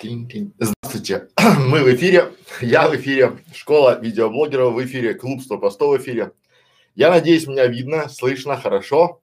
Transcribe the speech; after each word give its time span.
Здравствуйте, 0.00 1.28
мы 1.66 1.82
в 1.82 1.92
эфире, 1.92 2.32
я 2.60 2.88
в 2.88 2.94
эфире, 2.94 3.38
школа 3.52 3.98
видеоблогеров 4.00 4.72
в 4.72 4.84
эфире, 4.84 5.14
клуб 5.14 5.42
100 5.42 5.58
постов 5.58 5.98
в 5.98 6.00
эфире. 6.00 6.30
Я 6.94 7.10
надеюсь, 7.10 7.48
меня 7.48 7.66
видно, 7.66 8.08
слышно 8.08 8.56
хорошо. 8.56 9.20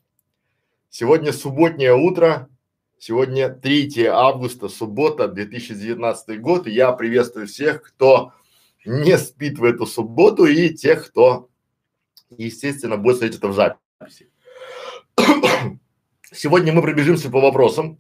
Сегодня 0.90 1.32
субботнее 1.32 1.96
утро, 1.96 2.50
сегодня 2.98 3.50
3 3.50 4.06
августа, 4.08 4.68
суббота, 4.68 5.30
2019 5.30 6.42
год, 6.42 6.68
и 6.68 6.72
я 6.72 6.92
приветствую 6.92 7.48
всех, 7.48 7.82
кто 7.82 8.34
не 8.84 9.18
спит 9.18 9.58
в 9.58 9.64
эту 9.64 9.86
субботу 9.86 10.46
и 10.46 10.74
тех, 10.74 11.08
кто, 11.08 11.48
естественно, 12.30 12.98
будет 12.98 13.20
смотреть 13.20 13.38
это 13.38 13.48
в 13.48 13.54
записи. 13.54 14.30
Сегодня 16.34 16.74
мы 16.74 16.82
пробежимся 16.82 17.30
по 17.30 17.40
вопросам, 17.40 17.98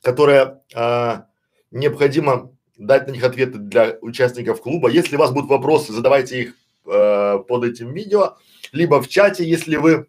которые 0.00 0.62
а, 0.74 1.26
необходимо 1.72 2.52
дать 2.76 3.06
на 3.08 3.12
них 3.12 3.24
ответы 3.24 3.58
для 3.58 3.98
участников 4.00 4.60
клуба. 4.62 4.88
Если 4.88 5.16
у 5.16 5.18
вас 5.18 5.32
будут 5.32 5.50
вопросы, 5.50 5.92
задавайте 5.92 6.42
их 6.42 6.54
э, 6.86 7.38
под 7.46 7.64
этим 7.64 7.92
видео, 7.92 8.36
либо 8.72 9.02
в 9.02 9.08
чате, 9.08 9.48
если 9.48 9.76
вы 9.76 10.08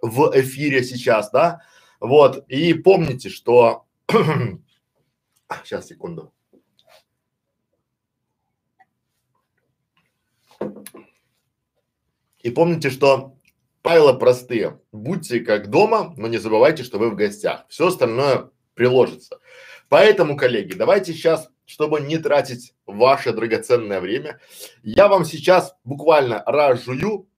в 0.00 0.32
эфире 0.34 0.82
сейчас, 0.82 1.30
да. 1.30 1.62
Вот, 2.00 2.44
и 2.48 2.74
помните, 2.74 3.28
что… 3.28 3.86
сейчас, 5.64 5.86
секунду. 5.86 6.32
И 12.40 12.50
помните, 12.50 12.90
что 12.90 13.36
правила 13.82 14.12
простые. 14.12 14.80
Будьте 14.90 15.40
как 15.40 15.70
дома, 15.70 16.12
но 16.16 16.26
не 16.26 16.38
забывайте, 16.38 16.82
что 16.82 16.98
вы 16.98 17.10
в 17.10 17.14
гостях. 17.14 17.66
Все 17.68 17.88
остальное 17.88 18.50
приложится. 18.74 19.38
Поэтому, 19.92 20.36
коллеги, 20.38 20.72
давайте 20.72 21.12
сейчас, 21.12 21.50
чтобы 21.66 22.00
не 22.00 22.16
тратить 22.16 22.72
ваше 22.86 23.34
драгоценное 23.34 24.00
время, 24.00 24.40
я 24.82 25.06
вам 25.06 25.26
сейчас 25.26 25.76
буквально 25.84 26.42
разжую 26.46 27.28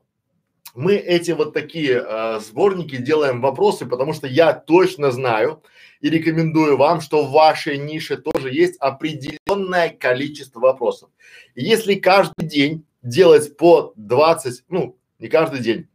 мы 0.75 0.95
эти 0.95 1.31
вот 1.31 1.53
такие 1.53 2.03
э, 2.05 2.39
сборники 2.39 2.97
делаем 2.97 3.41
вопросы, 3.41 3.85
потому 3.85 4.13
что 4.13 4.27
я 4.27 4.53
точно 4.53 5.11
знаю 5.11 5.63
и 6.01 6.09
рекомендую 6.09 6.77
вам, 6.77 7.01
что 7.01 7.25
в 7.25 7.31
вашей 7.31 7.77
нише 7.77 8.17
тоже 8.17 8.51
есть 8.51 8.77
определенное 8.79 9.89
количество 9.89 10.59
вопросов. 10.59 11.09
И 11.55 11.63
если 11.63 11.95
каждый 11.95 12.45
день 12.45 12.85
делать 13.01 13.57
по 13.57 13.93
20, 13.95 14.63
ну, 14.69 14.97
не 15.19 15.27
каждый 15.27 15.59
день, 15.59 15.87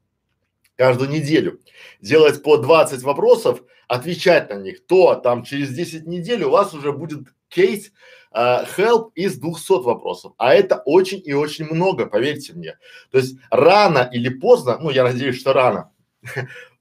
каждую 0.77 1.11
неделю 1.11 1.61
делать 2.01 2.43
по 2.43 2.57
20 2.57 3.03
вопросов, 3.03 3.63
отвечать 3.89 4.51
на 4.51 4.55
них, 4.55 4.85
то 4.87 5.15
там 5.15 5.45
через 5.45 5.71
10 5.71 6.07
недель 6.07 6.45
у 6.45 6.51
вас 6.51 6.75
уже 6.75 6.93
будет 6.93 7.29
кейс 7.55 7.93
uh, 8.35 8.67
help 8.77 9.11
из 9.15 9.39
200 9.39 9.83
вопросов, 9.83 10.33
а 10.39 10.55
это 10.55 10.83
очень 10.85 11.23
и 11.25 11.33
очень 11.33 11.67
много, 11.67 12.07
поверьте 12.07 12.53
мне. 12.53 12.79
То 13.11 13.19
есть 13.19 13.37
рано 13.51 14.09
или 14.13 14.29
поздно, 14.29 14.79
ну 14.81 14.91
я 14.91 15.05
надеюсь, 15.05 15.39
что 15.39 15.53
рано, 15.53 15.93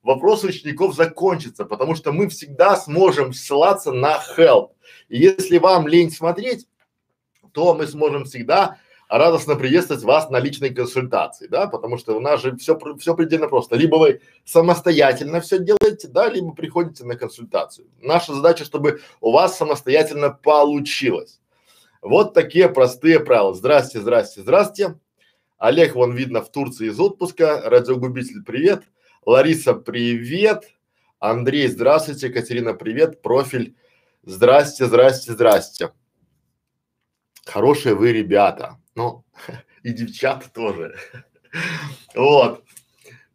вопрос 0.03 0.43
учеников 0.43 0.95
закончится, 0.95 1.65
потому 1.65 1.95
что 1.95 2.11
мы 2.11 2.27
всегда 2.29 2.75
сможем 2.75 3.33
ссылаться 3.33 3.91
на 3.91 4.21
help. 4.37 4.71
И 5.09 5.19
если 5.19 5.57
вам 5.57 5.87
лень 5.87 6.11
смотреть, 6.11 6.67
то 7.51 7.75
мы 7.75 7.87
сможем 7.87 8.25
всегда 8.25 8.79
радостно 9.17 9.55
приветствовать 9.55 10.03
вас 10.03 10.29
на 10.31 10.39
личной 10.39 10.73
консультации, 10.73 11.45
да, 11.45 11.67
потому 11.67 11.97
что 11.97 12.17
у 12.17 12.19
нас 12.19 12.41
же 12.41 12.55
все, 12.57 12.79
все 12.97 13.15
предельно 13.15 13.47
просто. 13.47 13.75
Либо 13.75 13.97
вы 13.97 14.21
самостоятельно 14.43 15.39
все 15.39 15.59
делаете, 15.59 16.07
да, 16.07 16.29
либо 16.29 16.51
приходите 16.53 17.05
на 17.05 17.15
консультацию. 17.15 17.87
Наша 18.01 18.33
задача, 18.33 18.65
чтобы 18.65 19.01
у 19.21 19.31
вас 19.31 19.55
самостоятельно 19.55 20.31
получилось. 20.31 21.39
Вот 22.01 22.33
такие 22.33 22.67
простые 22.69 23.19
правила. 23.19 23.53
Здрасте, 23.53 24.01
здрасте, 24.01 24.41
здрасте. 24.41 24.99
Олег, 25.59 25.93
вон 25.93 26.13
видно 26.13 26.41
в 26.41 26.51
Турции 26.51 26.87
из 26.87 26.99
отпуска. 26.99 27.61
Радиогубитель, 27.63 28.43
привет. 28.43 28.83
Лариса, 29.25 29.75
привет. 29.75 30.65
Андрей, 31.19 31.67
здравствуйте. 31.67 32.29
Катерина, 32.29 32.73
привет. 32.73 33.21
Профиль, 33.21 33.77
здрасте, 34.23 34.85
здрасте, 34.85 35.31
здрасте. 35.33 35.91
Хорошие 37.45 37.93
вы 37.95 38.11
ребята. 38.11 38.79
Ну, 38.95 39.23
и 39.83 39.91
девчата 39.93 40.49
тоже. 40.49 40.95
Вот. 42.15 42.63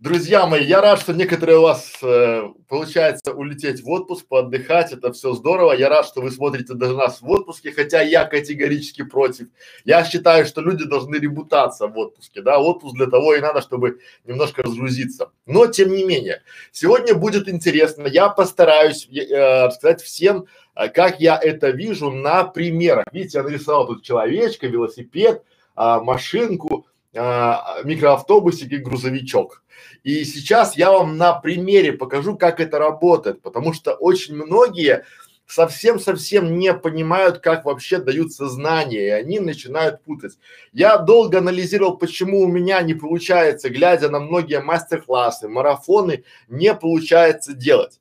Друзья 0.01 0.47
мои, 0.47 0.65
я 0.65 0.81
рад, 0.81 1.01
что 1.01 1.13
некоторые 1.13 1.59
у 1.59 1.63
вас 1.63 1.93
э, 2.03 2.45
получается 2.69 3.33
улететь 3.33 3.83
в 3.83 3.91
отпуск, 3.91 4.29
поотдыхать, 4.29 4.93
это 4.93 5.13
все 5.13 5.33
здорово. 5.33 5.73
Я 5.73 5.89
рад, 5.89 6.07
что 6.07 6.21
вы 6.21 6.31
смотрите 6.31 6.75
даже 6.75 6.95
нас 6.95 7.21
в 7.21 7.29
отпуске, 7.29 7.73
хотя 7.73 8.01
я 8.01 8.25
категорически 8.25 9.03
против. 9.03 9.49
Я 9.85 10.05
считаю, 10.05 10.47
что 10.47 10.61
люди 10.61 10.85
должны 10.85 11.17
ребутаться 11.17 11.89
в 11.89 11.99
отпуске, 11.99 12.43
да, 12.43 12.61
отпуск 12.61 12.95
для 12.95 13.07
того 13.07 13.35
и 13.35 13.41
надо, 13.41 13.61
чтобы 13.61 13.99
немножко 14.25 14.63
разгрузиться. 14.63 15.33
Но 15.47 15.67
тем 15.67 15.93
не 15.93 16.05
менее, 16.05 16.43
сегодня 16.71 17.17
будет 17.17 17.49
интересно. 17.49 18.07
Я 18.07 18.29
постараюсь 18.29 19.09
э, 19.09 19.67
рассказать 19.67 20.01
всем, 20.01 20.47
э, 20.77 20.91
как 20.91 21.19
я 21.19 21.37
это 21.37 21.71
вижу 21.71 22.13
на 22.13 22.45
примерах. 22.45 23.07
Видите, 23.11 23.39
я 23.39 23.43
нарисовал 23.43 23.89
тут 23.89 24.05
человечка, 24.05 24.69
велосипед, 24.69 25.43
э, 25.77 25.99
машинку, 26.01 26.87
э, 27.13 27.55
микроавтобусик 27.85 28.73
и 28.73 28.79
грузовичок. 28.79 29.63
И 30.03 30.25
сейчас 30.25 30.77
я 30.77 30.93
вам 30.93 31.17
на 31.17 31.35
примере 31.35 31.93
покажу, 31.93 32.37
как 32.37 32.61
это 32.61 32.79
работает, 32.79 33.43
потому 33.43 33.73
что 33.73 33.95
очень 33.95 34.35
многие 34.35 35.05
совсем-совсем 35.49 36.59
не 36.59 36.75
понимают, 36.75 37.39
как 37.39 37.65
вообще 37.65 37.99
даются 37.99 38.49
знания, 38.49 39.07
и 39.07 39.11
они 39.11 39.41
начинают 39.41 40.03
путать. 40.05 40.39
Я 40.73 40.99
долго 40.99 41.39
анализировал, 41.39 41.97
почему 41.97 42.43
у 42.43 42.49
меня 42.49 42.81
не 42.83 42.95
получается, 42.95 43.71
глядя 43.71 44.11
на 44.11 44.21
многие 44.21 44.61
мастер-классы, 44.61 45.49
марафоны, 45.49 46.25
не 46.49 46.75
получается 46.75 47.55
делать. 47.55 48.01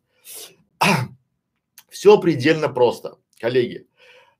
Все 1.89 2.19
предельно 2.19 2.67
просто, 2.67 3.17
коллеги. 3.39 3.87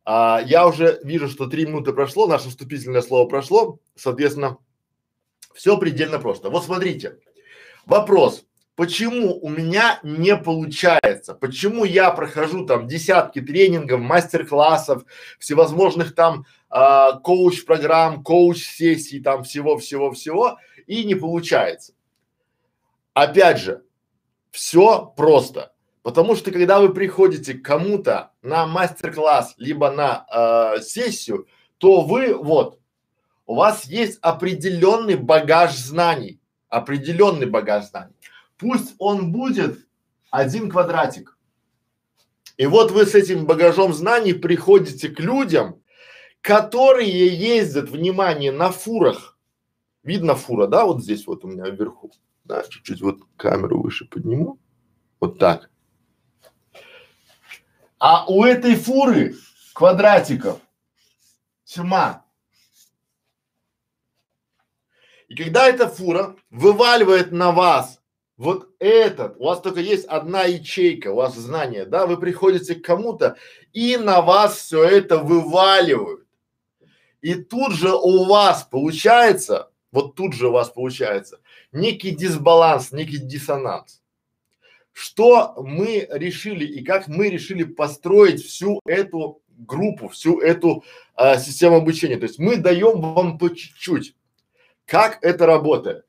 А, 0.10 0.42
я 0.46 0.66
уже 0.66 1.02
вижу, 1.04 1.28
что 1.28 1.48
три 1.48 1.66
минуты 1.66 1.92
прошло, 1.92 2.28
наше 2.28 2.48
вступительное 2.48 3.02
слово 3.02 3.28
прошло, 3.28 3.80
соответственно, 3.96 4.58
все 5.54 5.78
предельно 5.78 6.18
просто. 6.18 6.50
Вот 6.50 6.64
смотрите, 6.64 7.18
Вопрос, 7.88 8.46
почему 8.76 9.40
у 9.40 9.48
меня 9.48 10.02
не 10.04 10.36
получается? 10.36 11.34
Почему 11.34 11.86
я 11.86 12.12
прохожу 12.12 12.66
там 12.66 12.86
десятки 12.86 13.40
тренингов, 13.40 14.02
мастер-классов, 14.02 15.04
всевозможных 15.40 16.14
там 16.14 16.46
э, 16.70 17.10
коуч-программ, 17.24 18.24
коуч-сессий, 18.24 19.22
там 19.22 19.44
всего-всего-всего 19.44 20.60
и 20.86 21.06
не 21.06 21.16
получается? 21.16 21.94
Опять 23.14 23.60
же, 23.60 23.84
все 24.52 25.14
просто. 25.16 25.74
Потому 26.02 26.36
что 26.36 26.52
когда 26.52 26.82
вы 26.82 26.94
приходите 26.94 27.54
к 27.54 27.64
кому-то 27.64 28.32
на 28.48 28.66
мастер-класс 28.66 29.56
либо 29.58 29.92
на 29.92 30.26
э, 30.32 30.82
сессию, 30.82 31.48
то 31.78 32.02
вы 32.02 32.34
вот, 32.34 32.80
у 33.46 33.56
вас 33.56 33.86
есть 33.86 34.20
определенный 34.22 35.16
багаж 35.16 35.76
знаний 35.76 36.40
определенный 36.70 37.48
багаж 37.48 37.86
знаний. 37.86 38.16
Пусть 38.58 38.96
он 38.98 39.32
будет 39.32 39.88
один 40.32 40.70
квадратик. 40.70 41.38
И 42.58 42.66
вот 42.66 42.92
вы 42.92 43.06
с 43.06 43.14
этим 43.14 43.46
багажом 43.46 43.94
знаний 43.94 44.34
приходите 44.34 45.10
к 45.10 45.20
людям, 45.20 45.82
которые 46.42 47.28
ездят, 47.28 47.90
внимание, 47.90 48.52
на 48.52 48.72
фурах. 48.72 49.38
Видно 50.04 50.36
фура, 50.36 50.68
да, 50.68 50.86
вот 50.86 51.04
здесь 51.04 51.28
вот 51.28 51.46
у 51.46 51.48
меня 51.48 51.70
вверху. 51.70 52.12
Да, 52.46 52.64
чуть-чуть 52.64 53.02
вот 53.02 53.20
камеру 53.36 53.82
выше 53.82 54.06
подниму. 54.06 54.58
Вот 55.20 55.38
так. 55.38 55.70
А 58.00 58.26
у 58.28 58.44
этой 58.44 58.76
фуры 58.76 59.36
квадратиков 59.74 60.60
тьма. 61.66 62.26
И 65.28 65.36
когда 65.36 65.68
эта 65.68 65.88
фура 65.88 66.36
вываливает 66.50 67.32
на 67.32 67.52
вас 67.52 68.02
вот 68.38 68.70
этот, 68.80 69.38
у 69.38 69.46
вас 69.46 69.62
только 69.62 69.80
есть 69.82 70.06
одна 70.06 70.44
ячейка, 70.44 71.12
у 71.12 71.16
вас 71.16 71.36
знание, 71.36 71.86
да, 71.86 72.06
вы 72.06 72.18
приходите 72.18 72.76
к 72.76 72.86
кому-то 72.86 73.36
и 73.74 73.98
на 73.98 74.22
вас 74.22 74.58
все 74.58 74.84
это 74.84 75.18
вываливают. 75.18 76.26
И 77.22 77.34
тут 77.34 77.74
же 77.74 77.94
у 77.94 78.26
вас 78.26 78.64
получается, 78.64 79.72
вот 79.92 80.16
тут 80.16 80.34
же 80.34 80.50
у 80.50 80.52
вас 80.52 80.70
получается 80.70 81.40
некий 81.72 82.12
дисбаланс, 82.12 82.92
некий 82.92 83.18
диссонанс. 83.18 84.02
Что 84.98 85.54
мы 85.58 86.08
решили 86.10 86.66
и 86.66 86.84
как 86.84 87.08
мы 87.08 87.30
решили 87.30 87.64
построить 87.64 88.44
всю 88.44 88.82
эту 88.84 89.44
группу, 89.48 90.08
всю 90.08 90.40
эту 90.40 90.84
а, 91.14 91.38
систему 91.38 91.76
обучения. 91.76 92.18
То 92.18 92.24
есть 92.24 92.40
мы 92.40 92.58
даем 92.58 93.00
вам 93.00 93.38
по 93.38 93.50
чуть-чуть, 93.50 94.16
как 94.86 95.20
это 95.22 95.46
работает. 95.46 96.08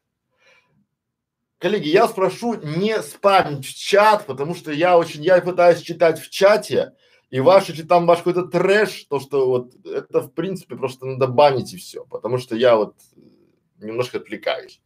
Коллеги, 1.58 1.88
я 1.88 2.08
спрошу 2.08 2.54
не 2.54 3.02
спамить 3.02 3.66
в 3.66 3.74
чат, 3.78 4.24
потому 4.24 4.54
что 4.54 4.72
я 4.72 4.96
очень, 4.96 5.22
я 5.22 5.38
пытаюсь 5.42 5.82
читать 5.82 6.18
в 6.18 6.30
чате, 6.30 6.94
и 7.28 7.40
ваш, 7.40 7.68
если 7.68 7.82
там 7.82 8.06
ваш 8.06 8.20
какой-то 8.20 8.46
трэш, 8.46 9.04
то 9.04 9.20
что 9.20 9.50
вот 9.50 9.74
это 9.84 10.22
в 10.22 10.32
принципе 10.32 10.76
просто 10.76 11.04
надо 11.04 11.26
банить 11.26 11.74
и 11.74 11.76
все, 11.76 12.06
потому 12.06 12.38
что 12.38 12.56
я 12.56 12.76
вот 12.76 12.94
немножко 13.80 14.16
отвлекаюсь. 14.16 14.80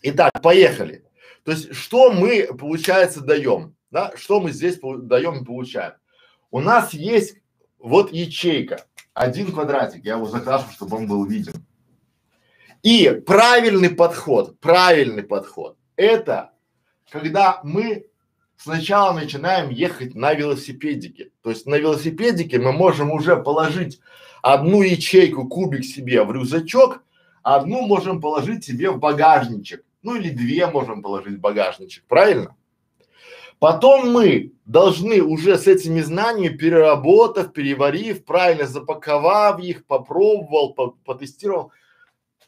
Итак, 0.00 0.32
поехали. 0.42 1.04
То 1.44 1.52
есть, 1.52 1.74
что 1.74 2.12
мы, 2.12 2.48
получается, 2.58 3.20
даем, 3.20 3.74
да, 3.90 4.12
что 4.16 4.40
мы 4.40 4.52
здесь 4.52 4.78
даем 4.80 5.42
и 5.42 5.44
получаем. 5.44 5.94
У 6.50 6.60
нас 6.60 6.92
есть 6.92 7.36
вот 7.78 8.12
ячейка, 8.12 8.84
один 9.14 9.52
квадратик, 9.52 10.04
я 10.04 10.14
его 10.14 10.26
закрашу, 10.26 10.70
чтобы 10.72 10.96
он 10.96 11.06
был 11.06 11.24
виден. 11.24 11.54
И 12.82 13.10
правильный 13.26 13.90
подход, 13.90 14.58
правильный 14.60 15.22
подход, 15.22 15.76
это 15.96 16.52
когда 17.10 17.60
мы 17.62 18.06
сначала 18.56 19.12
начинаем 19.12 19.70
ехать 19.70 20.14
на 20.14 20.32
велосипедике. 20.34 21.30
То 21.42 21.50
есть 21.50 21.66
на 21.66 21.76
велосипедике 21.76 22.58
мы 22.58 22.72
можем 22.72 23.10
уже 23.10 23.36
положить 23.36 24.00
одну 24.42 24.82
ячейку, 24.82 25.48
кубик 25.48 25.84
себе 25.84 26.22
в 26.22 26.32
рюкзачок, 26.32 27.02
одну 27.42 27.86
можем 27.86 28.20
положить 28.20 28.64
себе 28.64 28.90
в 28.90 28.98
багажничек. 28.98 29.84
Ну 30.02 30.16
или 30.16 30.30
две 30.30 30.66
можем 30.66 31.02
положить 31.02 31.38
в 31.38 31.40
багажничек, 31.40 32.04
правильно? 32.06 32.56
Потом 33.58 34.10
мы 34.10 34.52
должны 34.64 35.20
уже 35.20 35.58
с 35.58 35.66
этими 35.66 36.00
знаниями, 36.00 36.56
переработав, 36.56 37.52
переварив, 37.52 38.24
правильно 38.24 38.66
запаковав 38.66 39.60
их, 39.60 39.84
попробовал, 39.84 40.72
по 40.72 40.92
потестировал, 41.04 41.70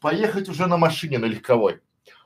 поехать 0.01 0.49
уже 0.49 0.65
на 0.65 0.77
машине, 0.77 1.19
на 1.19 1.25
легковой. 1.25 1.81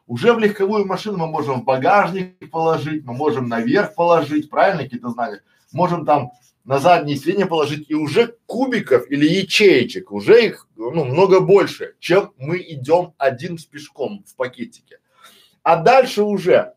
Уже 0.06 0.32
в 0.32 0.40
легковую 0.40 0.86
машину 0.86 1.18
мы 1.18 1.28
можем 1.28 1.62
в 1.62 1.66
багажник 1.66 2.50
положить, 2.50 3.04
мы 3.04 3.14
можем 3.14 3.50
наверх 3.50 3.94
положить, 3.94 4.50
правильно, 4.50 4.84
какие-то 4.84 5.10
знания. 5.10 5.42
Можем 5.74 6.06
там 6.06 6.32
на 6.64 6.80
заднее 6.80 7.18
сиденье 7.18 7.46
положить 7.46 7.90
и 7.90 7.94
уже 7.94 8.38
кубиков 8.46 9.12
или 9.12 9.26
ячеечек, 9.26 10.14
уже 10.14 10.46
их 10.46 10.68
ну, 10.78 11.04
много 11.04 11.42
больше, 11.42 11.96
чем 12.00 12.32
мы 12.38 12.60
идем 12.60 13.14
один 13.18 13.58
с 13.58 13.66
пешком 13.66 14.24
в 14.26 14.34
пакетике. 14.38 15.00
А 15.68 15.76
дальше 15.76 16.24
уже, 16.24 16.76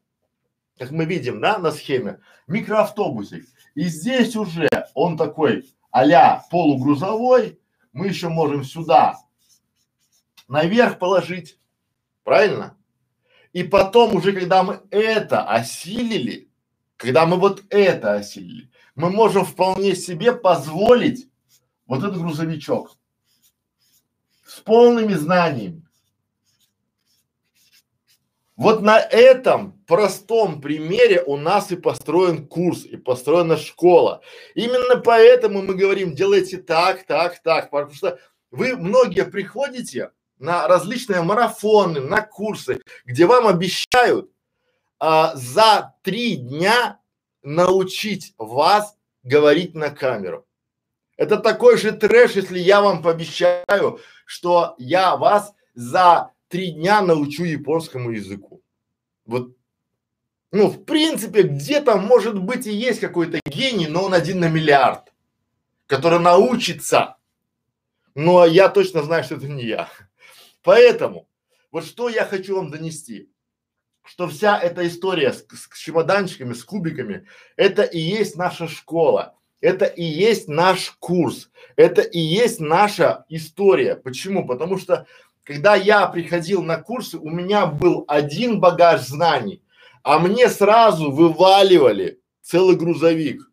как 0.76 0.90
мы 0.90 1.04
видим, 1.04 1.40
да, 1.40 1.58
на 1.58 1.70
схеме, 1.70 2.18
микроавтобусик. 2.48 3.46
И 3.76 3.84
здесь 3.84 4.34
уже 4.34 4.68
он 4.94 5.16
такой 5.16 5.72
а 5.92 6.44
полугрузовой, 6.50 7.60
мы 7.92 8.08
еще 8.08 8.30
можем 8.30 8.64
сюда 8.64 9.16
наверх 10.48 10.98
положить, 10.98 11.60
правильно? 12.24 12.76
И 13.52 13.62
потом 13.62 14.16
уже, 14.16 14.32
когда 14.32 14.64
мы 14.64 14.80
это 14.90 15.44
осилили, 15.48 16.50
когда 16.96 17.26
мы 17.26 17.36
вот 17.36 17.62
это 17.70 18.14
осилили, 18.14 18.72
мы 18.96 19.10
можем 19.10 19.44
вполне 19.44 19.94
себе 19.94 20.32
позволить 20.32 21.30
вот 21.86 22.02
этот 22.02 22.18
грузовичок 22.18 22.98
с 24.44 24.58
полными 24.58 25.14
знаниями, 25.14 25.86
вот 28.60 28.82
на 28.82 28.98
этом 29.00 29.72
простом 29.86 30.60
примере 30.60 31.22
у 31.22 31.38
нас 31.38 31.72
и 31.72 31.76
построен 31.76 32.46
курс, 32.46 32.84
и 32.84 32.98
построена 32.98 33.56
школа. 33.56 34.20
Именно 34.54 34.96
поэтому 34.96 35.62
мы 35.62 35.74
говорим, 35.74 36.14
делайте 36.14 36.58
так, 36.58 37.06
так, 37.06 37.42
так, 37.42 37.70
потому 37.70 37.94
что 37.94 38.18
вы 38.50 38.76
многие 38.76 39.24
приходите 39.24 40.10
на 40.38 40.68
различные 40.68 41.22
марафоны, 41.22 42.00
на 42.00 42.20
курсы, 42.20 42.82
где 43.06 43.24
вам 43.24 43.46
обещают 43.46 44.30
а, 44.98 45.34
за 45.36 45.94
три 46.02 46.36
дня 46.36 47.00
научить 47.42 48.34
вас 48.36 48.94
говорить 49.22 49.74
на 49.74 49.88
камеру. 49.88 50.46
Это 51.16 51.38
такой 51.38 51.78
же 51.78 51.92
трэш, 51.92 52.32
если 52.32 52.58
я 52.58 52.82
вам 52.82 53.02
пообещаю, 53.02 54.00
что 54.26 54.74
я 54.76 55.16
вас 55.16 55.54
за 55.72 56.32
три 56.50 56.72
дня 56.72 57.00
научу 57.00 57.44
японскому 57.44 58.10
языку. 58.10 58.49
Вот, 59.30 59.56
ну, 60.50 60.66
в 60.66 60.84
принципе, 60.84 61.42
где-то, 61.42 61.96
может 61.96 62.36
быть, 62.36 62.66
и 62.66 62.72
есть 62.72 62.98
какой-то 62.98 63.38
гений, 63.46 63.86
но 63.86 64.02
он 64.02 64.12
один 64.12 64.40
на 64.40 64.48
миллиард, 64.48 65.12
который 65.86 66.18
научится. 66.18 67.16
Но 68.16 68.44
я 68.44 68.68
точно 68.68 69.04
знаю, 69.04 69.22
что 69.22 69.36
это 69.36 69.46
не 69.46 69.64
я. 69.66 69.88
Поэтому, 70.64 71.28
вот 71.70 71.86
что 71.86 72.08
я 72.08 72.24
хочу 72.26 72.56
вам 72.56 72.72
донести, 72.72 73.30
что 74.02 74.26
вся 74.26 74.58
эта 74.58 74.84
история 74.88 75.32
с, 75.32 75.46
с 75.48 75.78
чемоданчиками, 75.78 76.52
с 76.52 76.64
кубиками, 76.64 77.28
это 77.54 77.82
и 77.84 78.00
есть 78.00 78.34
наша 78.34 78.66
школа. 78.66 79.36
Это 79.60 79.84
и 79.84 80.02
есть 80.02 80.48
наш 80.48 80.90
курс, 80.98 81.50
это 81.76 82.00
и 82.00 82.18
есть 82.18 82.60
наша 82.60 83.26
история. 83.28 83.94
Почему? 83.94 84.46
Потому 84.46 84.78
что 84.78 85.06
когда 85.44 85.74
я 85.74 86.06
приходил 86.06 86.62
на 86.62 86.80
курсы, 86.80 87.18
у 87.18 87.30
меня 87.30 87.66
был 87.66 88.04
один 88.08 88.60
багаж 88.60 89.02
знаний, 89.02 89.62
а 90.02 90.18
мне 90.18 90.48
сразу 90.48 91.10
вываливали 91.10 92.20
целый 92.42 92.76
грузовик. 92.76 93.50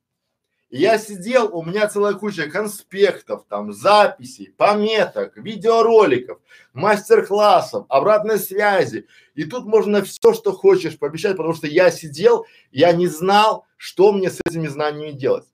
И 0.70 0.80
я 0.80 0.98
сидел, 0.98 1.56
у 1.56 1.64
меня 1.64 1.88
целая 1.88 2.14
куча 2.14 2.50
конспектов, 2.50 3.46
там, 3.48 3.72
записей, 3.72 4.54
пометок, 4.58 5.38
видеороликов, 5.38 6.40
мастер-классов, 6.74 7.86
обратной 7.88 8.38
связи. 8.38 9.08
И 9.34 9.46
тут 9.46 9.66
можно 9.66 10.02
все, 10.02 10.34
что 10.34 10.52
хочешь 10.52 11.00
пообещать, 11.00 11.38
потому 11.38 11.54
что 11.54 11.68
я 11.68 11.90
сидел, 11.90 12.46
я 12.72 12.92
не 12.92 13.08
знал, 13.08 13.66
что 13.78 14.12
мне 14.12 14.30
с 14.30 14.42
этими 14.46 14.68
знаниями 14.68 15.12
делать. 15.12 15.46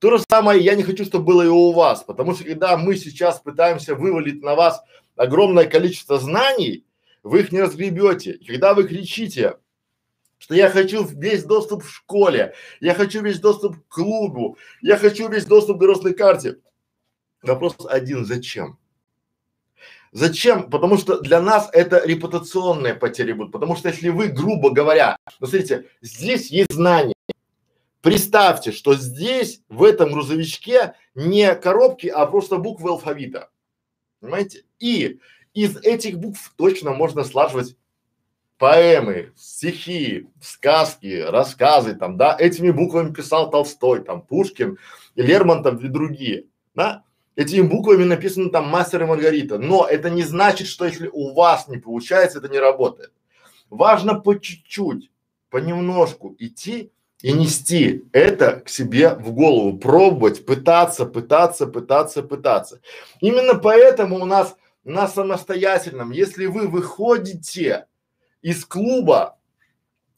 То 0.00 0.16
же 0.16 0.24
самое 0.28 0.60
я 0.60 0.74
не 0.74 0.82
хочу, 0.82 1.04
чтобы 1.04 1.26
было 1.26 1.42
и 1.42 1.48
у 1.48 1.72
вас, 1.72 2.02
потому 2.02 2.34
что 2.34 2.42
когда 2.44 2.76
мы 2.76 2.96
сейчас 2.96 3.38
пытаемся 3.38 3.94
вывалить 3.94 4.42
на 4.42 4.54
вас 4.54 4.82
огромное 5.16 5.66
количество 5.66 6.18
знаний, 6.18 6.84
вы 7.22 7.40
их 7.40 7.52
не 7.52 7.60
разгребете. 7.60 8.32
И 8.32 8.44
когда 8.46 8.74
вы 8.74 8.84
кричите, 8.84 9.56
что 10.38 10.54
я 10.54 10.70
хочу 10.70 11.04
весь 11.04 11.44
доступ 11.44 11.84
в 11.84 11.90
школе, 11.90 12.54
я 12.80 12.94
хочу 12.94 13.22
весь 13.22 13.40
доступ 13.40 13.76
к 13.76 13.94
клубу, 13.94 14.56
я 14.80 14.96
хочу 14.96 15.28
весь 15.28 15.44
доступ 15.44 15.78
к 15.78 15.82
взрослой 15.82 16.14
карте. 16.14 16.58
Вопрос 17.42 17.76
один, 17.88 18.24
зачем? 18.24 18.78
Зачем? 20.12 20.70
Потому 20.70 20.98
что 20.98 21.20
для 21.20 21.40
нас 21.40 21.68
это 21.72 22.04
репутационные 22.04 22.94
потери 22.94 23.32
будут. 23.32 23.52
Потому 23.52 23.76
что 23.76 23.88
если 23.88 24.08
вы, 24.08 24.28
грубо 24.28 24.70
говоря, 24.70 25.16
ну 25.38 25.46
смотрите, 25.46 25.86
здесь 26.02 26.50
есть 26.50 26.72
знания, 26.72 27.14
Представьте, 28.02 28.72
что 28.72 28.94
здесь, 28.94 29.60
в 29.68 29.82
этом 29.82 30.12
грузовичке, 30.12 30.94
не 31.14 31.54
коробки, 31.54 32.06
а 32.06 32.24
просто 32.26 32.56
буквы 32.56 32.90
алфавита. 32.90 33.50
Понимаете? 34.20 34.64
И 34.78 35.18
из 35.54 35.76
этих 35.78 36.18
букв 36.18 36.52
точно 36.56 36.92
можно 36.92 37.24
слаживать 37.24 37.76
поэмы, 38.58 39.32
стихи, 39.36 40.28
сказки, 40.40 41.22
рассказы, 41.22 41.94
там, 41.94 42.16
да, 42.18 42.36
этими 42.38 42.70
буквами 42.70 43.12
писал 43.12 43.50
Толстой, 43.50 44.04
там, 44.04 44.20
Пушкин, 44.20 44.78
Лермонтов 45.16 45.82
и 45.82 45.88
другие, 45.88 46.44
да, 46.74 47.02
этими 47.36 47.66
буквами 47.66 48.04
написано 48.04 48.50
там 48.50 48.68
Мастер 48.68 49.02
и 49.02 49.06
Маргарита, 49.06 49.58
но 49.58 49.86
это 49.86 50.10
не 50.10 50.22
значит, 50.22 50.66
что 50.66 50.84
если 50.84 51.08
у 51.08 51.32
вас 51.32 51.68
не 51.68 51.78
получается, 51.78 52.38
это 52.38 52.48
не 52.48 52.58
работает. 52.58 53.12
Важно 53.70 54.20
по 54.20 54.34
чуть-чуть, 54.34 55.10
понемножку 55.48 56.36
идти 56.38 56.92
и 57.22 57.32
нести 57.32 58.04
это 58.12 58.60
к 58.60 58.68
себе 58.68 59.14
в 59.14 59.32
голову, 59.32 59.78
пробовать, 59.78 60.46
пытаться, 60.46 61.04
пытаться, 61.04 61.66
пытаться, 61.66 62.22
пытаться. 62.22 62.80
Именно 63.20 63.54
поэтому 63.54 64.20
у 64.20 64.24
нас 64.24 64.56
на 64.84 65.06
самостоятельном, 65.06 66.10
если 66.10 66.46
вы 66.46 66.66
выходите 66.66 67.86
из 68.42 68.64
клуба, 68.64 69.38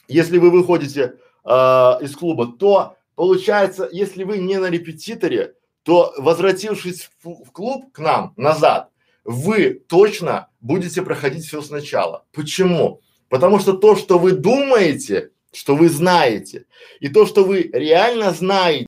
если 0.06 0.38
вы 0.38 0.50
выходите 0.50 1.14
э, 1.44 1.50
из 1.50 2.14
клуба, 2.14 2.52
то 2.58 2.96
получается, 3.16 3.88
если 3.90 4.22
вы 4.22 4.38
не 4.38 4.58
на 4.58 4.70
репетиторе, 4.70 5.54
то 5.82 6.14
возвратившись 6.16 7.10
в, 7.22 7.44
в 7.44 7.50
клуб 7.50 7.92
к 7.92 7.98
нам 7.98 8.32
назад, 8.36 8.90
вы 9.24 9.82
точно 9.88 10.48
будете 10.60 11.02
проходить 11.02 11.46
все 11.46 11.62
сначала. 11.62 12.24
Почему? 12.32 13.00
Потому 13.28 13.58
что 13.58 13.72
то, 13.72 13.96
что 13.96 14.18
вы 14.18 14.32
думаете, 14.32 15.30
что 15.52 15.76
вы 15.76 15.88
знаете, 15.88 16.66
и 17.00 17.08
то, 17.08 17.26
что 17.26 17.44
вы 17.44 17.70
реально 17.72 18.32
знаете, 18.32 18.86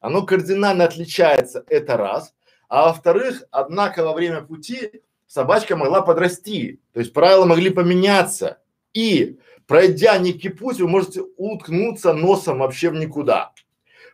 оно 0.00 0.24
кардинально 0.24 0.84
отличается, 0.84 1.64
это 1.68 1.96
раз. 1.96 2.34
А 2.68 2.88
во-вторых, 2.88 3.44
однако 3.50 4.04
во 4.04 4.12
время 4.12 4.42
пути 4.42 5.02
собачка 5.26 5.76
могла 5.76 6.02
подрасти, 6.02 6.80
то 6.92 7.00
есть 7.00 7.12
правила 7.12 7.44
могли 7.44 7.70
поменяться. 7.70 8.60
И 8.92 9.38
пройдя 9.66 10.18
некий 10.18 10.48
путь, 10.48 10.80
вы 10.80 10.88
можете 10.88 11.22
уткнуться 11.36 12.12
носом 12.12 12.58
вообще 12.58 12.90
в 12.90 12.94
никуда. 12.94 13.52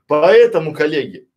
Поэтому, 0.07 0.73
коллеги, 0.73 1.29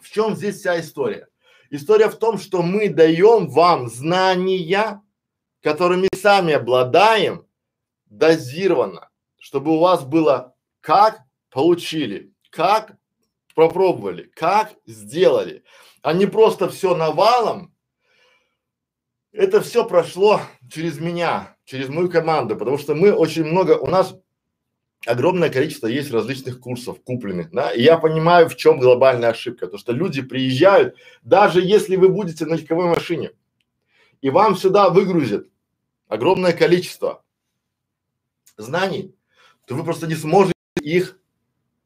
в 0.00 0.10
чем 0.10 0.36
здесь 0.36 0.58
вся 0.58 0.80
история? 0.80 1.28
История 1.70 2.08
в 2.08 2.16
том, 2.16 2.38
что 2.38 2.62
мы 2.62 2.88
даем 2.88 3.48
вам 3.48 3.88
знания, 3.88 5.02
которыми 5.62 6.08
сами 6.14 6.54
обладаем, 6.54 7.46
дозированно, 8.06 9.10
чтобы 9.46 9.76
у 9.76 9.78
вас 9.78 10.04
было 10.04 10.56
как 10.80 11.20
получили, 11.50 12.32
как 12.50 12.96
попробовали, 13.54 14.24
как 14.34 14.74
сделали, 14.86 15.62
а 16.02 16.14
не 16.14 16.26
просто 16.26 16.68
все 16.68 16.96
навалом. 16.96 17.72
Это 19.30 19.60
все 19.60 19.86
прошло 19.86 20.40
через 20.68 20.98
меня, 20.98 21.56
через 21.64 21.88
мою 21.88 22.10
команду, 22.10 22.56
потому 22.56 22.76
что 22.76 22.96
мы 22.96 23.12
очень 23.12 23.44
много, 23.44 23.78
у 23.78 23.86
нас 23.86 24.16
огромное 25.06 25.48
количество 25.48 25.86
есть 25.86 26.10
различных 26.10 26.58
курсов 26.58 27.00
купленных, 27.04 27.52
да, 27.52 27.70
и 27.70 27.82
я 27.82 27.98
понимаю, 27.98 28.48
в 28.48 28.56
чем 28.56 28.80
глобальная 28.80 29.30
ошибка, 29.30 29.68
то 29.68 29.78
что 29.78 29.92
люди 29.92 30.22
приезжают, 30.22 30.96
даже 31.22 31.62
если 31.62 31.94
вы 31.94 32.08
будете 32.08 32.46
на 32.46 32.54
легковой 32.54 32.86
машине, 32.86 33.30
и 34.22 34.28
вам 34.28 34.56
сюда 34.56 34.90
выгрузят 34.90 35.46
огромное 36.08 36.52
количество 36.52 37.22
знаний, 38.56 39.15
то 39.66 39.74
вы 39.74 39.84
просто 39.84 40.06
не 40.06 40.14
сможете 40.14 40.54
их 40.80 41.18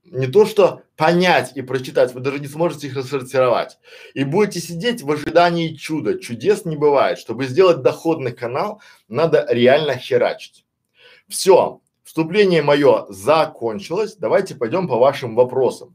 не 0.04 0.26
то 0.26 0.44
что 0.44 0.82
понять 0.96 1.52
и 1.56 1.62
прочитать, 1.62 2.12
вы 2.14 2.20
даже 2.20 2.40
не 2.40 2.48
сможете 2.48 2.88
их 2.88 2.96
рассортировать. 2.96 3.78
И 4.14 4.24
будете 4.24 4.60
сидеть 4.60 5.02
в 5.02 5.10
ожидании 5.10 5.74
чуда. 5.74 6.18
Чудес 6.18 6.64
не 6.64 6.76
бывает. 6.76 7.18
Чтобы 7.18 7.46
сделать 7.46 7.82
доходный 7.82 8.32
канал, 8.32 8.82
надо 9.08 9.46
реально 9.48 9.96
херачить. 9.96 10.66
Все, 11.28 11.80
вступление 12.02 12.62
мое 12.62 13.06
закончилось. 13.08 14.16
Давайте 14.16 14.56
пойдем 14.56 14.88
по 14.88 14.98
вашим 14.98 15.36
вопросам. 15.36 15.94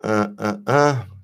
А, 0.00 0.34
а, 0.38 0.60
а. 0.66 1.15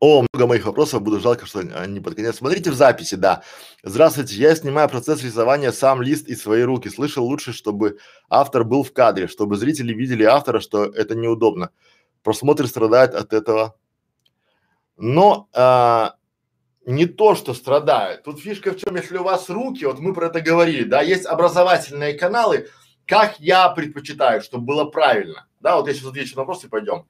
О, 0.00 0.24
много 0.32 0.46
моих 0.46 0.64
вопросов, 0.64 1.02
буду 1.02 1.18
жалко, 1.18 1.44
что 1.44 1.58
они 1.58 1.98
под 1.98 2.14
конец. 2.14 2.36
Смотрите 2.36 2.70
в 2.70 2.74
записи, 2.74 3.16
да. 3.16 3.42
Здравствуйте, 3.82 4.36
я 4.36 4.54
снимаю 4.54 4.88
процесс 4.88 5.24
рисования 5.24 5.72
сам 5.72 6.02
лист 6.02 6.28
из 6.28 6.40
своей 6.40 6.62
руки. 6.62 6.88
Слышал 6.88 7.24
лучше, 7.24 7.52
чтобы 7.52 7.98
автор 8.28 8.62
был 8.62 8.84
в 8.84 8.92
кадре, 8.92 9.26
чтобы 9.26 9.56
зрители 9.56 9.92
видели 9.92 10.22
автора, 10.22 10.60
что 10.60 10.84
это 10.84 11.16
неудобно. 11.16 11.70
Просмотр 12.22 12.68
страдает 12.68 13.14
от 13.14 13.32
этого. 13.32 13.74
Но 14.96 15.48
а, 15.52 16.14
не 16.86 17.06
то, 17.06 17.34
что 17.34 17.52
страдает. 17.52 18.22
Тут 18.22 18.38
фишка 18.38 18.70
в 18.70 18.76
чем, 18.76 18.94
если 18.94 19.18
у 19.18 19.24
вас 19.24 19.50
руки, 19.50 19.84
вот 19.84 19.98
мы 19.98 20.14
про 20.14 20.26
это 20.26 20.40
говорили, 20.40 20.84
да, 20.84 21.02
есть 21.02 21.26
образовательные 21.26 22.14
каналы, 22.14 22.68
как 23.04 23.40
я 23.40 23.68
предпочитаю, 23.70 24.42
чтобы 24.42 24.64
было 24.64 24.84
правильно. 24.84 25.48
Да, 25.58 25.76
вот 25.76 25.88
я 25.88 25.94
сейчас 25.94 26.06
отвечу 26.06 26.36
на 26.36 26.42
вопросы, 26.42 26.68
пойдем. 26.68 27.06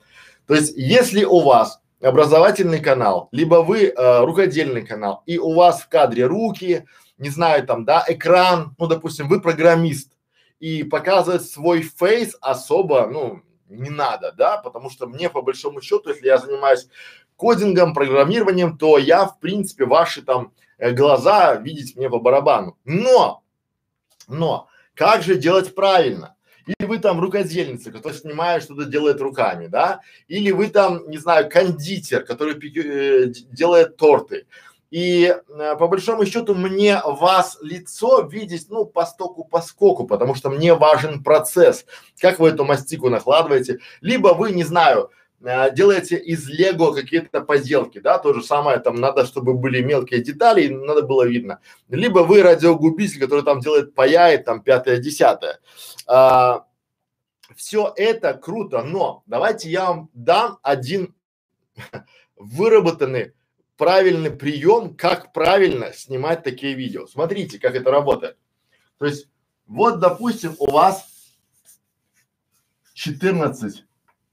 То 0.47 0.54
есть, 0.54 0.75
если 0.75 1.25
у 1.25 1.40
вас 1.40 1.83
образовательный 2.00 2.81
канал, 2.81 3.28
либо 3.33 3.57
вы 3.57 3.87
э, 3.87 4.25
рукодельный 4.25 4.87
канал, 4.87 5.23
и 5.26 5.38
у 5.38 5.55
вас 5.55 5.83
в 5.83 5.88
кадре 5.88 6.26
руки, 6.26 6.87
не 7.19 7.31
знаю 7.31 7.67
там, 7.67 7.85
да, 7.85 8.05
экран, 8.07 8.75
ну, 8.78 8.87
допустим, 8.87 9.28
вы 9.28 9.40
программист, 9.40 10.12
и 10.61 10.85
показывать 10.85 11.45
свой 11.47 11.83
фейс 11.83 12.37
особо, 12.40 13.07
ну, 13.07 13.43
не 13.69 13.90
надо, 13.90 14.33
да, 14.33 14.59
потому 14.59 14.90
что 14.90 15.07
мне 15.07 15.28
по 15.28 15.43
большому 15.43 15.81
счету, 15.81 16.11
если 16.11 16.26
я 16.26 16.38
занимаюсь 16.38 16.88
кодингом, 17.37 17.95
программированием, 17.95 18.76
то 18.78 18.99
я, 18.99 19.26
в 19.26 19.38
принципе, 19.38 19.85
ваши 19.85 20.23
там 20.23 20.52
э, 20.78 20.93
глаза 20.93 21.55
видеть 21.55 21.97
мне 21.97 22.09
по 22.11 22.19
барабану. 22.19 22.76
Но, 22.85 23.43
но, 24.26 24.69
как 24.95 25.23
же 25.23 25.37
делать 25.37 25.75
правильно? 25.75 26.35
Или 26.68 26.87
вы 26.87 26.98
там 26.98 27.18
рукодельница, 27.18 27.90
который 27.90 28.12
снимает 28.12 28.62
что-то 28.62 28.84
делает 28.84 29.22
руками, 29.22 29.68
да? 29.68 30.02
Или 30.28 30.50
вы 30.50 30.68
там, 30.68 31.08
не 31.08 31.16
знаю, 31.16 31.48
кондитер, 31.48 32.25
который 32.25 32.54
э, 32.54 33.32
делает 33.50 33.96
торты. 33.96 34.46
И 34.90 35.34
э, 35.34 35.76
по 35.78 35.88
большому 35.88 36.26
счету 36.26 36.54
мне 36.54 37.00
вас 37.04 37.56
лицо 37.62 38.20
видеть, 38.20 38.66
ну, 38.68 38.84
по 38.84 39.06
стоку, 39.06 39.44
по 39.44 39.62
скоку, 39.62 40.06
потому 40.06 40.34
что 40.34 40.50
мне 40.50 40.75
важен 40.75 41.22
процесс, 41.22 41.87
как 42.20 42.38
вы 42.38 42.50
эту 42.50 42.66
мастику 42.66 43.08
накладываете. 43.08 43.78
Либо 44.02 44.28
вы, 44.28 44.52
не 44.52 44.64
знаю, 44.64 45.10
э, 45.42 45.75
делаете 45.75 46.16
из 46.16 46.49
лего 46.49 46.92
какие-то 46.92 47.40
поделки, 47.40 47.99
да, 47.99 48.18
то 48.18 48.35
же 48.35 48.42
самое, 48.42 48.78
там 48.78 48.97
надо, 48.97 49.26
чтобы 49.26 49.54
были 49.54 49.83
мелкие 49.83 50.23
детали, 50.23 50.68
надо 50.68 51.02
было 51.02 51.26
видно. 51.26 51.61
Либо 51.88 52.21
вы 52.21 52.42
радиогубитель, 52.42 53.21
который 53.21 53.45
там 53.45 53.61
делает 53.61 53.95
паяет, 53.95 54.45
там 54.45 54.62
пятое, 54.62 54.99
десятое. 54.99 55.61
А, 56.07 56.66
все 57.54 57.92
это 57.97 58.35
круто, 58.35 58.83
но 58.83 59.23
давайте 59.26 59.71
я 59.71 59.87
вам 59.87 60.11
дам 60.14 60.59
один 60.62 61.14
выработанный 62.37 63.35
правильный 63.76 64.30
прием, 64.30 64.95
как 64.95 65.33
правильно 65.33 65.92
снимать 65.92 66.42
такие 66.42 66.75
видео. 66.75 67.07
Смотрите, 67.07 67.59
как 67.59 67.75
это 67.75 67.90
работает. 67.90 68.37
То 68.99 69.07
есть, 69.07 69.28
вот, 69.66 70.00
допустим, 70.00 70.54
у 70.59 70.71
вас 70.71 71.07
14 72.95 73.85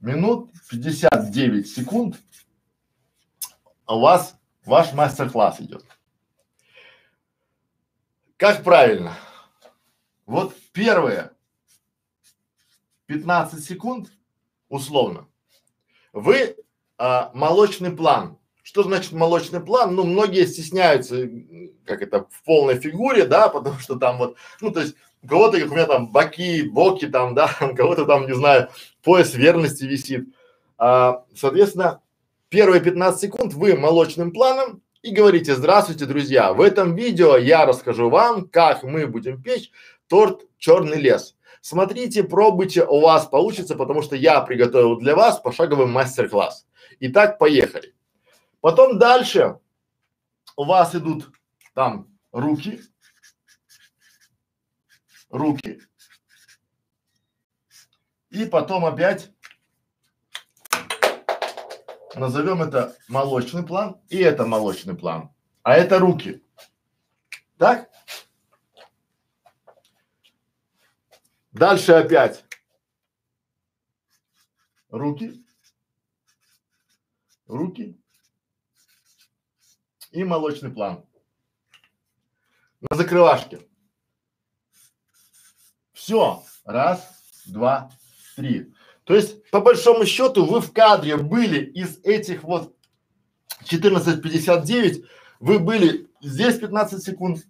минут 0.06 0.52
59 0.70 1.68
секунд, 1.68 2.18
у 3.88 4.00
вас 4.00 4.38
ваш 4.66 4.94
мастер-класс 4.94 5.60
идет. 5.62 5.84
Как 8.38 8.64
правильно? 8.64 9.18
Вот 10.26 10.56
первое, 10.72 11.32
15 13.08 13.64
секунд, 13.64 14.12
условно, 14.70 15.28
вы 16.14 16.56
а, 16.98 17.32
молочный 17.34 17.92
план. 17.92 18.38
Что 18.64 18.82
значит 18.82 19.12
молочный 19.12 19.60
план? 19.60 19.94
Ну, 19.94 20.06
многие 20.06 20.48
стесняются, 20.48 21.30
как 21.86 22.02
это, 22.02 22.26
в 22.32 22.44
полной 22.44 22.80
фигуре, 22.80 23.26
да, 23.26 23.48
потому 23.48 23.78
что 23.80 23.96
там 23.96 24.18
вот, 24.18 24.38
ну, 24.60 24.72
то 24.72 24.82
есть 24.82 24.96
у 25.22 25.28
кого-то, 25.28 25.60
как 25.60 25.72
у 25.72 25.76
меня 25.76 25.86
там, 25.86 26.12
боки, 26.12 26.64
боки 26.64 27.08
там, 27.08 27.36
да, 27.36 27.56
у 27.62 27.76
кого-то 27.76 28.06
там, 28.06 28.26
не 28.26 28.34
знаю, 28.34 28.70
пояс 29.06 29.36
верности 29.36 29.86
висит. 29.86 30.28
А, 30.78 31.24
соответственно, 31.34 32.02
первые 32.50 32.82
15 32.82 33.22
секунд 33.22 33.54
вы 33.54 33.78
молочным 33.78 34.34
планом 34.34 34.82
и 35.04 35.12
говорите, 35.12 35.56
здравствуйте, 35.56 36.06
друзья, 36.06 36.52
в 36.52 36.60
этом 36.60 36.96
видео 36.96 37.38
я 37.38 37.66
расскажу 37.66 38.10
вам, 38.10 38.50
как 38.50 38.84
мы 38.84 39.08
будем 39.08 39.42
печь 39.42 39.72
торт 40.08 40.42
«Черный 40.58 41.00
лес». 41.00 41.38
Смотрите, 41.62 42.24
пробуйте, 42.24 42.84
у 42.84 43.00
вас 43.00 43.28
получится, 43.28 43.76
потому 43.76 44.02
что 44.02 44.16
я 44.16 44.42
приготовил 44.42 44.98
для 44.98 45.16
вас 45.16 45.40
пошаговый 45.40 45.88
мастер-класс. 45.88 46.68
Итак, 47.00 47.38
поехали. 47.38 47.94
Потом 48.62 48.98
дальше 48.98 49.60
у 50.56 50.64
вас 50.66 50.96
идут 50.96 51.30
там 51.74 52.08
руки, 52.32 52.82
руки, 55.30 55.82
и 58.36 58.46
потом 58.46 58.84
опять 58.86 59.32
назовем 62.16 62.62
это 62.62 62.98
молочный 63.08 63.66
план, 63.66 64.02
и 64.10 64.18
это 64.18 64.46
молочный 64.46 64.94
план, 64.94 65.34
а 65.64 65.76
это 65.76 66.00
руки. 66.00 66.44
Так? 67.58 67.90
Дальше 71.54 71.94
опять 71.94 72.44
руки, 74.90 75.46
руки 77.48 77.98
и 80.12 80.24
молочный 80.26 80.72
план 80.72 81.06
на 82.82 82.98
закрывашке. 82.98 83.66
Все. 85.94 86.44
Раз, 86.66 87.42
два, 87.46 87.92
три. 88.36 88.72
То 89.04 89.16
есть, 89.16 89.50
по 89.52 89.62
большому 89.62 90.06
счету, 90.06 90.46
вы 90.46 90.62
в 90.62 90.72
кадре 90.72 91.18
были 91.18 91.64
из 91.64 92.00
этих 92.04 92.44
вот 92.44 92.76
14.59, 93.66 95.04
вы 95.40 95.60
были 95.60 96.08
здесь 96.22 96.58
15 96.58 97.04
секунд, 97.04 97.46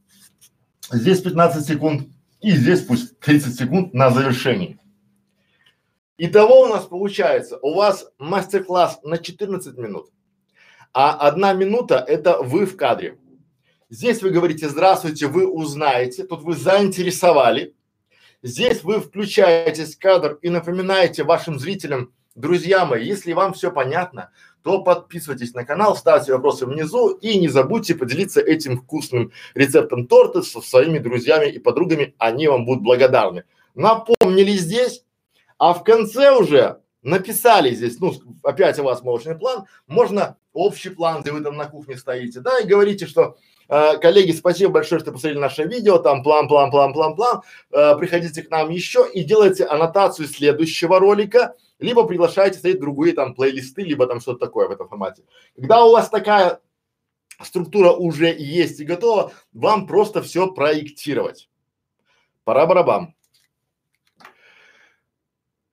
здесь 0.91 1.21
15 1.21 1.65
секунд, 1.65 2.09
и 2.41 2.51
здесь 2.51 2.81
пусть 2.81 3.19
30 3.19 3.55
секунд 3.57 3.93
на 3.93 4.09
завершении. 4.09 4.79
Итого 6.17 6.61
у 6.61 6.67
нас 6.67 6.85
получается, 6.85 7.57
у 7.61 7.73
вас 7.73 8.09
мастер-класс 8.19 8.99
на 9.03 9.17
14 9.17 9.77
минут, 9.77 10.09
а 10.93 11.13
одна 11.13 11.53
минута 11.53 12.03
это 12.07 12.41
вы 12.41 12.65
в 12.65 12.77
кадре. 12.77 13.17
Здесь 13.89 14.21
вы 14.21 14.31
говорите 14.31 14.67
здравствуйте, 14.69 15.27
вы 15.27 15.47
узнаете, 15.47 16.23
тут 16.23 16.41
вы 16.41 16.55
заинтересовали. 16.55 17.75
Здесь 18.45 18.83
вы 18.83 18.99
включаетесь 18.99 19.95
в 19.95 19.99
кадр 19.99 20.37
и 20.43 20.49
напоминаете 20.49 21.23
вашим 21.23 21.57
зрителям, 21.57 22.13
друзья 22.35 22.85
мои, 22.85 23.03
если 23.03 23.33
вам 23.33 23.53
все 23.53 23.71
понятно, 23.71 24.29
то 24.61 24.83
подписывайтесь 24.83 25.55
на 25.55 25.65
канал, 25.65 25.95
ставьте 25.95 26.31
вопросы 26.31 26.67
внизу 26.67 27.09
и 27.09 27.39
не 27.39 27.47
забудьте 27.47 27.95
поделиться 27.95 28.41
этим 28.41 28.77
вкусным 28.77 29.31
рецептом 29.55 30.05
торта 30.05 30.43
со 30.43 30.61
своими 30.61 30.99
друзьями 30.99 31.47
и 31.47 31.57
подругами, 31.57 32.13
они 32.19 32.47
вам 32.47 32.65
будут 32.65 32.83
благодарны. 32.83 33.45
Напомнили 33.73 34.51
здесь, 34.51 35.03
а 35.57 35.73
в 35.73 35.83
конце 35.83 36.35
уже 36.35 36.81
написали 37.01 37.73
здесь, 37.73 37.99
ну, 37.99 38.13
опять 38.43 38.77
у 38.77 38.83
вас 38.83 39.01
молочный 39.01 39.35
план, 39.35 39.65
можно 39.87 40.37
общий 40.53 40.91
план, 40.91 41.23
где 41.23 41.31
вы 41.31 41.41
там 41.41 41.57
на 41.57 41.65
кухне 41.65 41.97
стоите, 41.97 42.41
да, 42.41 42.59
и 42.59 42.67
говорите, 42.67 43.07
что 43.07 43.37
коллеги, 43.67 44.31
спасибо 44.31 44.73
большое, 44.73 45.01
что 45.01 45.11
посмотрели 45.11 45.39
наше 45.39 45.63
видео, 45.63 45.97
там 45.97 46.23
план, 46.23 46.47
план, 46.47 46.71
план, 46.71 46.93
план, 46.93 47.15
план, 47.15 47.41
э, 47.71 47.95
приходите 47.97 48.43
к 48.43 48.49
нам 48.49 48.69
еще 48.69 49.07
и 49.11 49.23
делайте 49.23 49.65
аннотацию 49.65 50.27
следующего 50.27 50.99
ролика, 50.99 51.55
либо 51.79 52.05
приглашайте 52.05 52.59
стоит 52.59 52.79
другие 52.79 53.15
там 53.15 53.33
плейлисты, 53.33 53.83
либо 53.83 54.07
там 54.07 54.19
что-то 54.19 54.45
такое 54.45 54.67
в 54.67 54.71
этом 54.71 54.87
формате. 54.87 55.23
Когда 55.55 55.83
у 55.83 55.91
вас 55.91 56.09
такая 56.09 56.59
структура 57.41 57.91
уже 57.91 58.33
есть 58.37 58.79
и 58.79 58.85
готова, 58.85 59.31
вам 59.53 59.87
просто 59.87 60.21
все 60.21 60.51
проектировать. 60.51 61.49
Пора 62.43 62.65
барабам. 62.65 63.15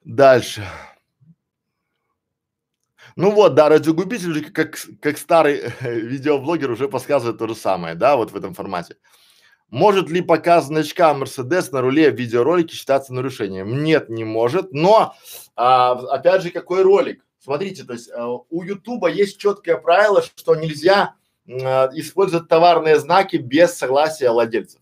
Дальше. 0.04 0.66
Ну 3.16 3.30
вот, 3.30 3.54
да, 3.54 3.68
радиогубитель 3.68 4.50
как, 4.50 4.78
как 5.00 5.18
старый 5.18 5.72
видеоблогер 5.80 6.70
уже 6.70 6.88
подсказывает 6.88 7.38
то 7.38 7.46
же 7.46 7.54
самое, 7.54 7.94
да, 7.94 8.16
вот 8.16 8.30
в 8.30 8.36
этом 8.36 8.54
формате. 8.54 8.96
Может 9.72 10.10
ли 10.10 10.20
показ 10.20 10.66
значка 10.66 11.14
Мерседес 11.14 11.72
на 11.72 11.80
руле 11.80 12.10
в 12.10 12.14
видеоролике 12.14 12.74
считаться 12.74 13.14
нарушением? 13.14 13.82
Нет, 13.82 14.10
не 14.10 14.22
может, 14.22 14.72
но 14.72 15.14
а, 15.56 15.92
опять 15.92 16.42
же, 16.42 16.50
какой 16.50 16.82
ролик? 16.82 17.24
Смотрите, 17.38 17.84
то 17.84 17.94
есть 17.94 18.10
а, 18.10 18.28
у 18.28 18.62
Ютуба 18.62 19.08
есть 19.08 19.38
четкое 19.38 19.78
правило, 19.78 20.22
что 20.22 20.54
нельзя 20.54 21.14
а, 21.48 21.88
использовать 21.94 22.48
товарные 22.48 22.98
знаки 22.98 23.36
без 23.36 23.72
согласия 23.72 24.30
владельцев. 24.30 24.80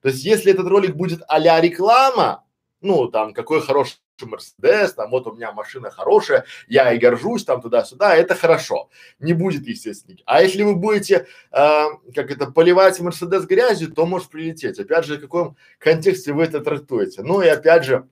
То 0.00 0.08
есть 0.08 0.24
если 0.24 0.52
этот 0.52 0.66
ролик 0.68 0.96
будет 0.96 1.22
а-ля 1.28 1.60
реклама, 1.60 2.44
ну 2.80 3.08
там 3.08 3.34
какой 3.34 3.60
хороший 3.60 3.98
Мерседес, 4.26 4.94
там 4.94 5.10
вот 5.10 5.26
у 5.26 5.32
меня 5.32 5.52
машина 5.52 5.90
хорошая, 5.90 6.44
я 6.68 6.92
и 6.92 6.98
горжусь 6.98 7.44
там 7.44 7.60
туда-сюда, 7.60 8.14
это 8.16 8.34
хорошо. 8.34 8.90
Не 9.18 9.32
будет, 9.32 9.66
естественно. 9.66 10.18
А 10.26 10.42
если 10.42 10.62
вы 10.62 10.76
будете, 10.76 11.26
э, 11.52 11.84
как 12.14 12.30
это, 12.30 12.50
поливать 12.50 13.00
Мерседес 13.00 13.44
грязью, 13.44 13.92
то 13.92 14.06
может 14.06 14.28
прилететь. 14.28 14.78
Опять 14.78 15.04
же, 15.04 15.18
в 15.18 15.20
каком 15.20 15.56
контексте 15.78 16.32
вы 16.32 16.44
это 16.44 16.60
трактуете. 16.60 17.22
Ну 17.22 17.42
и 17.42 17.48
опять 17.48 17.84
же, 17.84 18.08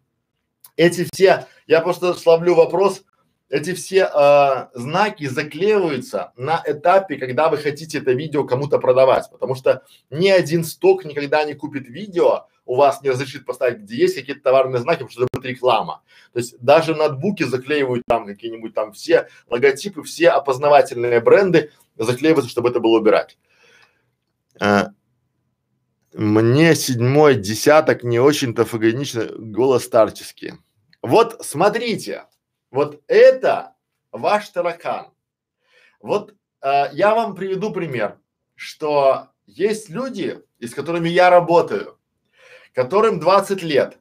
эти 0.76 1.08
все, 1.12 1.46
я 1.66 1.80
просто 1.80 2.14
словлю 2.14 2.54
вопрос, 2.54 3.02
эти 3.50 3.72
все 3.74 4.10
э, 4.14 4.66
знаки 4.74 5.26
заклеиваются 5.26 6.32
на 6.36 6.62
этапе, 6.66 7.16
когда 7.16 7.48
вы 7.48 7.56
хотите 7.56 7.98
это 7.98 8.12
видео 8.12 8.44
кому-то 8.44 8.78
продавать, 8.78 9.28
потому 9.30 9.54
что 9.54 9.82
ни 10.10 10.28
один 10.28 10.64
сток 10.64 11.04
никогда 11.04 11.44
не 11.44 11.54
купит 11.54 11.88
видео, 11.88 12.46
у 12.68 12.76
вас 12.76 13.00
не 13.00 13.08
разрешит 13.08 13.46
поставить, 13.46 13.78
где 13.78 13.96
есть 13.96 14.14
какие-то 14.14 14.42
товарные 14.42 14.80
знаки, 14.80 14.98
потому 14.98 15.10
что 15.10 15.22
это 15.22 15.30
будет 15.32 15.46
реклама. 15.46 16.02
То 16.34 16.38
есть 16.38 16.60
даже 16.60 16.94
ноутбуки 16.94 17.42
заклеивают 17.42 18.04
там 18.06 18.26
какие-нибудь 18.26 18.75
там 18.75 18.92
все 18.92 19.28
логотипы, 19.48 20.02
все 20.02 20.28
опознавательные 20.28 21.20
бренды 21.20 21.72
заклеиваются, 21.96 22.50
чтобы 22.50 22.68
это 22.68 22.78
было 22.78 22.98
убирать. 22.98 23.38
А, 24.60 24.90
мне 26.12 26.75
седьмой 26.75 27.37
десяток 27.37 28.04
не 28.04 28.20
очень-то 28.20 28.66
фагонично 28.66 29.25
голос 29.25 29.84
старческий. 29.84 30.52
Вот 31.00 31.38
смотрите, 31.40 32.26
вот 32.70 33.00
это 33.06 33.76
ваш 34.12 34.46
таракан. 34.50 35.06
Вот 36.00 36.34
э, 36.60 36.84
я 36.92 37.14
вам 37.14 37.34
приведу 37.34 37.72
пример, 37.72 38.18
что 38.56 39.28
есть 39.46 39.88
люди, 39.88 40.42
с 40.60 40.75
которыми 40.75 41.08
я 41.08 41.30
работаю, 41.30 41.98
которым 42.75 43.21
20 43.21 43.63
лет, 43.63 43.99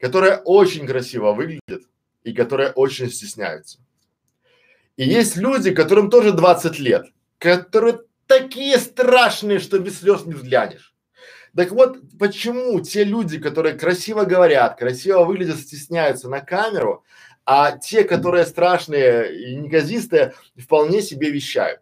которые 0.00 0.38
очень 0.44 0.86
красиво 0.86 1.32
выглядят 1.32 1.82
и 2.22 2.32
которые 2.32 2.70
очень 2.72 3.10
стесняются. 3.10 3.78
И 4.96 5.04
есть 5.04 5.36
люди, 5.36 5.72
которым 5.72 6.10
тоже 6.10 6.32
20 6.32 6.78
лет, 6.78 7.06
которые 7.38 8.00
такие 8.26 8.78
страшные, 8.78 9.58
что 9.58 9.78
без 9.78 10.00
слез 10.00 10.26
не 10.26 10.34
взглянешь. 10.34 10.94
Так 11.56 11.70
вот, 11.70 11.98
почему 12.18 12.80
те 12.80 13.04
люди, 13.04 13.38
которые 13.38 13.78
красиво 13.78 14.24
говорят, 14.24 14.78
красиво 14.78 15.24
выглядят, 15.24 15.58
стесняются 15.58 16.28
на 16.28 16.40
камеру, 16.40 17.04
а 17.44 17.78
те, 17.78 18.04
которые 18.04 18.44
страшные 18.44 19.52
и 19.52 19.56
неказистые, 19.56 20.34
вполне 20.56 21.00
себе 21.00 21.30
вещают 21.30 21.80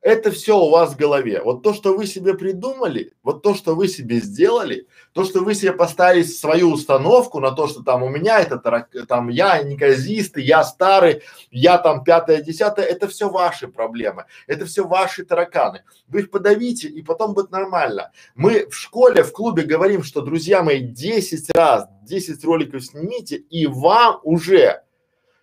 это 0.00 0.30
все 0.30 0.56
у 0.56 0.70
вас 0.70 0.94
в 0.94 0.96
голове. 0.96 1.42
Вот 1.42 1.62
то, 1.62 1.74
что 1.74 1.96
вы 1.96 2.06
себе 2.06 2.34
придумали, 2.34 3.14
вот 3.22 3.42
то, 3.42 3.54
что 3.54 3.74
вы 3.74 3.88
себе 3.88 4.20
сделали, 4.20 4.86
то, 5.12 5.24
что 5.24 5.40
вы 5.40 5.54
себе 5.54 5.72
поставили 5.72 6.22
свою 6.22 6.72
установку 6.72 7.40
на 7.40 7.50
то, 7.50 7.66
что 7.66 7.82
там 7.82 8.02
у 8.04 8.08
меня 8.08 8.38
это 8.38 8.58
там 9.06 9.28
я 9.28 9.62
неказистый, 9.62 10.44
я 10.44 10.62
старый, 10.62 11.22
я 11.50 11.78
там 11.78 12.04
пятое, 12.04 12.42
десятое, 12.42 12.86
это 12.86 13.08
все 13.08 13.28
ваши 13.28 13.66
проблемы, 13.66 14.26
это 14.46 14.66
все 14.66 14.86
ваши 14.86 15.24
тараканы. 15.24 15.82
Вы 16.06 16.20
их 16.20 16.30
подавите 16.30 16.88
и 16.88 17.02
потом 17.02 17.34
будет 17.34 17.50
нормально. 17.50 18.12
Мы 18.36 18.68
в 18.68 18.74
школе, 18.74 19.24
в 19.24 19.32
клубе 19.32 19.64
говорим, 19.64 20.04
что, 20.04 20.22
друзья 20.22 20.62
мои, 20.62 20.80
10 20.80 21.50
раз, 21.54 21.88
10 22.02 22.44
роликов 22.44 22.84
снимите 22.84 23.36
и 23.36 23.66
вам 23.66 24.20
уже 24.22 24.82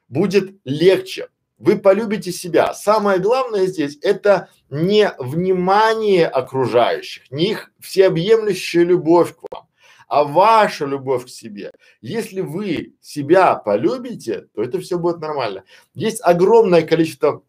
будет 0.07 0.55
легче 0.63 1.27
вы 1.57 1.77
полюбите 1.77 2.31
себя. 2.31 2.73
Самое 2.73 3.19
главное 3.19 3.65
здесь 3.67 3.97
это 4.01 4.49
не 4.69 5.11
внимание 5.19 6.27
окружающих, 6.27 7.31
не 7.31 7.51
их 7.51 7.71
всеобъемлющая 7.79 8.83
любовь 8.83 9.35
к 9.35 9.43
вам, 9.51 9.67
а 10.07 10.23
ваша 10.23 10.85
любовь 10.85 11.25
к 11.25 11.29
себе. 11.29 11.71
Если 12.01 12.41
вы 12.41 12.95
себя 13.01 13.55
полюбите, 13.55 14.47
то 14.53 14.61
это 14.61 14.79
все 14.79 14.99
будет 14.99 15.19
нормально. 15.19 15.63
Есть 15.93 16.21
огромное 16.23 16.81
количество 16.81 17.43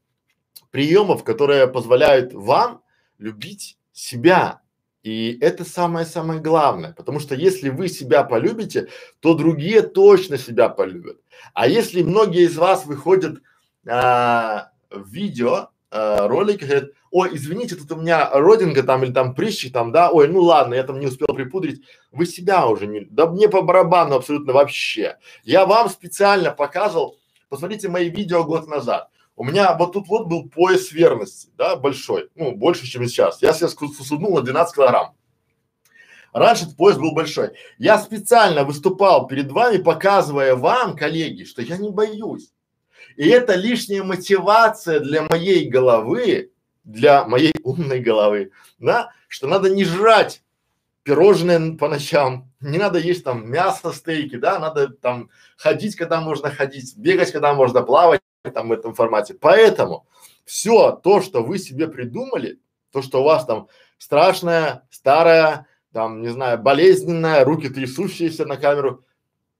приемов, 0.70 1.24
которые 1.24 1.66
позволяют 1.66 2.32
вам 2.32 2.82
любить 3.18 3.78
себя. 3.92 4.60
И 5.02 5.38
это 5.40 5.64
самое-самое 5.64 6.40
главное, 6.40 6.92
потому 6.92 7.20
что 7.20 7.36
если 7.36 7.68
вы 7.68 7.88
себя 7.88 8.24
полюбите, 8.24 8.88
то 9.20 9.34
другие 9.34 9.82
точно 9.82 10.36
себя 10.36 10.68
полюбят. 10.68 11.16
А 11.54 11.68
если 11.68 12.02
многие 12.02 12.42
из 12.42 12.56
вас 12.56 12.86
выходят 12.86 13.40
а, 13.88 14.70
видео, 14.90 15.68
а, 15.90 16.28
ролик, 16.28 16.62
говорит, 16.62 16.92
ой, 17.10 17.30
извините, 17.34 17.76
тут 17.76 17.90
у 17.92 17.96
меня 17.96 18.28
родинга 18.30 18.82
там 18.82 19.04
или 19.04 19.12
там 19.12 19.34
прыщик 19.34 19.72
там, 19.72 19.92
да, 19.92 20.10
ой, 20.10 20.28
ну 20.28 20.40
ладно, 20.42 20.74
я 20.74 20.82
там 20.82 21.00
не 21.00 21.06
успел 21.06 21.28
припудрить, 21.28 21.82
вы 22.12 22.26
себя 22.26 22.66
уже 22.66 22.86
не, 22.86 23.00
да 23.00 23.26
мне 23.26 23.48
по 23.48 23.62
барабану 23.62 24.16
абсолютно 24.16 24.52
вообще. 24.52 25.18
Я 25.42 25.66
вам 25.66 25.88
специально 25.88 26.50
показывал, 26.50 27.18
посмотрите 27.48 27.88
мои 27.88 28.10
видео 28.10 28.44
год 28.44 28.66
назад. 28.66 29.10
У 29.36 29.44
меня 29.44 29.76
вот 29.76 29.92
тут 29.92 30.08
вот 30.08 30.28
был 30.28 30.48
пояс 30.48 30.92
верности, 30.92 31.50
да, 31.58 31.76
большой, 31.76 32.30
ну, 32.34 32.52
больше, 32.52 32.86
чем 32.86 33.06
сейчас. 33.06 33.42
Я 33.42 33.52
себя 33.52 33.68
сунул 33.68 34.36
на 34.36 34.42
12 34.42 34.74
килограмм. 34.74 35.14
Раньше 36.32 36.64
этот 36.64 36.76
пояс 36.76 36.98
был 36.98 37.12
большой. 37.12 37.52
Я 37.78 37.98
специально 37.98 38.64
выступал 38.64 39.26
перед 39.26 39.50
вами, 39.50 39.78
показывая 39.78 40.54
вам, 40.54 40.96
коллеги, 40.96 41.44
что 41.44 41.62
я 41.62 41.78
не 41.78 41.90
боюсь. 41.90 42.50
И 43.16 43.28
это 43.28 43.54
лишняя 43.54 44.02
мотивация 44.02 45.00
для 45.00 45.22
моей 45.22 45.68
головы, 45.68 46.52
для 46.84 47.24
моей 47.24 47.54
умной 47.62 48.00
головы, 48.00 48.52
да, 48.78 49.12
что 49.28 49.46
надо 49.46 49.70
не 49.70 49.84
жрать 49.84 50.42
пирожные 51.02 51.76
по 51.76 51.88
ночам, 51.88 52.50
не 52.60 52.78
надо 52.78 52.98
есть 52.98 53.24
там 53.24 53.50
мясо, 53.50 53.92
стейки, 53.92 54.36
да, 54.36 54.58
надо 54.58 54.88
там 54.88 55.30
ходить, 55.56 55.96
когда 55.96 56.20
можно 56.20 56.50
ходить, 56.50 56.96
бегать, 56.96 57.32
когда 57.32 57.54
можно 57.54 57.82
плавать, 57.82 58.20
там 58.54 58.68
в 58.68 58.72
этом 58.72 58.94
формате. 58.94 59.34
Поэтому 59.34 60.06
все 60.44 60.92
то, 60.92 61.20
что 61.20 61.42
вы 61.42 61.58
себе 61.58 61.88
придумали, 61.88 62.60
то, 62.92 63.02
что 63.02 63.20
у 63.20 63.24
вас 63.24 63.44
там 63.44 63.68
страшное, 63.98 64.86
старое, 64.90 65.66
там, 65.92 66.22
не 66.22 66.28
знаю, 66.28 66.58
болезненное, 66.58 67.44
руки 67.44 67.68
трясущиеся 67.68 68.44
на 68.44 68.56
камеру, 68.56 69.04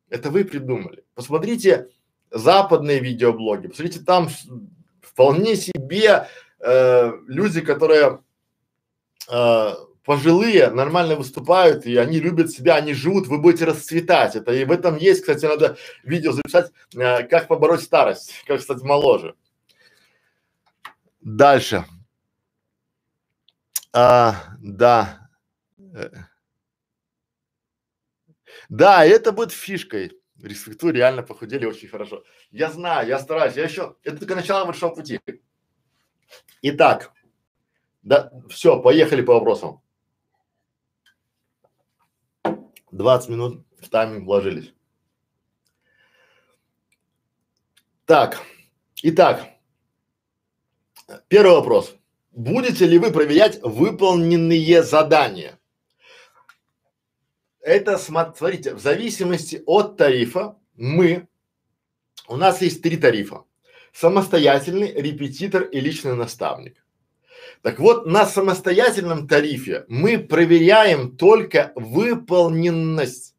это 0.09 0.31
вы 0.31 0.45
придумали. 0.45 1.05
Посмотрите 1.14 1.88
западные 2.30 3.00
видеоблоги. 3.00 3.68
Посмотрите, 3.68 4.00
там 4.00 4.28
вполне 5.00 5.56
себе 5.56 6.28
э, 6.60 7.12
люди, 7.26 7.60
которые 7.60 8.20
э, 9.30 9.72
пожилые, 10.04 10.70
нормально 10.70 11.16
выступают, 11.16 11.84
и 11.84 11.96
они 11.96 12.20
любят 12.20 12.50
себя, 12.50 12.76
они 12.76 12.94
живут, 12.94 13.26
вы 13.26 13.38
будете 13.38 13.64
расцветать. 13.64 14.36
Это 14.36 14.52
и 14.52 14.64
в 14.64 14.70
этом 14.70 14.96
есть, 14.96 15.22
кстати, 15.22 15.44
надо 15.46 15.76
видео 16.04 16.32
записать, 16.32 16.72
э, 16.94 17.24
как 17.24 17.48
побороть 17.48 17.82
старость, 17.82 18.32
как 18.46 18.60
стать 18.60 18.82
моложе. 18.82 19.34
Дальше. 21.20 21.84
А, 23.92 24.36
да. 24.60 25.28
Э. 25.78 26.10
Да, 28.68 29.04
это 29.04 29.32
будет 29.32 29.52
фишкой 29.52 30.15
респектую, 30.42 30.94
реально 30.94 31.22
похудели 31.22 31.64
очень 31.64 31.88
хорошо. 31.88 32.25
Я 32.51 32.70
знаю, 32.70 33.09
я 33.09 33.18
стараюсь, 33.18 33.57
я 33.57 33.64
еще, 33.64 33.96
это 34.03 34.18
только 34.18 34.35
начало 34.35 34.64
большого 34.64 34.94
пути. 34.94 35.20
Итак, 36.62 37.12
да, 38.03 38.33
все, 38.49 38.81
поехали 38.81 39.22
по 39.22 39.35
вопросам. 39.35 39.81
20 42.92 43.29
минут 43.29 43.66
в 43.81 43.88
тайминг 43.88 44.25
вложились. 44.27 44.72
Так, 48.07 48.40
итак, 49.03 49.49
первый 51.29 51.57
вопрос. 51.57 51.96
Будете 52.31 52.87
ли 52.87 52.99
вы 52.99 53.11
проверять 53.11 53.61
выполненные 53.62 54.83
задания? 54.83 55.59
Это, 57.66 57.98
смотрите, 57.98 58.74
в 58.74 58.79
зависимости 58.79 59.61
от 59.66 59.96
тарифа 59.96 60.55
мы, 60.76 61.26
у 62.29 62.37
нас 62.37 62.62
есть 62.62 62.81
три 62.81 62.96
тарифа. 62.96 63.42
Самостоятельный, 63.92 64.92
репетитор 64.92 65.64
и 65.64 65.81
личный 65.81 66.14
наставник. 66.14 66.76
Так 67.62 67.81
вот, 67.81 68.07
на 68.07 68.24
самостоятельном 68.24 69.26
тарифе 69.26 69.85
мы 69.88 70.16
проверяем 70.16 71.16
только 71.16 71.72
выполненность 71.74 73.35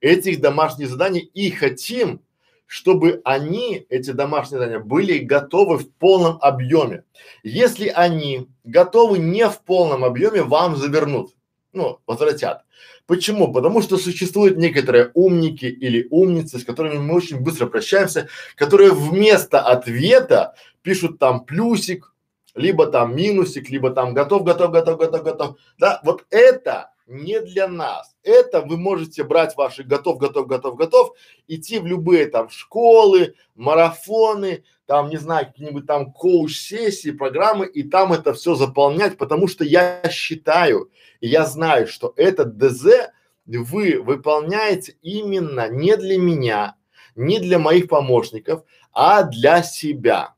этих 0.00 0.40
домашних 0.40 0.88
заданий 0.88 1.28
и 1.34 1.50
хотим, 1.50 2.20
чтобы 2.66 3.20
они, 3.24 3.84
эти 3.88 4.12
домашние 4.12 4.60
задания, 4.60 4.78
были 4.78 5.18
готовы 5.18 5.78
в 5.78 5.90
полном 5.90 6.38
объеме. 6.40 7.02
Если 7.42 7.88
они 7.88 8.46
готовы 8.62 9.18
не 9.18 9.48
в 9.48 9.60
полном 9.62 10.04
объеме, 10.04 10.42
вам 10.42 10.76
завернут, 10.76 11.32
ну, 11.72 12.00
возвратят. 12.06 12.64
Почему? 13.06 13.52
Потому 13.52 13.82
что 13.82 13.96
существуют 13.96 14.58
некоторые 14.58 15.10
умники 15.14 15.66
или 15.66 16.06
умницы, 16.10 16.58
с 16.58 16.64
которыми 16.64 16.98
мы 16.98 17.14
очень 17.14 17.40
быстро 17.40 17.66
прощаемся, 17.66 18.28
которые 18.56 18.92
вместо 18.92 19.60
ответа 19.60 20.54
пишут 20.82 21.18
там 21.18 21.44
плюсик, 21.44 22.14
либо 22.54 22.86
там 22.86 23.16
минусик, 23.16 23.70
либо 23.70 23.90
там 23.90 24.14
готов, 24.14 24.44
готов, 24.44 24.72
готов, 24.72 24.98
готов, 24.98 25.22
готов. 25.22 25.56
Да, 25.78 26.00
вот 26.04 26.24
это 26.30 26.92
не 27.06 27.40
для 27.40 27.68
нас. 27.68 28.11
Это 28.22 28.60
вы 28.60 28.76
можете 28.76 29.24
брать 29.24 29.56
ваши 29.56 29.82
готов, 29.82 30.18
готов, 30.18 30.46
готов, 30.46 30.76
готов, 30.76 31.16
идти 31.48 31.78
в 31.78 31.86
любые 31.86 32.26
там 32.26 32.48
школы, 32.50 33.34
марафоны, 33.54 34.64
там, 34.86 35.08
не 35.08 35.16
знаю, 35.16 35.46
какие-нибудь 35.46 35.86
там 35.86 36.12
коуч-сессии, 36.12 37.10
программы, 37.10 37.66
и 37.66 37.82
там 37.82 38.12
это 38.12 38.32
все 38.32 38.54
заполнять, 38.54 39.16
потому 39.18 39.48
что 39.48 39.64
я 39.64 40.02
считаю, 40.10 40.90
и 41.20 41.28
я 41.28 41.46
знаю, 41.46 41.88
что 41.88 42.12
этот 42.16 42.56
ДЗ 42.56 43.10
вы 43.46 44.00
выполняете 44.00 44.96
именно 45.02 45.68
не 45.68 45.96
для 45.96 46.18
меня, 46.18 46.76
не 47.16 47.40
для 47.40 47.58
моих 47.58 47.88
помощников, 47.88 48.62
а 48.92 49.22
для 49.24 49.62
себя. 49.62 50.34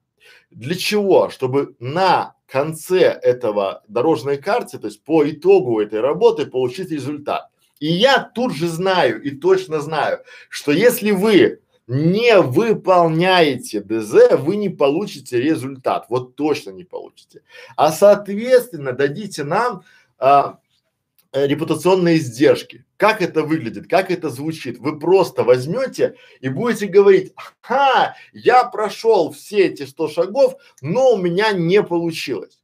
Для 0.51 0.75
чего? 0.75 1.31
Чтобы 1.31 1.75
на 1.81 2.37
конце 2.47 3.01
этого 3.01 3.83
дорожной 3.89 4.37
карты, 4.37 4.79
то 4.79 4.87
есть 4.87 5.03
по 5.03 5.29
итогу 5.29 5.81
этой 5.81 6.01
работы 6.01 6.47
получить 6.47 6.91
результат. 6.91 7.51
И 7.81 7.87
я 7.87 8.21
тут 8.21 8.55
же 8.55 8.69
знаю 8.69 9.23
и 9.23 9.31
точно 9.31 9.81
знаю, 9.81 10.21
что 10.49 10.73
если 10.73 11.11
вы 11.11 11.61
не 11.87 12.41
выполняете 12.41 13.81
ДЗ, 13.81 14.39
вы 14.39 14.57
не 14.57 14.71
получите 14.71 15.41
результат. 15.41 16.07
Вот 16.09 16.35
точно 16.35 16.71
не 16.71 16.85
получите. 16.85 17.43
А 17.77 17.93
соответственно 17.93 18.93
дадите 18.93 19.45
нам 19.45 19.83
а, 20.19 20.59
Э, 21.35 21.49
репутационные 21.49 22.19
издержки. 22.19 22.85
Как 22.97 23.21
это 23.21 23.43
выглядит, 23.43 23.89
как 23.89 24.13
это 24.13 24.31
звучит? 24.31 24.79
Вы 24.79 25.01
просто 25.01 25.43
возьмете 25.43 26.15
и 26.41 26.49
будете 26.49 26.87
говорить, 26.87 27.33
ха, 27.61 28.15
я 28.33 28.63
прошел 28.63 29.33
все 29.33 29.67
эти 29.67 29.83
100 29.83 30.09
шагов, 30.11 30.55
но 30.81 31.15
у 31.15 31.17
меня 31.17 31.51
не 31.51 31.83
получилось. 31.83 32.61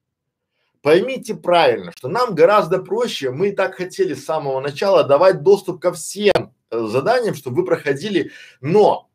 Поймите 0.83 1.35
правильно, 1.35 1.93
что 1.95 2.09
нам 2.09 2.35
гораздо 2.35 2.79
проще, 2.79 3.31
мы 3.31 3.49
и 3.49 3.53
так 3.53 3.75
хотели 3.75 4.15
с 4.15 4.25
самого 4.25 4.61
начала 4.61 5.05
давать 5.05 5.43
доступ 5.43 5.81
ко 5.81 5.93
всем 5.93 6.55
э, 6.71 6.81
заданиям, 6.87 7.35
чтобы 7.35 7.57
вы 7.57 7.65
проходили, 7.67 8.31
но 8.63 9.11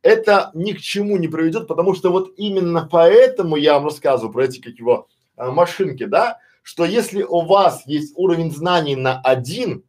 это 0.00 0.50
ни 0.54 0.72
к 0.72 0.80
чему 0.80 1.18
не 1.18 1.28
приведет, 1.28 1.68
потому 1.68 1.94
что 1.94 2.10
вот 2.10 2.32
именно 2.38 2.88
поэтому 2.90 3.56
я 3.56 3.74
вам 3.74 3.84
рассказываю 3.84 4.32
про 4.32 4.44
эти 4.44 4.60
как 4.60 4.74
его 4.74 5.08
э, 5.36 5.50
машинки, 5.50 6.04
да, 6.04 6.38
что 6.62 6.86
если 6.86 7.22
у 7.22 7.42
вас 7.42 7.82
есть 7.86 8.14
уровень 8.16 8.50
знаний 8.50 8.96
на 8.96 9.20
один, 9.20 9.84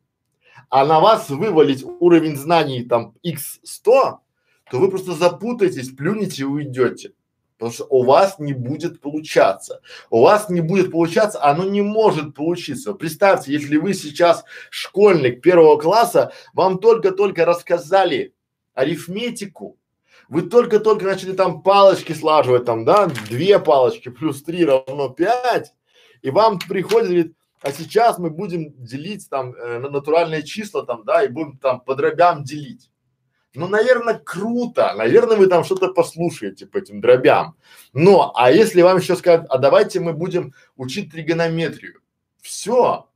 а 0.69 0.85
на 0.85 0.99
вас 0.99 1.29
вывалить 1.29 1.85
уровень 1.99 2.35
знаний 2.35 2.83
там 2.83 3.13
x 3.21 3.59
100, 3.63 4.19
то 4.71 4.79
вы 4.79 4.89
просто 4.89 5.13
запутаетесь, 5.13 5.95
плюнете 5.95 6.41
и 6.41 6.45
уйдете. 6.45 7.13
Потому 7.63 7.75
что 7.75 7.85
у 7.85 8.03
вас 8.03 8.39
не 8.39 8.51
будет 8.51 8.99
получаться. 8.99 9.79
У 10.09 10.21
вас 10.21 10.49
не 10.49 10.59
будет 10.59 10.91
получаться, 10.91 11.41
оно 11.41 11.63
не 11.63 11.81
может 11.81 12.35
получиться. 12.35 12.93
Представьте, 12.93 13.53
если 13.53 13.77
вы 13.77 13.93
сейчас 13.93 14.43
школьник 14.69 15.41
первого 15.41 15.77
класса, 15.77 16.33
вам 16.53 16.77
только-только 16.77 17.45
рассказали 17.45 18.33
арифметику, 18.73 19.77
вы 20.27 20.41
только-только 20.41 21.05
начали 21.05 21.31
там 21.31 21.63
палочки 21.63 22.11
слаживать, 22.11 22.65
там, 22.65 22.83
да, 22.83 23.07
две 23.29 23.57
палочки 23.59 24.09
плюс 24.09 24.43
три 24.43 24.65
равно 24.65 25.07
пять, 25.07 25.73
и 26.21 26.31
вам 26.31 26.59
приходит, 26.59 27.31
а 27.61 27.71
сейчас 27.71 28.19
мы 28.19 28.29
будем 28.29 28.73
делить 28.75 29.29
там 29.29 29.53
э, 29.53 29.79
на 29.79 29.89
натуральные 29.89 30.43
числа 30.43 30.85
там, 30.85 31.05
да, 31.05 31.23
и 31.23 31.29
будем 31.29 31.57
там 31.59 31.79
по 31.79 31.95
дробям 31.95 32.43
делить. 32.43 32.89
Ну, 33.55 33.67
наверное, 33.67 34.15
круто, 34.15 34.93
наверное, 34.95 35.37
вы 35.37 35.45
там 35.47 35.63
что-то 35.63 35.89
послушаете 35.89 36.65
по 36.65 36.77
этим 36.77 37.01
дробям. 37.01 37.55
Но, 37.93 38.31
а 38.35 38.51
если 38.51 38.81
вам 38.81 38.97
еще 38.97 39.15
скажут, 39.15 39.45
а 39.49 39.59
давайте 39.59 39.99
мы 39.99 40.13
будем 40.13 40.53
учить 40.75 41.11
тригонометрию, 41.11 42.01
все, 42.41 43.07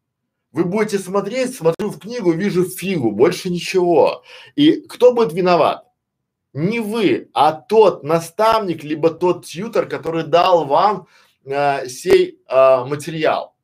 вы 0.52 0.64
будете 0.64 1.00
смотреть, 1.00 1.56
смотрю 1.56 1.90
в 1.90 2.00
книгу, 2.00 2.32
вижу 2.32 2.66
фигу, 2.66 3.12
больше 3.12 3.50
ничего. 3.50 4.24
И 4.56 4.82
кто 4.82 5.14
будет 5.14 5.34
виноват? 5.34 5.86
Не 6.54 6.80
вы, 6.80 7.30
а 7.34 7.52
тот 7.52 8.04
наставник, 8.04 8.84
либо 8.84 9.10
тот 9.10 9.46
тьютер, 9.46 9.88
который 9.88 10.24
дал 10.24 10.66
вам 10.66 11.08
э, 11.46 11.88
сей 11.88 12.40
э, 12.48 12.86
материал. 12.86 13.56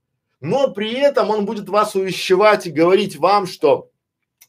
Но 0.42 0.72
при 0.72 0.94
этом 0.94 1.30
он 1.30 1.46
будет 1.46 1.70
вас 1.70 1.96
увещевать 1.96 2.68
и 2.68 2.72
говорить 2.72 3.16
вам, 3.16 3.48
что 3.48 3.90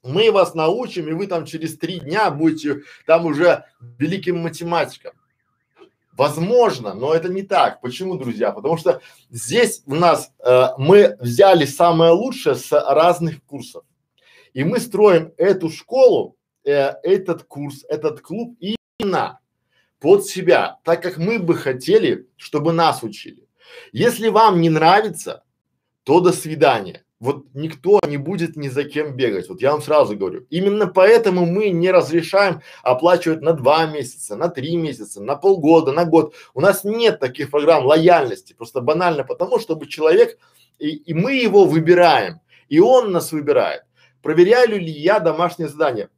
мы 0.04 0.30
вас 0.30 0.54
научим, 0.54 1.08
и 1.08 1.12
вы 1.12 1.26
там 1.26 1.46
через 1.46 1.78
три 1.78 1.98
дня 1.98 2.30
будете 2.30 2.82
там 3.06 3.26
уже 3.26 3.64
великим 3.98 4.38
математиком. 4.38 5.12
Возможно, 6.12 6.94
но 6.94 7.12
это 7.12 7.28
не 7.28 7.42
так. 7.42 7.80
Почему, 7.80 8.16
друзья? 8.16 8.52
Потому 8.52 8.76
что 8.76 9.00
здесь 9.30 9.82
у 9.86 9.96
нас 9.96 10.30
э, 10.38 10.68
мы 10.78 11.16
взяли 11.18 11.64
самое 11.64 12.12
лучшее 12.12 12.54
с 12.54 12.70
разных 12.70 13.42
курсов. 13.42 13.84
И 14.52 14.62
мы 14.62 14.78
строим 14.78 15.32
эту 15.36 15.70
школу, 15.70 16.36
э, 16.64 16.92
этот 17.02 17.42
курс, 17.42 17.84
этот 17.88 18.20
клуб 18.20 18.56
именно 18.60 19.40
под 19.98 20.24
себя, 20.24 20.78
так 20.84 21.02
как 21.02 21.16
мы 21.16 21.40
бы 21.40 21.56
хотели, 21.56 22.28
чтобы 22.36 22.72
нас 22.72 23.02
учили. 23.02 23.48
Если 23.90 24.28
вам 24.28 24.60
не 24.60 24.70
нравится, 24.70 25.42
то 26.04 26.20
до 26.20 26.32
свидания. 26.32 27.03
Вот 27.24 27.46
никто 27.54 28.00
не 28.06 28.18
будет 28.18 28.54
ни 28.54 28.68
за 28.68 28.84
кем 28.84 29.16
бегать. 29.16 29.48
Вот 29.48 29.62
я 29.62 29.72
вам 29.72 29.80
сразу 29.80 30.14
говорю. 30.14 30.46
Именно 30.50 30.88
поэтому 30.88 31.46
мы 31.46 31.70
не 31.70 31.90
разрешаем 31.90 32.60
оплачивать 32.82 33.40
на 33.40 33.54
два 33.54 33.87
месяца, 33.87 34.37
на 34.37 34.48
три 34.48 34.76
месяца, 34.76 35.22
на 35.22 35.34
полгода, 35.34 35.92
на 35.92 36.04
год. 36.04 36.34
У 36.52 36.60
нас 36.60 36.84
нет 36.84 37.20
таких 37.20 37.50
программ 37.50 37.87
лояльности. 37.87 38.52
Просто 38.52 38.82
банально 38.82 39.24
потому, 39.24 39.58
чтобы 39.58 39.87
человек 39.87 40.38
и, 40.78 40.90
и 40.90 41.14
мы 41.14 41.37
его 41.37 41.64
выбираем, 41.64 42.40
и 42.68 42.78
он 42.78 43.10
нас 43.10 43.32
выбирает. 43.32 43.84
Проверяю 44.20 44.78
ли 44.78 44.90
я 44.90 45.18
домашнее 45.18 45.68
задание? 45.70 46.10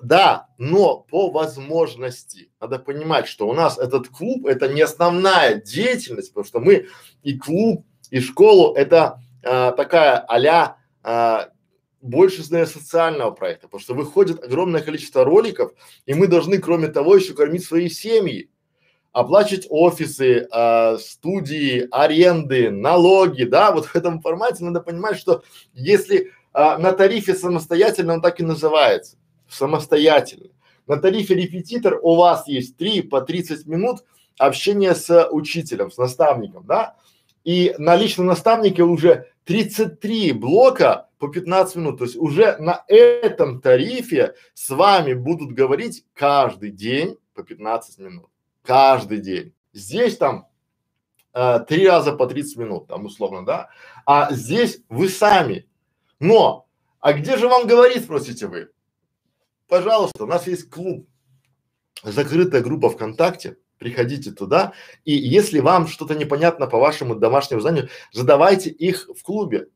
Да, 0.00 0.46
но 0.58 0.98
по 1.10 1.28
возможности. 1.32 2.52
Надо 2.60 2.78
понимать, 2.78 3.26
что 3.26 3.48
у 3.48 3.52
нас 3.52 3.78
этот 3.78 4.06
клуб 4.06 4.46
это 4.46 4.68
не 4.68 4.80
основная 4.80 5.56
деятельность, 5.56 6.32
потому 6.32 6.46
что 6.46 6.60
мы 6.60 6.86
и 7.24 7.36
клуб, 7.36 7.84
и 8.10 8.20
школу 8.20 8.74
это 8.74 9.20
а, 9.42 9.72
такая 9.72 10.18
а-ля 10.18 10.76
а, 11.02 11.48
больше 12.00 12.42
для 12.48 12.66
социального 12.66 13.30
проекта, 13.30 13.68
потому 13.68 13.80
что 13.80 13.94
выходит 13.94 14.42
огромное 14.42 14.80
количество 14.80 15.24
роликов, 15.24 15.72
и 16.06 16.14
мы 16.14 16.26
должны, 16.26 16.58
кроме 16.58 16.88
того, 16.88 17.16
еще 17.16 17.34
кормить 17.34 17.64
свои 17.64 17.88
семьи, 17.88 18.50
оплачивать 19.12 19.66
офисы, 19.68 20.48
а, 20.50 20.96
студии, 20.98 21.88
аренды, 21.90 22.70
налоги, 22.70 23.44
да, 23.44 23.72
вот 23.72 23.86
в 23.86 23.96
этом 23.96 24.20
формате 24.20 24.64
надо 24.64 24.80
понимать, 24.80 25.18
что 25.18 25.42
если 25.72 26.32
а, 26.52 26.78
на 26.78 26.92
тарифе 26.92 27.34
самостоятельно 27.34 28.14
он 28.14 28.22
так 28.22 28.40
и 28.40 28.44
называется, 28.44 29.16
самостоятельно. 29.48 30.50
На 30.86 30.96
тарифе 30.96 31.34
репетитор 31.34 31.98
у 32.02 32.16
вас 32.16 32.48
есть 32.48 32.76
три 32.76 33.02
по 33.02 33.20
30 33.20 33.66
минут 33.66 34.04
общения 34.38 34.94
с 34.94 35.28
учителем, 35.30 35.90
с 35.90 35.98
наставником, 35.98 36.66
да? 36.66 36.96
И 37.50 37.74
на 37.78 37.96
личном 37.96 38.26
наставнике 38.26 38.84
уже 38.84 39.26
33 39.42 40.30
блока 40.34 41.08
по 41.18 41.26
15 41.26 41.74
минут. 41.74 41.98
То 41.98 42.04
есть 42.04 42.14
уже 42.14 42.56
на 42.58 42.84
этом 42.86 43.60
тарифе 43.60 44.36
с 44.54 44.70
вами 44.70 45.14
будут 45.14 45.50
говорить 45.50 46.04
каждый 46.14 46.70
день 46.70 47.18
по 47.34 47.42
15 47.42 47.98
минут. 47.98 48.30
Каждый 48.62 49.18
день. 49.18 49.52
Здесь 49.72 50.16
там 50.16 50.46
э, 51.34 51.58
три 51.66 51.88
раза 51.88 52.12
по 52.12 52.28
30 52.28 52.56
минут, 52.56 52.86
там 52.86 53.06
условно, 53.06 53.44
да, 53.44 53.70
а 54.06 54.32
здесь 54.32 54.84
вы 54.88 55.08
сами. 55.08 55.68
Но, 56.20 56.68
а 57.00 57.14
где 57.14 57.36
же 57.36 57.48
вам 57.48 57.66
говорить, 57.66 58.04
спросите 58.04 58.46
вы? 58.46 58.70
Пожалуйста, 59.66 60.22
у 60.22 60.28
нас 60.28 60.46
есть 60.46 60.70
клуб, 60.70 61.08
закрытая 62.04 62.62
группа 62.62 62.90
ВКонтакте, 62.90 63.56
приходите 63.80 64.30
туда, 64.30 64.74
и 65.04 65.12
если 65.12 65.58
вам 65.58 65.88
что-то 65.88 66.14
непонятно 66.14 66.68
по 66.68 66.78
вашему 66.78 67.16
домашнему 67.16 67.62
заданию, 67.62 67.88
задавайте 68.12 68.70
их 68.70 69.08
в 69.18 69.22
клубе. 69.24 69.68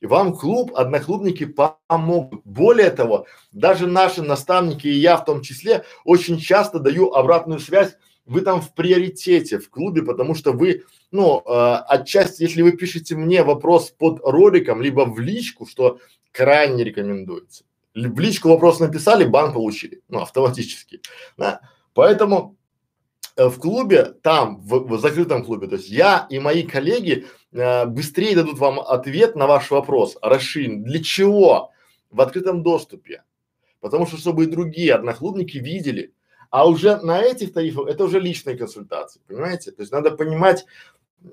И 0.00 0.06
вам 0.06 0.34
клуб, 0.34 0.72
одноклубники 0.74 1.46
помогут. 1.46 2.42
Более 2.44 2.90
того, 2.90 3.26
даже 3.52 3.86
наши 3.86 4.20
наставники 4.20 4.88
и 4.88 4.98
я 4.98 5.16
в 5.16 5.24
том 5.24 5.42
числе 5.42 5.84
очень 6.04 6.38
часто 6.38 6.80
даю 6.80 7.12
обратную 7.12 7.60
связь. 7.60 7.96
Вы 8.26 8.40
там 8.40 8.60
в 8.60 8.74
приоритете 8.74 9.58
в 9.58 9.70
клубе, 9.70 10.02
потому 10.02 10.34
что 10.34 10.52
вы, 10.52 10.82
ну, 11.12 11.40
э, 11.46 11.74
отчасти, 11.88 12.42
если 12.42 12.62
вы 12.62 12.72
пишете 12.72 13.14
мне 13.14 13.44
вопрос 13.44 13.90
под 13.90 14.20
роликом, 14.24 14.82
либо 14.82 15.02
в 15.02 15.20
личку, 15.20 15.66
что 15.66 15.98
крайне 16.32 16.82
рекомендуется. 16.82 17.64
В 17.94 18.18
личку 18.18 18.48
вопрос 18.48 18.80
написали, 18.80 19.24
бан 19.24 19.52
получили, 19.52 20.02
ну, 20.08 20.20
автоматически. 20.20 21.00
Да? 21.36 21.60
Поэтому 21.94 22.56
в 23.36 23.58
клубе, 23.58 24.14
там, 24.22 24.60
в, 24.60 24.86
в 24.88 25.00
закрытом 25.00 25.44
клубе, 25.44 25.66
то 25.66 25.76
есть 25.76 25.88
я 25.88 26.26
и 26.30 26.38
мои 26.38 26.62
коллеги 26.62 27.26
э, 27.52 27.86
быстрее 27.86 28.36
дадут 28.36 28.58
вам 28.58 28.80
ответ 28.80 29.36
на 29.36 29.46
ваш 29.46 29.70
вопрос, 29.70 30.16
расширен. 30.20 30.82
Для 30.82 31.02
чего? 31.02 31.70
В 32.10 32.20
открытом 32.20 32.62
доступе. 32.62 33.22
Потому 33.80 34.06
что, 34.06 34.16
чтобы 34.16 34.44
и 34.44 34.48
другие 34.48 34.94
одноклубники 34.94 35.58
видели. 35.58 36.12
А 36.50 36.68
уже 36.68 36.98
на 36.98 37.22
этих 37.22 37.54
тарифах 37.54 37.88
это 37.88 38.04
уже 38.04 38.20
личные 38.20 38.56
консультации, 38.56 39.20
понимаете? 39.26 39.72
То 39.72 39.80
есть 39.80 39.90
надо 39.90 40.10
понимать, 40.10 40.66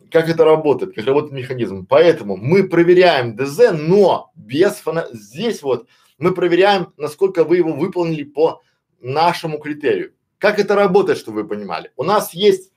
как 0.09 0.29
это 0.29 0.45
работает, 0.45 0.95
как 0.95 1.05
работает 1.05 1.33
механизм. 1.33 1.85
Поэтому 1.85 2.37
мы 2.37 2.67
проверяем 2.67 3.35
ДЗ, 3.35 3.71
но 3.73 4.31
без 4.35 4.75
фана... 4.75 5.07
Здесь 5.11 5.61
вот 5.61 5.87
мы 6.17 6.33
проверяем, 6.33 6.93
насколько 6.95 7.43
вы 7.43 7.57
его 7.57 7.73
выполнили 7.73 8.23
по 8.23 8.61
нашему 9.01 9.59
критерию. 9.59 10.13
Как 10.39 10.57
это 10.57 10.73
работает, 10.73 11.19
чтобы 11.19 11.43
вы 11.43 11.47
понимали? 11.47 11.91
У 11.97 12.03
нас 12.03 12.33
есть 12.33 12.71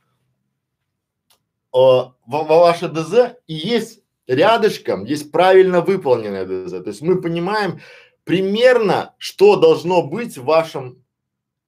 э, 1.74 1.78
ваше 2.26 2.88
ДЗ 2.88 3.36
и 3.46 3.54
есть 3.54 4.02
рядышком, 4.26 5.04
есть 5.04 5.32
правильно 5.32 5.80
выполненное 5.80 6.44
ДЗ. 6.44 6.82
То 6.82 6.88
есть 6.88 7.02
мы 7.02 7.22
понимаем 7.22 7.80
примерно, 8.24 9.14
что 9.16 9.56
должно 9.56 10.02
быть 10.02 10.36
в 10.36 10.44
вашем 10.44 11.02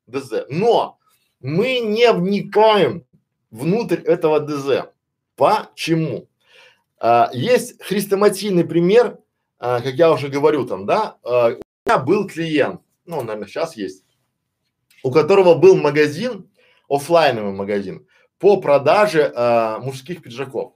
ДЗ. 0.07 0.47
Но 0.51 0.99
мы 1.41 1.79
не 1.79 2.13
вникаем 2.13 3.07
внутрь 3.51 4.01
этого 4.01 4.41
ДЗ. 4.41 4.91
Почему? 5.37 6.29
А, 6.99 7.31
есть 7.33 7.81
хрестоматийный 7.83 8.65
пример, 8.65 9.19
а, 9.59 9.81
как 9.81 9.95
я 9.95 10.11
уже 10.11 10.29
говорю 10.29 10.67
там, 10.67 10.87
да, 10.87 11.19
а, 11.23 11.51
у 11.51 11.89
меня 11.89 11.99
был 11.99 12.27
клиент, 12.27 12.81
ну, 13.05 13.23
наверное, 13.23 13.47
сейчас 13.47 13.77
есть, 13.77 14.05
у 15.05 15.13
которого 15.13 15.55
был 15.55 15.77
магазин, 15.77 16.51
офлайновый 16.89 17.53
магазин, 17.53 18.07
по 18.39 18.57
продаже 18.57 19.21
э, 19.21 19.79
мужских 19.79 20.23
пиджаков. 20.23 20.73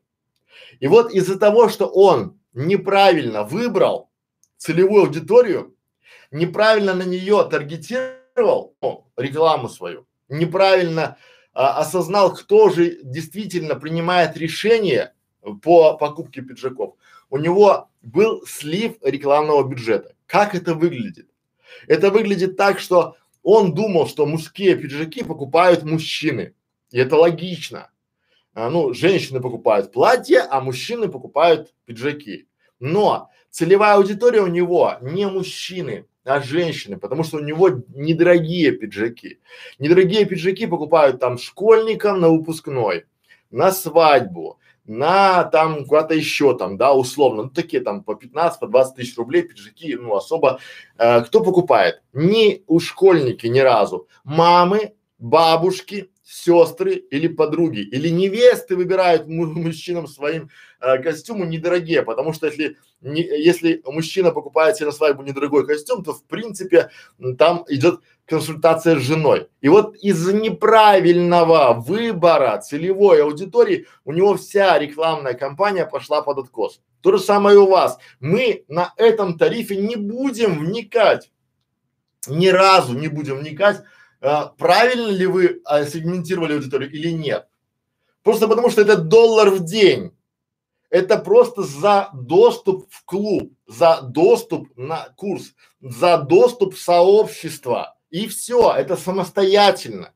И 0.81 0.87
вот 0.87 1.13
из-за 1.13 1.39
того, 1.39 1.71
что 1.71 1.87
он 1.87 2.39
неправильно 2.53 3.43
выбрал 3.43 4.11
целевую 4.59 5.05
аудиторию, 5.05 5.75
неправильно 6.31 6.93
на 6.95 7.05
нее 7.05 7.49
таргетировал 7.51 8.77
ну, 8.83 9.11
рекламу 9.17 9.71
свою, 9.71 10.07
неправильно 10.29 11.17
а, 11.55 11.79
осознал, 11.79 12.35
кто 12.35 12.69
же 12.69 12.99
действительно 13.03 13.77
принимает 13.77 14.37
решение 14.37 15.15
по 15.63 15.97
покупке 15.97 16.43
пиджаков, 16.43 16.97
у 17.31 17.39
него 17.39 17.89
был 18.03 18.45
слив 18.47 18.97
рекламного 19.03 19.67
бюджета. 19.67 20.15
Как 20.27 20.55
это 20.55 20.75
выглядит? 20.75 21.29
Это 21.87 22.11
выглядит 22.11 22.57
так, 22.59 22.79
что 22.79 23.17
он 23.51 23.73
думал, 23.73 24.07
что 24.07 24.27
мужские 24.27 24.77
пиджаки 24.77 25.25
покупают 25.25 25.83
мужчины. 25.83 26.53
И 26.91 26.99
это 26.99 27.17
логично. 27.17 27.91
А, 28.53 28.69
ну, 28.69 28.93
женщины 28.93 29.41
покупают 29.41 29.91
платья, 29.91 30.47
а 30.51 30.61
мужчины 30.61 31.09
покупают 31.09 31.73
пиджаки. 31.87 32.47
Но 32.79 33.31
целевая 33.49 33.95
аудитория 33.95 34.43
у 34.43 34.49
него 34.49 34.99
не 35.01 35.27
мужчины, 35.27 36.05
а 36.25 36.43
женщины, 36.43 36.99
потому 36.99 37.25
что 37.25 37.39
у 37.39 37.41
него 37.41 37.71
недорогие 37.89 38.73
пиджаки. 38.73 39.41
Недорогие 39.79 40.27
пиджаки 40.27 40.67
покупают 40.67 41.19
там 41.19 41.39
школьникам 41.39 42.21
на 42.21 42.29
выпускной, 42.29 43.07
на 43.51 43.73
свадьбу, 43.73 44.59
на 44.89 45.45
там 45.45 45.85
куда-то 45.85 46.15
еще 46.15 46.57
там, 46.57 46.77
да, 46.77 46.93
условно, 46.95 47.45
ну 47.45 47.51
такие 47.51 47.83
там 47.83 48.03
по 48.03 48.15
15, 48.15 48.59
по 48.59 48.67
20 48.67 48.97
тысяч 48.97 49.17
рублей 49.17 49.43
пиджаки, 49.43 49.95
ну 49.97 50.17
особо, 50.17 50.59
э, 50.97 51.23
кто 51.23 51.43
покупает? 51.43 52.03
Не 52.13 52.63
у 52.67 52.81
школьники 52.81 53.47
ни 53.47 53.61
разу, 53.61 54.09
мамы, 54.25 54.95
бабушки, 55.19 56.11
сестры 56.31 56.95
или 56.95 57.27
подруги 57.27 57.81
или 57.81 58.11
невесты 58.11 58.77
выбирают 58.77 59.27
мужчинам 59.27 60.07
своим 60.07 60.51
э, 60.79 61.03
костюмы 61.03 61.47
недорогие, 61.47 62.03
потому 62.03 62.35
что 62.35 62.47
если 62.47 62.77
не, 63.01 63.23
если 63.23 63.81
мужчина 63.87 64.31
покупает 64.31 64.77
себе 64.77 64.87
на 64.87 64.93
свадьбу 64.93 65.23
недорогой 65.23 65.67
костюм, 65.67 66.05
то 66.05 66.13
в 66.13 66.23
принципе 66.25 66.91
там 67.39 67.65
идет 67.69 68.01
консультация 68.27 68.97
с 68.97 69.03
женой. 69.03 69.49
И 69.63 69.71
вот 69.71 69.97
из-за 69.97 70.35
неправильного 70.35 71.73
выбора 71.73 72.61
целевой 72.61 73.23
аудитории 73.23 73.87
у 74.05 74.13
него 74.13 74.37
вся 74.37 74.79
рекламная 74.79 75.33
кампания 75.33 75.87
пошла 75.87 76.21
под 76.21 76.39
откос. 76.41 76.83
То 77.01 77.13
же 77.13 77.21
самое 77.21 77.57
и 77.57 77.59
у 77.59 77.69
вас. 77.69 77.99
Мы 78.21 78.65
на 78.69 78.93
этом 78.99 79.39
тарифе 79.39 79.77
не 79.77 79.97
будем 79.97 80.59
вникать, 80.59 81.31
ни 82.27 82.49
разу 82.49 82.93
не 82.93 83.09
будем 83.09 83.39
вникать 83.39 83.83
правильно 84.21 85.09
ли 85.09 85.27
вы 85.27 85.61
а, 85.65 85.85
сегментировали 85.85 86.55
аудиторию 86.55 86.91
или 86.91 87.11
нет. 87.11 87.49
Просто 88.23 88.49
потому 88.49 88.71
что 88.71 88.83
это 88.83 88.97
доллар 88.97 89.51
в 89.51 89.65
день. 89.65 90.13
Это 90.91 91.19
просто 91.19 91.63
за 91.63 92.11
доступ 92.15 92.91
в 92.91 93.05
клуб, 93.05 93.53
за 93.67 94.01
доступ 94.03 94.69
на 94.77 95.09
курс, 95.17 95.55
за 95.81 96.19
доступ 96.19 96.75
в 96.75 96.81
сообщество. 96.81 97.97
И 98.11 98.27
все, 98.27 98.73
это 98.73 98.97
самостоятельно. 98.97 100.15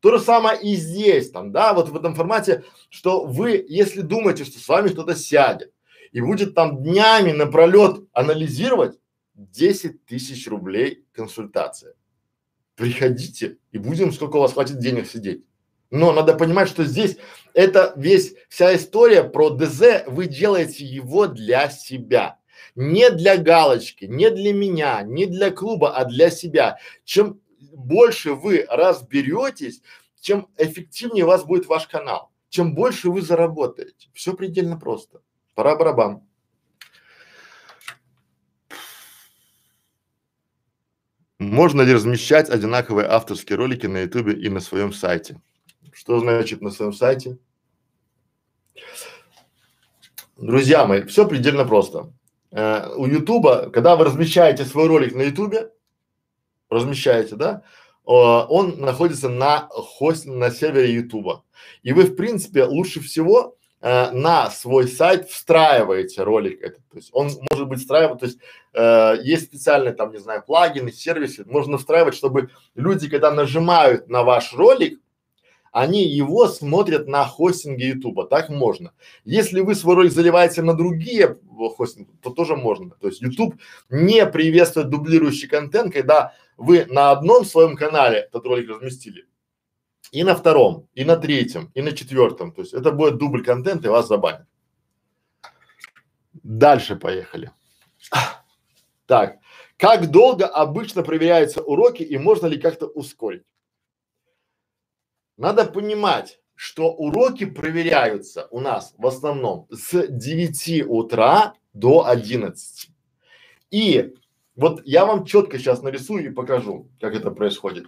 То 0.00 0.18
же 0.18 0.22
самое 0.22 0.60
и 0.60 0.76
здесь, 0.76 1.30
там, 1.30 1.50
да, 1.50 1.72
вот 1.72 1.88
в 1.88 1.96
этом 1.96 2.14
формате, 2.14 2.64
что 2.90 3.24
вы, 3.24 3.64
если 3.68 4.02
думаете, 4.02 4.44
что 4.44 4.58
с 4.58 4.68
вами 4.68 4.88
кто-то 4.88 5.16
сядет 5.16 5.72
и 6.12 6.20
будет 6.20 6.54
там 6.54 6.82
днями 6.82 7.32
напролет 7.32 8.06
анализировать, 8.12 8.98
10 9.34 10.04
тысяч 10.04 10.46
рублей 10.46 11.04
консультация 11.12 11.94
приходите 12.76 13.58
и 13.72 13.78
будем, 13.78 14.12
сколько 14.12 14.36
у 14.36 14.40
вас 14.40 14.52
хватит 14.52 14.78
денег 14.78 15.06
сидеть. 15.06 15.44
Но 15.90 16.12
надо 16.12 16.34
понимать, 16.34 16.68
что 16.68 16.84
здесь 16.84 17.16
это 17.54 17.92
весь, 17.96 18.34
вся 18.48 18.74
история 18.76 19.24
про 19.24 19.50
ДЗ, 19.50 20.04
вы 20.06 20.26
делаете 20.26 20.84
его 20.84 21.26
для 21.26 21.70
себя. 21.70 22.38
Не 22.74 23.10
для 23.10 23.38
галочки, 23.38 24.04
не 24.04 24.30
для 24.30 24.52
меня, 24.52 25.02
не 25.02 25.26
для 25.26 25.50
клуба, 25.50 25.96
а 25.96 26.04
для 26.04 26.30
себя. 26.30 26.78
Чем 27.04 27.40
больше 27.72 28.34
вы 28.34 28.66
разберетесь, 28.68 29.80
чем 30.20 30.48
эффективнее 30.58 31.24
у 31.24 31.28
вас 31.28 31.44
будет 31.44 31.66
ваш 31.66 31.86
канал, 31.86 32.30
чем 32.50 32.74
больше 32.74 33.10
вы 33.10 33.22
заработаете. 33.22 34.08
Все 34.12 34.34
предельно 34.34 34.78
просто. 34.78 35.20
Пора 35.54 35.76
барабан. 35.76 36.22
Можно 41.38 41.82
ли 41.82 41.92
размещать 41.92 42.48
одинаковые 42.48 43.06
авторские 43.08 43.58
ролики 43.58 43.86
на 43.86 44.02
ютубе 44.02 44.32
и 44.32 44.48
на 44.48 44.60
своем 44.60 44.92
сайте? 44.92 45.40
Что 45.92 46.18
значит 46.20 46.62
на 46.62 46.70
своем 46.70 46.94
сайте? 46.94 47.36
Друзья 50.38 50.86
мои, 50.86 51.02
все 51.02 51.26
предельно 51.28 51.66
просто. 51.66 52.10
Э, 52.52 52.88
у 52.96 53.06
ютуба, 53.06 53.70
когда 53.70 53.96
вы 53.96 54.06
размещаете 54.06 54.64
свой 54.64 54.86
ролик 54.86 55.14
на 55.14 55.22
ютубе, 55.22 55.72
размещаете, 56.70 57.36
да, 57.36 57.62
он 58.04 58.78
находится 58.78 59.28
на 59.28 59.68
хост, 59.70 60.26
на 60.26 60.50
сервере 60.50 60.94
ютуба. 60.94 61.44
И 61.82 61.92
вы, 61.92 62.04
в 62.04 62.14
принципе, 62.14 62.64
лучше 62.64 63.00
всего 63.00 63.56
э, 63.86 64.10
на 64.10 64.50
свой 64.50 64.88
сайт 64.88 65.28
встраиваете 65.28 66.24
ролик 66.24 66.60
этот. 66.60 66.88
То 66.90 66.96
есть 66.96 67.10
он 67.12 67.30
может 67.50 67.68
быть 67.68 67.78
встраивать, 67.78 68.18
то 68.18 68.26
есть 68.26 68.38
э, 68.74 69.14
есть 69.22 69.44
специальные 69.44 69.94
там, 69.94 70.10
не 70.10 70.18
знаю, 70.18 70.42
плагины, 70.44 70.90
сервисы, 70.90 71.44
можно 71.46 71.78
встраивать, 71.78 72.16
чтобы 72.16 72.50
люди, 72.74 73.08
когда 73.08 73.30
нажимают 73.30 74.08
на 74.08 74.24
ваш 74.24 74.54
ролик, 74.54 75.00
они 75.70 76.04
его 76.04 76.48
смотрят 76.48 77.06
на 77.06 77.24
хостинге 77.26 77.88
Ютуба, 77.90 78.26
так 78.26 78.48
можно. 78.48 78.92
Если 79.24 79.60
вы 79.60 79.74
свой 79.74 79.94
ролик 79.94 80.10
заливаете 80.10 80.62
на 80.62 80.74
другие 80.74 81.38
хостинги, 81.76 82.10
то 82.22 82.30
тоже 82.30 82.56
можно. 82.56 82.96
То 83.00 83.06
есть 83.08 83.22
YouTube 83.22 83.54
не 83.88 84.26
приветствует 84.26 84.88
дублирующий 84.88 85.48
контент, 85.48 85.92
когда 85.92 86.32
вы 86.56 86.86
на 86.86 87.12
одном 87.12 87.44
своем 87.44 87.76
канале 87.76 88.20
этот 88.20 88.46
ролик 88.46 88.70
разместили, 88.70 89.26
и 90.12 90.24
на 90.24 90.34
втором, 90.34 90.88
и 90.94 91.04
на 91.04 91.16
третьем, 91.16 91.70
и 91.74 91.82
на 91.82 91.92
четвертом. 91.92 92.52
То 92.52 92.62
есть 92.62 92.74
это 92.74 92.92
будет 92.92 93.18
дубль 93.18 93.44
контента 93.44 93.88
и 93.88 93.90
вас 93.90 94.08
забанят. 94.08 94.46
Дальше 96.32 96.96
поехали. 96.96 97.50
Так, 99.06 99.38
как 99.76 100.10
долго 100.10 100.46
обычно 100.46 101.02
проверяются 101.02 101.62
уроки 101.62 102.02
и 102.02 102.18
можно 102.18 102.46
ли 102.46 102.58
как-то 102.58 102.86
ускорить? 102.86 103.44
Надо 105.36 105.66
понимать, 105.66 106.40
что 106.54 106.92
уроки 106.92 107.44
проверяются 107.44 108.48
у 108.50 108.60
нас 108.60 108.94
в 108.96 109.06
основном 109.06 109.68
с 109.70 110.06
9 110.08 110.86
утра 110.88 111.54
до 111.74 112.06
11. 112.06 112.90
И 113.70 114.14
вот 114.56 114.80
я 114.86 115.04
вам 115.04 115.26
четко 115.26 115.58
сейчас 115.58 115.82
нарисую 115.82 116.24
и 116.24 116.30
покажу, 116.30 116.88
как 116.98 117.14
это 117.14 117.30
происходит. 117.30 117.86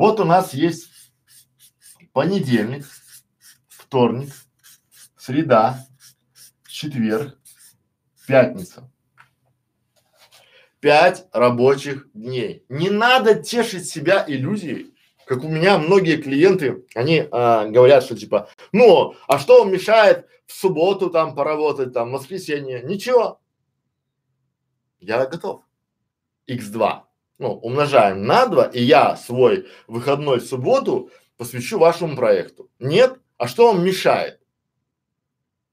Вот 0.00 0.18
у 0.18 0.24
нас 0.24 0.54
есть 0.54 0.88
понедельник, 2.14 2.86
вторник, 3.68 4.30
среда, 5.18 5.86
четверг, 6.66 7.38
пятница. 8.26 8.90
Пять 10.80 11.26
рабочих 11.32 12.10
дней. 12.14 12.64
Не 12.70 12.88
надо 12.88 13.42
тешить 13.42 13.90
себя 13.90 14.24
иллюзией, 14.26 14.94
как 15.26 15.44
у 15.44 15.48
меня 15.48 15.76
многие 15.76 16.16
клиенты, 16.16 16.86
они 16.94 17.28
а, 17.30 17.66
говорят, 17.66 18.02
что 18.02 18.16
типа, 18.16 18.48
ну, 18.72 19.16
а 19.28 19.38
что 19.38 19.58
вам 19.58 19.70
мешает 19.70 20.26
в 20.46 20.54
субботу 20.54 21.10
там 21.10 21.34
поработать, 21.34 21.92
там, 21.92 22.08
в 22.08 22.12
воскресенье? 22.12 22.82
Ничего. 22.84 23.38
Я 24.98 25.26
готов. 25.26 25.60
X2. 26.48 27.09
Ну, 27.40 27.54
умножаем 27.54 28.26
на 28.26 28.46
2, 28.46 28.66
и 28.66 28.82
я 28.82 29.16
свой 29.16 29.66
выходной 29.86 30.42
субботу 30.42 31.10
посвящу 31.38 31.78
вашему 31.78 32.14
проекту. 32.14 32.68
Нет? 32.78 33.18
А 33.38 33.48
что 33.48 33.72
вам 33.72 33.82
мешает? 33.82 34.40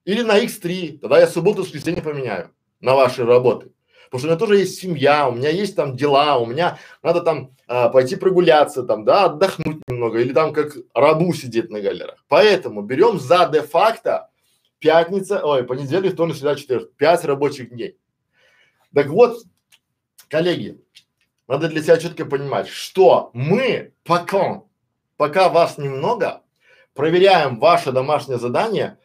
Или 0.06 0.22
на 0.22 0.42
X3, 0.42 1.00
тогда 1.00 1.20
я 1.20 1.28
субботу, 1.28 1.64
воскресенье 1.64 2.02
поменяю 2.02 2.52
на 2.80 2.96
ваши 2.96 3.26
работы. 3.26 3.74
Потому 4.06 4.20
что 4.20 4.28
у 4.28 4.30
меня 4.30 4.40
тоже 4.40 4.60
есть 4.60 4.80
семья, 4.80 5.28
у 5.28 5.34
меня 5.34 5.50
есть 5.50 5.76
там 5.76 5.98
дела, 5.98 6.38
у 6.38 6.46
меня 6.46 6.80
надо 7.04 7.20
там 7.20 7.54
а, 7.68 7.90
пойти 7.90 8.16
прогуляться, 8.16 8.84
там, 8.84 9.04
да, 9.04 9.26
отдохнуть 9.26 9.82
немного, 9.90 10.20
или 10.20 10.32
там 10.32 10.54
как 10.54 10.72
рабу 10.94 11.34
сидеть 11.34 11.70
на 11.70 11.82
галерах. 11.82 12.24
Поэтому 12.30 12.82
берем 12.82 13.20
за 13.20 13.46
де-факто 13.52 14.30
пятница, 14.80 15.46
ой, 15.46 15.66
понедельник, 15.66 16.14
вторник, 16.14 16.38
среда, 16.38 16.56
четверг, 16.56 16.94
пять 16.96 17.26
рабочих 17.26 17.72
дней. 17.72 17.98
Так 18.94 19.08
вот, 19.08 19.44
коллеги, 20.30 20.80
надо 21.48 21.70
для 21.70 21.82
себя 21.82 21.98
четко 21.98 22.26
понимать, 22.26 22.68
что 22.68 23.32
мы 23.34 23.94
пока, 24.04 24.64
пока 25.16 25.50
вас 25.50 25.78
немного, 25.78 26.44
проверяем 26.94 27.60
ваше 27.60 27.92
домашнее 27.92 28.38
задание 28.38 28.98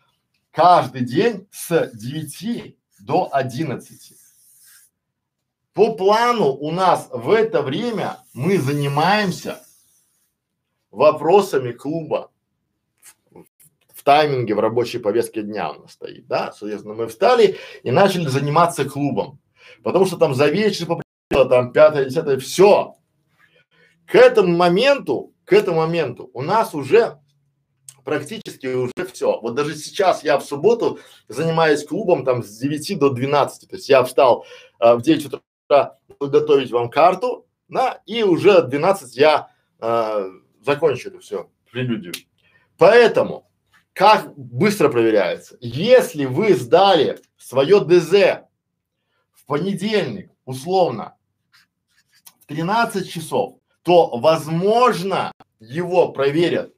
каждый 0.50 1.04
день 1.04 1.46
с 1.52 1.90
9 1.94 2.76
до 3.00 3.28
11. 3.32 4.12
По 5.72 5.94
плану 5.94 6.52
у 6.52 6.70
нас 6.70 7.08
в 7.12 7.30
это 7.30 7.62
время 7.62 8.18
мы 8.34 8.58
занимаемся 8.58 9.62
вопросами 10.90 11.72
клуба. 11.72 12.30
В, 13.94 14.04
тайминге, 14.04 14.56
в 14.56 14.60
рабочей 14.60 14.98
повестке 14.98 15.42
дня 15.42 15.70
у 15.70 15.82
нас 15.82 15.92
стоит, 15.92 16.26
да, 16.26 16.52
соответственно, 16.52 16.94
мы 16.94 17.06
встали 17.06 17.56
и 17.84 17.92
начали 17.92 18.26
заниматься 18.26 18.84
клубом, 18.84 19.38
потому 19.84 20.06
что 20.06 20.16
там 20.16 20.34
за 20.34 20.48
вечер 20.48 20.86
там 21.32 21.72
пятое, 21.72 22.04
десятое, 22.04 22.38
все. 22.38 22.94
К 24.06 24.14
этому 24.16 24.56
моменту, 24.56 25.34
к 25.44 25.52
этому 25.52 25.78
моменту 25.78 26.30
у 26.34 26.42
нас 26.42 26.74
уже 26.74 27.18
практически 28.04 28.66
уже 28.66 28.92
все. 29.12 29.40
Вот 29.40 29.54
даже 29.54 29.74
сейчас 29.76 30.24
я 30.24 30.38
в 30.38 30.44
субботу 30.44 30.98
занимаюсь 31.28 31.84
клубом 31.84 32.24
там 32.24 32.42
с 32.42 32.58
9 32.58 32.98
до 32.98 33.10
12, 33.10 33.68
то 33.68 33.76
есть 33.76 33.88
я 33.88 34.02
встал 34.04 34.44
а, 34.78 34.96
в 34.96 35.02
9 35.02 35.26
утра 35.26 35.98
подготовить 36.18 36.70
вам 36.70 36.90
карту, 36.90 37.46
да, 37.68 38.02
и 38.06 38.22
уже 38.22 38.62
12 38.62 39.16
я 39.16 39.48
э, 39.80 40.30
закончу 40.64 41.08
это 41.08 41.20
все, 41.20 41.48
прелюдию. 41.70 42.12
Поэтому, 42.76 43.50
как 43.92 44.34
быстро 44.36 44.88
проверяется? 44.88 45.56
Если 45.60 46.26
вы 46.26 46.54
сдали 46.54 47.18
свое 47.38 47.80
ДЗ 47.80 48.44
в 49.32 49.46
понедельник, 49.46 50.30
условно, 50.44 51.14
в 51.21 51.21
13 52.52 53.10
часов, 53.10 53.56
то, 53.82 54.18
возможно, 54.18 55.32
его 55.58 56.12
проверят 56.12 56.72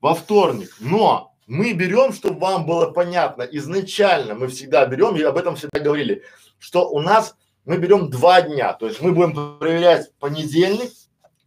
во 0.00 0.14
вторник, 0.14 0.76
но 0.78 1.34
мы 1.46 1.72
берем, 1.72 2.12
чтобы 2.12 2.38
вам 2.40 2.66
было 2.66 2.90
понятно, 2.90 3.42
изначально 3.42 4.34
мы 4.34 4.48
всегда 4.48 4.84
берем, 4.86 5.16
и 5.16 5.22
об 5.22 5.38
этом 5.38 5.56
всегда 5.56 5.80
говорили, 5.80 6.22
что 6.58 6.90
у 6.90 7.00
нас 7.00 7.34
мы 7.64 7.78
берем 7.78 8.10
два 8.10 8.42
дня, 8.42 8.74
то 8.74 8.86
есть 8.86 9.00
мы 9.00 9.12
будем 9.12 9.58
проверять 9.58 10.12
понедельник, 10.18 10.92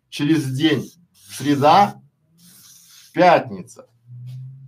через 0.09 0.45
день 0.51 0.91
среда, 1.13 2.01
пятница. 3.13 3.87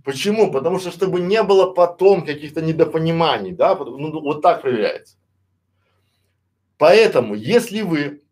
Почему? 0.04 0.50
Потому 0.50 0.78
что 0.78 0.90
чтобы 0.90 1.20
не 1.20 1.42
было 1.42 1.72
потом 1.72 2.24
каких-то 2.24 2.62
недопониманий, 2.62 3.52
да, 3.52 3.74
ну, 3.74 4.20
вот 4.20 4.42
так 4.42 4.62
проверяется. 4.62 5.16
Поэтому, 6.78 7.34
если 7.34 7.82
вы, 7.82 8.23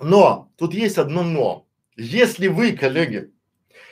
но, 0.00 0.50
тут 0.56 0.74
есть 0.74 0.98
одно 0.98 1.22
но, 1.22 1.66
если 1.96 2.48
вы, 2.48 2.72
коллеги, 2.72 3.32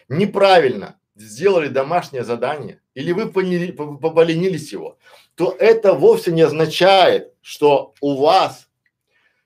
неправильно 0.08 0.98
сделали 1.16 1.68
домашнее 1.68 2.24
задание, 2.24 2.80
или 2.94 3.12
вы 3.12 3.30
поленились 3.30 4.72
его, 4.72 4.98
то 5.34 5.54
это 5.58 5.94
вовсе 5.94 6.32
не 6.32 6.42
означает, 6.42 7.32
что 7.40 7.94
у 8.00 8.20
вас 8.20 8.68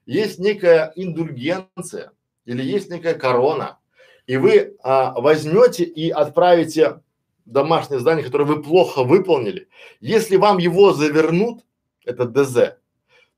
есть 0.07 0.39
некая 0.39 0.93
индульгенция 0.97 2.13
или 2.45 2.63
есть 2.63 2.91
некая 2.91 3.15
корона, 3.15 3.79
и 4.27 4.37
вы 4.37 4.77
а, 4.83 5.21
возьмете 5.21 5.85
и 5.85 6.11
отправите 6.11 7.01
домашнее 7.45 7.99
задание, 7.99 8.25
которое 8.25 8.45
вы 8.45 8.63
плохо 8.63 9.05
выполнили. 9.05 9.69
Если 10.01 10.37
вам 10.37 10.59
его 10.59 10.93
завернут, 10.93 11.65
это 12.05 12.27
ДЗ, 12.27 12.79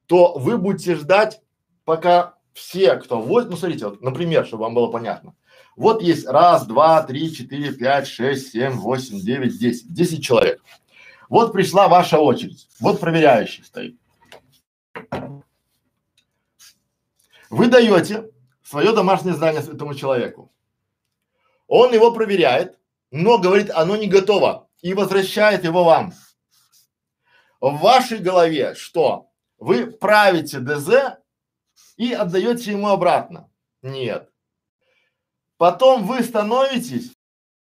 то 0.06 0.36
вы 0.36 0.58
будете 0.58 0.94
ждать, 0.94 1.40
пока 1.84 2.34
все, 2.52 2.96
кто 2.96 3.20
вот, 3.20 3.48
ну 3.50 3.56
смотрите, 3.56 3.86
вот, 3.86 4.02
например, 4.02 4.46
чтобы 4.46 4.64
вам 4.64 4.74
было 4.74 4.90
понятно. 4.90 5.34
Вот 5.76 6.02
есть 6.02 6.26
раз, 6.26 6.66
два, 6.66 7.02
три, 7.02 7.32
четыре, 7.34 7.72
пять, 7.72 8.06
шесть, 8.06 8.52
семь, 8.52 8.72
восемь, 8.72 9.20
девять, 9.20 9.58
десять. 9.58 9.92
Десять 9.92 10.22
человек. 10.22 10.62
Вот 11.28 11.52
пришла 11.52 11.88
ваша 11.88 12.18
очередь. 12.18 12.68
Вот 12.80 13.00
проверяющий 13.00 13.64
стоит. 13.64 13.96
Вы 17.48 17.68
даете 17.68 18.30
свое 18.62 18.92
домашнее 18.92 19.34
задание 19.34 19.62
этому 19.62 19.94
человеку. 19.94 20.52
Он 21.66 21.92
его 21.92 22.12
проверяет, 22.12 22.78
но 23.10 23.38
говорит, 23.38 23.70
оно 23.70 23.96
не 23.96 24.06
готово 24.06 24.68
и 24.82 24.92
возвращает 24.92 25.64
его 25.64 25.84
вам. 25.84 26.12
В 27.60 27.78
вашей 27.78 28.18
голове 28.18 28.74
что? 28.74 29.28
Вы 29.58 29.86
правите 29.86 30.58
ДЗ 30.58 31.19
и 32.00 32.14
отдаете 32.14 32.70
ему 32.70 32.88
обратно. 32.88 33.50
Нет. 33.82 34.30
Потом 35.58 36.06
вы 36.06 36.22
становитесь 36.22 37.12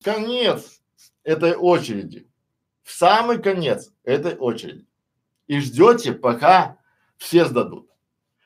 конец 0.04 0.82
этой 1.24 1.54
очереди, 1.56 2.28
в 2.82 2.92
самый 2.92 3.40
конец 3.40 3.94
этой 4.04 4.36
очереди 4.36 4.88
и 5.46 5.60
ждете, 5.60 6.14
пока 6.14 6.80
все 7.18 7.46
сдадут. 7.46 7.92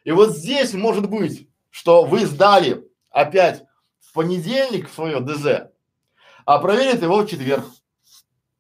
И 0.04 0.12
вот 0.12 0.36
здесь 0.36 0.74
может 0.74 1.10
быть, 1.10 1.50
что 1.70 2.04
вы 2.04 2.26
сдали 2.26 2.86
опять 3.10 3.64
в 4.02 4.12
понедельник 4.12 4.90
свое 4.90 5.22
ДЗ, 5.22 5.72
а 6.44 6.60
проверят 6.60 7.02
его 7.02 7.22
в 7.22 7.30
четверг. 7.30 7.64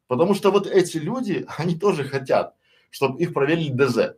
Потому 0.08 0.34
что 0.34 0.50
вот 0.50 0.66
эти 0.66 0.96
люди, 0.96 1.46
они 1.58 1.78
тоже 1.78 2.06
хотят, 2.06 2.56
чтобы 2.90 3.20
их 3.20 3.34
проверили 3.34 3.74
ДЗ. 3.74 4.16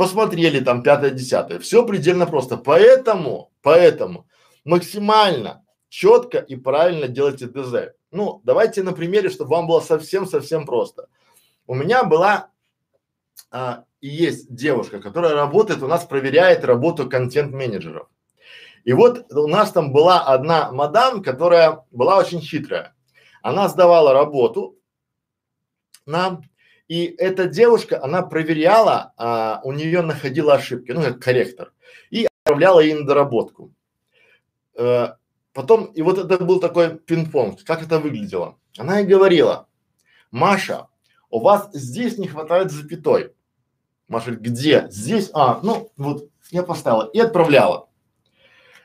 Посмотрели 0.00 0.60
там 0.60 0.82
пятое, 0.82 1.10
десятое. 1.10 1.58
Все 1.58 1.84
предельно 1.84 2.24
просто. 2.24 2.56
Поэтому, 2.56 3.52
поэтому 3.60 4.26
максимально 4.64 5.62
четко 5.90 6.38
и 6.38 6.56
правильно 6.56 7.06
делайте 7.06 7.44
ДЗ. 7.44 7.92
Ну, 8.10 8.40
давайте 8.44 8.82
на 8.82 8.92
примере, 8.92 9.28
чтобы 9.28 9.50
вам 9.50 9.66
было 9.66 9.80
совсем-совсем 9.80 10.64
просто. 10.64 11.08
У 11.66 11.74
меня 11.74 12.02
была 12.04 12.48
а, 13.50 13.84
и 14.00 14.08
есть 14.08 14.54
девушка, 14.54 15.00
которая 15.02 15.34
работает, 15.34 15.82
у 15.82 15.86
нас 15.86 16.06
проверяет 16.06 16.64
работу 16.64 17.06
контент-менеджеров. 17.06 18.08
И 18.84 18.94
вот 18.94 19.30
у 19.30 19.48
нас 19.48 19.70
там 19.70 19.92
была 19.92 20.22
одна 20.22 20.72
мадам, 20.72 21.22
которая 21.22 21.84
была 21.90 22.16
очень 22.16 22.40
хитрая. 22.40 22.94
Она 23.42 23.68
сдавала 23.68 24.14
работу 24.14 24.78
нам, 26.06 26.40
и 26.90 27.14
эта 27.18 27.46
девушка, 27.46 28.02
она 28.02 28.20
проверяла, 28.22 29.14
а, 29.16 29.60
у 29.62 29.70
нее 29.70 30.02
находила 30.02 30.54
ошибки, 30.54 30.90
ну 30.90 31.00
как 31.00 31.22
корректор, 31.22 31.72
и 32.10 32.26
отправляла 32.26 32.80
ей 32.80 32.94
на 32.94 33.06
доработку. 33.06 33.72
Э, 34.74 35.10
потом, 35.52 35.84
и 35.84 36.02
вот 36.02 36.18
это 36.18 36.44
был 36.44 36.58
такой 36.58 36.98
пинг-понг, 36.98 37.62
как 37.64 37.84
это 37.84 38.00
выглядело. 38.00 38.58
Она 38.76 39.02
и 39.02 39.06
говорила, 39.06 39.68
Маша, 40.32 40.88
у 41.30 41.38
вас 41.38 41.70
здесь 41.72 42.18
не 42.18 42.26
хватает 42.26 42.72
запятой. 42.72 43.34
Маша 44.08 44.32
говорит, 44.32 44.50
где? 44.50 44.88
Здесь? 44.90 45.30
А, 45.32 45.60
ну 45.62 45.92
вот 45.96 46.28
я 46.50 46.64
поставила 46.64 47.08
и 47.12 47.20
отправляла. 47.20 47.88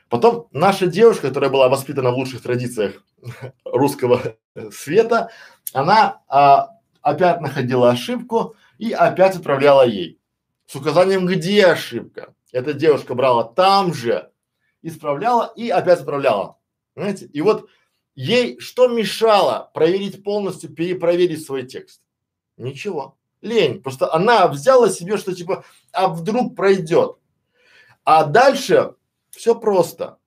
Потом 0.08 0.46
наша 0.52 0.86
девушка, 0.86 1.26
которая 1.26 1.50
была 1.50 1.68
воспитана 1.68 2.12
в 2.12 2.14
лучших 2.14 2.40
традициях 2.40 3.04
русского 3.64 4.36
света, 4.70 5.30
она 5.72 6.22
а, 6.28 6.75
опять 7.06 7.40
находила 7.40 7.90
ошибку 7.90 8.56
и 8.78 8.90
опять 8.90 9.36
отправляла 9.36 9.86
ей 9.86 10.18
с 10.66 10.74
указанием, 10.74 11.24
где 11.24 11.66
ошибка. 11.66 12.34
Эта 12.50 12.72
девушка 12.72 13.14
брала 13.14 13.44
там 13.44 13.94
же, 13.94 14.32
исправляла 14.82 15.52
и 15.54 15.68
опять 15.68 16.00
отправляла. 16.00 16.58
Понимаете? 16.94 17.26
И 17.26 17.40
вот 17.42 17.68
ей 18.16 18.58
что 18.58 18.88
мешало 18.88 19.70
проверить 19.72 20.24
полностью, 20.24 20.74
перепроверить 20.74 21.46
свой 21.46 21.64
текст? 21.64 22.02
Ничего. 22.56 23.16
Лень. 23.40 23.80
Просто 23.80 24.12
она 24.12 24.48
взяла 24.48 24.90
себе, 24.90 25.16
что 25.16 25.32
типа, 25.32 25.64
а 25.92 26.08
вдруг 26.08 26.56
пройдет. 26.56 27.18
А 28.02 28.24
дальше 28.24 28.94
все 29.30 29.54
просто. 29.54 30.18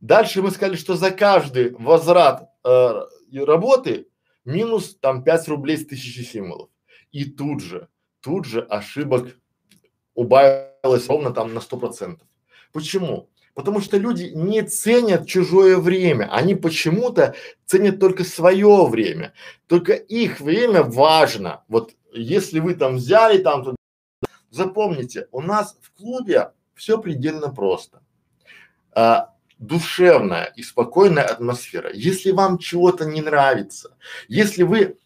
Дальше 0.00 0.42
мы 0.42 0.50
сказали, 0.50 0.74
что 0.74 0.96
за 0.96 1.12
каждый 1.12 1.70
возврат 1.70 2.50
э, 2.64 3.02
работы 3.32 4.08
минус 4.46 4.96
там 5.00 5.22
5 5.22 5.48
рублей 5.48 5.76
с 5.76 5.86
тысячи 5.86 6.20
символов. 6.20 6.70
И 7.12 7.24
тут 7.24 7.60
же, 7.62 7.88
тут 8.20 8.46
же 8.46 8.60
ошибок 8.60 9.36
убавилось 10.14 11.08
ровно 11.08 11.32
там 11.32 11.54
на 11.54 11.60
сто 11.60 11.76
процентов. 11.76 12.26
Почему? 12.72 13.28
Потому 13.54 13.80
что 13.80 13.96
люди 13.96 14.32
не 14.34 14.62
ценят 14.62 15.26
чужое 15.26 15.78
время, 15.78 16.28
они 16.30 16.54
почему-то 16.54 17.34
ценят 17.64 17.98
только 17.98 18.22
свое 18.22 18.86
время. 18.86 19.32
Только 19.66 19.94
их 19.94 20.40
время 20.40 20.82
важно. 20.82 21.64
Вот 21.68 21.92
если 22.12 22.60
вы 22.60 22.74
там 22.74 22.96
взяли 22.96 23.38
там, 23.38 23.64
туда, 23.64 23.76
запомните, 24.50 25.28
у 25.32 25.40
нас 25.40 25.78
в 25.80 25.90
клубе 25.92 26.52
все 26.74 26.98
предельно 26.98 27.48
просто. 27.48 28.02
А, 28.92 29.34
душевная 29.58 30.52
и 30.56 30.62
спокойная 30.62 31.24
атмосфера. 31.24 31.90
Если 31.92 32.30
вам 32.30 32.58
чего-то 32.58 33.04
не 33.04 33.22
нравится, 33.22 33.96
если 34.28 34.62
вы 34.62 34.96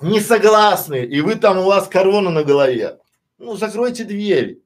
не 0.00 0.20
согласны 0.20 1.04
и 1.04 1.20
вы 1.20 1.36
там 1.36 1.58
у 1.58 1.64
вас 1.64 1.88
корона 1.88 2.30
на 2.30 2.44
голове, 2.44 2.98
ну 3.38 3.56
закройте 3.56 4.04
дверь 4.04 4.60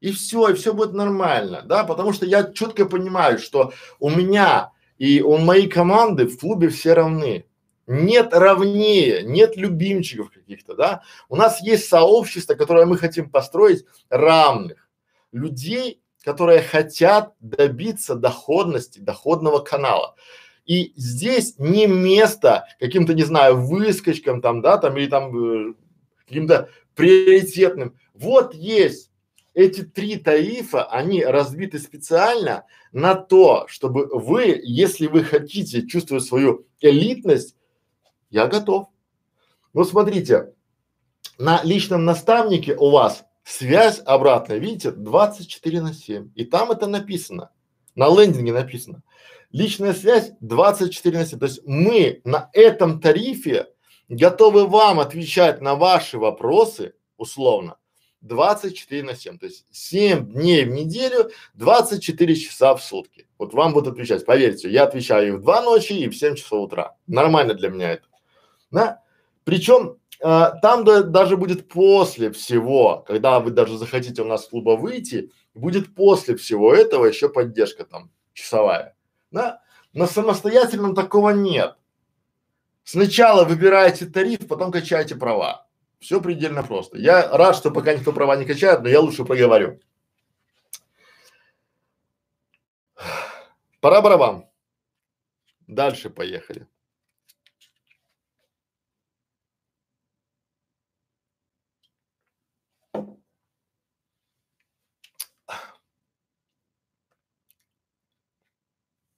и 0.00 0.10
все, 0.10 0.48
и 0.48 0.54
все 0.54 0.74
будет 0.74 0.94
нормально, 0.94 1.62
да, 1.62 1.84
потому 1.84 2.12
что 2.12 2.26
я 2.26 2.44
четко 2.44 2.86
понимаю, 2.86 3.38
что 3.38 3.72
у 4.00 4.10
меня 4.10 4.72
и 4.98 5.20
у 5.22 5.38
моей 5.38 5.68
команды 5.68 6.26
в 6.26 6.38
клубе 6.38 6.68
все 6.68 6.94
равны. 6.94 7.46
Нет 7.86 8.32
равнее, 8.32 9.22
нет 9.22 9.56
любимчиков 9.56 10.30
каких-то, 10.30 10.74
да. 10.74 11.02
У 11.28 11.36
нас 11.36 11.60
есть 11.60 11.88
сообщество, 11.88 12.54
которое 12.54 12.86
мы 12.86 12.96
хотим 12.96 13.28
построить 13.28 13.84
равных 14.08 14.88
людей, 15.32 16.01
которые 16.22 16.62
хотят 16.62 17.34
добиться 17.40 18.14
доходности, 18.14 18.98
доходного 18.98 19.58
канала. 19.58 20.14
И 20.64 20.92
здесь 20.96 21.58
не 21.58 21.86
место 21.86 22.66
каким-то, 22.78 23.14
не 23.14 23.24
знаю, 23.24 23.60
выскочкам 23.66 24.40
там, 24.40 24.62
да, 24.62 24.78
там 24.78 24.96
или 24.96 25.06
там 25.06 25.70
э, 25.70 25.74
каким-то 26.26 26.68
приоритетным. 26.94 27.96
Вот 28.14 28.54
есть 28.54 29.10
эти 29.54 29.82
три 29.82 30.16
тарифа, 30.16 30.84
они 30.84 31.24
разбиты 31.24 31.78
специально 31.78 32.64
на 32.92 33.14
то, 33.14 33.66
чтобы 33.68 34.06
вы, 34.06 34.60
если 34.62 35.08
вы 35.08 35.24
хотите 35.24 35.86
чувствовать 35.86 36.24
свою 36.24 36.66
элитность, 36.80 37.56
я 38.30 38.46
готов. 38.46 38.86
Ну 39.74 39.84
смотрите, 39.84 40.52
на 41.38 41.62
личном 41.64 42.04
наставнике 42.04 42.76
у 42.76 42.90
вас 42.90 43.24
связь 43.44 44.00
обратная, 44.04 44.58
видите, 44.58 44.90
24 44.90 45.80
на 45.80 45.94
7. 45.94 46.30
И 46.34 46.44
там 46.44 46.70
это 46.70 46.86
написано, 46.86 47.50
на 47.94 48.08
лендинге 48.08 48.52
написано. 48.52 49.02
Личная 49.50 49.92
связь 49.92 50.32
24 50.40 51.18
на 51.18 51.26
7. 51.26 51.38
То 51.38 51.46
есть 51.46 51.60
мы 51.64 52.20
на 52.24 52.48
этом 52.52 53.00
тарифе 53.00 53.68
готовы 54.08 54.66
вам 54.66 55.00
отвечать 55.00 55.60
на 55.60 55.74
ваши 55.74 56.18
вопросы, 56.18 56.94
условно, 57.16 57.76
24 58.22 59.02
на 59.02 59.14
7. 59.14 59.38
То 59.38 59.46
есть 59.46 59.66
7 59.70 60.32
дней 60.32 60.64
в 60.64 60.70
неделю, 60.70 61.30
24 61.54 62.36
часа 62.36 62.74
в 62.74 62.82
сутки. 62.82 63.26
Вот 63.38 63.52
вам 63.52 63.72
будут 63.72 63.94
отвечать. 63.94 64.24
Поверьте, 64.24 64.70
я 64.70 64.84
отвечаю 64.84 65.28
и 65.28 65.30
в 65.32 65.42
2 65.42 65.62
ночи, 65.62 65.92
и 65.92 66.08
в 66.08 66.16
7 66.16 66.36
часов 66.36 66.64
утра. 66.64 66.96
Нормально 67.06 67.54
для 67.54 67.68
меня 67.68 67.92
это. 67.92 68.06
Да? 68.70 69.02
Причем 69.44 69.98
а, 70.22 70.52
там 70.60 70.84
да, 70.84 71.02
даже 71.02 71.36
будет 71.36 71.68
после 71.68 72.30
всего, 72.30 73.04
когда 73.06 73.40
вы 73.40 73.50
даже 73.50 73.76
захотите 73.76 74.22
у 74.22 74.24
нас 74.24 74.46
клуба 74.46 74.76
выйти, 74.76 75.32
будет 75.54 75.94
после 75.94 76.36
всего 76.36 76.72
этого 76.72 77.06
еще 77.06 77.28
поддержка 77.28 77.84
там 77.84 78.10
часовая. 78.32 78.96
Да? 79.32 79.62
На 79.92 80.06
самостоятельном 80.06 80.94
такого 80.94 81.30
нет. 81.30 81.76
Сначала 82.84 83.44
выбираете 83.44 84.06
тариф, 84.06 84.46
потом 84.46 84.70
качаете 84.70 85.16
права. 85.16 85.66
Все 85.98 86.20
предельно 86.20 86.62
просто. 86.62 86.98
Я 86.98 87.28
рад, 87.36 87.56
что 87.56 87.70
пока 87.70 87.94
никто 87.94 88.12
права 88.12 88.36
не 88.36 88.44
качает, 88.44 88.82
но 88.82 88.88
я 88.88 89.00
лучше 89.00 89.24
проговорю. 89.24 89.80
Пора 93.80 94.00
барабан. 94.00 94.46
Дальше 95.66 96.10
поехали. 96.10 96.68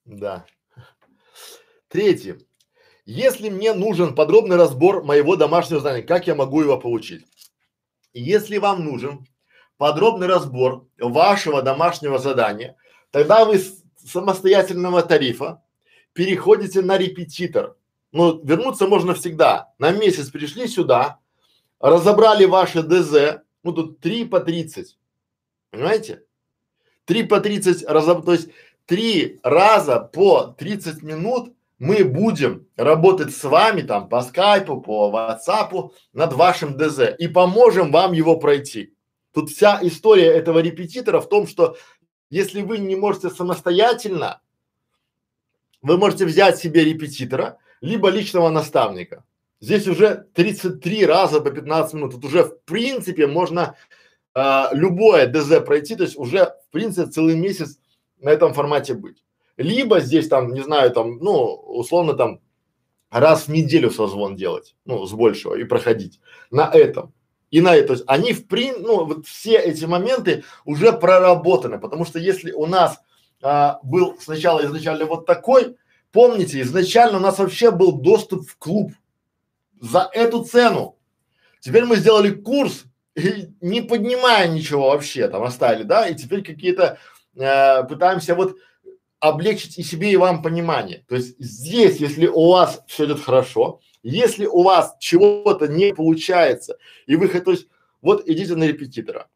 Да. 0.05 0.45
Третье. 1.89 2.39
Если 3.05 3.49
мне 3.49 3.73
нужен 3.73 4.15
подробный 4.15 4.55
разбор 4.55 5.03
моего 5.03 5.35
домашнего 5.35 5.79
задания, 5.79 6.05
как 6.05 6.27
я 6.27 6.35
могу 6.35 6.61
его 6.61 6.79
получить? 6.79 7.25
Если 8.13 8.57
вам 8.57 8.83
нужен 8.83 9.27
подробный 9.77 10.27
разбор 10.27 10.87
вашего 10.97 11.61
домашнего 11.61 12.17
задания, 12.17 12.77
тогда 13.11 13.45
вы 13.45 13.59
с 13.59 13.83
самостоятельного 13.97 15.03
тарифа 15.03 15.63
переходите 16.13 16.81
на 16.81 16.97
репетитор. 16.97 17.75
Ну, 18.11 18.41
вернуться 18.43 18.87
можно 18.87 19.13
всегда. 19.13 19.73
На 19.77 19.91
месяц 19.91 20.29
пришли 20.29 20.67
сюда, 20.67 21.19
разобрали 21.79 22.45
ваше 22.45 22.81
ДЗ, 22.81 23.43
ну 23.63 23.73
тут 23.73 23.99
3 23.99 24.25
по 24.25 24.39
30. 24.39 24.97
Понимаете? 25.71 26.23
3 27.05 27.23
по 27.23 27.39
30 27.39 27.83
разоб... 27.87 28.25
то 28.25 28.31
есть 28.33 28.49
три 28.85 29.39
раза 29.43 29.99
по 29.99 30.55
30 30.57 31.03
минут 31.03 31.53
мы 31.77 32.03
будем 32.03 32.67
работать 32.77 33.35
с 33.35 33.43
вами 33.43 33.81
там 33.81 34.07
по 34.07 34.21
скайпу, 34.21 34.79
по 34.79 35.09
ватсапу 35.09 35.93
над 36.13 36.33
вашим 36.33 36.77
ДЗ 36.77 37.15
и 37.17 37.27
поможем 37.27 37.91
вам 37.91 38.13
его 38.13 38.37
пройти. 38.37 38.93
Тут 39.33 39.49
вся 39.49 39.79
история 39.81 40.27
этого 40.27 40.59
репетитора 40.59 41.19
в 41.19 41.27
том, 41.27 41.47
что 41.47 41.75
если 42.29 42.61
вы 42.61 42.77
не 42.77 42.95
можете 42.95 43.29
самостоятельно, 43.29 44.41
вы 45.81 45.97
можете 45.97 46.25
взять 46.25 46.57
себе 46.57 46.85
репетитора, 46.85 47.57
либо 47.81 48.09
личного 48.09 48.49
наставника. 48.49 49.25
Здесь 49.59 49.87
уже 49.87 50.27
33 50.33 51.05
раза 51.05 51.41
по 51.41 51.51
15 51.51 51.93
минут. 51.93 52.11
Тут 52.13 52.25
уже 52.25 52.43
в 52.43 52.61
принципе 52.63 53.27
можно 53.27 53.75
э, 54.33 54.63
любое 54.71 55.27
ДЗ 55.27 55.63
пройти, 55.65 55.95
то 55.95 56.03
есть 56.03 56.17
уже 56.17 56.53
в 56.67 56.71
принципе 56.71 57.11
целый 57.11 57.35
месяц 57.35 57.77
на 58.19 58.29
этом 58.29 58.53
формате 58.53 58.93
быть. 58.93 59.23
Либо 59.57 59.99
здесь 59.99 60.27
там, 60.27 60.53
не 60.53 60.61
знаю, 60.61 60.91
там, 60.91 61.17
ну, 61.17 61.53
условно 61.53 62.13
там 62.13 62.41
раз 63.09 63.47
в 63.47 63.51
неделю 63.51 63.91
созвон 63.91 64.35
делать, 64.35 64.75
ну, 64.85 65.05
с 65.05 65.13
большего 65.13 65.55
и 65.55 65.63
проходить 65.63 66.19
на 66.51 66.69
этом. 66.69 67.13
И 67.51 67.61
на 67.61 67.75
это, 67.75 67.87
то 67.87 67.93
есть 67.93 68.05
они 68.07 68.33
в 68.33 68.47
прин, 68.47 68.81
ну, 68.81 69.05
вот 69.05 69.27
все 69.27 69.57
эти 69.57 69.85
моменты 69.85 70.43
уже 70.65 70.91
проработаны, 70.91 71.79
потому 71.79 72.03
что 72.03 72.19
если 72.19 72.51
у 72.51 72.65
нас 72.65 72.99
а, 73.41 73.79
был 73.83 74.17
сначала 74.19 74.65
изначально 74.65 75.05
вот 75.05 75.25
такой, 75.25 75.77
помните, 76.11 76.59
изначально 76.61 77.17
у 77.17 77.21
нас 77.21 77.39
вообще 77.39 77.71
был 77.71 77.93
доступ 77.93 78.47
в 78.47 78.57
клуб 78.57 78.91
за 79.79 80.09
эту 80.13 80.43
цену. 80.43 80.97
Теперь 81.59 81.85
мы 81.85 81.95
сделали 81.95 82.31
курс, 82.31 82.85
не 83.61 83.81
поднимая 83.81 84.47
ничего 84.47 84.89
вообще, 84.89 85.27
там 85.27 85.43
оставили, 85.43 85.83
да, 85.83 86.07
и 86.07 86.15
теперь 86.15 86.43
какие-то 86.43 86.97
э, 87.35 87.83
пытаемся 87.83 88.35
вот 88.35 88.57
облегчить 89.19 89.77
и 89.77 89.83
себе, 89.83 90.11
и 90.11 90.17
вам 90.17 90.41
понимание. 90.41 91.03
То 91.07 91.15
есть 91.15 91.35
здесь, 91.39 91.97
если 91.97 92.27
у 92.27 92.49
вас 92.49 92.83
все 92.87 93.05
идет 93.05 93.21
хорошо, 93.21 93.79
если 94.03 94.45
у 94.45 94.63
вас 94.63 94.95
чего-то 94.99 95.67
не 95.67 95.93
получается, 95.93 96.77
и 97.07 97.15
вы, 97.15 97.27
то 97.27 97.51
есть, 97.51 97.67
вот 98.01 98.27
идите 98.27 98.55
на 98.55 98.65
репетитора, 98.65 99.27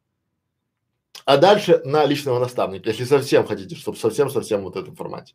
а 1.26 1.38
дальше 1.38 1.82
на 1.86 2.06
личного 2.06 2.40
наставника, 2.40 2.90
если 2.90 3.04
совсем 3.04 3.46
хотите, 3.46 3.76
чтобы 3.76 3.98
совсем-совсем 3.98 4.64
вот 4.64 4.76
в 4.76 4.80
этом 4.80 4.96
формате. 4.96 5.34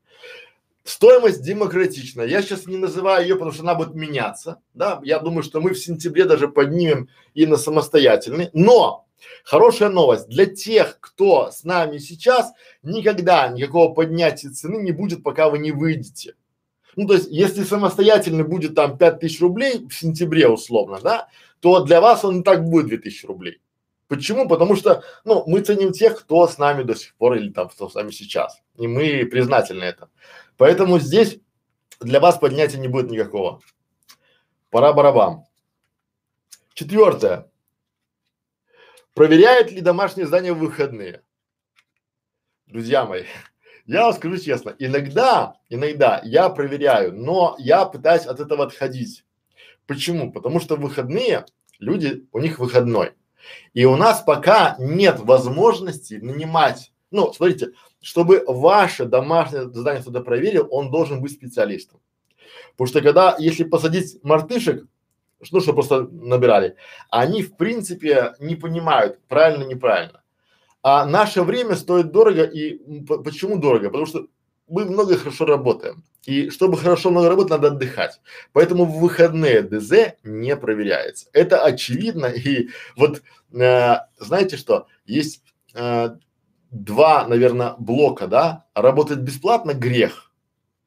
Стоимость 0.85 1.43
демократична. 1.43 2.23
Я 2.23 2.43
сейчас 2.43 2.67
не 2.67 2.77
называю 2.77 3.23
ее, 3.23 3.35
потому 3.35 3.53
что 3.53 3.63
она 3.63 3.75
будет 3.75 3.95
меняться. 3.95 4.61
Да, 4.75 5.01
я 5.03 5.19
думаю, 5.19 5.43
что 5.43 5.61
мы 5.61 5.73
в 5.73 5.79
сентябре 5.79 6.27
даже 6.27 6.47
поднимем 6.47 7.09
и 7.33 7.47
на 7.47 7.57
самостоятельный. 7.57 8.51
Но 8.53 9.07
хорошая 9.45 9.89
новость 9.89 10.29
для 10.29 10.47
тех, 10.47 10.99
кто 11.01 11.51
с 11.51 11.65
нами 11.65 11.99
сейчас, 11.99 12.53
никогда 12.83 13.49
никакого 13.49 13.93
поднятия 13.93 14.51
цены 14.51 14.83
не 14.83 14.93
будет, 14.93 15.23
пока 15.23 15.49
вы 15.49 15.59
не 15.59 15.73
выйдете. 15.73 16.35
Ну, 16.97 17.07
то 17.07 17.15
есть, 17.15 17.29
если 17.31 17.65
самостоятельный 17.65 18.45
будет 18.45 18.75
там 18.75 18.97
5000 18.97 19.41
рублей 19.41 19.87
в 19.89 19.95
сентябре 19.95 20.49
условно, 20.49 21.01
да, 21.03 21.29
то 21.61 21.81
для 21.81 22.01
вас 22.01 22.25
он 22.25 22.41
и 22.41 22.43
так 22.45 22.65
будет 22.65 22.87
2000 22.87 23.27
рублей. 23.27 23.61
Почему? 24.07 24.47
Потому 24.49 24.77
что, 24.77 25.03
ну, 25.25 25.45
мы 25.47 25.61
ценим 25.61 25.93
тех, 25.93 26.21
кто 26.21 26.47
с 26.47 26.59
нами 26.59 26.83
до 26.83 26.95
сих 26.95 27.15
пор 27.15 27.35
или 27.35 27.51
там, 27.51 27.69
кто 27.69 27.89
с 27.89 27.95
нами 27.95 28.11
сейчас. 28.11 28.61
И 28.77 28.87
мы 28.87 29.27
признательны 29.27 29.85
этому. 29.85 30.11
Поэтому 30.57 30.99
здесь 30.99 31.39
для 32.01 32.21
вас 32.21 32.39
поднятия 32.39 32.79
не 32.79 32.89
будет 32.89 33.11
никакого. 33.11 33.61
Пора 34.71 34.93
барабам. 34.93 35.47
Четвертое. 36.75 37.49
Проверяет 39.15 39.71
ли 39.71 39.81
домашнее 39.81 40.27
здание 40.27 40.53
в 40.53 40.59
выходные? 40.59 41.23
Друзья 42.67 43.05
мои, 43.05 43.23
я 43.87 44.07
вам 44.07 44.13
скажу 44.13 44.39
честно, 44.39 44.75
иногда, 44.81 45.55
иногда 45.69 46.21
я 46.25 46.49
проверяю, 46.49 47.15
но 47.15 47.55
я 47.61 47.85
пытаюсь 47.85 48.27
от 48.27 48.41
этого 48.41 48.65
отходить. 48.65 49.25
Почему? 49.87 50.33
Потому 50.33 50.59
что 50.59 50.75
выходные 50.75 51.47
люди, 51.79 52.27
у 52.33 52.41
них 52.41 52.59
выходной. 52.59 53.13
И 53.73 53.85
у 53.85 53.95
нас 53.95 54.21
пока 54.21 54.75
нет 54.81 55.21
возможности 55.21 56.15
нанимать, 56.15 56.93
ну, 57.13 57.33
смотрите, 57.33 57.71
чтобы 58.01 58.43
ваше 58.49 59.05
домашнее 59.05 59.71
задание 59.71 60.03
кто-то 60.03 60.23
проверил, 60.23 60.67
он 60.73 60.91
должен 60.91 61.21
быть 61.21 61.33
специалистом. 61.33 62.01
Потому 62.73 62.89
что 62.89 63.01
когда, 63.01 63.37
если 63.39 63.63
посадить 63.63 64.19
мартышек, 64.25 64.87
ну, 65.51 65.61
что 65.61 65.73
просто 65.73 66.09
набирали, 66.11 66.77
они 67.11 67.43
в 67.43 67.57
принципе 67.57 68.35
не 68.39 68.57
понимают, 68.57 69.19
правильно, 69.29 69.65
неправильно. 69.65 70.23
А 70.83 71.07
наше 71.07 71.43
время 71.43 71.77
стоит 71.77 72.13
дорого 72.13 72.43
и 72.43 72.79
почему 73.07 73.59
дорого? 73.59 73.87
Потому 73.87 74.07
что 74.07 74.27
мы 74.69 74.85
много 74.85 75.17
хорошо 75.17 75.47
работаем. 75.47 76.05
И 76.27 76.51
чтобы 76.51 76.77
хорошо 76.79 77.11
много 77.11 77.29
работать, 77.29 77.51
надо 77.51 77.69
отдыхать. 77.69 78.21
Поэтому 78.53 78.85
в 78.85 78.99
выходные 78.99 79.63
ДЗ 79.63 80.17
не 80.23 80.57
проверяется. 80.57 81.29
Это 81.33 81.63
очевидно. 81.63 82.27
И 82.27 82.69
вот 82.97 83.23
э, 83.53 83.97
знаете 84.19 84.57
что? 84.57 84.87
Есть 85.07 85.43
э, 85.75 86.17
два, 86.71 87.27
наверное, 87.29 87.75
блока, 87.79 88.27
да? 88.27 88.67
Работать 88.75 89.19
бесплатно 89.19 89.75
грех. 89.75 90.33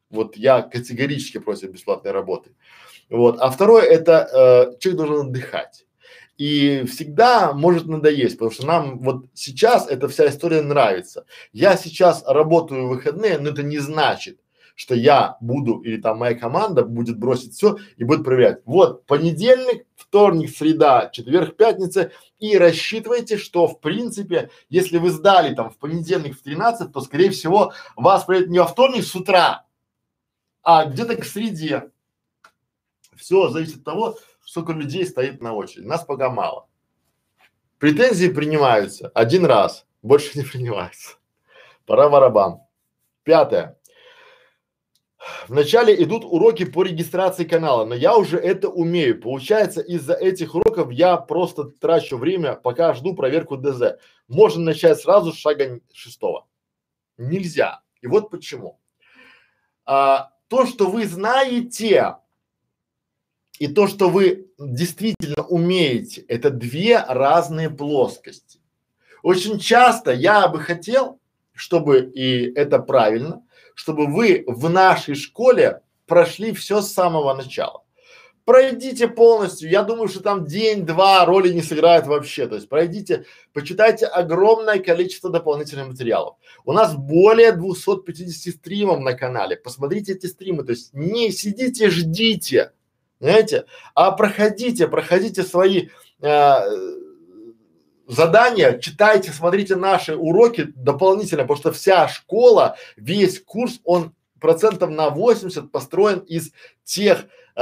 Вот 0.10 0.38
я 0.38 0.62
категорически 0.62 1.38
против 1.38 1.72
бесплатной 1.72 2.12
работы. 2.12 2.52
Вот. 3.10 3.40
А 3.40 3.50
второе 3.50 3.84
это 3.84 4.74
э, 4.74 4.80
человек 4.80 4.98
должен 4.98 5.28
отдыхать. 5.28 5.86
И 6.38 6.84
всегда 6.86 7.54
может 7.54 7.88
надоесть, 7.88 8.38
потому 8.38 8.52
что 8.52 8.66
нам 8.68 9.00
вот 9.00 9.26
сейчас 9.34 9.88
эта 9.88 10.08
вся 10.08 10.28
история 10.30 10.62
нравится. 10.62 11.26
Я 11.52 11.76
сейчас 11.78 12.24
работаю 12.28 12.86
в 12.86 12.90
выходные, 12.90 13.40
но 13.40 13.50
это 13.50 13.64
не 13.64 13.80
значит, 13.80 14.40
что 14.76 14.94
я 14.94 15.38
буду 15.42 15.80
или 15.80 16.00
там 16.00 16.20
моя 16.20 16.36
команда 16.36 16.84
будет 16.84 17.18
бросить 17.18 17.56
все 17.56 17.78
и 17.98 18.04
будет 18.04 18.24
проверять. 18.24 18.60
Вот 18.66 19.08
понедельник, 19.08 19.88
вторник, 19.96 20.56
среда, 20.56 21.10
четверг, 21.12 21.58
пятница 21.58 22.12
и 22.38 22.56
рассчитывайте, 22.56 23.38
что 23.38 23.68
в 23.68 23.82
принципе, 23.82 24.52
если 24.70 25.00
вы 25.00 25.10
сдали 25.10 25.56
там 25.56 25.72
в 25.72 25.78
понедельник 25.78 26.38
в 26.38 26.44
13, 26.44 26.94
то 26.94 27.02
скорее 27.02 27.32
всего 27.32 27.74
вас 27.96 28.26
проверят 28.26 28.50
не 28.50 28.60
во 28.60 28.68
вторник 28.68 29.04
с 29.04 29.16
утра, 29.16 29.66
а 30.62 30.86
где-то 30.86 31.16
к 31.16 31.26
среде. 31.26 31.90
Все 33.18 33.50
зависит 33.50 33.78
от 33.78 33.84
того, 33.84 34.18
сколько 34.46 34.74
людей 34.74 35.06
стоит 35.06 35.42
на 35.42 35.54
очереди. 35.54 35.86
Нас 35.86 36.06
пока 36.06 36.30
мало. 36.30 36.68
Претензии 37.80 38.28
принимаются 38.28 39.10
один 39.14 39.46
раз, 39.46 39.86
больше 40.02 40.38
не 40.38 40.44
принимаются. 40.44 41.18
Пора 41.86 42.10
барабан. 42.10 42.60
Пятое. 43.24 43.78
Вначале 45.48 46.02
идут 46.02 46.24
уроки 46.24 46.66
по 46.66 46.84
регистрации 46.84 47.44
канала, 47.44 47.86
но 47.86 47.96
я 47.96 48.16
уже 48.16 48.38
это 48.38 48.70
умею. 48.70 49.20
Получается, 49.20 49.82
из-за 49.82 50.14
этих 50.14 50.56
уроков 50.56 50.92
я 50.92 51.18
просто 51.18 51.66
трачу 51.66 52.18
время, 52.18 52.56
пока 52.56 52.94
жду 52.94 53.14
проверку 53.16 53.58
ДЗ. 53.58 53.98
Можно 54.28 54.64
начать 54.64 55.00
сразу 55.00 55.34
с 55.34 55.38
шага 55.38 55.80
шестого. 55.92 56.48
Нельзя. 57.18 57.82
И 58.02 58.08
вот 58.08 58.30
почему. 58.30 58.80
А, 59.86 60.32
то, 60.48 60.66
что 60.66 60.90
вы 60.90 61.06
знаете, 61.06 62.18
и 63.60 63.68
то, 63.68 63.88
что 63.88 64.10
вы 64.10 64.48
действительно 64.60 65.44
умеете, 65.44 66.22
это 66.22 66.50
две 66.50 67.00
разные 67.00 67.70
плоскости. 67.70 68.60
Очень 69.24 69.60
часто 69.60 70.12
я 70.12 70.48
бы 70.48 70.60
хотел, 70.60 71.20
чтобы, 71.54 72.00
и 72.02 72.54
это 72.54 72.80
правильно, 72.80 73.44
чтобы 73.74 74.08
вы 74.08 74.44
в 74.48 74.70
нашей 74.70 75.16
школе 75.16 75.82
прошли 76.06 76.54
все 76.54 76.82
с 76.82 76.94
самого 76.94 77.34
начала. 77.34 77.84
Пройдите 78.46 79.10
полностью, 79.10 79.70
я 79.70 79.84
думаю, 79.84 80.08
что 80.08 80.22
там 80.22 80.46
день-два 80.46 81.26
роли 81.26 81.52
не 81.52 81.62
сыграет 81.62 82.08
вообще, 82.08 82.48
то 82.48 82.56
есть 82.56 82.70
пройдите, 82.70 83.26
почитайте 83.52 84.06
огромное 84.06 84.80
количество 84.80 85.30
дополнительных 85.30 85.90
материалов. 85.90 86.38
У 86.64 86.72
нас 86.72 86.96
более 86.96 87.52
250 87.52 88.54
стримов 88.54 89.02
на 89.02 89.16
канале, 89.16 89.58
посмотрите 89.58 90.14
эти 90.14 90.28
стримы, 90.28 90.64
то 90.64 90.72
есть 90.72 90.94
не 90.94 91.32
сидите, 91.32 91.90
ждите, 91.90 92.72
Понимаете? 93.20 93.66
А 93.96 94.12
проходите, 94.12 94.88
проходите 94.88 95.44
свои 95.44 95.90
э, 96.22 96.56
задания, 98.08 98.78
читайте, 98.78 99.32
смотрите 99.32 99.76
наши 99.76 100.16
уроки 100.16 100.68
дополнительно, 100.76 101.44
потому 101.44 101.58
что 101.58 101.72
вся 101.72 102.08
школа, 102.08 102.78
весь 102.96 103.42
курс, 103.42 103.80
он 103.84 104.14
процентов 104.40 104.92
на 104.92 105.10
80 105.10 105.72
построен 105.72 106.20
из 106.20 106.52
тех 106.84 107.26
э, 107.56 107.62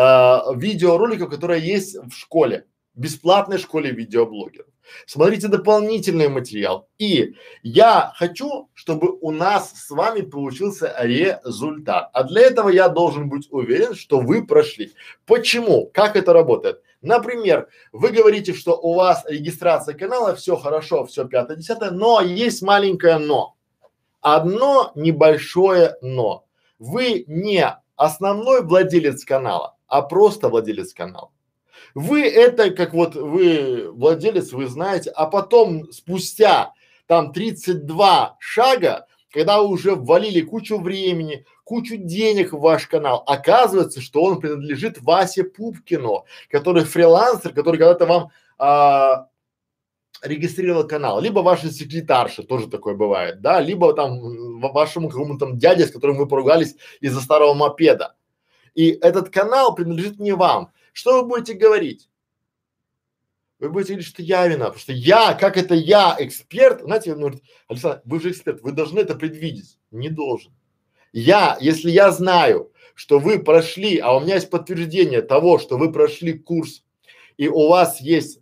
видеороликов, 0.55 1.29
которые 1.29 1.65
есть 1.65 1.95
в 1.95 2.11
школе, 2.11 2.65
бесплатной 2.93 3.57
школе 3.57 3.91
видеоблогеров. 3.91 4.67
Смотрите 5.05 5.47
дополнительный 5.47 6.29
материал. 6.29 6.88
И 6.97 7.36
я 7.63 8.13
хочу, 8.15 8.69
чтобы 8.73 9.17
у 9.21 9.31
нас 9.31 9.71
с 9.71 9.89
вами 9.89 10.21
получился 10.21 10.95
результат. 10.99 12.09
А 12.13 12.23
для 12.23 12.41
этого 12.41 12.69
я 12.69 12.89
должен 12.89 13.29
быть 13.29 13.47
уверен, 13.51 13.95
что 13.95 14.19
вы 14.19 14.45
прошли. 14.45 14.93
Почему? 15.25 15.89
Как 15.93 16.15
это 16.15 16.33
работает? 16.33 16.81
Например, 17.01 17.67
вы 17.91 18.09
говорите, 18.09 18.53
что 18.53 18.75
у 18.75 18.95
вас 18.95 19.23
регистрация 19.27 19.93
канала, 19.95 20.36
все 20.36 20.55
хорошо, 20.55 21.05
все 21.05 21.25
пятое, 21.25 21.57
десятое, 21.57 21.91
но 21.91 22.19
есть 22.21 22.63
маленькое 22.63 23.19
но. 23.19 23.55
Одно 24.21 24.91
небольшое 24.95 25.97
но. 26.01 26.45
Вы 26.79 27.23
не 27.27 27.77
основной 27.95 28.63
владелец 28.63 29.23
канала, 29.23 29.75
а 29.88 30.01
просто 30.01 30.49
владелец 30.49 30.93
канала. 30.93 31.29
Вы 31.95 32.27
это, 32.27 32.71
как 32.71 32.93
вот 32.93 33.15
вы 33.15 33.89
владелец, 33.89 34.51
вы 34.51 34.67
знаете, 34.67 35.11
а 35.11 35.27
потом 35.27 35.89
спустя 35.93 36.73
там 37.07 37.31
32 37.31 38.35
шага, 38.39 39.07
когда 39.31 39.61
вы 39.61 39.69
уже 39.69 39.95
ввалили 39.95 40.41
кучу 40.41 40.77
времени, 40.77 41.45
кучу 41.63 41.95
денег 41.95 42.51
в 42.51 42.59
ваш 42.59 42.87
канал, 42.87 43.23
оказывается, 43.25 44.01
что 44.01 44.23
он 44.23 44.41
принадлежит 44.41 45.01
Васе 45.01 45.45
Пупкину, 45.45 46.25
который 46.49 46.83
фрилансер, 46.83 47.53
который 47.53 47.77
когда-то 47.77 48.05
вам 48.05 48.29
а, 48.57 49.27
регистрировал 50.21 50.85
канал, 50.85 51.21
либо 51.21 51.39
ваша 51.39 51.71
секретарша, 51.71 52.43
тоже 52.43 52.67
такое 52.67 52.95
бывает, 52.95 53.41
да, 53.41 53.61
либо 53.61 53.93
там 53.93 54.59
вашему 54.59 55.09
какому-то 55.09 55.45
там 55.45 55.57
дяде, 55.57 55.85
с 55.85 55.91
которым 55.91 56.17
вы 56.17 56.27
поругались 56.27 56.75
из-за 56.99 57.21
старого 57.21 57.53
мопеда. 57.53 58.15
И 58.73 58.89
этот 58.89 59.29
канал 59.29 59.73
принадлежит 59.73 60.19
не 60.19 60.33
вам. 60.33 60.71
Что 60.95 61.21
вы 61.21 61.27
будете 61.27 61.55
говорить? 61.55 62.09
Вы 63.59 63.69
будете 63.69 63.93
говорить, 63.95 64.07
что 64.07 64.23
я 64.23 64.47
виноват, 64.47 64.75
потому 64.75 64.79
что 64.79 64.93
я, 64.93 65.33
как 65.33 65.57
это 65.57 65.75
я, 65.75 66.15
эксперт, 66.19 66.83
знаете, 66.83 67.11
он 67.11 67.19
говорит, 67.19 67.43
Александр, 67.67 68.01
вы 68.05 68.21
же 68.21 68.31
эксперт, 68.31 68.61
вы 68.61 68.71
должны 68.71 69.01
это 69.01 69.13
предвидеть. 69.15 69.77
Не 69.91 70.07
должен. 70.07 70.53
Я, 71.11 71.57
если 71.59 71.91
я 71.91 72.11
знаю, 72.11 72.71
что 72.93 73.19
вы 73.19 73.43
прошли, 73.43 73.97
а 73.99 74.15
у 74.15 74.21
меня 74.21 74.35
есть 74.35 74.49
подтверждение 74.49 75.21
того, 75.21 75.59
что 75.59 75.77
вы 75.77 75.91
прошли 75.91 76.31
курс, 76.31 76.85
и 77.35 77.49
у 77.49 77.67
вас 77.67 77.99
есть 77.99 78.39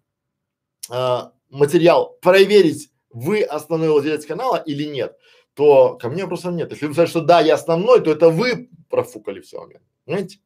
э, 0.92 1.20
материал 1.50 2.20
проверить, 2.22 2.92
вы 3.10 3.42
основной 3.42 3.90
владелец 3.90 4.28
канала 4.28 4.58
или 4.58 4.84
нет, 4.84 5.18
то 5.56 5.98
ко 5.98 6.08
мне 6.08 6.22
вопросов 6.22 6.54
нет. 6.54 6.70
Если 6.70 6.86
вы 6.86 6.94
скажете, 6.94 7.18
что 7.18 7.26
да, 7.26 7.42
я 7.42 7.56
основной, 7.56 8.00
то 8.04 8.12
это 8.12 8.30
вы 8.30 8.70
профукали 8.92 9.42
все 9.42 9.60
момент. 9.60 9.84
Понимаете? 10.06 10.38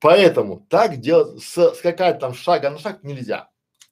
Поэтому 0.00 0.66
так 0.68 0.98
делать, 0.98 1.42
с, 1.42 1.74
скакать 1.74 2.20
там 2.20 2.34
шага 2.34 2.70
на 2.70 2.78
шаг 2.78 3.02
нельзя. 3.02 3.50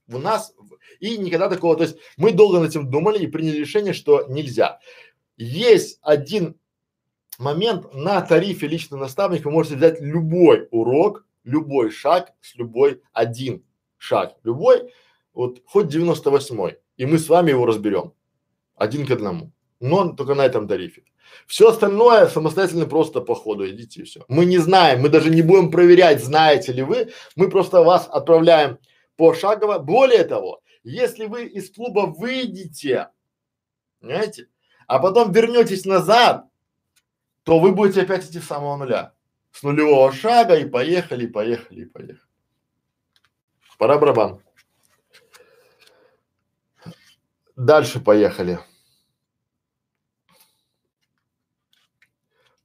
У 0.09 0.19
нас 0.19 0.55
и 1.01 1.19
никогда 1.19 1.49
такого, 1.49 1.77
то 1.77 1.83
есть 1.83 1.97
мы 2.17 2.33
долго 2.33 2.61
над 2.61 2.71
этим 2.71 2.91
думали 2.91 3.19
и 3.19 3.27
приняли 3.27 3.59
решение, 3.59 3.93
что 3.93 4.25
нельзя. 4.29 4.79
Есть 5.37 5.99
один 6.03 6.57
момент 7.39 7.93
на 7.93 8.21
тарифе 8.23 8.67
личный 8.67 8.99
наставник 8.99 9.45
вы 9.45 9.51
можете 9.51 9.77
взять 9.77 10.01
любой 10.01 10.69
урок, 10.71 11.27
любой 11.45 11.91
шаг 11.91 12.33
с 12.41 12.55
любой 12.55 13.03
один 13.13 13.65
шаг, 13.99 14.37
любой, 14.43 14.93
вот 15.33 15.61
хоть 15.67 15.89
98 15.89 16.77
и 16.97 17.07
мы 17.07 17.19
с 17.19 17.29
вами 17.29 17.51
его 17.51 17.67
разберем 17.67 18.15
один 18.75 19.07
к 19.07 19.11
одному, 19.11 19.53
но 19.81 20.13
только 20.13 20.35
на 20.35 20.45
этом 20.45 20.69
тарифе. 20.69 21.05
Все 21.47 21.69
остальное 21.69 22.27
самостоятельно 22.29 22.87
просто 22.87 23.21
по 23.21 23.35
ходу 23.35 23.69
идите 23.69 24.03
и 24.03 24.05
все. 24.05 24.25
Мы 24.29 24.47
не 24.47 24.59
знаем, 24.59 25.01
мы 25.03 25.09
даже 25.09 25.31
не 25.31 25.43
будем 25.43 25.71
проверять, 25.71 26.23
знаете 26.23 26.73
ли 26.73 26.83
вы, 26.83 27.13
мы 27.37 27.51
просто 27.51 27.83
вас 27.83 28.09
отправляем 28.09 28.79
пошагово. 29.17 29.79
Более 29.79 30.25
того, 30.25 30.61
если 30.83 31.27
вы 31.27 31.47
из 31.47 31.71
клуба 31.71 32.07
выйдете, 32.07 33.09
понимаете, 34.01 34.49
а 34.87 34.99
потом 34.99 35.33
вернетесь 35.33 35.85
назад, 35.85 36.47
то 37.43 37.59
вы 37.59 37.73
будете 37.73 38.03
опять 38.03 38.25
идти 38.25 38.41
с 38.41 38.47
самого 38.47 38.77
нуля. 38.77 39.13
С 39.53 39.63
нулевого 39.63 40.13
шага 40.13 40.57
и 40.57 40.69
поехали, 40.69 41.27
поехали, 41.27 41.85
поехали. 41.85 42.21
Пора 43.79 43.99
барабан. 43.99 44.41
Дальше 47.57 48.01
поехали. 48.01 48.59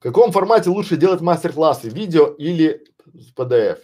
В 0.02 0.04
каком 0.04 0.32
формате 0.32 0.68
лучше 0.68 0.96
делать 0.96 1.20
мастер-классы? 1.20 1.88
Видео 1.88 2.26
или 2.26 2.82
PDF? 3.36 3.78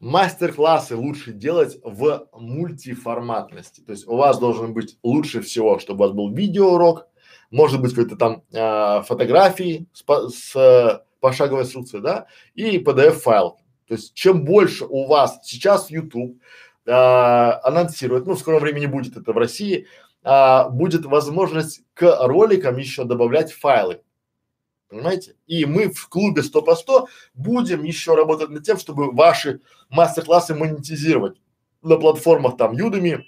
Мастер-классы 0.00 0.96
лучше 0.96 1.32
делать 1.32 1.78
в 1.82 2.28
мультиформатности. 2.34 3.80
То 3.80 3.92
есть 3.92 4.06
у 4.06 4.16
вас 4.16 4.38
должен 4.38 4.74
быть 4.74 4.98
лучше 5.02 5.40
всего, 5.40 5.78
чтобы 5.78 6.04
у 6.04 6.08
вас 6.08 6.14
был 6.14 6.30
видеоурок, 6.30 7.06
может 7.50 7.80
быть 7.80 7.94
какой-то 7.94 8.16
там 8.16 8.42
э, 8.52 9.02
фотографии 9.04 9.86
с, 9.94 10.04
с 10.04 10.54
э, 10.54 11.00
пошаговой 11.20 11.64
ссылкой, 11.64 12.02
да, 12.02 12.26
и 12.54 12.76
PDF 12.76 13.12
файл. 13.12 13.56
То 13.88 13.94
есть 13.94 14.12
чем 14.12 14.44
больше 14.44 14.84
у 14.84 15.06
вас 15.06 15.38
сейчас 15.42 15.90
YouTube 15.90 16.38
э, 16.84 16.90
анонсирует, 16.92 18.26
ну 18.26 18.34
в 18.34 18.38
скором 18.38 18.60
времени 18.60 18.84
будет 18.84 19.16
это 19.16 19.32
в 19.32 19.38
России, 19.38 19.86
э, 20.22 20.68
будет 20.68 21.06
возможность 21.06 21.80
к 21.94 22.26
роликам 22.26 22.76
еще 22.76 23.04
добавлять 23.04 23.50
файлы. 23.50 24.02
Понимаете? 24.88 25.36
И 25.46 25.64
мы 25.64 25.90
в 25.90 26.08
клубе 26.08 26.42
100 26.42 26.62
по 26.62 26.76
100 26.76 27.08
будем 27.34 27.82
еще 27.82 28.14
работать 28.14 28.50
над 28.50 28.64
тем, 28.64 28.78
чтобы 28.78 29.10
ваши 29.12 29.60
мастер-классы 29.90 30.54
монетизировать 30.54 31.36
на 31.82 31.96
платформах 31.96 32.56
там 32.56 32.76
Udemy, 32.76 33.22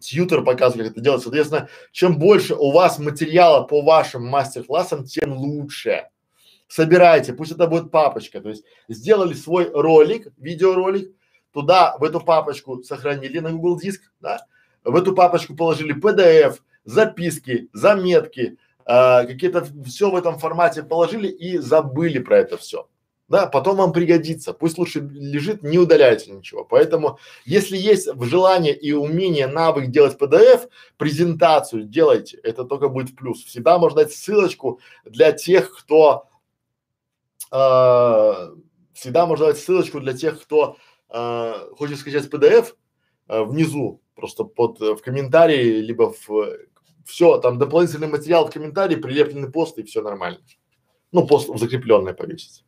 Тьютер 0.00 0.42
показывает, 0.44 0.88
как 0.88 0.96
это 0.96 1.04
делать. 1.04 1.22
Соответственно, 1.22 1.68
чем 1.92 2.18
больше 2.18 2.54
у 2.54 2.70
вас 2.70 2.98
материала 2.98 3.62
по 3.64 3.82
вашим 3.82 4.26
мастер-классам, 4.26 5.04
тем 5.04 5.32
лучше. 5.32 6.08
Собирайте, 6.68 7.32
пусть 7.32 7.52
это 7.52 7.66
будет 7.66 7.90
папочка. 7.90 8.40
То 8.40 8.50
есть 8.50 8.64
сделали 8.88 9.34
свой 9.34 9.70
ролик, 9.70 10.28
видеоролик, 10.36 11.12
туда 11.52 11.96
в 11.98 12.04
эту 12.04 12.20
папочку 12.20 12.82
сохранили 12.82 13.38
на 13.38 13.52
Google 13.52 13.78
Диск, 13.78 14.02
да, 14.20 14.46
в 14.84 14.94
эту 14.94 15.14
папочку 15.14 15.56
положили 15.56 15.94
PDF, 15.94 16.58
записки, 16.84 17.68
заметки, 17.72 18.58
э, 18.86 19.26
какие-то 19.26 19.66
все 19.84 20.10
в 20.10 20.16
этом 20.16 20.38
формате 20.38 20.82
положили 20.82 21.28
и 21.28 21.58
забыли 21.58 22.18
про 22.18 22.38
это 22.38 22.56
все 22.56 22.88
да, 23.28 23.46
потом 23.46 23.76
вам 23.76 23.92
пригодится. 23.92 24.52
Пусть 24.52 24.78
лучше 24.78 25.00
лежит, 25.00 25.62
не 25.62 25.78
удаляйте 25.78 26.30
ничего. 26.30 26.64
Поэтому, 26.64 27.18
если 27.44 27.76
есть 27.76 28.08
желание 28.20 28.74
и 28.74 28.92
умение, 28.92 29.46
навык 29.48 29.88
делать 29.88 30.16
PDF, 30.18 30.68
презентацию 30.96 31.84
делайте, 31.84 32.38
это 32.42 32.64
только 32.64 32.88
будет 32.88 33.10
в 33.10 33.16
плюс. 33.16 33.44
Всегда 33.44 33.78
можно 33.78 34.02
дать 34.02 34.12
ссылочку 34.12 34.80
для 35.04 35.32
тех, 35.32 35.76
кто 35.76 36.28
э, 37.50 38.50
всегда 38.94 39.26
можно 39.26 39.46
дать 39.46 39.58
ссылочку 39.58 40.00
для 40.00 40.12
тех, 40.12 40.40
кто 40.40 40.76
э, 41.08 41.52
хочет 41.76 41.98
скачать 41.98 42.26
PDF 42.32 42.74
э, 43.28 43.42
внизу, 43.42 44.00
просто 44.14 44.44
под 44.44 44.78
в 44.78 44.98
комментарии, 44.98 45.80
либо 45.80 46.12
в 46.12 46.28
все, 47.06 47.38
там 47.38 47.58
дополнительный 47.58 48.08
материал 48.08 48.46
в 48.46 48.52
комментарии, 48.52 48.96
прилепленный 48.96 49.50
пост 49.50 49.78
и 49.78 49.84
все 49.84 50.02
нормально. 50.02 50.40
Ну, 51.12 51.26
пост 51.26 51.48
закрепленный 51.56 52.14
повесить. 52.14 52.64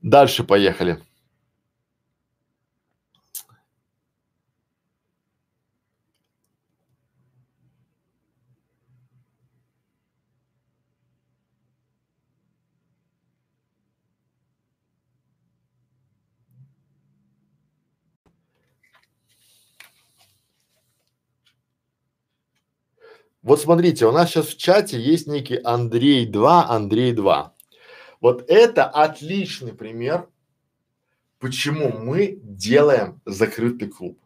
Дальше 0.00 0.44
поехали. 0.44 1.02
Вот 23.44 23.60
смотрите, 23.60 24.06
у 24.06 24.10
нас 24.10 24.30
сейчас 24.30 24.46
в 24.46 24.56
чате 24.56 24.98
есть 24.98 25.26
некий 25.26 25.60
Андрей 25.62 26.24
2, 26.24 26.66
Андрей 26.66 27.12
2. 27.12 27.54
Вот 28.22 28.42
это 28.48 28.86
отличный 28.86 29.74
пример, 29.74 30.28
почему 31.40 31.92
мы 31.92 32.38
делаем 32.42 33.20
закрытый 33.26 33.88
клуб. 33.88 34.18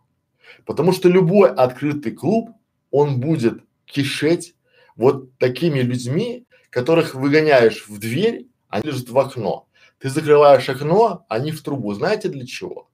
Потому 0.65 0.93
что 0.93 1.09
любой 1.09 1.53
открытый 1.53 2.13
клуб, 2.13 2.51
он 2.93 3.19
будет 3.19 3.65
кишеть 3.87 4.55
вот 4.95 5.37
такими 5.39 5.81
людьми, 5.81 6.47
которых 6.71 7.17
выгоняешь 7.17 7.89
в 7.89 7.99
дверь, 7.99 8.47
они 8.69 8.87
лежат 8.87 9.09
в 9.09 9.19
окно. 9.19 9.67
Ты 9.99 10.11
закрываешь 10.11 10.69
окно, 10.69 11.27
они 11.29 11.51
в 11.51 11.61
трубу. 11.65 11.93
Знаете 11.93 12.29
для 12.29 12.47
чего? 12.47 12.89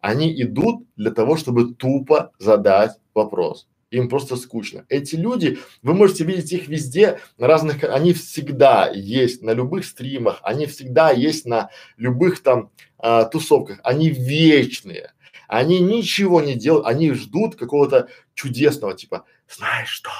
Они 0.00 0.40
идут 0.40 0.86
для 0.94 1.10
того, 1.10 1.36
чтобы 1.36 1.74
тупо 1.74 2.30
задать 2.38 2.92
вопрос 3.12 3.66
им 3.96 4.08
просто 4.08 4.36
скучно. 4.36 4.84
Эти 4.88 5.16
люди, 5.16 5.58
вы 5.82 5.94
можете 5.94 6.24
видеть 6.24 6.52
их 6.52 6.68
везде, 6.68 7.20
на 7.38 7.46
разных, 7.46 7.84
они 7.84 8.12
всегда 8.12 8.90
есть 8.90 9.42
на 9.42 9.50
любых 9.52 9.84
стримах, 9.84 10.40
они 10.42 10.66
всегда 10.66 11.10
есть 11.10 11.46
на 11.46 11.70
любых 11.96 12.42
там 12.42 12.70
а, 12.98 13.24
тусовках, 13.24 13.80
они 13.84 14.10
вечные. 14.10 15.12
Они 15.46 15.78
ничего 15.80 16.40
не 16.40 16.54
делают, 16.54 16.86
они 16.86 17.12
ждут 17.12 17.56
какого-то 17.56 18.08
чудесного 18.34 18.94
типа, 18.94 19.24
знаешь 19.48 19.90
что, 19.90 20.10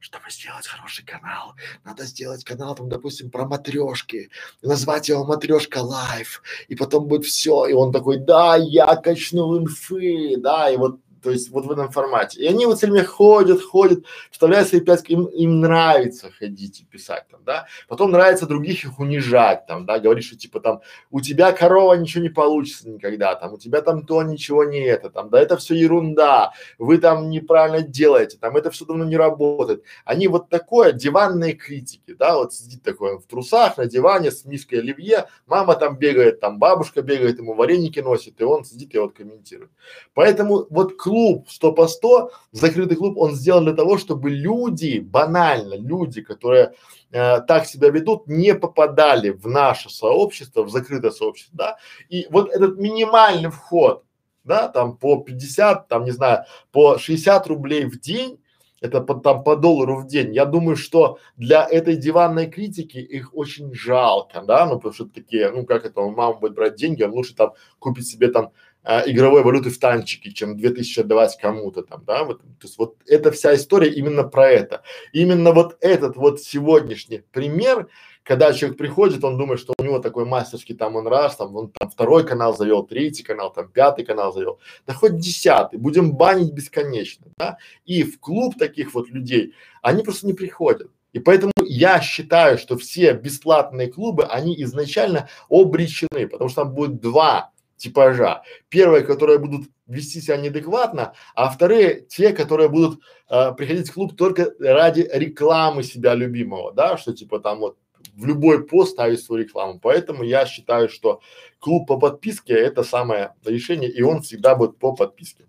чтобы 0.00 0.24
сделать 0.30 0.66
хороший 0.66 1.04
канал, 1.04 1.54
надо 1.84 2.04
сделать 2.04 2.44
канал 2.44 2.74
там, 2.74 2.88
допустим, 2.88 3.30
про 3.30 3.46
матрешки, 3.46 4.30
назвать 4.60 5.08
его 5.08 5.24
матрешка 5.24 5.78
лайф, 5.78 6.42
и 6.68 6.74
потом 6.74 7.06
будет 7.06 7.24
все, 7.24 7.66
и 7.66 7.72
он 7.72 7.92
такой, 7.92 8.18
да, 8.18 8.56
я 8.56 8.96
качнул 8.96 9.56
инфы, 9.58 10.34
да, 10.36 10.68
и 10.68 10.76
вот 10.76 10.98
то 11.22 11.30
есть 11.30 11.50
вот 11.50 11.66
в 11.66 11.70
этом 11.70 11.90
формате. 11.90 12.40
И 12.40 12.46
они 12.46 12.66
вот 12.66 12.78
все 12.78 12.86
время 12.86 13.04
ходят, 13.04 13.62
ходят, 13.62 14.04
вставляют 14.30 14.68
свои 14.68 14.80
пять, 14.80 15.08
им, 15.08 15.26
им 15.26 15.60
нравится 15.60 16.30
ходить 16.30 16.80
и 16.80 16.84
писать 16.84 17.26
там, 17.30 17.40
да. 17.44 17.66
Потом 17.88 18.10
нравится 18.10 18.46
других 18.46 18.84
их 18.84 18.98
унижать 18.98 19.66
там, 19.66 19.86
да, 19.86 19.98
говорить, 19.98 20.24
что 20.24 20.36
типа 20.36 20.60
там 20.60 20.80
у 21.10 21.20
тебя 21.20 21.52
корова 21.52 21.94
ничего 21.94 22.22
не 22.22 22.28
получится 22.28 22.88
никогда, 22.88 23.34
там 23.34 23.54
у 23.54 23.58
тебя 23.58 23.80
там 23.82 24.04
то 24.04 24.22
ничего 24.22 24.64
не 24.64 24.80
это, 24.80 25.10
там, 25.10 25.30
да 25.30 25.40
это 25.40 25.56
все 25.56 25.74
ерунда, 25.74 26.52
вы 26.78 26.98
там 26.98 27.30
неправильно 27.30 27.82
делаете, 27.82 28.38
там 28.40 28.56
это 28.56 28.70
все 28.70 28.84
давно 28.84 29.04
не 29.04 29.16
работает. 29.16 29.84
Они 30.04 30.28
вот 30.28 30.48
такое, 30.48 30.92
диванные 30.92 31.54
критики, 31.54 32.14
да, 32.14 32.36
вот 32.36 32.52
сидит 32.52 32.82
такой 32.82 33.18
в 33.18 33.26
трусах 33.26 33.76
на 33.78 33.86
диване 33.86 34.30
с 34.30 34.44
миской 34.44 34.80
оливье, 34.80 35.26
мама 35.46 35.76
там 35.76 35.96
бегает, 35.96 36.40
там 36.40 36.58
бабушка 36.58 37.02
бегает, 37.02 37.38
ему 37.38 37.54
вареники 37.54 38.00
носит, 38.00 38.40
и 38.40 38.44
он 38.44 38.64
сидит 38.64 38.94
и 38.94 38.98
вот 38.98 39.14
комментирует. 39.14 39.70
Поэтому 40.14 40.66
вот 40.70 40.96
клуб 40.96 41.11
100 41.48 41.72
по 41.72 41.86
100, 41.86 42.30
закрытый 42.52 42.96
клуб, 42.96 43.18
он 43.18 43.34
сделан 43.34 43.64
для 43.64 43.74
того, 43.74 43.98
чтобы 43.98 44.30
люди, 44.30 44.98
банально, 44.98 45.74
люди, 45.74 46.22
которые 46.22 46.74
э, 47.10 47.40
так 47.40 47.66
себя 47.66 47.90
ведут, 47.90 48.26
не 48.26 48.54
попадали 48.54 49.30
в 49.30 49.46
наше 49.46 49.90
сообщество, 49.90 50.62
в 50.62 50.70
закрытое 50.70 51.10
сообщество, 51.10 51.56
да, 51.56 51.76
и 52.08 52.26
вот 52.30 52.50
этот 52.50 52.78
минимальный 52.78 53.50
вход, 53.50 54.04
да, 54.44 54.68
там 54.68 54.96
по 54.96 55.22
50, 55.22 55.88
там, 55.88 56.04
не 56.04 56.10
знаю, 56.12 56.44
по 56.72 56.98
60 56.98 57.46
рублей 57.46 57.84
в 57.84 58.00
день, 58.00 58.38
это 58.82 59.00
по, 59.00 59.14
там 59.14 59.44
по 59.44 59.56
доллару 59.56 59.96
в 59.96 60.06
день. 60.06 60.34
Я 60.34 60.44
думаю, 60.44 60.76
что 60.76 61.18
для 61.36 61.64
этой 61.64 61.96
диванной 61.96 62.50
критики 62.50 62.98
их 62.98 63.32
очень 63.32 63.72
жалко, 63.74 64.42
да, 64.42 64.66
ну 64.66 64.76
потому 64.76 64.92
что 64.92 65.04
такие, 65.06 65.50
ну 65.52 65.64
как 65.64 65.86
это, 65.86 66.00
мама 66.00 66.34
будет 66.34 66.54
брать 66.54 66.74
деньги, 66.74 67.04
он 67.04 67.12
лучше 67.12 67.34
там 67.36 67.52
купить 67.78 68.08
себе 68.08 68.28
там 68.28 68.50
а, 68.84 69.02
игровой 69.06 69.42
валюты 69.44 69.70
в 69.70 69.78
танчике, 69.78 70.32
чем 70.32 70.56
2000 70.56 71.00
отдавать 71.00 71.38
кому-то 71.40 71.82
там, 71.82 72.04
да, 72.04 72.24
вот, 72.24 72.40
то 72.40 72.46
есть 72.62 72.78
вот 72.78 72.96
эта 73.06 73.30
вся 73.30 73.54
история 73.54 73.92
именно 73.92 74.24
про 74.24 74.48
это. 74.48 74.82
Именно 75.12 75.52
вот 75.52 75.76
этот 75.80 76.16
вот 76.16 76.40
сегодняшний 76.40 77.22
пример, 77.30 77.88
когда 78.24 78.52
человек 78.52 78.78
приходит, 78.78 79.22
он 79.22 79.38
думает, 79.38 79.60
что 79.60 79.74
у 79.78 79.84
него 79.84 80.00
такой 80.00 80.24
мастерский 80.24 80.74
там 80.74 80.96
он 80.96 81.06
раз, 81.06 81.36
там 81.36 81.54
он 81.54 81.70
там 81.70 81.90
второй 81.90 82.26
канал 82.26 82.56
завел, 82.56 82.82
третий 82.82 83.22
канал, 83.22 83.52
там 83.52 83.68
пятый 83.68 84.04
канал 84.04 84.32
завел, 84.32 84.58
да 84.84 84.94
хоть 84.94 85.16
десятый, 85.16 85.78
будем 85.78 86.16
банить 86.16 86.52
бесконечно, 86.52 87.26
да, 87.38 87.58
и 87.84 88.02
в 88.02 88.18
клуб 88.18 88.58
таких 88.58 88.94
вот 88.94 89.08
людей, 89.10 89.54
они 89.80 90.02
просто 90.02 90.26
не 90.26 90.32
приходят. 90.32 90.90
И 91.12 91.18
поэтому 91.18 91.52
я 91.64 92.00
считаю, 92.00 92.58
что 92.58 92.76
все 92.78 93.12
бесплатные 93.12 93.92
клубы, 93.92 94.24
они 94.24 94.60
изначально 94.62 95.28
обречены, 95.48 96.26
потому 96.26 96.48
что 96.48 96.62
там 96.62 96.74
будет 96.74 97.00
два 97.00 97.51
типажа. 97.82 98.42
Первые, 98.68 99.04
которые 99.04 99.38
будут 99.38 99.68
вести 99.86 100.20
себя 100.20 100.36
неадекватно, 100.36 101.14
а 101.34 101.50
вторые 101.50 102.02
те, 102.02 102.32
которые 102.32 102.68
будут 102.68 103.00
э, 103.28 103.52
приходить 103.52 103.90
в 103.90 103.94
клуб 103.94 104.16
только 104.16 104.52
ради 104.60 105.08
рекламы 105.12 105.82
себя 105.82 106.14
любимого, 106.14 106.72
да, 106.72 106.96
что 106.96 107.12
типа 107.12 107.40
там 107.40 107.58
вот 107.58 107.76
в 108.14 108.24
любой 108.24 108.66
пост 108.66 108.92
ставить 108.92 109.20
свою 109.22 109.44
рекламу. 109.44 109.80
Поэтому 109.80 110.22
я 110.22 110.46
считаю, 110.46 110.88
что 110.88 111.20
клуб 111.58 111.88
по 111.88 111.98
подписке 111.98 112.54
это 112.54 112.84
самое 112.84 113.34
решение, 113.44 113.90
и 113.90 114.02
он 114.02 114.22
всегда 114.22 114.54
будет 114.54 114.78
по 114.78 114.94
подписке. 114.94 115.48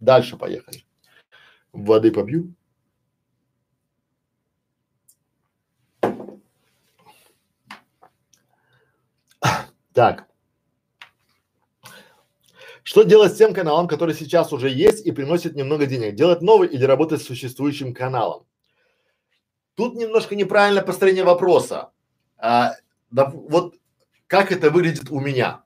Дальше 0.00 0.36
поехали. 0.36 0.84
Воды 1.72 2.10
побью. 2.12 2.54
Так. 9.94 10.31
Что 12.82 13.04
делать 13.04 13.32
с 13.32 13.36
тем 13.36 13.54
каналом, 13.54 13.86
который 13.86 14.14
сейчас 14.14 14.52
уже 14.52 14.68
есть 14.68 15.06
и 15.06 15.12
приносит 15.12 15.54
немного 15.54 15.86
денег? 15.86 16.14
Делать 16.14 16.42
новый 16.42 16.68
или 16.68 16.84
работать 16.84 17.22
с 17.22 17.26
существующим 17.26 17.94
каналом? 17.94 18.44
Тут 19.74 19.94
немножко 19.94 20.34
неправильное 20.34 20.82
построение 20.82 21.24
вопроса. 21.24 21.92
А, 22.36 22.74
да, 23.10 23.30
вот 23.30 23.76
как 24.26 24.50
это 24.50 24.70
выглядит 24.70 25.10
у 25.10 25.20
меня? 25.20 25.62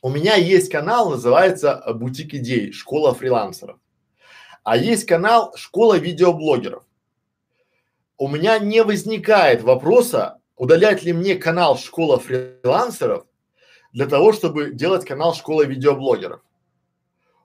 У 0.00 0.08
меня 0.08 0.36
есть 0.36 0.70
канал, 0.70 1.10
называется 1.10 1.82
Бутик 1.94 2.34
идей, 2.34 2.72
школа 2.72 3.14
фрилансеров. 3.14 3.78
А 4.64 4.76
есть 4.76 5.06
канал 5.06 5.52
Школа 5.56 5.96
видеоблогеров. 5.96 6.82
У 8.18 8.26
меня 8.26 8.58
не 8.58 8.82
возникает 8.82 9.62
вопроса, 9.62 10.40
удалять 10.56 11.04
ли 11.04 11.12
мне 11.12 11.36
канал 11.36 11.78
Школа 11.78 12.18
фрилансеров 12.18 13.25
для 13.96 14.06
того, 14.06 14.34
чтобы 14.34 14.72
делать 14.72 15.06
канал 15.06 15.34
Школа 15.34 15.64
видеоблогеров. 15.64 16.42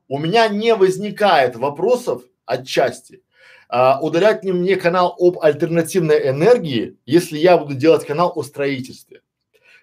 У 0.10 0.20
меня 0.20 0.49
не 0.49 0.76
возникает 0.76 1.56
вопросов 1.56 2.24
отчасти, 2.45 3.24
а, 3.70 4.02
удалять 4.02 4.43
ли 4.43 4.52
мне 4.52 4.76
канал 4.76 5.16
об 5.18 5.39
альтернативной 5.39 6.28
энергии, 6.28 6.97
если 7.06 7.38
я 7.38 7.58
буду 7.58 7.74
делать 7.74 8.06
канал 8.06 8.34
о 8.36 8.43
строительстве. 8.43 9.22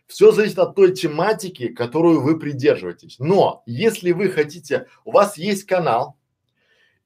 Все 0.06 0.30
зависит 0.30 0.58
от 0.58 0.76
той 0.76 0.92
тематики, 0.92 1.68
которую 1.68 2.20
вы 2.20 2.38
придерживаетесь. 2.38 3.18
Но 3.18 3.62
если 3.64 4.12
вы 4.12 4.28
хотите, 4.28 4.88
у 5.06 5.12
вас 5.12 5.38
есть 5.38 5.64
канал, 5.64 6.18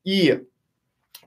и 0.02 0.42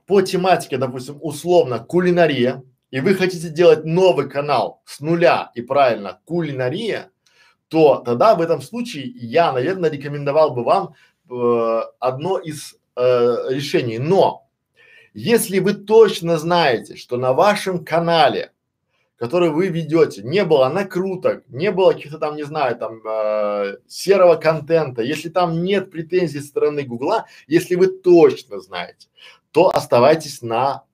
по 0.04 0.20
тематике, 0.20 0.76
допустим, 0.76 1.16
условно 1.22 1.78
кулинария, 1.78 2.62
и 2.90 3.00
вы 3.00 3.14
хотите 3.14 3.48
делать 3.48 3.86
новый 3.86 4.28
канал 4.28 4.82
с 4.84 5.00
нуля 5.00 5.50
и 5.54 5.62
правильно 5.62 6.20
кулинария, 6.26 7.10
то 7.68 8.02
тогда 8.04 8.34
в 8.34 8.40
этом 8.40 8.60
случае 8.60 9.06
я, 9.14 9.52
наверное, 9.52 9.90
рекомендовал 9.90 10.52
бы 10.52 10.64
вам 10.64 10.94
э, 11.30 11.80
одно 11.98 12.38
из 12.38 12.76
э, 12.96 13.36
решений. 13.50 13.98
Но 13.98 14.48
если 15.14 15.58
вы 15.58 15.74
точно 15.74 16.38
знаете, 16.38 16.96
что 16.96 17.16
на 17.16 17.32
вашем 17.32 17.84
канале 17.84 18.52
который 19.16 19.50
вы 19.50 19.68
ведете, 19.68 20.22
не 20.22 20.44
было 20.44 20.68
накруток, 20.68 21.44
не 21.48 21.70
было 21.70 21.92
каких-то 21.92 22.18
там, 22.18 22.36
не 22.36 22.44
знаю, 22.44 22.76
там 22.76 23.00
э, 23.04 23.78
серого 23.88 24.36
контента, 24.36 25.02
если 25.02 25.30
там 25.30 25.62
нет 25.62 25.90
претензий 25.90 26.40
со 26.40 26.46
стороны 26.46 26.82
Гугла, 26.82 27.26
если 27.46 27.76
вы 27.76 27.86
точно 27.86 28.60
знаете, 28.60 29.08
то 29.52 29.70
оставайтесь 29.70 30.42
на 30.42 30.84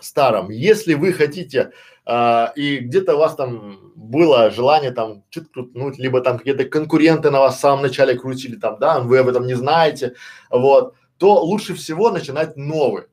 старом. 0.00 0.50
Если 0.50 0.94
вы 0.94 1.12
хотите 1.12 1.70
э, 2.06 2.46
и 2.56 2.78
где-то 2.78 3.14
у 3.14 3.18
вас 3.18 3.34
там 3.34 3.92
было 3.94 4.50
желание 4.50 4.92
там 4.92 5.24
что-то 5.30 5.48
крутнуть, 5.52 5.98
либо 5.98 6.20
там 6.20 6.38
какие-то 6.38 6.64
конкуренты 6.64 7.30
на 7.30 7.40
вас 7.40 7.56
в 7.56 7.60
самом 7.60 7.82
начале 7.82 8.18
крутили 8.18 8.56
там, 8.56 8.78
да, 8.78 9.00
вы 9.00 9.18
об 9.18 9.28
этом 9.28 9.46
не 9.46 9.54
знаете, 9.54 10.14
вот, 10.50 10.94
то 11.18 11.42
лучше 11.42 11.74
всего 11.74 12.10
начинать 12.10 12.56
новый. 12.56 13.04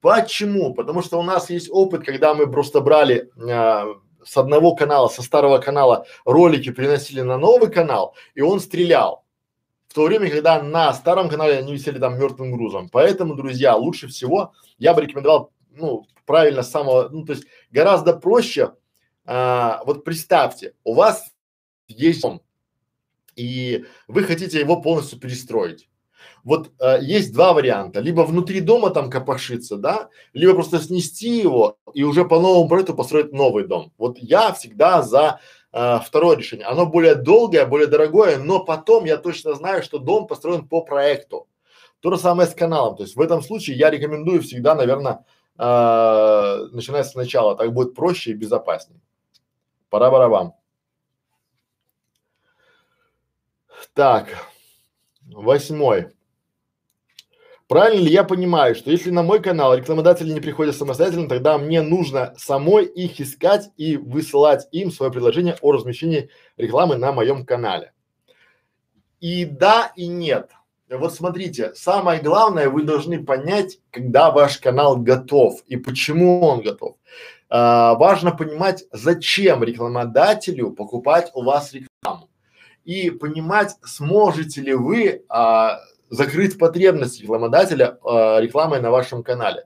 Почему? 0.00 0.74
Потому 0.74 1.02
что 1.02 1.18
у 1.18 1.22
нас 1.22 1.50
есть 1.50 1.68
опыт, 1.70 2.04
когда 2.04 2.34
мы 2.34 2.50
просто 2.50 2.80
брали 2.80 3.30
э, 3.36 3.94
с 4.24 4.36
одного 4.36 4.74
канала, 4.74 5.08
со 5.08 5.22
старого 5.22 5.58
канала 5.58 6.06
ролики 6.24 6.70
приносили 6.70 7.20
на 7.20 7.36
новый 7.36 7.70
канал, 7.70 8.14
и 8.34 8.40
он 8.40 8.60
стрелял. 8.60 9.24
В 9.88 9.94
то 9.94 10.04
время, 10.04 10.30
когда 10.30 10.62
на 10.62 10.92
старом 10.94 11.28
канале 11.28 11.58
они 11.58 11.72
висели 11.72 11.98
там 11.98 12.18
мертвым 12.18 12.52
грузом. 12.52 12.88
Поэтому, 12.90 13.34
друзья, 13.34 13.74
лучше 13.74 14.06
всего 14.06 14.52
я 14.78 14.94
бы 14.94 15.02
рекомендовал, 15.02 15.50
ну, 15.70 16.06
правильно 16.26 16.62
самого, 16.62 17.08
ну, 17.08 17.24
то 17.24 17.32
есть 17.32 17.44
гораздо 17.70 18.14
проще, 18.14 18.74
а, 19.24 19.82
вот 19.84 20.04
представьте, 20.04 20.74
у 20.84 20.94
вас 20.94 21.32
есть 21.88 22.22
дом, 22.22 22.42
и 23.36 23.84
вы 24.08 24.24
хотите 24.24 24.60
его 24.60 24.80
полностью 24.80 25.18
перестроить. 25.18 25.88
Вот 26.44 26.70
э, 26.80 26.98
есть 27.02 27.32
два 27.32 27.52
варианта. 27.52 28.00
Либо 28.00 28.22
внутри 28.22 28.60
дома 28.60 28.90
там 28.90 29.10
копошиться, 29.10 29.76
да, 29.76 30.08
либо 30.32 30.54
просто 30.54 30.78
снести 30.78 31.38
его 31.40 31.78
и 31.92 32.02
уже 32.02 32.24
по 32.24 32.40
новому 32.40 32.68
проекту 32.68 32.94
построить 32.94 33.32
новый 33.32 33.66
дом. 33.66 33.92
Вот 33.98 34.18
я 34.18 34.52
всегда 34.52 35.02
за 35.02 35.40
э, 35.72 35.98
второе 36.04 36.36
решение. 36.36 36.66
Оно 36.66 36.86
более 36.86 37.14
долгое, 37.14 37.66
более 37.66 37.88
дорогое, 37.88 38.38
но 38.38 38.64
потом 38.64 39.04
я 39.04 39.16
точно 39.16 39.54
знаю, 39.54 39.82
что 39.82 39.98
дом 39.98 40.26
построен 40.26 40.66
по 40.66 40.82
проекту. 40.82 41.46
То 42.00 42.10
же 42.10 42.18
самое 42.18 42.48
с 42.48 42.54
каналом. 42.54 42.96
То 42.96 43.02
есть 43.02 43.16
в 43.16 43.20
этом 43.20 43.42
случае 43.42 43.76
я 43.76 43.90
рекомендую 43.90 44.40
всегда, 44.40 44.74
наверное, 44.74 45.24
э, 45.60 46.68
начинать 46.72 47.06
сначала. 47.06 47.56
Так 47.56 47.72
будет 47.72 47.94
проще 47.94 48.30
и 48.30 48.34
безопаснее. 48.34 49.00
Пора 49.90 50.10
барабан. 50.10 50.52
Так, 53.94 54.28
восьмой. 55.22 56.12
Правильно 57.68 58.02
ли 58.02 58.10
я 58.10 58.24
понимаю, 58.24 58.74
что 58.74 58.90
если 58.90 59.10
на 59.10 59.22
мой 59.22 59.40
канал 59.40 59.74
рекламодатели 59.74 60.32
не 60.32 60.40
приходят 60.40 60.74
самостоятельно, 60.74 61.28
тогда 61.28 61.56
мне 61.56 61.82
нужно 61.82 62.34
самой 62.36 62.86
их 62.86 63.20
искать 63.20 63.70
и 63.76 63.96
высылать 63.96 64.66
им 64.72 64.90
свое 64.90 65.12
предложение 65.12 65.56
о 65.60 65.72
размещении 65.72 66.30
рекламы 66.56 66.96
на 66.96 67.12
моем 67.12 67.46
канале? 67.46 67.92
И 69.20 69.44
да, 69.44 69.92
и 69.94 70.08
нет. 70.08 70.50
Вот 70.90 71.14
смотрите, 71.14 71.72
самое 71.74 72.20
главное, 72.20 72.68
вы 72.68 72.82
должны 72.82 73.24
понять, 73.24 73.78
когда 73.92 74.30
ваш 74.32 74.58
канал 74.58 74.96
готов 74.96 75.62
и 75.68 75.76
почему 75.76 76.40
он 76.42 76.62
готов. 76.62 76.96
А, 77.48 77.94
важно 77.94 78.32
понимать, 78.32 78.84
зачем 78.92 79.62
рекламодателю 79.62 80.72
покупать 80.72 81.30
у 81.34 81.44
вас 81.44 81.72
рекламу 81.72 82.28
и 82.84 83.10
понимать, 83.10 83.76
сможете 83.84 84.62
ли 84.62 84.74
вы 84.74 85.24
а, 85.28 85.78
закрыть 86.10 86.58
потребность 86.58 87.22
рекламодателя 87.22 87.98
э, 88.04 88.40
рекламой 88.40 88.80
на 88.80 88.90
вашем 88.90 89.22
канале. 89.22 89.64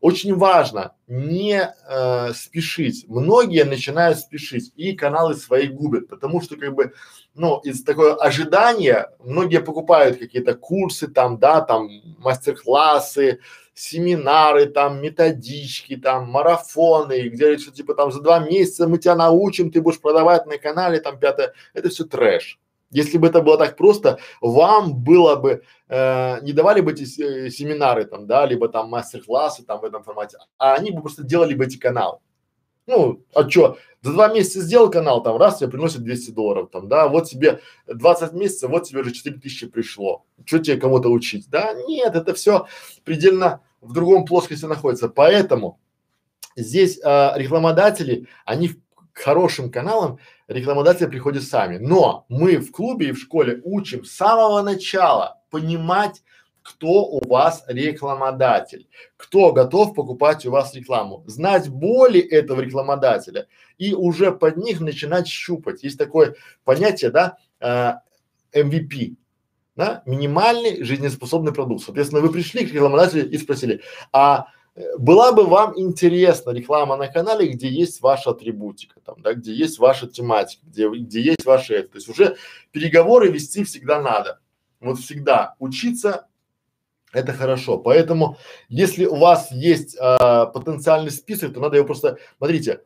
Очень 0.00 0.36
важно 0.36 0.94
не 1.08 1.60
э, 1.60 2.32
спешить. 2.32 3.06
Многие 3.08 3.64
начинают 3.64 4.18
спешить 4.18 4.72
и 4.76 4.92
каналы 4.92 5.34
свои 5.34 5.66
губят, 5.66 6.08
потому 6.08 6.40
что 6.40 6.56
как 6.56 6.74
бы, 6.74 6.92
ну, 7.38 7.58
из 7.60 7.84
такого 7.84 8.16
ожидания 8.16 9.10
многие 9.20 9.60
покупают 9.60 10.18
какие-то 10.18 10.54
курсы 10.54 11.06
там, 11.06 11.38
да, 11.38 11.60
там 11.60 11.88
мастер-классы, 12.18 13.38
семинары, 13.74 14.66
там 14.66 15.00
методички, 15.00 15.96
там 15.96 16.28
марафоны, 16.28 17.28
где 17.28 17.56
что 17.58 17.70
типа 17.70 17.94
там 17.94 18.10
за 18.10 18.20
два 18.20 18.40
месяца 18.40 18.88
мы 18.88 18.98
тебя 18.98 19.14
научим, 19.14 19.70
ты 19.70 19.80
будешь 19.80 20.00
продавать 20.00 20.46
на 20.46 20.58
канале, 20.58 21.00
там 21.00 21.18
пятое. 21.18 21.52
Это 21.74 21.88
все 21.88 22.04
трэш. 22.04 22.58
Если 22.90 23.18
бы 23.18 23.28
это 23.28 23.40
было 23.40 23.56
так 23.56 23.76
просто, 23.76 24.18
вам 24.40 24.94
было 24.94 25.36
бы, 25.36 25.62
э, 25.88 26.40
не 26.40 26.52
давали 26.52 26.80
бы 26.80 26.92
эти 26.92 27.04
э, 27.22 27.50
семинары 27.50 28.04
там, 28.04 28.26
да, 28.26 28.46
либо 28.46 28.68
там 28.68 28.88
мастер-классы 28.88 29.64
там 29.64 29.80
в 29.80 29.84
этом 29.84 30.02
формате, 30.02 30.38
а 30.58 30.74
они 30.74 30.90
бы 30.90 31.02
просто 31.02 31.22
делали 31.22 31.54
бы 31.54 31.66
эти 31.66 31.76
каналы. 31.76 32.18
Ну, 32.88 33.22
а 33.34 33.48
что, 33.48 33.76
за 34.02 34.12
два 34.12 34.28
месяца 34.32 34.60
сделал 34.60 34.90
канал, 34.90 35.22
там, 35.22 35.36
раз 35.36 35.58
тебе 35.58 35.70
приносит 35.70 36.02
200 36.02 36.30
долларов, 36.30 36.70
там, 36.70 36.88
да, 36.88 37.08
вот 37.08 37.28
тебе 37.28 37.60
20 37.86 38.32
месяцев, 38.32 38.70
вот 38.70 38.84
тебе 38.84 39.00
уже 39.00 39.12
4 39.12 39.38
тысячи 39.38 39.66
пришло. 39.66 40.24
Что 40.44 40.58
тебе 40.58 40.76
кому-то 40.76 41.08
учить? 41.08 41.48
Да, 41.50 41.74
нет, 41.74 42.14
это 42.14 42.34
все 42.34 42.66
предельно 43.04 43.60
в 43.80 43.92
другом 43.92 44.24
плоскости 44.24 44.64
находится. 44.64 45.08
Поэтому 45.08 45.80
здесь 46.56 46.98
э, 47.02 47.32
рекламодатели, 47.36 48.26
они 48.44 48.70
к 49.12 49.18
хорошим 49.18 49.70
каналам 49.70 50.18
рекламодатели 50.46 51.06
приходят 51.06 51.42
сами. 51.42 51.78
Но 51.78 52.24
мы 52.28 52.58
в 52.58 52.70
клубе 52.70 53.08
и 53.08 53.12
в 53.12 53.18
школе 53.18 53.60
учим 53.64 54.04
с 54.04 54.12
самого 54.12 54.62
начала 54.62 55.40
понимать, 55.50 56.22
кто 56.68 57.06
у 57.06 57.26
вас 57.26 57.64
рекламодатель, 57.66 58.88
кто 59.16 59.52
готов 59.52 59.94
покупать 59.94 60.44
у 60.44 60.50
вас 60.50 60.74
рекламу, 60.74 61.24
знать 61.26 61.70
боли 61.70 62.20
этого 62.20 62.60
рекламодателя 62.60 63.46
и 63.78 63.94
уже 63.94 64.32
под 64.32 64.58
них 64.58 64.80
начинать 64.80 65.26
щупать. 65.26 65.82
Есть 65.82 65.96
такое 65.96 66.34
понятие, 66.64 67.10
да, 67.10 67.38
э, 67.60 67.94
MVP, 68.52 69.16
да, 69.76 70.02
минимальный 70.04 70.84
жизнеспособный 70.84 71.54
продукт. 71.54 71.84
Соответственно, 71.84 72.20
вы 72.20 72.30
пришли 72.30 72.66
к 72.66 72.74
рекламодателю 72.74 73.30
и 73.30 73.38
спросили, 73.38 73.80
а 74.12 74.48
была 74.98 75.32
бы 75.32 75.46
вам 75.46 75.72
интересна 75.78 76.50
реклама 76.50 76.96
на 76.96 77.08
канале, 77.08 77.48
где 77.48 77.68
есть 77.68 78.02
ваша 78.02 78.30
атрибутика, 78.30 79.00
там, 79.00 79.22
да, 79.22 79.32
где 79.32 79.54
есть 79.54 79.78
ваша 79.78 80.06
тематика, 80.06 80.66
где, 80.66 80.86
где 80.86 81.22
есть 81.22 81.46
ваши, 81.46 81.82
то 81.84 81.96
есть 81.96 82.08
уже 82.08 82.36
переговоры 82.72 83.30
вести 83.30 83.64
всегда 83.64 84.02
надо. 84.02 84.40
Вот 84.80 84.98
всегда 84.98 85.56
учиться 85.58 86.27
это 87.12 87.32
хорошо. 87.32 87.78
Поэтому, 87.78 88.36
если 88.68 89.06
у 89.06 89.16
вас 89.16 89.50
есть 89.50 89.96
а, 89.98 90.46
потенциальный 90.46 91.10
список, 91.10 91.54
то 91.54 91.60
надо 91.60 91.76
его 91.76 91.86
просто, 91.86 92.18
смотрите, 92.36 92.82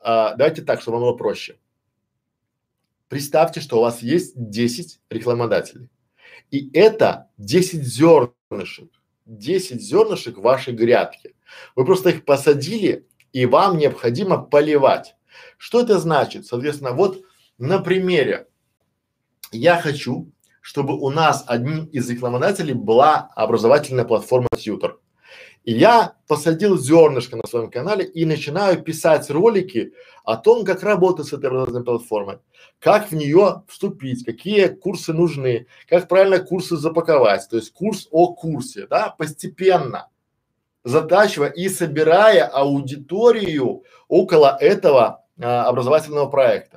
а, 0.00 0.34
давайте 0.34 0.62
так, 0.62 0.80
чтобы 0.80 0.98
вам 0.98 1.08
было 1.08 1.16
проще. 1.16 1.58
Представьте, 3.08 3.60
что 3.60 3.78
у 3.78 3.82
вас 3.82 4.02
есть 4.02 4.32
10 4.36 5.00
рекламодателей. 5.10 5.88
И 6.50 6.70
это 6.72 7.30
10 7.38 7.82
зернышек, 7.82 8.90
10 9.26 9.80
зернышек 9.80 10.38
вашей 10.38 10.74
грядке. 10.74 11.34
Вы 11.76 11.84
просто 11.84 12.10
их 12.10 12.24
посадили, 12.24 13.06
и 13.32 13.46
вам 13.46 13.78
необходимо 13.78 14.38
поливать. 14.38 15.16
Что 15.56 15.80
это 15.80 15.98
значит? 15.98 16.46
Соответственно, 16.46 16.92
вот 16.92 17.24
на 17.58 17.80
примере 17.80 18.48
я 19.52 19.80
хочу 19.80 20.30
чтобы 20.60 20.94
у 20.94 21.10
нас 21.10 21.44
одним 21.46 21.86
из 21.86 22.08
рекламодателей 22.08 22.74
была 22.74 23.30
образовательная 23.34 24.04
платформа 24.04 24.48
Tutor. 24.54 24.94
И 25.64 25.72
я 25.72 26.14
посадил 26.26 26.78
зернышко 26.78 27.36
на 27.36 27.46
своем 27.46 27.70
канале 27.70 28.04
и 28.04 28.24
начинаю 28.24 28.82
писать 28.82 29.28
ролики 29.30 29.92
о 30.24 30.36
том, 30.36 30.64
как 30.64 30.82
работать 30.82 31.26
с 31.26 31.32
этой 31.32 31.46
образовательной 31.46 31.84
платформой, 31.84 32.38
как 32.78 33.10
в 33.10 33.14
нее 33.14 33.62
вступить, 33.68 34.24
какие 34.24 34.68
курсы 34.68 35.12
нужны, 35.12 35.66
как 35.88 36.08
правильно 36.08 36.38
курсы 36.38 36.76
запаковать, 36.76 37.46
то 37.50 37.56
есть 37.56 37.72
курс 37.74 38.08
о 38.10 38.32
курсе, 38.34 38.86
да, 38.86 39.14
постепенно 39.16 40.08
затачивая 40.82 41.50
и 41.50 41.68
собирая 41.68 42.46
аудиторию 42.46 43.84
около 44.08 44.56
этого 44.58 45.24
а, 45.38 45.64
образовательного 45.64 46.26
проекта. 46.26 46.69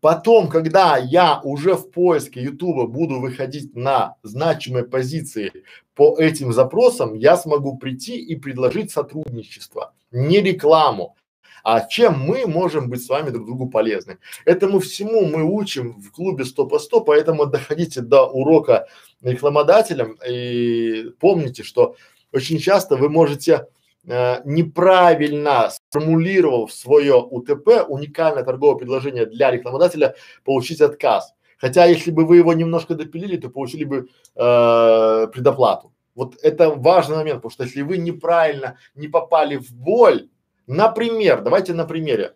Потом, 0.00 0.48
когда 0.48 0.96
я 0.96 1.40
уже 1.42 1.74
в 1.74 1.90
поиске 1.90 2.42
Ютуба 2.42 2.86
буду 2.86 3.18
выходить 3.20 3.74
на 3.74 4.16
значимые 4.22 4.84
позиции 4.84 5.52
по 5.94 6.16
этим 6.18 6.52
запросам, 6.52 7.14
я 7.14 7.36
смогу 7.36 7.76
прийти 7.78 8.16
и 8.16 8.36
предложить 8.36 8.92
сотрудничество, 8.92 9.92
не 10.12 10.40
рекламу. 10.40 11.16
А 11.64 11.80
чем 11.80 12.20
мы 12.20 12.46
можем 12.46 12.88
быть 12.88 13.04
с 13.04 13.08
вами 13.08 13.30
друг 13.30 13.46
другу 13.46 13.68
полезны? 13.68 14.18
Этому 14.44 14.78
всему 14.78 15.26
мы 15.26 15.42
учим 15.42 16.00
в 16.00 16.12
клубе 16.12 16.44
100 16.44 16.66
по 16.66 16.78
100, 16.78 17.00
поэтому 17.00 17.46
доходите 17.46 18.00
до 18.00 18.26
урока 18.26 18.86
рекламодателям 19.22 20.16
и 20.26 21.10
помните, 21.18 21.64
что 21.64 21.96
очень 22.32 22.58
часто 22.58 22.96
вы 22.96 23.08
можете 23.08 23.66
э, 24.08 24.40
неправильно 24.44 25.70
сформулировав 25.70 26.72
свое 26.72 27.14
УТП, 27.14 27.84
уникальное 27.88 28.44
торговое 28.44 28.76
предложение 28.76 29.26
для 29.26 29.50
рекламодателя, 29.50 30.14
получить 30.44 30.80
отказ. 30.80 31.34
Хотя, 31.58 31.86
если 31.86 32.10
бы 32.10 32.24
вы 32.24 32.36
его 32.36 32.52
немножко 32.52 32.94
допилили, 32.94 33.36
то 33.36 33.50
получили 33.50 33.84
бы 33.84 34.08
э, 34.36 35.26
предоплату. 35.32 35.92
Вот 36.14 36.36
это 36.42 36.70
важный 36.70 37.16
момент, 37.16 37.38
потому 37.38 37.50
что 37.50 37.64
если 37.64 37.82
вы 37.82 37.98
неправильно 37.98 38.78
не 38.94 39.08
попали 39.08 39.56
в 39.56 39.72
боль, 39.72 40.28
например, 40.66 41.42
давайте 41.42 41.74
на 41.74 41.84
примере. 41.84 42.34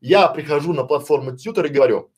Я 0.00 0.28
прихожу 0.28 0.72
на 0.72 0.84
платформу 0.84 1.36
Тьютор 1.36 1.66
и 1.66 1.68
говорю, 1.68 2.11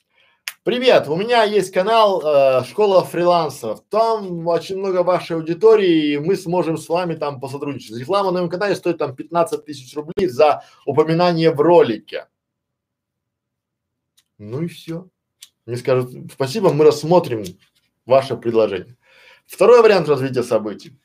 Привет, 0.65 1.07
у 1.07 1.15
меня 1.15 1.43
есть 1.43 1.71
канал 1.71 2.23
э, 2.25 2.63
Школа 2.63 3.03
фрилансеров. 3.03 3.83
Там 3.87 4.47
очень 4.47 4.79
много 4.79 5.03
вашей 5.03 5.35
аудитории, 5.35 6.13
и 6.13 6.17
мы 6.17 6.35
сможем 6.35 6.77
с 6.77 6.89
вами 6.89 7.13
там 7.13 7.39
посотрудничать. 7.39 7.95
Реклама 7.95 8.31
на 8.31 8.39
моем 8.39 8.49
канале 8.49 8.75
стоит 8.75 8.97
там 8.97 9.15
15 9.15 9.63
тысяч 9.63 9.95
рублей 9.95 10.25
за 10.25 10.63
упоминание 10.87 11.51
в 11.51 11.61
ролике. 11.61 12.25
Ну 14.39 14.63
и 14.63 14.67
все. 14.67 15.07
Мне 15.67 15.77
скажут, 15.77 16.31
спасибо, 16.33 16.73
мы 16.73 16.83
рассмотрим 16.83 17.43
ваше 18.07 18.35
предложение. 18.35 18.97
Второй 19.45 19.83
вариант 19.83 20.09
развития 20.09 20.41
событий. 20.41 20.97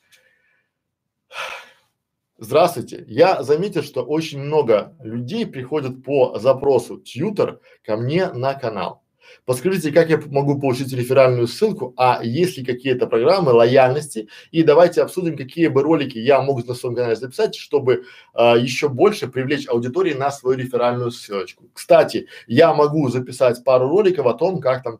Здравствуйте. 2.38 3.04
Я 3.08 3.42
заметил, 3.42 3.82
что 3.82 4.04
очень 4.04 4.40
много 4.40 4.96
людей 5.00 5.44
приходят 5.44 6.02
по 6.02 6.38
запросу 6.38 6.98
тьютер 6.98 7.60
ко 7.84 7.98
мне 7.98 8.32
на 8.32 8.54
канал. 8.54 9.02
Подскажите, 9.44 9.92
как 9.92 10.10
я 10.10 10.20
могу 10.26 10.58
получить 10.60 10.92
реферальную 10.92 11.46
ссылку, 11.46 11.94
а 11.96 12.20
есть 12.22 12.58
ли 12.58 12.64
какие-то 12.64 13.06
программы 13.06 13.52
лояльности 13.52 14.28
и 14.50 14.62
давайте 14.62 15.02
обсудим, 15.02 15.36
какие 15.36 15.68
бы 15.68 15.82
ролики 15.82 16.18
я 16.18 16.40
могу 16.42 16.60
на 16.60 16.74
своем 16.74 16.94
канале 16.94 17.16
записать, 17.16 17.54
чтобы 17.54 18.04
а, 18.34 18.56
еще 18.56 18.88
больше 18.88 19.28
привлечь 19.28 19.68
аудитории 19.68 20.14
на 20.14 20.30
свою 20.30 20.58
реферальную 20.58 21.10
ссылочку. 21.10 21.64
Кстати, 21.72 22.28
я 22.46 22.74
могу 22.74 23.08
записать 23.08 23.64
пару 23.64 23.88
роликов 23.88 24.26
о 24.26 24.34
том, 24.34 24.60
как 24.60 24.82
там, 24.82 24.98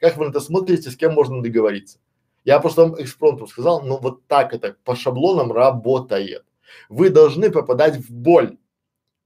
как 0.00 0.16
вы 0.16 0.26
на 0.26 0.30
это 0.30 0.40
смотрите, 0.40 0.90
с 0.90 0.96
кем 0.96 1.14
можно 1.14 1.42
договориться. 1.42 1.98
Я 2.44 2.60
просто 2.60 2.82
вам 2.82 3.02
экспромтом 3.02 3.48
сказал, 3.48 3.82
ну 3.82 3.98
вот 3.98 4.26
так 4.26 4.52
это 4.52 4.76
по 4.84 4.94
шаблонам 4.94 5.50
работает. 5.50 6.44
Вы 6.88 7.10
должны 7.10 7.50
попадать 7.50 7.96
в 7.96 8.10
боль, 8.10 8.58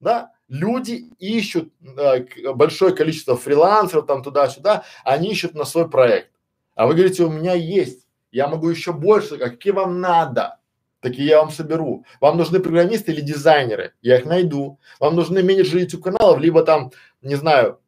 да? 0.01 0.33
Люди 0.49 1.11
ищут 1.19 1.73
э, 1.81 2.53
большое 2.55 2.95
количество 2.95 3.37
фрилансеров 3.37 4.07
там 4.07 4.23
туда-сюда, 4.23 4.85
они 5.05 5.31
ищут 5.31 5.55
на 5.55 5.65
свой 5.65 5.89
проект. 5.89 6.31
А 6.75 6.87
вы 6.87 6.95
говорите, 6.95 7.25
у 7.25 7.31
меня 7.31 7.55
есть, 7.55 8.07
я 8.33 8.49
могу 8.49 8.69
еще 8.69 8.93
больше, 8.93 9.37
какие 9.37 9.73
вам 9.73 10.01
надо, 10.01 10.59
такие 11.01 11.29
я 11.29 11.41
вам 11.41 11.51
соберу. 11.51 12.05
Вам 12.21 12.37
нужны 12.37 12.61
программисты 12.61 13.13
или 13.13 13.21
дизайнеры, 13.21 13.95
я 14.01 14.19
их 14.19 14.25
найду. 14.25 14.79
Вам 15.01 15.17
нужны 15.17 15.43
менеджеры 15.43 15.81
YouTube 15.81 16.05
каналов, 16.05 16.39
либо 16.39 16.63
там, 16.65 16.93
не 17.21 17.35
знаю, 17.35 17.81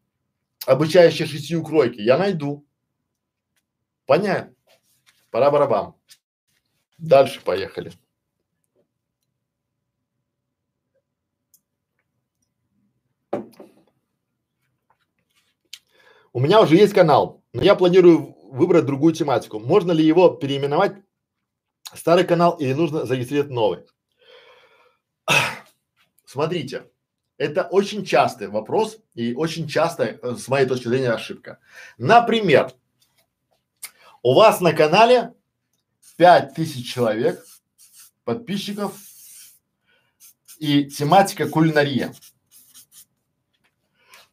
обучающие 0.66 1.26
шитью 1.26 1.62
кройки, 1.64 2.00
я 2.00 2.18
найду. 2.18 2.64
Понятно? 4.06 4.52
Пора 5.30 5.50
барабам. 5.50 5.94
Дальше 6.98 7.40
поехали. 7.40 7.92
У 16.32 16.40
меня 16.40 16.60
уже 16.60 16.76
есть 16.76 16.94
канал, 16.94 17.42
но 17.52 17.62
я 17.62 17.74
планирую 17.74 18.36
выбрать 18.50 18.86
другую 18.86 19.14
тематику. 19.14 19.58
Можно 19.58 19.90
ли 19.92 20.04
его 20.04 20.30
переименовать 20.30 20.94
старый 21.92 22.24
канал 22.24 22.56
или 22.56 22.72
нужно 22.72 23.04
зарегистрировать 23.04 23.50
новый? 23.50 23.84
Смотрите, 26.24 26.88
это 27.36 27.64
очень 27.64 28.04
частый 28.04 28.46
вопрос 28.46 28.98
и 29.14 29.34
очень 29.34 29.66
часто, 29.66 30.04
э, 30.04 30.36
с 30.36 30.46
моей 30.46 30.66
точки 30.66 30.86
зрения, 30.86 31.10
ошибка. 31.10 31.58
Например, 31.98 32.72
у 34.22 34.34
вас 34.34 34.60
на 34.60 34.72
канале 34.72 35.34
5000 36.16 36.86
человек, 36.86 37.44
подписчиков 38.22 38.96
и 40.58 40.84
тематика 40.84 41.48
кулинария. 41.48 42.14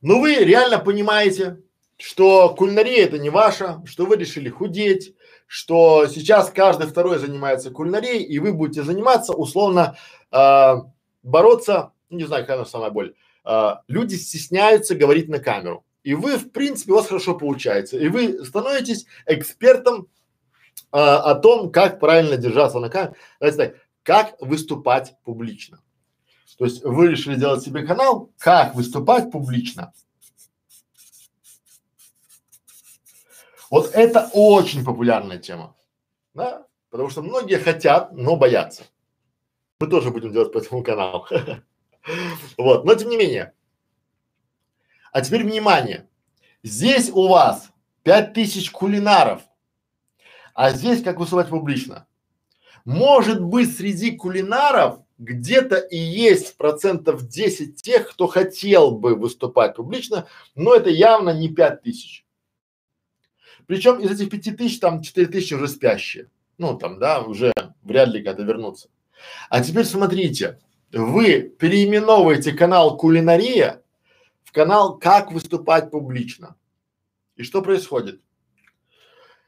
Ну 0.01 0.19
вы 0.19 0.35
реально 0.35 0.77
понимаете, 0.77 1.63
что 1.97 2.53
кулинария 2.55 3.05
это 3.05 3.17
не 3.17 3.29
ваша, 3.29 3.81
что 3.85 4.05
вы 4.05 4.17
решили 4.17 4.49
худеть, 4.49 5.15
что 5.47 6.07
сейчас 6.07 6.49
каждый 6.51 6.87
второй 6.87 7.17
занимается 7.17 7.71
кулинарией, 7.71 8.23
и 8.23 8.39
вы 8.39 8.53
будете 8.53 8.83
заниматься 8.83 9.33
условно 9.33 9.97
э, 10.31 10.73
бороться, 11.23 11.93
не 12.09 12.25
знаю, 12.25 12.45
какая 12.45 12.65
самая 12.65 12.91
боль. 12.91 13.15
Э, 13.45 13.75
люди 13.87 14.15
стесняются 14.15 14.95
говорить 14.95 15.29
на 15.29 15.39
камеру. 15.39 15.85
И 16.03 16.13
вы, 16.13 16.37
в 16.37 16.51
принципе, 16.51 16.93
у 16.93 16.95
вас 16.95 17.07
хорошо 17.07 17.35
получается. 17.35 17.97
И 17.97 18.07
вы 18.07 18.45
становитесь 18.45 19.05
экспертом 19.25 20.07
э, 20.93 20.97
о 20.97 21.35
том, 21.35 21.71
как 21.71 21.99
правильно 21.99 22.37
держаться 22.37 22.79
на 22.79 22.89
камере. 22.89 23.15
Давайте 23.39 23.57
так, 23.57 23.75
как 24.03 24.41
выступать 24.41 25.15
публично. 25.23 25.81
То 26.57 26.65
есть 26.65 26.83
вы 26.83 27.07
решили 27.07 27.35
делать 27.35 27.63
себе 27.63 27.85
канал, 27.85 28.31
как 28.37 28.73
выступать 28.73 29.31
публично. 29.31 29.93
Вот 33.69 33.91
это 33.93 34.29
очень 34.33 34.85
популярная 34.85 35.37
тема, 35.37 35.75
да, 36.33 36.65
потому 36.89 37.09
что 37.09 37.21
многие 37.21 37.57
хотят, 37.57 38.13
но 38.13 38.35
боятся. 38.35 38.83
Мы 39.79 39.87
тоже 39.87 40.11
будем 40.11 40.31
делать 40.31 40.51
по 40.51 40.59
этому 40.59 40.83
каналу. 40.83 41.25
Вот, 42.57 42.85
но 42.85 42.95
тем 42.95 43.09
не 43.09 43.17
менее. 43.17 43.53
А 45.11 45.19
теперь 45.19 45.43
внимание. 45.43 46.07
Здесь 46.63 47.09
у 47.09 47.27
вас 47.27 47.69
пять 48.03 48.33
тысяч 48.33 48.71
кулинаров, 48.71 49.41
а 50.53 50.71
здесь 50.71 51.03
как 51.03 51.19
выступать 51.19 51.49
публично. 51.49 52.07
Может 52.85 53.43
быть, 53.43 53.75
среди 53.75 54.11
кулинаров 54.11 54.99
где-то 55.17 55.75
и 55.75 55.97
есть 55.97 56.55
процентов 56.55 57.27
10 57.27 57.81
тех, 57.81 58.09
кто 58.09 58.27
хотел 58.27 58.91
бы 58.91 59.15
выступать 59.15 59.75
публично, 59.75 60.27
но 60.55 60.73
это 60.73 60.89
явно 60.89 61.31
не 61.31 61.49
пять 61.49 61.81
тысяч. 61.81 62.25
Причем 63.67 63.99
из 63.99 64.09
этих 64.11 64.29
пяти 64.29 64.51
тысяч 64.51 64.79
там 64.79 65.01
четыре 65.01 65.27
тысячи 65.27 65.53
уже 65.53 65.67
спящие. 65.67 66.29
Ну 66.57 66.77
там, 66.77 66.99
да, 66.99 67.21
уже 67.21 67.53
вряд 67.83 68.09
ли 68.09 68.23
когда 68.23 68.43
вернутся. 68.43 68.89
А 69.49 69.63
теперь 69.63 69.85
смотрите, 69.85 70.59
вы 70.91 71.41
переименовываете 71.41 72.53
канал 72.53 72.97
кулинария 72.97 73.83
в 74.43 74.51
канал 74.51 74.97
как 74.97 75.31
выступать 75.31 75.91
публично. 75.91 76.55
И 77.35 77.43
что 77.43 77.61
происходит? 77.61 78.21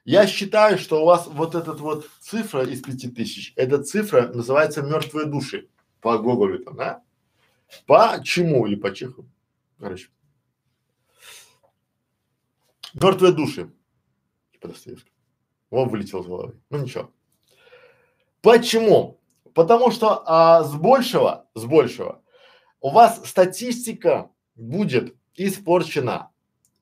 Я 0.06 0.28
считаю, 0.28 0.78
что 0.78 1.02
у 1.02 1.06
вас 1.06 1.28
вот 1.28 1.56
этот 1.56 1.80
вот 1.80 2.10
цифра 2.20 2.64
из 2.64 2.82
пяти 2.82 3.10
тысяч, 3.10 3.54
эта 3.56 3.82
цифра 3.84 4.28
называется 4.28 4.82
мертвые 4.82 5.28
души 5.28 5.70
по 6.02 6.18
Гоголю 6.18 6.60
там, 6.60 6.76
да? 6.76 7.04
По 7.86 8.20
чему 8.24 8.66
или 8.66 8.76
по 8.76 8.94
Чеху? 8.94 9.26
Короче. 9.80 10.10
Мертвые 12.96 13.34
души. 13.34 13.72
Типа 14.60 14.74
Достоевский. 14.74 15.12
Он 15.70 15.88
вылетел 15.88 16.22
из 16.22 16.28
головы. 16.28 16.60
Ну 16.70 16.80
ничего. 16.80 17.12
Почему? 18.42 19.20
Потому 19.54 19.92
что 19.92 20.24
а, 20.26 20.64
с 20.64 20.74
большего, 20.76 21.48
с 21.56 21.66
большего 21.66 22.22
у 22.82 22.90
вас 22.90 23.22
статистика 23.28 24.32
будет 24.56 25.16
испорчена 25.36 26.32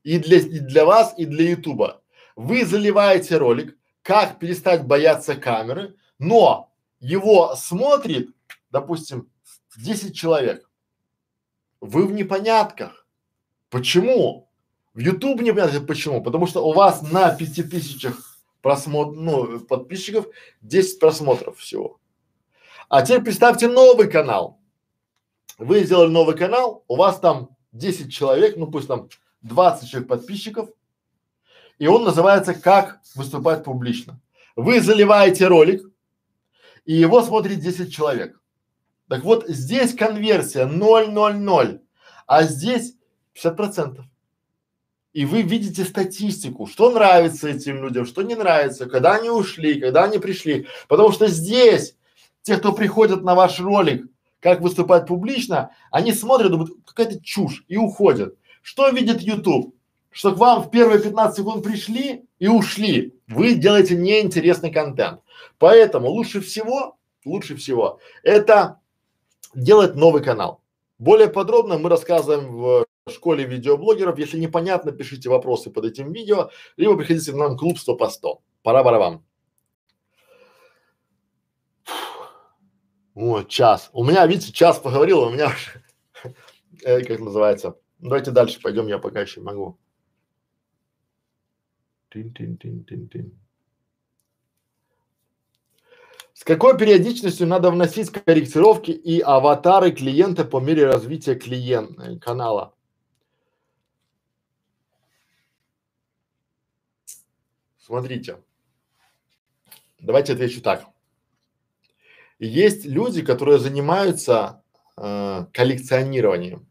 и 0.03 0.19
для, 0.19 0.39
и 0.39 0.59
для 0.59 0.85
вас, 0.85 1.13
и 1.17 1.25
для 1.25 1.51
Ютуба. 1.51 2.01
Вы 2.35 2.65
заливаете 2.65 3.37
ролик, 3.37 3.77
как 4.01 4.39
перестать 4.39 4.85
бояться 4.85 5.35
камеры, 5.35 5.95
но 6.19 6.71
его 6.99 7.55
смотрит, 7.55 8.29
допустим, 8.71 9.29
10 9.77 10.15
человек. 10.15 10.69
Вы 11.81 12.07
в 12.07 12.11
непонятках. 12.11 13.07
Почему? 13.69 14.46
В 14.97 14.99
YouTube 14.99 15.41
непонятно 15.41 15.79
почему. 15.81 16.23
Потому 16.23 16.47
что 16.47 16.67
у 16.67 16.73
вас 16.73 17.03
на 17.03 17.29
пяти 17.29 17.61
тысячах 17.61 18.39
просмотр, 18.63 19.15
ну, 19.15 19.59
подписчиков 19.59 20.25
10 20.61 20.99
просмотров 20.99 21.59
всего. 21.59 21.99
А 22.89 23.03
теперь 23.03 23.21
представьте 23.21 23.67
новый 23.67 24.09
канал. 24.09 24.59
Вы 25.59 25.83
сделали 25.83 26.09
новый 26.09 26.35
канал, 26.35 26.83
у 26.87 26.95
вас 26.95 27.19
там 27.19 27.49
10 27.73 28.11
человек, 28.11 28.57
ну 28.57 28.65
пусть 28.71 28.87
там 28.87 29.09
20 29.41 29.87
человек 29.87 30.09
подписчиков, 30.09 30.69
и 31.77 31.85
он 31.85 32.03
называется 32.03 32.55
«Как 32.55 32.99
выступать 33.13 33.63
публично». 33.63 34.19
Вы 34.55 34.81
заливаете 34.81 35.45
ролик, 35.45 35.83
и 36.85 36.93
его 36.93 37.21
смотрит 37.21 37.59
10 37.59 37.93
человек. 37.93 38.39
Так 39.07 39.23
вот, 39.23 39.47
здесь 39.47 39.93
конверсия 39.93 40.65
0,00, 40.65 41.81
а 42.25 42.43
здесь 42.43 42.95
50 43.33 43.55
процентов. 43.55 44.05
И 45.17 45.25
вы 45.25 45.41
видите 45.41 45.83
статистику, 45.83 46.67
что 46.67 46.91
нравится 46.91 47.49
этим 47.49 47.81
людям, 47.81 48.05
что 48.05 48.21
не 48.21 48.35
нравится, 48.35 48.85
когда 48.85 49.15
они 49.15 49.31
ушли, 49.31 49.81
когда 49.81 50.03
они 50.03 50.19
пришли. 50.19 50.67
Потому 50.87 51.11
что 51.11 51.25
здесь 51.25 51.95
те, 52.43 52.57
кто 52.57 52.71
приходят 52.71 53.23
на 53.23 53.33
ваш 53.33 53.59
ролик, 53.59 54.05
как 54.39 54.61
выступать 54.61 55.07
публично, 55.07 55.71
они 55.89 56.13
смотрят, 56.13 56.51
думают, 56.51 56.69
какая-то 56.85 57.19
чушь 57.23 57.65
и 57.67 57.77
уходят. 57.77 58.35
Что 58.61 58.89
видит 58.89 59.21
YouTube? 59.21 59.73
Что 60.11 60.35
к 60.35 60.37
вам 60.37 60.61
в 60.61 60.69
первые 60.69 61.01
15 61.01 61.35
секунд 61.35 61.63
пришли 61.63 62.25
и 62.37 62.47
ушли. 62.47 63.15
Вы 63.27 63.55
делаете 63.55 63.95
неинтересный 63.95 64.71
контент. 64.71 65.21
Поэтому 65.57 66.09
лучше 66.09 66.41
всего, 66.41 66.95
лучше 67.25 67.55
всего 67.55 67.99
это 68.21 68.81
делать 69.55 69.95
новый 69.95 70.21
канал. 70.21 70.61
Более 70.99 71.29
подробно 71.29 71.79
мы 71.79 71.89
рассказываем 71.89 72.55
в 72.55 72.85
школе 73.11 73.45
видеоблогеров. 73.45 74.17
Если 74.19 74.39
непонятно, 74.39 74.91
пишите 74.91 75.29
вопросы 75.29 75.69
под 75.69 75.85
этим 75.85 76.11
видео, 76.11 76.49
либо 76.77 76.97
приходите 76.97 77.31
в 77.31 77.37
нам 77.37 77.57
клуб 77.57 77.77
100 77.77 77.95
по 77.95 78.09
100. 78.09 78.41
Пора 78.63 78.83
барабан. 78.83 79.23
О, 83.15 83.41
час. 83.43 83.89
У 83.93 84.03
меня, 84.03 84.27
видите, 84.27 84.51
час 84.51 84.79
поговорил, 84.79 85.21
у 85.21 85.31
меня 85.31 85.51
э, 86.83 87.01
как 87.01 87.19
называется. 87.19 87.75
Давайте 87.99 88.29
дальше 88.29 88.61
пойдем, 88.61 88.87
я 88.87 88.99
пока 88.99 89.21
еще 89.21 89.41
могу. 89.41 89.79
Тин-тин-тин-тин-тин. 92.11 93.31
С 96.33 96.43
какой 96.43 96.77
периодичностью 96.77 97.47
надо 97.47 97.71
вносить 97.71 98.11
корректировки 98.11 98.91
и 98.91 99.19
аватары 99.19 99.91
клиента 99.91 100.45
по 100.45 100.59
мере 100.59 100.85
развития 100.85 101.33
клиента 101.33 102.03
э, 102.03 102.19
канала? 102.19 102.76
Смотрите, 107.87 108.35
давайте 110.01 110.33
отвечу 110.33 110.61
так. 110.61 110.87
Есть 112.37 112.83
люди, 112.83 113.21
которые 113.21 113.59
занимаются 113.59 114.61
э, 114.97 115.45
коллекционированием. 115.53 116.67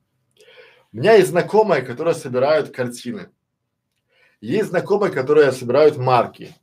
У 0.93 0.99
меня 0.99 1.15
есть 1.15 1.31
знакомые, 1.31 1.81
которые 1.81 2.15
собирают 2.15 2.69
картины. 2.69 3.31
Есть 4.43 4.69
знакомые, 4.69 5.11
которые 5.11 5.53
собирают 5.53 5.97
марки. 5.97 6.55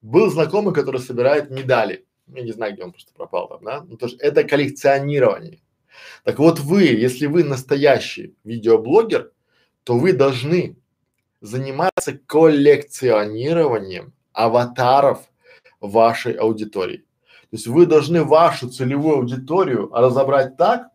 Был 0.00 0.30
знакомый, 0.30 0.72
который 0.72 1.00
собирает 1.00 1.50
медали. 1.50 2.06
Я 2.28 2.42
не 2.42 2.52
знаю, 2.52 2.74
где 2.74 2.84
он 2.84 2.92
просто 2.92 3.12
пропал 3.12 3.48
там, 3.48 3.64
да? 3.64 3.80
Ну, 3.82 3.96
то 3.96 4.06
есть 4.06 4.20
это 4.20 4.44
коллекционирование. 4.44 5.60
Так 6.22 6.38
вот 6.38 6.60
вы, 6.60 6.84
если 6.84 7.26
вы 7.26 7.42
настоящий 7.42 8.36
видеоблогер, 8.44 9.32
то 9.82 9.98
вы 9.98 10.12
должны 10.12 10.76
заниматься 11.40 12.18
коллекционированием 12.26 14.12
аватаров 14.32 15.20
вашей 15.80 16.32
аудитории. 16.32 16.98
То 17.50 17.56
есть 17.56 17.66
вы 17.66 17.86
должны 17.86 18.24
вашу 18.24 18.68
целевую 18.68 19.18
аудиторию 19.18 19.90
разобрать 19.92 20.56
так 20.56 20.88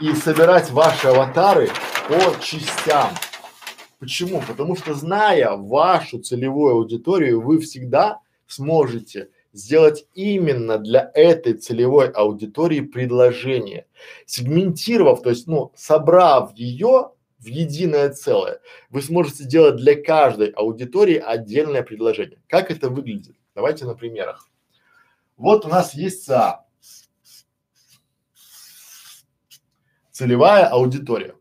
и 0.00 0.12
собирать 0.14 0.70
ваши 0.70 1.08
аватары 1.08 1.70
по 2.08 2.40
частям. 2.42 3.10
Почему? 3.98 4.42
Потому 4.46 4.76
что 4.76 4.94
зная 4.94 5.56
вашу 5.56 6.18
целевую 6.18 6.74
аудиторию, 6.74 7.40
вы 7.40 7.58
всегда 7.60 8.20
сможете 8.46 9.30
сделать 9.54 10.06
именно 10.12 10.76
для 10.76 11.10
этой 11.14 11.54
целевой 11.54 12.10
аудитории 12.10 12.80
предложение, 12.80 13.86
сегментировав, 14.26 15.22
то 15.22 15.30
есть, 15.30 15.46
ну, 15.46 15.72
собрав 15.74 16.54
ее 16.54 17.12
в 17.46 17.48
единое 17.48 18.10
целое, 18.10 18.60
вы 18.90 19.00
сможете 19.00 19.44
сделать 19.44 19.76
для 19.76 19.94
каждой 20.02 20.48
аудитории 20.48 21.16
отдельное 21.16 21.82
предложение. 21.82 22.42
Как 22.48 22.72
это 22.72 22.90
выглядит? 22.90 23.36
Давайте 23.54 23.84
на 23.84 23.94
примерах. 23.94 24.50
Вот 25.36 25.64
у 25.64 25.68
нас 25.68 25.94
есть 25.94 26.24
ЦА. 26.24 26.66
Целевая 30.10 30.66
аудитория. 30.66 31.36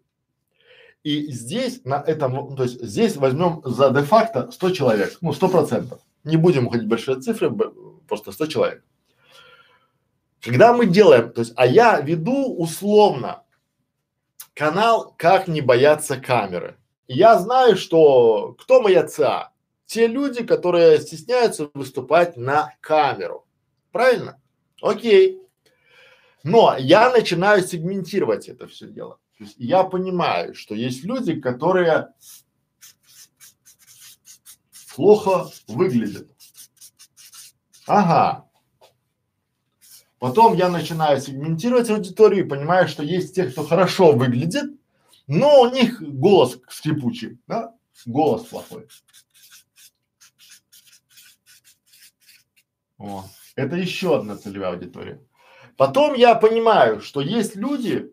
И 1.03 1.31
здесь 1.31 1.83
на 1.85 2.01
этом, 2.01 2.55
то 2.55 2.63
есть 2.63 2.81
здесь 2.83 3.15
возьмем 3.15 3.61
за 3.63 3.89
де-факто 3.89 4.51
100 4.51 4.69
человек, 4.71 5.17
ну 5.21 5.33
100 5.33 5.49
процентов. 5.49 6.01
Не 6.23 6.37
будем 6.37 6.67
уходить 6.67 6.87
большие 6.87 7.19
цифры, 7.19 7.51
просто 8.07 8.31
100 8.31 8.45
человек. 8.47 8.83
Когда 10.41 10.73
мы 10.73 10.85
делаем, 10.85 11.31
то 11.31 11.41
есть, 11.41 11.53
а 11.55 11.65
я 11.65 11.99
веду 11.99 12.55
условно 12.55 13.44
канал 14.55 15.13
«Как 15.17 15.47
не 15.47 15.61
бояться 15.61 16.17
камеры». 16.17 16.77
Я 17.07 17.37
знаю, 17.37 17.77
что 17.77 18.55
кто 18.59 18.81
моя 18.81 19.07
ЦА? 19.07 19.51
Те 19.85 20.07
люди, 20.07 20.43
которые 20.43 20.99
стесняются 20.99 21.69
выступать 21.75 22.35
на 22.37 22.73
камеру. 22.81 23.45
Правильно? 23.91 24.41
Окей. 24.81 25.39
Но 26.43 26.75
я 26.79 27.11
начинаю 27.11 27.61
сегментировать 27.63 28.49
это 28.49 28.67
все 28.67 28.87
дело. 28.87 29.19
То 29.37 29.43
есть 29.43 29.55
я 29.57 29.83
понимаю, 29.83 30.55
что 30.55 30.73
есть 30.73 31.03
люди, 31.03 31.39
которые 31.39 32.09
плохо 34.95 35.49
выглядят. 35.67 36.27
Ага. 37.85 38.49
Потом 40.25 40.55
я 40.55 40.69
начинаю 40.69 41.21
сегментировать 41.21 41.87
аудиторию 41.91 42.43
и 42.43 42.49
понимаю, 42.49 42.87
что 42.87 43.03
есть 43.03 43.35
те, 43.35 43.43
кто 43.43 43.63
хорошо 43.63 44.13
выглядит, 44.13 44.71
но 45.27 45.61
у 45.61 45.69
них 45.69 46.01
голос 46.01 46.57
скрипучий, 46.67 47.37
да? 47.45 47.75
Голос 48.07 48.45
плохой. 48.45 48.87
О, 52.97 53.25
это 53.55 53.75
еще 53.75 54.17
одна 54.17 54.35
целевая 54.35 54.71
аудитория. 54.71 55.21
Потом 55.77 56.15
я 56.15 56.33
понимаю, 56.33 57.01
что 57.01 57.21
есть 57.21 57.55
люди, 57.55 58.11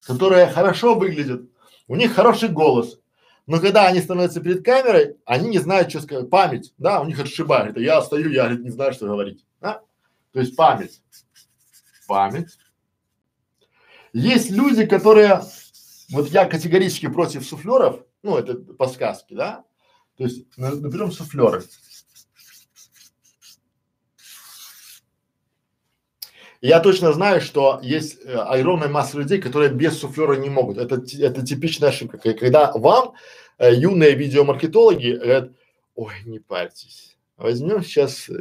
которые 0.00 0.46
хорошо 0.46 0.94
выглядят, 0.94 1.50
у 1.86 1.96
них 1.96 2.14
хороший 2.14 2.48
голос, 2.48 2.98
но 3.46 3.60
когда 3.60 3.88
они 3.88 4.00
становятся 4.00 4.40
перед 4.40 4.64
камерой, 4.64 5.18
они 5.26 5.50
не 5.50 5.58
знают, 5.58 5.90
что 5.90 6.00
сказать. 6.00 6.30
Память, 6.30 6.72
да, 6.78 7.02
у 7.02 7.04
них 7.04 7.20
отшибает. 7.20 7.72
Это 7.72 7.80
я 7.80 8.00
стою, 8.00 8.30
я 8.30 8.44
говорит, 8.44 8.64
не 8.64 8.70
знаю, 8.70 8.94
что 8.94 9.04
говорить. 9.04 9.44
Да? 9.60 9.82
То 10.32 10.40
есть 10.40 10.56
память. 10.56 11.00
Память. 12.06 12.58
Есть 14.12 14.50
люди, 14.50 14.86
которые, 14.86 15.42
вот 16.10 16.28
я 16.28 16.44
категорически 16.44 17.08
против 17.08 17.46
суфлеров, 17.46 18.04
ну 18.22 18.36
это 18.36 18.54
по 18.54 18.86
сказке, 18.88 19.34
да, 19.34 19.64
то 20.16 20.24
есть 20.24 20.46
наберем 20.56 21.10
суфлеры. 21.10 21.62
Я 26.60 26.78
точно 26.78 27.12
знаю, 27.12 27.40
что 27.40 27.80
есть 27.82 28.20
э, 28.24 28.34
огромная 28.34 28.88
масса 28.88 29.18
людей, 29.18 29.40
которые 29.40 29.72
без 29.72 29.98
суфлера 29.98 30.34
не 30.34 30.48
могут. 30.48 30.78
Это, 30.78 31.02
это 31.18 31.44
типичная 31.44 31.88
ошибка. 31.88 32.18
Когда 32.18 32.70
вам 32.72 33.14
э, 33.58 33.74
юные 33.74 34.14
видеомаркетологи 34.14 35.16
говорят, 35.16 35.50
ой, 35.96 36.14
не 36.24 36.38
парьтесь, 36.38 37.11
возьмем 37.42 37.82
сейчас 37.82 38.28
э, 38.28 38.32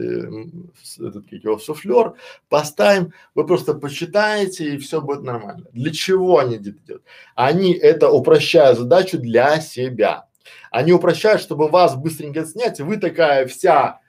этот 1.00 1.26
как 1.26 1.44
его 1.44 1.58
суфлер, 1.58 2.14
поставим, 2.50 3.14
вы 3.36 3.46
просто 3.46 3.74
почитаете 3.74 4.76
и 4.76 4.78
все 4.78 5.02
будет 5.02 5.24
нормально. 5.24 5.66
Для 5.74 5.92
чего 5.92 6.40
они 6.40 6.56
это 6.58 6.72
делают? 6.72 7.04
Они 7.36 7.74
это 7.74 8.10
упрощают 8.10 8.78
задачу 8.78 9.18
для 9.18 9.60
себя. 9.60 10.28
Они 10.70 10.94
упрощают, 10.94 11.42
чтобы 11.42 11.68
вас 11.68 11.96
быстренько 11.96 12.46
снять, 12.46 12.80
вы 12.80 12.98
такая 12.98 13.46
вся 13.48 14.00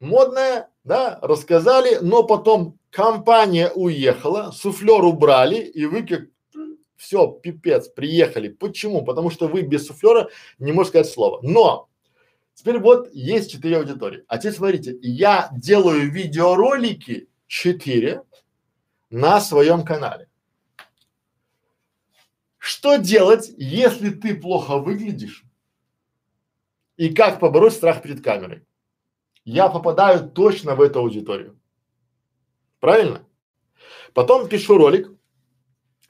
модная, 0.00 0.68
да, 0.84 1.18
рассказали, 1.22 1.98
но 2.00 2.22
потом 2.22 2.78
компания 2.90 3.70
уехала, 3.74 4.50
суфлер 4.52 5.02
убрали, 5.04 5.56
и 5.56 5.86
вы 5.86 6.06
как 6.06 6.22
все, 6.96 7.28
пипец, 7.28 7.88
приехали. 7.88 8.48
Почему? 8.48 9.04
Потому 9.04 9.30
что 9.30 9.48
вы 9.48 9.62
без 9.62 9.86
суфлера 9.86 10.28
не 10.58 10.72
можете 10.72 10.90
сказать 11.00 11.12
слово. 11.12 11.40
Но 11.42 11.88
теперь 12.56 12.78
вот 12.78 13.12
есть 13.12 13.52
четыре 13.52 13.76
аудитории. 13.76 14.24
А 14.26 14.38
теперь 14.38 14.54
смотрите, 14.54 14.98
я 15.02 15.50
делаю 15.52 16.10
видеоролики 16.10 17.28
четыре 17.46 18.22
на 19.10 19.40
своем 19.40 19.84
канале. 19.84 20.28
Что 22.58 22.96
делать, 22.96 23.52
если 23.56 24.10
ты 24.10 24.34
плохо 24.34 24.78
выглядишь? 24.78 25.44
И 26.96 27.14
как 27.14 27.38
побороть 27.38 27.74
страх 27.74 28.02
перед 28.02 28.24
камерой? 28.24 28.64
Я 29.44 29.68
попадаю 29.68 30.28
точно 30.28 30.74
в 30.74 30.80
эту 30.80 31.00
аудиторию. 31.00 31.60
Правильно? 32.80 33.24
Потом 34.14 34.48
пишу 34.48 34.78
ролик. 34.78 35.10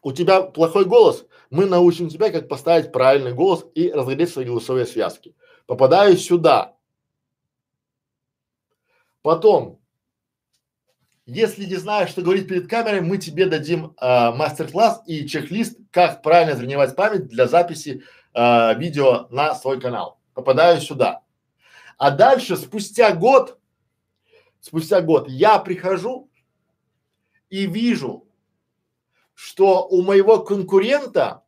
У 0.00 0.12
тебя 0.12 0.42
плохой 0.42 0.84
голос. 0.84 1.26
Мы 1.50 1.66
научим 1.66 2.08
тебя, 2.08 2.30
как 2.30 2.48
поставить 2.48 2.92
правильный 2.92 3.34
голос 3.34 3.66
и 3.74 3.90
разглядеть 3.90 4.30
свои 4.30 4.46
голосовые 4.46 4.86
связки. 4.86 5.34
Попадаю 5.66 6.16
сюда. 6.16 6.76
Потом 9.22 9.80
если 11.28 11.64
не 11.64 11.74
знаешь, 11.74 12.10
что 12.10 12.22
говорить 12.22 12.46
перед 12.46 12.70
камерой, 12.70 13.00
мы 13.00 13.18
тебе 13.18 13.46
дадим 13.46 13.96
э, 14.00 14.30
мастер-класс 14.30 15.02
и 15.06 15.26
чек-лист, 15.26 15.76
как 15.90 16.22
правильно 16.22 16.56
тренировать 16.56 16.94
память 16.94 17.26
для 17.26 17.48
записи 17.48 18.04
э, 18.32 18.74
видео 18.78 19.26
на 19.30 19.56
свой 19.56 19.80
канал. 19.80 20.20
Попадаю 20.34 20.80
сюда. 20.80 21.22
А 21.98 22.12
дальше, 22.12 22.56
спустя 22.56 23.12
год, 23.12 23.58
спустя 24.60 25.00
год, 25.00 25.28
я 25.28 25.58
прихожу 25.58 26.30
и 27.50 27.66
вижу, 27.66 28.28
что 29.34 29.84
у 29.88 30.02
моего 30.02 30.38
конкурента 30.44 31.42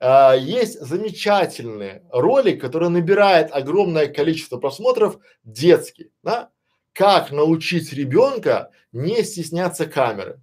э, 0.00 0.38
есть 0.40 0.80
замечательный 0.80 2.02
ролик, 2.10 2.60
который 2.60 2.88
набирает 2.88 3.50
огромное 3.52 4.06
количество 4.06 4.58
просмотров, 4.58 5.18
детский, 5.44 6.10
да? 6.22 6.50
как 6.92 7.30
научить 7.30 7.92
ребенка 7.92 8.70
не 8.92 9.22
стесняться 9.22 9.86
камеры. 9.86 10.40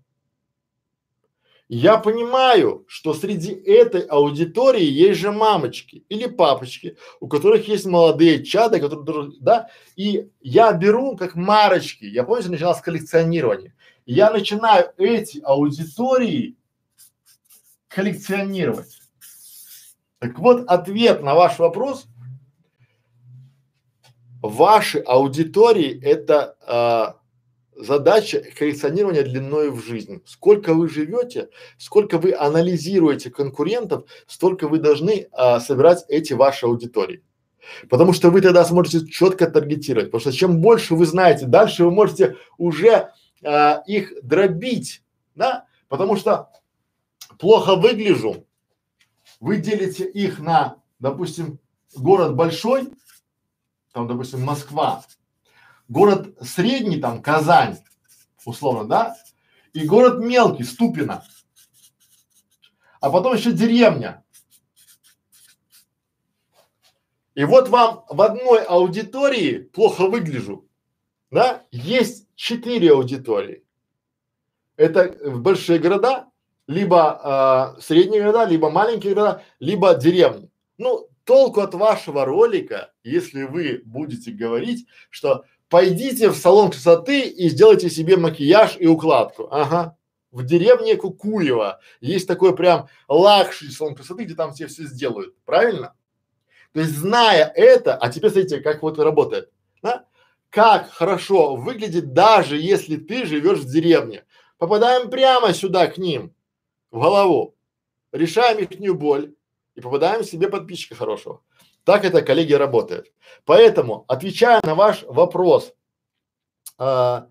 Я 1.67 1.97
понимаю, 1.97 2.85
что 2.87 3.15
среди 3.15 3.51
этой 3.51 4.01
аудитории 4.01 4.83
есть 4.85 5.19
же 5.19 5.31
мамочки 5.31 6.05
или 6.09 6.27
папочки, 6.27 6.95
у 7.19 7.27
которых 7.27 7.67
есть 7.67 7.87
молодые 7.87 8.45
чады, 8.45 8.79
которые, 8.79 9.31
да, 9.39 9.69
и 9.95 10.29
я 10.41 10.71
беру 10.73 11.17
как 11.17 11.33
марочки, 11.33 12.05
я 12.05 12.23
помню, 12.23 12.51
начинал 12.51 12.75
с 12.75 12.81
коллекционирования, 12.81 13.73
я 14.05 14.31
начинаю 14.31 14.93
эти 14.97 15.39
аудитории 15.43 16.55
коллекционировать. 17.87 18.99
Так 20.19 20.39
вот, 20.39 20.65
ответ 20.67 21.21
на 21.21 21.35
ваш 21.35 21.59
вопрос– 21.59 22.07
ваши 24.47 24.99
аудитории 24.99 25.99
это 26.03 26.55
а, 26.61 27.17
задача 27.75 28.43
коллекционирования 28.57 29.23
длиной 29.23 29.69
в 29.69 29.83
жизнь. 29.83 30.21
Сколько 30.25 30.73
вы 30.73 30.89
живете, 30.89 31.49
сколько 31.77 32.17
вы 32.17 32.33
анализируете 32.33 33.29
конкурентов, 33.29 34.05
столько 34.27 34.67
вы 34.67 34.79
должны 34.79 35.27
а, 35.31 35.59
собирать 35.59 36.05
эти 36.07 36.33
ваши 36.33 36.65
аудитории. 36.65 37.23
Потому 37.89 38.13
что 38.13 38.29
вы 38.29 38.41
тогда 38.41 38.63
сможете 38.63 39.07
четко 39.07 39.49
таргетировать. 39.49 40.07
Потому 40.11 40.21
что 40.21 40.31
чем 40.31 40.61
больше 40.61 40.95
вы 40.95 41.05
знаете, 41.05 41.45
дальше 41.45 41.83
вы 41.83 41.91
можете 41.91 42.37
уже 42.57 43.11
а, 43.43 43.83
их 43.87 44.13
дробить, 44.21 45.01
да? 45.35 45.65
Потому 45.87 46.15
что 46.15 46.49
плохо 47.39 47.75
выгляжу, 47.75 48.45
вы 49.45 49.57
делите 49.57 50.09
их 50.09 50.39
на, 50.39 50.81
допустим, 50.97 51.59
город 51.95 52.35
большой, 52.35 52.91
там, 53.93 54.07
допустим, 54.07 54.41
Москва, 54.41 55.05
город 55.87 56.35
средний, 56.41 56.99
там, 56.99 57.21
Казань, 57.21 57.77
условно, 58.43 58.85
да, 58.85 59.15
и 59.73 59.85
город 59.85 60.19
мелкий, 60.19 60.63
Ступино, 60.63 61.23
а 62.99 63.11
потом 63.11 63.35
еще 63.35 63.51
деревня. 63.51 64.25
И 67.35 67.43
вот 67.43 67.69
вам 67.69 68.03
в 68.09 68.19
одной 68.23 68.63
аудитории 68.63 69.59
плохо 69.59 70.07
выгляжу, 70.07 70.67
да, 71.29 71.67
есть 71.69 72.27
четыре 72.33 72.93
аудитории. 72.93 73.63
Это 74.75 75.15
большие 75.37 75.77
города, 75.77 76.31
либо 76.67 77.75
э, 77.77 77.81
средние 77.81 78.21
города, 78.21 78.45
либо 78.45 78.69
маленькие 78.69 79.13
города, 79.13 79.43
либо 79.59 79.93
деревни. 79.93 80.49
Ну, 80.77 81.07
толку 81.23 81.61
от 81.61 81.73
вашего 81.73 82.25
ролика, 82.25 82.91
если 83.03 83.43
вы 83.43 83.81
будете 83.85 84.31
говорить, 84.31 84.87
что 85.09 85.45
пойдите 85.69 86.29
в 86.29 86.35
салон 86.35 86.71
красоты 86.71 87.21
и 87.21 87.49
сделайте 87.49 87.89
себе 87.89 88.17
макияж 88.17 88.77
и 88.79 88.87
укладку. 88.87 89.47
Ага. 89.51 89.97
В 90.31 90.43
деревне 90.43 90.97
Кукуева 90.97 91.79
есть 92.01 92.27
такой 92.27 92.55
прям 92.55 92.89
luxury 93.07 93.71
салон 93.71 93.95
красоты, 93.95 94.25
где 94.25 94.35
там 94.35 94.53
все 94.53 94.67
все 94.67 94.83
сделают. 94.83 95.33
Правильно? 95.45 95.93
То 96.73 96.81
есть, 96.81 96.91
зная 96.91 97.49
это, 97.55 97.95
а 97.95 98.09
теперь 98.09 98.31
смотрите, 98.31 98.59
как 98.59 98.83
вот 98.83 98.99
работает, 98.99 99.49
да? 99.81 100.05
Как 100.49 100.89
хорошо 100.89 101.55
выглядит, 101.55 102.11
даже 102.11 102.57
если 102.57 102.97
ты 102.97 103.25
живешь 103.25 103.59
в 103.59 103.71
деревне. 103.71 104.25
Попадаем 104.57 105.09
прямо 105.09 105.53
сюда 105.53 105.87
к 105.87 105.97
ним, 105.97 106.34
в 106.95 106.99
голову, 106.99 107.55
решаем 108.13 108.59
их 108.59 108.95
боль, 108.97 109.35
и 109.75 109.81
попадаем 109.81 110.23
себе 110.23 110.47
подписчика 110.47 110.95
хорошего. 110.95 111.41
Так 111.83 112.05
это, 112.05 112.21
коллеги, 112.21 112.53
работает. 112.53 113.11
Поэтому, 113.43 114.05
отвечая 114.07 114.61
на 114.63 114.75
ваш 114.75 115.03
вопрос, 115.03 115.73
а, 116.77 117.27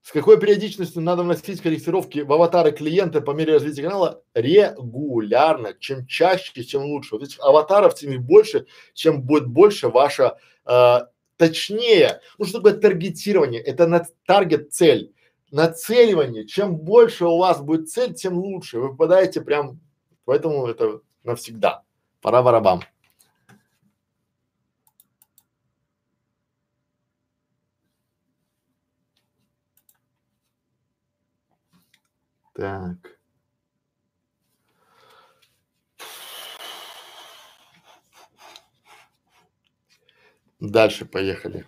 с 0.00 0.10
какой 0.10 0.40
периодичностью 0.40 1.02
надо 1.02 1.22
вносить 1.22 1.60
корректировки 1.60 2.20
в 2.20 2.32
аватары 2.32 2.72
клиента 2.72 3.20
по 3.20 3.32
мере 3.32 3.52
развития 3.52 3.82
канала? 3.82 4.22
Регулярно. 4.32 5.74
Чем 5.78 6.06
чаще, 6.06 6.64
тем 6.64 6.84
лучше. 6.84 7.14
Вот 7.14 7.24
этих 7.24 7.38
аватаров, 7.40 7.94
тем 7.94 8.22
больше, 8.22 8.66
чем 8.94 9.22
будет 9.22 9.46
больше 9.46 9.88
ваша, 9.88 10.38
а, 10.64 11.08
точнее, 11.36 12.20
ну 12.38 12.46
что 12.46 12.58
такое 12.58 12.80
таргетирование? 12.80 13.60
Это 13.60 13.86
на 13.86 14.06
таргет 14.26 14.72
цель. 14.72 15.12
Нацеливание. 15.54 16.48
Чем 16.48 16.76
больше 16.76 17.26
у 17.26 17.38
вас 17.38 17.62
будет 17.62 17.88
цель, 17.88 18.12
тем 18.12 18.36
лучше. 18.38 18.80
Вы 18.80 18.90
попадаете 18.90 19.40
прям, 19.40 19.78
поэтому 20.24 20.66
это 20.66 21.00
навсегда. 21.22 21.84
Пора 22.20 22.42
барабам. 22.42 22.82
Так. 32.54 33.20
Дальше 40.58 41.04
поехали. 41.04 41.64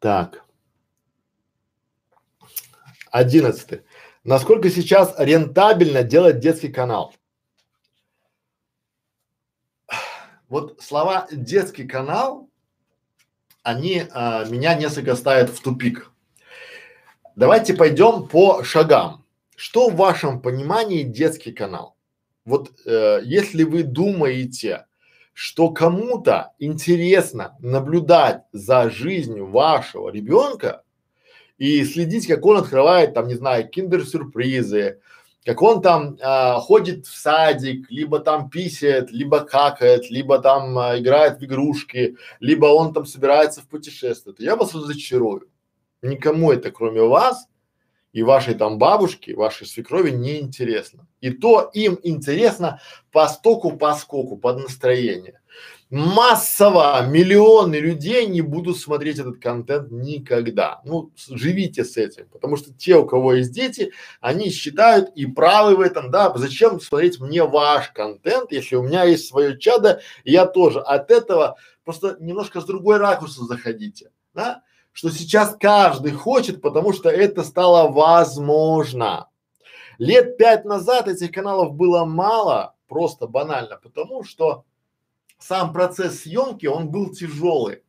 Так. 0.00 0.42
Одиннадцатый. 3.10 3.82
Насколько 4.24 4.70
сейчас 4.70 5.14
рентабельно 5.18 6.02
делать 6.02 6.40
детский 6.40 6.72
канал? 6.72 7.14
Вот 10.48 10.82
слова 10.82 11.28
детский 11.30 11.86
канал, 11.86 12.48
они 13.62 14.04
а, 14.10 14.44
меня 14.46 14.74
несколько 14.74 15.14
ставят 15.14 15.50
в 15.50 15.62
тупик. 15.62 16.10
Давайте 17.36 17.74
пойдем 17.74 18.26
по 18.26 18.64
шагам. 18.64 19.24
Что 19.54 19.90
в 19.90 19.96
вашем 19.96 20.40
понимании 20.40 21.02
детский 21.02 21.52
канал? 21.52 21.96
Вот 22.44 22.72
э, 22.86 23.20
если 23.22 23.62
вы 23.62 23.82
думаете, 23.82 24.86
что 25.42 25.70
кому-то 25.70 26.52
интересно 26.58 27.56
наблюдать 27.60 28.42
за 28.52 28.90
жизнью 28.90 29.46
вашего 29.46 30.10
ребенка 30.10 30.82
и 31.56 31.82
следить, 31.84 32.26
как 32.26 32.44
он 32.44 32.58
открывает 32.58 33.14
там, 33.14 33.26
не 33.26 33.36
знаю, 33.36 33.66
киндер-сюрпризы, 33.66 35.00
как 35.46 35.62
он 35.62 35.80
там 35.80 36.18
а, 36.20 36.60
ходит 36.60 37.06
в 37.06 37.16
садик, 37.16 37.90
либо 37.90 38.18
там 38.18 38.50
писает, 38.50 39.10
либо 39.12 39.40
какает, 39.40 40.10
либо 40.10 40.40
там 40.40 40.76
а, 40.78 40.98
играет 40.98 41.38
в 41.38 41.44
игрушки, 41.46 42.18
либо 42.38 42.66
он 42.66 42.92
там 42.92 43.06
собирается 43.06 43.62
в 43.62 43.68
путешествие, 43.68 44.34
то 44.34 44.42
я 44.42 44.56
вас 44.56 44.74
разочарую. 44.74 45.48
Никому 46.02 46.52
это, 46.52 46.70
кроме 46.70 47.00
вас 47.00 47.48
и 48.12 48.22
вашей 48.22 48.54
там 48.54 48.78
бабушки, 48.78 49.32
вашей 49.32 49.66
свекрови 49.66 50.10
не 50.10 50.40
интересно. 50.40 51.06
И 51.20 51.30
то 51.30 51.70
им 51.72 51.98
интересно 52.02 52.80
по 53.12 53.28
стоку, 53.28 53.76
по 53.76 53.94
скоку, 53.94 54.36
под 54.36 54.58
настроение. 54.58 55.40
Массово 55.90 57.04
миллионы 57.08 57.74
людей 57.74 58.26
не 58.26 58.42
будут 58.42 58.78
смотреть 58.78 59.18
этот 59.18 59.40
контент 59.40 59.90
никогда. 59.90 60.80
Ну, 60.84 61.10
живите 61.28 61.84
с 61.84 61.96
этим, 61.96 62.28
потому 62.28 62.56
что 62.56 62.72
те, 62.72 62.96
у 62.96 63.04
кого 63.04 63.34
есть 63.34 63.50
дети, 63.50 63.92
они 64.20 64.50
считают 64.50 65.10
и 65.16 65.26
правы 65.26 65.74
в 65.74 65.80
этом, 65.80 66.12
да, 66.12 66.32
зачем 66.36 66.80
смотреть 66.80 67.18
мне 67.18 67.42
ваш 67.42 67.90
контент, 67.90 68.52
если 68.52 68.76
у 68.76 68.82
меня 68.82 69.02
есть 69.02 69.26
свое 69.26 69.58
чадо, 69.58 70.00
я 70.22 70.46
тоже 70.46 70.80
от 70.80 71.10
этого 71.10 71.56
просто 71.84 72.16
немножко 72.20 72.60
с 72.60 72.64
другой 72.64 72.98
ракурса 72.98 73.44
заходите, 73.44 74.12
да, 74.32 74.62
что 74.92 75.10
сейчас 75.10 75.56
каждый 75.58 76.12
хочет, 76.12 76.60
потому 76.60 76.92
что 76.92 77.08
это 77.08 77.42
стало 77.44 77.90
возможно. 77.90 79.28
Лет 79.98 80.36
пять 80.36 80.64
назад 80.64 81.08
этих 81.08 81.30
каналов 81.32 81.74
было 81.74 82.04
мало, 82.04 82.74
просто 82.88 83.26
банально, 83.26 83.78
потому 83.82 84.24
что 84.24 84.64
сам 85.38 85.72
процесс 85.72 86.22
съемки, 86.22 86.66
он 86.66 86.90
был 86.90 87.10
тяжелый. 87.10 87.82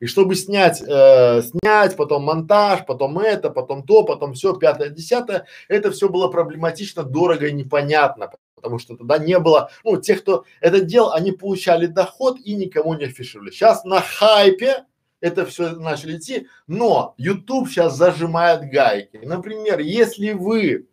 И 0.00 0.06
чтобы 0.06 0.34
снять, 0.34 0.82
э, 0.82 1.42
снять, 1.42 1.96
потом 1.96 2.24
монтаж, 2.24 2.84
потом 2.86 3.18
это, 3.18 3.50
потом 3.50 3.84
то, 3.84 4.04
потом 4.04 4.34
все, 4.34 4.54
пятое, 4.54 4.90
десятое, 4.90 5.46
это 5.68 5.90
все 5.90 6.08
было 6.08 6.28
проблематично, 6.28 7.02
дорого 7.02 7.46
и 7.46 7.52
непонятно, 7.52 8.30
потому 8.54 8.78
что 8.78 8.96
тогда 8.96 9.18
не 9.18 9.38
было, 9.38 9.70
ну, 9.84 10.00
тех, 10.00 10.22
кто 10.22 10.44
это 10.60 10.80
делал, 10.80 11.12
они 11.12 11.32
получали 11.32 11.86
доход 11.86 12.38
и 12.38 12.54
никому 12.54 12.94
не 12.94 13.06
афишировали. 13.06 13.50
Сейчас 13.50 13.84
на 13.84 14.00
хайпе 14.00 14.84
это 15.22 15.46
все 15.46 15.70
начали 15.70 16.18
идти, 16.18 16.48
но 16.66 17.14
YouTube 17.16 17.68
сейчас 17.68 17.96
зажимает 17.96 18.70
гайки. 18.70 19.20
Например, 19.22 19.78
если 19.78 20.32
вы 20.32 20.88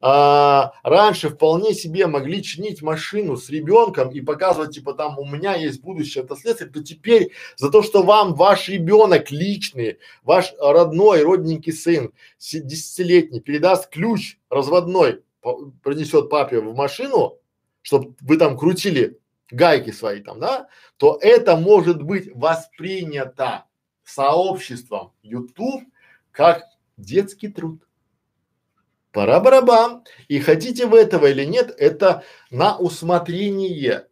а, 0.00 0.74
раньше 0.82 1.30
вполне 1.30 1.72
себе 1.72 2.06
могли 2.06 2.42
чинить 2.42 2.82
машину 2.82 3.38
с 3.38 3.48
ребенком 3.48 4.10
и 4.10 4.20
показывать, 4.20 4.74
типа 4.74 4.92
там 4.92 5.18
у 5.18 5.24
меня 5.24 5.54
есть 5.54 5.80
будущее 5.80 6.24
это 6.24 6.36
следствие, 6.36 6.70
то 6.70 6.84
теперь 6.84 7.32
за 7.56 7.70
то, 7.70 7.82
что 7.82 8.02
вам 8.02 8.34
ваш 8.34 8.68
ребенок 8.68 9.30
личный, 9.30 9.96
ваш 10.22 10.52
родной, 10.60 11.22
родненький 11.22 11.72
сын, 11.72 12.12
десятилетний, 12.38 13.40
передаст 13.40 13.88
ключ 13.88 14.36
разводной, 14.50 15.22
принесет 15.82 16.28
папе 16.28 16.60
в 16.60 16.76
машину, 16.76 17.38
чтобы 17.80 18.14
вы 18.20 18.36
там 18.36 18.58
крутили 18.58 19.18
гайки 19.50 19.90
свои 19.90 20.20
там, 20.20 20.40
да, 20.40 20.68
то 20.96 21.18
это 21.20 21.56
может 21.56 22.02
быть 22.02 22.30
воспринято 22.34 23.64
сообществом 24.04 25.12
YouTube 25.22 25.84
как 26.30 26.64
детский 26.96 27.48
труд. 27.48 27.80
Пора-барабам. 29.12 30.04
И 30.26 30.40
хотите 30.40 30.86
вы 30.86 30.98
этого 30.98 31.26
или 31.26 31.44
нет, 31.44 31.74
это 31.78 32.24
на 32.50 32.76
усмотрение. 32.76 34.08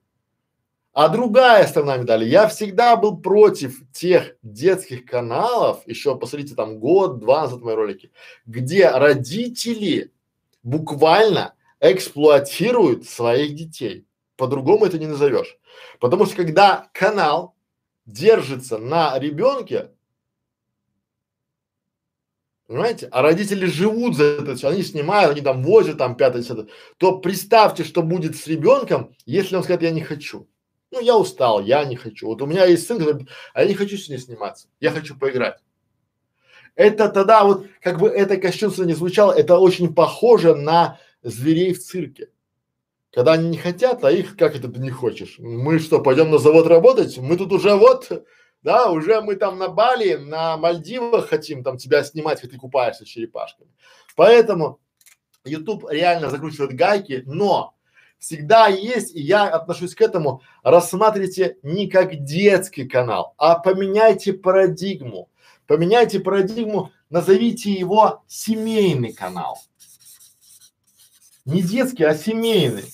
А 0.92 1.08
другая 1.08 1.66
сторона 1.66 1.96
медали, 1.96 2.26
я 2.26 2.46
всегда 2.48 2.96
был 2.96 3.16
против 3.16 3.82
тех 3.92 4.36
детских 4.42 5.06
каналов, 5.06 5.80
еще 5.86 6.18
посмотрите 6.18 6.54
там 6.54 6.78
год-два 6.78 7.42
назад 7.42 7.62
мои 7.62 7.74
ролики, 7.74 8.12
где 8.44 8.90
родители 8.90 10.12
буквально 10.62 11.54
эксплуатируют 11.80 13.08
своих 13.08 13.54
детей. 13.54 14.06
По-другому 14.42 14.86
это 14.86 14.98
не 14.98 15.06
назовешь. 15.06 15.56
Потому 16.00 16.26
что 16.26 16.34
когда 16.34 16.90
канал 16.92 17.54
держится 18.06 18.76
на 18.76 19.16
ребенке, 19.16 19.92
Понимаете? 22.66 23.06
А 23.12 23.22
родители 23.22 23.66
живут 23.66 24.16
за 24.16 24.24
это, 24.24 24.68
они 24.68 24.82
снимают, 24.82 25.30
они 25.30 25.42
там 25.42 25.62
возят 25.62 25.98
там 25.98 26.16
пятое, 26.16 26.42
десятое. 26.42 26.66
То 26.96 27.18
представьте, 27.18 27.84
что 27.84 28.02
будет 28.02 28.34
с 28.34 28.48
ребенком, 28.48 29.14
если 29.26 29.54
он 29.54 29.62
скажет, 29.62 29.82
я 29.82 29.92
не 29.92 30.00
хочу. 30.00 30.48
Ну, 30.90 30.98
я 30.98 31.16
устал, 31.16 31.62
я 31.62 31.84
не 31.84 31.94
хочу. 31.94 32.26
Вот 32.26 32.42
у 32.42 32.46
меня 32.46 32.64
есть 32.64 32.88
сын, 32.88 32.98
который, 32.98 33.28
а 33.54 33.62
я 33.62 33.68
не 33.68 33.74
хочу 33.74 33.96
с 33.96 34.08
ней 34.08 34.18
сниматься, 34.18 34.66
я 34.80 34.90
хочу 34.90 35.16
поиграть. 35.16 35.62
Это 36.74 37.08
тогда 37.08 37.44
вот, 37.44 37.68
как 37.80 38.00
бы 38.00 38.08
это 38.08 38.36
кощунство 38.38 38.82
не 38.82 38.94
звучало, 38.94 39.30
это 39.30 39.58
очень 39.58 39.94
похоже 39.94 40.56
на 40.56 40.98
зверей 41.22 41.74
в 41.74 41.78
цирке. 41.78 42.30
Когда 43.12 43.32
они 43.32 43.48
не 43.48 43.58
хотят, 43.58 44.04
а 44.04 44.10
их, 44.10 44.36
как 44.36 44.56
это 44.56 44.68
ты 44.68 44.80
не 44.80 44.90
хочешь? 44.90 45.36
Мы 45.38 45.78
что, 45.78 46.00
пойдем 46.00 46.30
на 46.30 46.38
завод 46.38 46.66
работать? 46.66 47.18
Мы 47.18 47.36
тут 47.36 47.52
уже 47.52 47.74
вот 47.74 48.24
да, 48.62 48.90
уже 48.90 49.20
мы 49.20 49.34
там 49.34 49.58
на 49.58 49.68
Бали, 49.68 50.14
на 50.14 50.56
Мальдивах 50.56 51.28
хотим 51.28 51.64
там 51.64 51.78
тебя 51.78 52.04
снимать, 52.04 52.40
как 52.40 52.50
ты 52.50 52.56
купаешься 52.56 53.04
черепашками. 53.04 53.70
Поэтому 54.14 54.78
YouTube 55.44 55.90
реально 55.90 56.30
закручивает 56.30 56.74
гайки, 56.74 57.24
но 57.26 57.74
всегда 58.18 58.68
есть, 58.68 59.16
и 59.16 59.20
я 59.20 59.48
отношусь 59.48 59.96
к 59.96 60.00
этому, 60.00 60.42
рассматривайте 60.62 61.56
не 61.62 61.88
как 61.88 62.22
детский 62.22 62.86
канал, 62.86 63.34
а 63.36 63.58
поменяйте 63.58 64.32
парадигму. 64.32 65.28
Поменяйте 65.66 66.20
парадигму, 66.20 66.92
назовите 67.10 67.72
его 67.72 68.22
семейный 68.28 69.12
канал. 69.12 69.58
Не 71.44 71.62
детский, 71.62 72.04
а 72.04 72.14
семейный. 72.14 72.84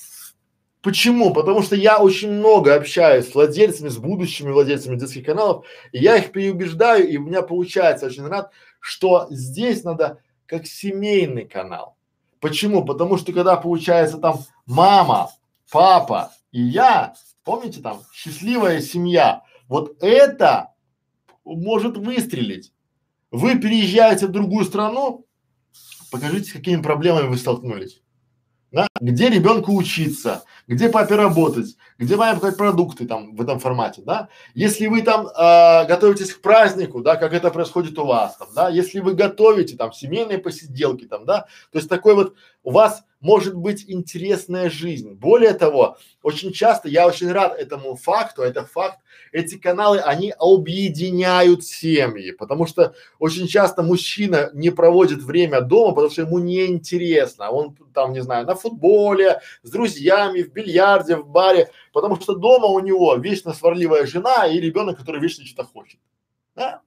Почему? 0.89 1.35
Потому 1.35 1.61
что 1.61 1.77
я 1.77 1.99
очень 1.99 2.31
много 2.31 2.75
общаюсь 2.75 3.29
с 3.29 3.35
владельцами, 3.35 3.91
с 3.91 3.99
будущими 3.99 4.51
владельцами 4.51 4.97
детских 4.97 5.27
каналов, 5.27 5.67
и 5.93 5.99
я 5.99 6.17
их 6.17 6.33
переубеждаю, 6.33 7.07
и 7.07 7.19
у 7.19 7.27
меня 7.27 7.43
получается 7.43 8.07
очень 8.07 8.27
рад, 8.27 8.51
что 8.81 9.27
здесь 9.29 9.85
надо 9.85 10.23
как 10.47 10.67
семейный 10.67 11.45
канал. 11.45 11.99
Почему? 12.41 12.87
Потому 12.87 13.19
что 13.19 13.35
когда 13.35 13.57
получается 13.57 14.17
там 14.17 14.39
мама, 14.65 15.31
папа 15.71 16.33
и 16.53 16.63
я, 16.63 17.13
помните 17.45 17.83
там, 17.83 18.01
счастливая 18.15 18.81
семья, 18.81 19.43
вот 19.69 20.03
это 20.03 20.73
может 21.45 21.99
выстрелить. 21.99 22.73
Вы 23.31 23.59
переезжаете 23.59 24.27
в 24.27 24.33
другую 24.33 24.65
страну, 24.65 25.27
покажите, 26.11 26.49
с 26.49 26.53
какими 26.55 26.81
проблемами 26.81 27.29
вы 27.29 27.37
столкнулись 27.37 28.01
да, 28.71 28.87
где 29.01 29.31
ребенку 29.31 29.75
учиться, 29.75 30.45
где 30.67 30.89
папе 30.89 31.15
работать, 31.15 31.77
где 31.99 32.17
маме 32.17 32.35
покупать 32.35 32.57
продукты 32.57 33.07
там 33.07 33.35
в 33.35 33.41
этом 33.41 33.59
формате, 33.59 34.03
да. 34.05 34.29
Если 34.55 34.87
вы 34.87 35.03
там 35.03 35.27
э, 35.27 35.87
готовитесь 35.87 36.35
к 36.35 36.41
празднику, 36.41 37.01
да, 37.01 37.17
как 37.17 37.33
это 37.33 37.51
происходит 37.51 37.99
у 37.99 38.05
вас 38.05 38.37
там, 38.37 38.49
да, 38.55 38.69
если 38.69 39.01
вы 39.01 39.15
готовите 39.15 39.77
там 39.77 39.93
семейные 39.93 40.39
посиделки 40.39 41.07
там, 41.07 41.25
да, 41.25 41.47
то 41.73 41.79
есть 41.79 41.89
такой 41.89 42.15
вот 42.15 42.35
у 42.63 42.71
вас 42.71 43.05
может 43.21 43.55
быть 43.55 43.85
интересная 43.89 44.71
жизнь. 44.71 45.13
Более 45.13 45.53
того, 45.55 45.97
очень 46.23 46.53
часто, 46.53 46.89
я 46.89 47.07
очень 47.07 47.31
рад 47.31 47.59
этому 47.59 47.97
факту, 47.97 48.43
это 48.43 48.65
факт, 48.65 48.99
эти 49.33 49.57
каналы, 49.57 49.99
они 49.99 50.33
объединяют 50.39 51.65
семьи, 51.65 52.31
потому 52.33 52.67
что 52.67 52.95
очень 53.19 53.47
часто 53.47 53.83
мужчина 53.83 54.51
не 54.55 54.71
проводит 54.71 55.23
время 55.23 55.61
дома, 55.61 55.95
потому 55.95 56.11
что 56.11 56.23
ему 56.23 56.39
не 56.39 56.67
интересно, 56.67 57.51
он 57.51 57.77
там, 57.93 58.13
не 58.13 58.21
знаю, 58.21 58.47
на 58.47 58.55
футболе, 58.55 59.41
с 59.63 59.71
друзьями, 59.71 60.43
в 60.43 60.53
бильярде, 60.53 61.17
в 61.17 61.27
баре, 61.27 61.71
потому 61.93 62.21
что 62.21 62.35
дома 62.35 62.67
у 62.67 62.81
него 62.81 63.17
вечно 63.17 63.53
сварливая 63.53 64.07
жена 64.07 64.47
и 64.47 64.61
ребенок, 64.61 64.99
который 64.99 65.21
вечно 65.21 65.45
что-то 65.45 65.65
хочет. 65.65 66.01
Да? 66.55 66.83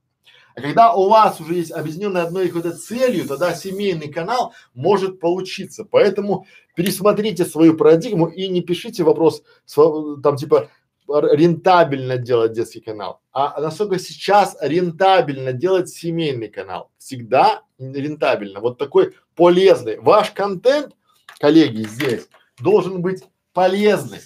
А 0.55 0.61
когда 0.61 0.93
у 0.93 1.09
вас 1.09 1.39
уже 1.39 1.55
есть 1.55 1.71
объединенная 1.71 2.23
одной 2.23 2.47
какой-то 2.47 2.77
целью, 2.77 3.27
тогда 3.27 3.53
семейный 3.53 4.11
канал 4.11 4.53
может 4.73 5.19
получиться. 5.19 5.85
Поэтому 5.85 6.45
пересмотрите 6.75 7.45
свою 7.45 7.75
парадигму 7.75 8.27
и 8.27 8.47
не 8.47 8.61
пишите 8.61 9.03
вопрос 9.03 9.43
там 9.75 10.35
типа 10.35 10.69
рентабельно 11.07 12.17
делать 12.17 12.53
детский 12.53 12.79
канал, 12.79 13.21
а 13.33 13.59
насколько 13.59 13.99
сейчас 13.99 14.55
рентабельно 14.61 15.51
делать 15.51 15.89
семейный 15.89 16.47
канал. 16.47 16.91
Всегда 16.97 17.63
рентабельно. 17.79 18.61
Вот 18.61 18.77
такой 18.77 19.15
полезный. 19.35 19.99
Ваш 19.99 20.31
контент, 20.31 20.95
коллеги, 21.39 21.83
здесь 21.83 22.29
должен 22.59 23.01
быть 23.01 23.23
полезный. 23.51 24.19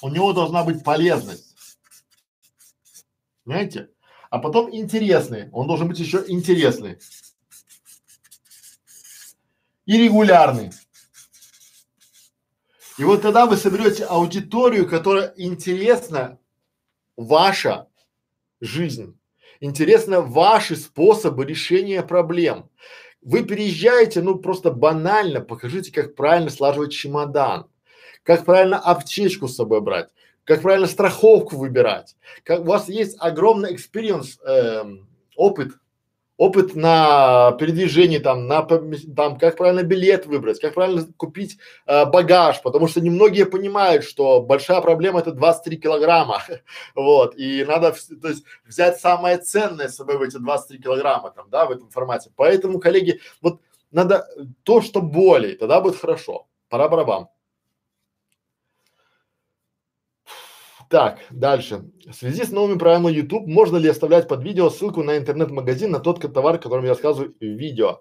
У 0.00 0.08
него 0.08 0.32
должна 0.32 0.64
быть 0.64 0.82
полезность. 0.84 1.54
Понимаете? 3.44 3.90
А 4.34 4.40
потом 4.40 4.68
интересный. 4.74 5.48
Он 5.52 5.68
должен 5.68 5.86
быть 5.86 6.00
еще 6.00 6.24
интересный. 6.26 6.98
И 9.86 9.96
регулярный. 9.96 10.72
И 12.98 13.04
вот 13.04 13.22
тогда 13.22 13.46
вы 13.46 13.56
соберете 13.56 14.06
аудиторию, 14.06 14.88
которая 14.88 15.32
интересна 15.36 16.40
ваша 17.16 17.86
жизнь, 18.60 19.16
интересны 19.60 20.20
ваши 20.20 20.74
способы 20.74 21.44
решения 21.44 22.02
проблем. 22.02 22.68
Вы 23.22 23.44
переезжаете, 23.44 24.20
ну 24.20 24.40
просто 24.40 24.72
банально 24.72 25.42
покажите, 25.42 25.92
как 25.92 26.16
правильно 26.16 26.50
слаживать 26.50 26.90
чемодан, 26.92 27.70
как 28.24 28.44
правильно 28.44 28.80
аптечку 28.80 29.46
с 29.46 29.54
собой 29.54 29.80
брать, 29.80 30.10
как 30.44 30.62
правильно 30.62 30.86
страховку 30.86 31.56
выбирать. 31.56 32.16
Как 32.42 32.60
у 32.60 32.64
вас 32.64 32.88
есть 32.88 33.16
огромный 33.18 33.74
experience, 33.74 34.38
э, 34.46 34.84
опыт 35.36 35.72
опыт 36.36 36.74
на 36.74 37.52
передвижение 37.52 38.18
там, 38.18 38.46
на 38.46 38.62
там, 38.62 39.38
как 39.38 39.56
правильно 39.56 39.82
билет 39.82 40.26
выбрать, 40.26 40.60
как 40.60 40.74
правильно 40.74 41.06
купить 41.16 41.58
э, 41.86 42.04
багаж, 42.06 42.60
потому 42.62 42.88
что 42.88 43.00
немногие 43.00 43.46
понимают, 43.46 44.04
что 44.04 44.40
большая 44.40 44.80
проблема 44.80 45.20
это 45.20 45.32
23 45.32 45.76
килограмма, 45.76 46.42
вот, 46.94 47.36
и 47.36 47.64
надо, 47.64 47.94
то 48.20 48.28
есть, 48.28 48.44
взять 48.66 48.98
самое 48.98 49.38
ценное 49.38 49.88
с 49.88 49.96
собой 49.96 50.18
в 50.18 50.22
эти 50.22 50.36
23 50.36 50.78
килограмма, 50.78 51.30
там, 51.30 51.48
да, 51.50 51.66
в 51.66 51.70
этом 51.70 51.88
формате. 51.90 52.30
Поэтому, 52.36 52.80
коллеги, 52.80 53.20
вот 53.40 53.60
надо 53.92 54.26
то, 54.64 54.80
что 54.80 55.00
более, 55.00 55.56
тогда 55.56 55.80
будет 55.80 55.96
хорошо. 55.96 56.48
Пора 56.68 56.88
барабан. 56.88 57.28
Так, 60.94 61.18
дальше. 61.32 61.90
В 62.06 62.12
связи 62.12 62.44
с 62.44 62.52
новыми 62.52 62.78
правилами 62.78 63.12
YouTube, 63.12 63.48
можно 63.48 63.78
ли 63.78 63.88
оставлять 63.88 64.28
под 64.28 64.44
видео 64.44 64.70
ссылку 64.70 65.02
на 65.02 65.18
интернет-магазин 65.18 65.90
на 65.90 65.98
тот 65.98 66.20
товар, 66.32 66.54
о 66.54 66.58
котором 66.58 66.84
я 66.84 66.90
рассказываю 66.90 67.34
в 67.40 67.44
видео? 67.44 68.00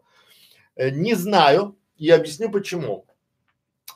Э, 0.76 0.92
не 0.92 1.16
знаю 1.16 1.76
и 1.98 2.12
объясню 2.12 2.52
почему. 2.52 3.08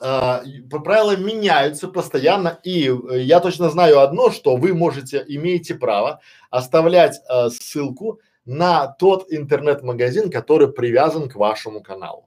А, 0.02 0.42
правила 0.84 1.16
меняются 1.16 1.88
постоянно, 1.90 2.60
и 2.64 2.90
э, 2.90 3.20
я 3.20 3.40
точно 3.40 3.70
знаю 3.70 4.00
одно, 4.00 4.32
что 4.32 4.56
вы 4.56 4.74
можете, 4.74 5.24
имеете 5.28 5.76
право 5.76 6.20
оставлять 6.50 7.20
э, 7.30 7.50
ссылку 7.52 8.20
на 8.46 8.88
тот 8.88 9.32
интернет-магазин, 9.32 10.32
который 10.32 10.74
привязан 10.74 11.30
к 11.30 11.36
вашему 11.36 11.84
каналу. 11.84 12.27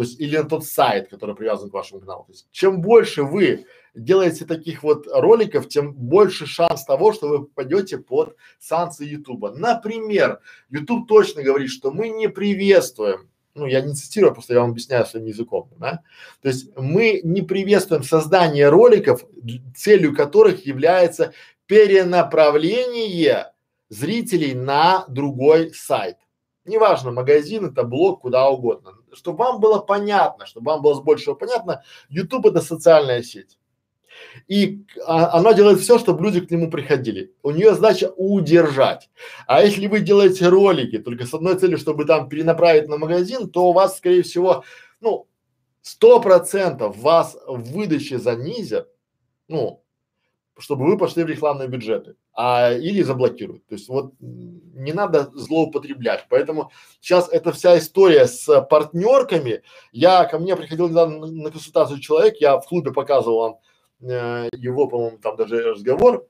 То 0.00 0.04
есть 0.04 0.18
или 0.18 0.38
на 0.38 0.44
тот 0.44 0.64
сайт, 0.64 1.10
который 1.10 1.34
привязан 1.34 1.68
к 1.68 1.74
вашему 1.74 2.00
каналу. 2.00 2.24
То 2.24 2.32
есть 2.32 2.46
чем 2.50 2.80
больше 2.80 3.22
вы 3.22 3.66
делаете 3.94 4.46
таких 4.46 4.82
вот 4.82 5.06
роликов, 5.06 5.68
тем 5.68 5.92
больше 5.92 6.46
шанс 6.46 6.86
того, 6.86 7.12
что 7.12 7.28
вы 7.28 7.44
попадете 7.44 7.98
под 7.98 8.34
санкции 8.58 9.06
Ютуба. 9.06 9.52
Например, 9.54 10.40
Ютуб 10.70 11.06
точно 11.06 11.42
говорит, 11.42 11.68
что 11.68 11.90
мы 11.90 12.08
не 12.08 12.30
приветствуем 12.30 13.28
ну, 13.52 13.66
я 13.66 13.82
не 13.82 13.92
цитирую, 13.92 14.32
просто 14.32 14.54
я 14.54 14.60
вам 14.60 14.70
объясняю 14.70 15.04
своим 15.04 15.26
языком, 15.26 15.68
да. 15.78 16.00
То 16.40 16.48
есть 16.48 16.74
мы 16.78 17.20
не 17.22 17.42
приветствуем 17.42 18.02
создание 18.02 18.70
роликов, 18.70 19.26
целью 19.76 20.16
которых 20.16 20.64
является 20.64 21.34
перенаправление 21.66 23.52
зрителей 23.90 24.54
на 24.54 25.04
другой 25.08 25.74
сайт. 25.74 26.16
Неважно, 26.64 27.10
магазин, 27.10 27.66
это 27.66 27.82
блог, 27.82 28.22
куда 28.22 28.48
угодно. 28.48 28.94
Чтобы 29.12 29.38
вам 29.38 29.60
было 29.60 29.78
понятно, 29.78 30.46
чтобы 30.46 30.70
вам 30.70 30.82
было 30.82 30.94
с 30.94 31.00
большего 31.00 31.34
понятно, 31.34 31.82
YouTube 32.08 32.46
это 32.46 32.60
социальная 32.60 33.22
сеть. 33.22 33.58
И 34.48 34.84
а, 35.06 35.38
она 35.38 35.54
делает 35.54 35.80
все, 35.80 35.98
чтобы 35.98 36.24
люди 36.24 36.40
к 36.40 36.50
нему 36.50 36.70
приходили. 36.70 37.32
У 37.42 37.50
нее 37.50 37.74
задача 37.74 38.12
удержать. 38.16 39.08
А 39.46 39.62
если 39.62 39.86
вы 39.86 40.00
делаете 40.00 40.48
ролики 40.48 40.98
только 40.98 41.26
с 41.26 41.34
одной 41.34 41.58
целью, 41.58 41.78
чтобы 41.78 42.04
там 42.04 42.28
перенаправить 42.28 42.88
на 42.88 42.96
магазин, 42.96 43.48
то 43.48 43.68
у 43.68 43.72
вас, 43.72 43.96
скорее 43.96 44.22
всего, 44.22 44.64
ну, 45.00 45.26
сто 45.82 46.20
процентов 46.20 46.96
вас 46.98 47.36
в 47.46 47.72
выдаче 47.72 48.18
занизят, 48.18 48.88
ну, 49.48 49.79
чтобы 50.60 50.86
вы 50.86 50.98
пошли 50.98 51.24
в 51.24 51.28
рекламные 51.28 51.68
бюджеты, 51.68 52.16
а 52.34 52.72
или 52.72 53.02
заблокируют. 53.02 53.66
То 53.66 53.74
есть 53.74 53.88
вот 53.88 54.12
не 54.20 54.92
надо 54.92 55.30
злоупотреблять. 55.34 56.26
Поэтому 56.28 56.70
сейчас 57.00 57.28
эта 57.28 57.52
вся 57.52 57.78
история 57.78 58.26
с 58.26 58.60
партнерками. 58.62 59.62
Я 59.92 60.24
ко 60.24 60.38
мне 60.38 60.56
приходил 60.56 60.88
недавно 60.88 61.26
на 61.26 61.50
консультацию 61.50 62.00
человек, 62.00 62.36
я 62.40 62.58
в 62.58 62.66
клубе 62.66 62.92
показывал 62.92 63.38
вам 63.38 63.58
э, 64.08 64.48
его, 64.56 64.86
по-моему, 64.86 65.18
там 65.18 65.36
даже 65.36 65.62
разговор, 65.72 66.26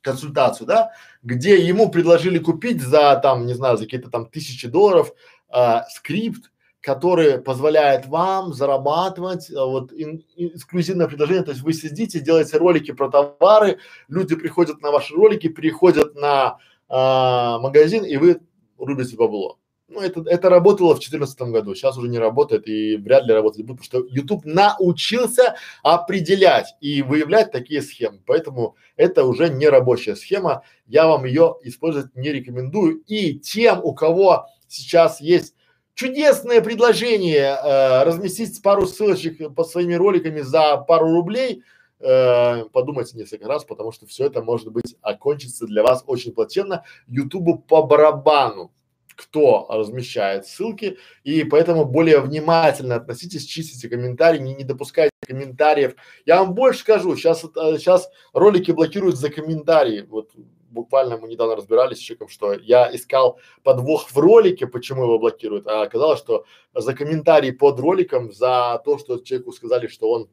консультацию, 0.00 0.66
да, 0.66 0.92
где 1.22 1.58
ему 1.58 1.90
предложили 1.90 2.38
купить 2.38 2.80
за 2.80 3.18
там, 3.22 3.46
не 3.46 3.54
знаю, 3.54 3.76
за 3.76 3.84
какие-то 3.84 4.10
там 4.10 4.26
тысячи 4.26 4.68
долларов 4.68 5.12
э, 5.52 5.80
скрипт, 5.90 6.50
который 6.80 7.38
позволяет 7.38 8.06
вам 8.06 8.52
зарабатывать, 8.52 9.50
а, 9.50 9.64
вот 9.64 9.92
ин, 9.92 10.24
эксклюзивное 10.36 11.08
предложение, 11.08 11.44
то 11.44 11.50
есть 11.50 11.62
вы 11.62 11.72
сидите, 11.72 12.20
делаете 12.20 12.56
ролики 12.58 12.92
про 12.92 13.10
товары, 13.10 13.78
люди 14.08 14.36
приходят 14.36 14.80
на 14.80 14.90
ваши 14.90 15.14
ролики, 15.14 15.48
переходят 15.48 16.14
на 16.14 16.58
а, 16.88 17.58
магазин 17.58 18.04
и 18.04 18.16
вы 18.16 18.40
рубите 18.78 19.16
бабло. 19.16 19.58
Ну, 19.90 20.02
это, 20.02 20.22
это 20.26 20.50
работало 20.50 20.88
в 20.88 20.98
2014 20.98 21.40
году, 21.50 21.74
сейчас 21.74 21.96
уже 21.96 22.08
не 22.08 22.18
работает 22.18 22.68
и 22.68 22.96
вряд 22.96 23.24
ли 23.24 23.32
работать 23.32 23.64
будет, 23.64 23.80
потому 23.80 23.84
что 23.84 24.14
YouTube 24.14 24.44
научился 24.44 25.56
определять 25.82 26.74
и 26.82 27.00
выявлять 27.00 27.52
такие 27.52 27.80
схемы, 27.80 28.20
поэтому 28.26 28.76
это 28.96 29.24
уже 29.24 29.48
не 29.48 29.66
рабочая 29.66 30.14
схема, 30.14 30.62
я 30.86 31.06
вам 31.06 31.24
ее 31.24 31.56
использовать 31.62 32.14
не 32.14 32.30
рекомендую. 32.30 33.02
И 33.06 33.38
тем, 33.38 33.80
у 33.82 33.94
кого 33.94 34.46
сейчас 34.68 35.22
есть 35.22 35.54
чудесное 35.98 36.60
предложение 36.60 37.58
э, 37.60 38.04
разместить 38.04 38.62
пару 38.62 38.86
ссылочек 38.86 39.52
под 39.52 39.68
своими 39.68 39.94
роликами 39.94 40.42
за 40.42 40.76
пару 40.76 41.12
рублей, 41.12 41.64
э, 41.98 42.64
подумайте 42.72 43.18
несколько 43.18 43.48
раз, 43.48 43.64
потому 43.64 43.90
что 43.90 44.06
все 44.06 44.26
это 44.26 44.40
может 44.40 44.70
быть 44.70 44.94
окончится 45.02 45.66
для 45.66 45.82
вас 45.82 46.04
очень 46.06 46.32
плачевно. 46.32 46.84
Ютубу 47.08 47.58
по 47.58 47.82
барабану, 47.82 48.72
кто 49.16 49.66
размещает 49.68 50.46
ссылки, 50.46 50.98
и 51.24 51.42
поэтому 51.42 51.84
более 51.84 52.20
внимательно 52.20 52.94
относитесь, 52.94 53.44
чистите 53.44 53.88
комментарии, 53.88 54.38
не, 54.38 54.54
не 54.54 54.62
допускайте 54.62 55.10
комментариев. 55.26 55.96
Я 56.24 56.44
вам 56.44 56.54
больше 56.54 56.78
скажу, 56.78 57.16
сейчас, 57.16 57.42
э, 57.42 57.76
сейчас 57.76 58.08
ролики 58.32 58.70
блокируют 58.70 59.16
за 59.16 59.30
комментарии, 59.30 60.06
вот 60.08 60.30
буквально 60.70 61.16
мы 61.16 61.28
недавно 61.28 61.56
разбирались 61.56 61.98
с 61.98 62.00
человеком, 62.00 62.28
что 62.28 62.52
я 62.52 62.94
искал 62.94 63.38
подвох 63.62 64.10
в 64.10 64.18
ролике, 64.18 64.66
почему 64.66 65.04
его 65.04 65.18
блокируют, 65.18 65.66
а 65.66 65.82
оказалось, 65.82 66.18
что 66.18 66.44
за 66.74 66.94
комментарий 66.94 67.52
под 67.52 67.80
роликом, 67.80 68.32
за 68.32 68.80
то, 68.84 68.98
что 68.98 69.18
человеку 69.18 69.52
сказали, 69.52 69.86
что 69.86 70.10
он 70.10 70.28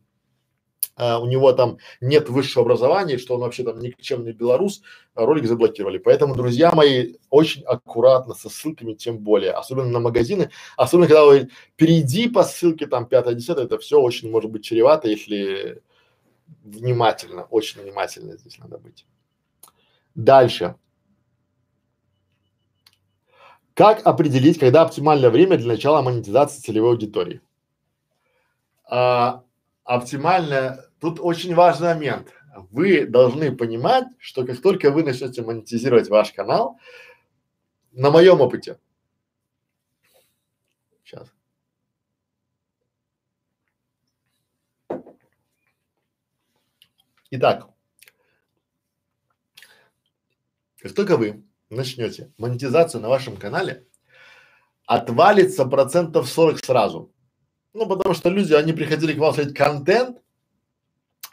а, 0.98 1.20
у 1.20 1.26
него 1.26 1.52
там 1.52 1.78
нет 2.00 2.30
высшего 2.30 2.64
образования, 2.64 3.18
что 3.18 3.36
он 3.36 3.42
вообще 3.42 3.64
там 3.64 3.80
никчемный 3.80 4.32
белорус, 4.32 4.82
ролик 5.14 5.46
заблокировали. 5.46 5.98
Поэтому, 5.98 6.36
друзья 6.36 6.72
мои, 6.72 7.16
очень 7.30 7.64
аккуратно 7.64 8.34
со 8.34 8.50
ссылками, 8.50 8.94
тем 8.94 9.18
более, 9.18 9.52
особенно 9.52 9.90
на 9.90 10.00
магазины, 10.00 10.52
особенно 10.78 11.08
когда 11.08 11.26
вы 11.26 11.50
перейди 11.76 12.30
по 12.30 12.44
ссылке 12.44 12.88
там 12.88 13.08
пятое, 13.08 13.34
десятое, 13.34 13.66
это 13.66 13.78
все 13.78 14.00
очень 14.00 14.32
может 14.32 14.52
быть 14.52 14.64
чревато, 14.64 15.10
если 15.10 15.82
внимательно, 16.64 17.44
очень 17.44 17.82
внимательно 17.82 18.38
здесь 18.38 18.58
надо 18.60 18.78
быть. 18.78 19.06
Дальше. 20.16 20.76
Как 23.74 24.08
определить, 24.08 24.58
когда 24.58 24.84
оптимальное 24.84 25.30
время 25.30 25.58
для 25.58 25.68
начала 25.68 26.02
монетизации 26.02 26.62
целевой 26.62 26.92
аудитории? 26.92 27.42
А, 28.90 29.44
оптимальное, 29.84 30.86
тут 31.02 31.20
очень 31.20 31.54
важный 31.54 31.94
момент. 31.94 32.32
Вы 32.72 33.06
должны 33.06 33.54
понимать, 33.54 34.06
что 34.18 34.46
как 34.46 34.62
только 34.62 34.92
вы 34.92 35.04
начнете 35.04 35.42
монетизировать 35.42 36.10
ваш 36.10 36.32
канал, 36.32 36.80
на 37.92 38.12
моем 38.12 38.40
опыте, 38.40 38.80
сейчас, 41.04 41.30
Итак, 47.32 47.68
Как 50.86 50.94
только 50.94 51.18
вы 51.18 51.44
начнете 51.72 52.32
монетизацию 52.38 53.02
на 53.02 53.10
вашем 53.10 53.38
канале, 53.38 53.88
отвалится 54.86 55.66
процентов 55.66 56.30
40 56.30 56.64
сразу. 56.64 57.12
Ну, 57.74 57.88
потому 57.88 58.14
что 58.14 58.30
люди, 58.30 58.54
они 58.54 58.72
приходили 58.72 59.14
к 59.14 59.18
вам 59.18 59.34
смотреть 59.34 59.58
контент 59.58 60.20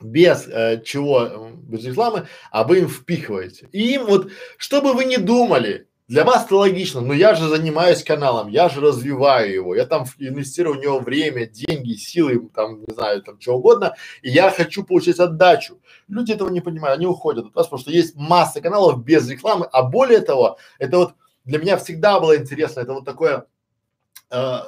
без 0.01 0.49
э, 0.49 0.83
чего, 0.87 1.51
без 1.65 1.85
рекламы, 1.85 2.29
а 2.51 2.65
вы 2.65 2.79
им 2.79 2.89
впихиваете. 2.89 3.69
И 3.73 3.93
им 3.93 4.07
вот, 4.07 4.33
что 4.57 4.81
бы 4.81 4.95
вы 4.95 5.05
ни 5.05 5.17
думали, 5.17 5.87
для 6.13 6.25
вас 6.27 6.45
это 6.45 6.57
логично, 6.57 7.01
но 7.01 7.15
я 7.15 7.35
же 7.35 7.49
занимаюсь 7.49 8.05
каналом, 8.05 8.49
я 8.49 8.69
же 8.69 8.83
развиваю 8.83 9.51
его, 9.51 9.75
я 9.75 9.87
там 9.87 10.05
инвестирую 10.19 10.77
в 10.77 10.83
него 10.83 10.99
время, 10.99 11.47
деньги, 11.47 11.95
силы, 11.95 12.51
там, 12.55 12.81
не 12.81 12.95
знаю, 12.95 13.23
там, 13.23 13.39
чего 13.39 13.57
угодно, 13.57 13.97
и 14.21 14.29
я 14.29 14.51
хочу 14.51 14.85
получить 14.85 15.19
отдачу. 15.19 15.81
Люди 16.09 16.33
этого 16.33 16.51
не 16.51 16.61
понимают, 16.61 16.99
они 16.99 17.07
уходят 17.07 17.47
от 17.47 17.55
вас, 17.55 17.67
потому 17.67 17.81
что 17.81 17.91
есть 17.91 18.15
масса 18.15 18.61
каналов 18.61 19.03
без 19.03 19.27
рекламы, 19.27 19.67
а 19.73 19.85
более 19.85 20.21
того, 20.21 20.59
это 20.79 20.99
вот 20.99 21.15
для 21.47 21.59
меня 21.59 21.79
всегда 21.79 22.21
было 22.21 22.37
интересно, 22.37 22.81
это 22.81 22.93
вот 22.93 23.07
такое 23.07 23.47
э, 24.31 24.59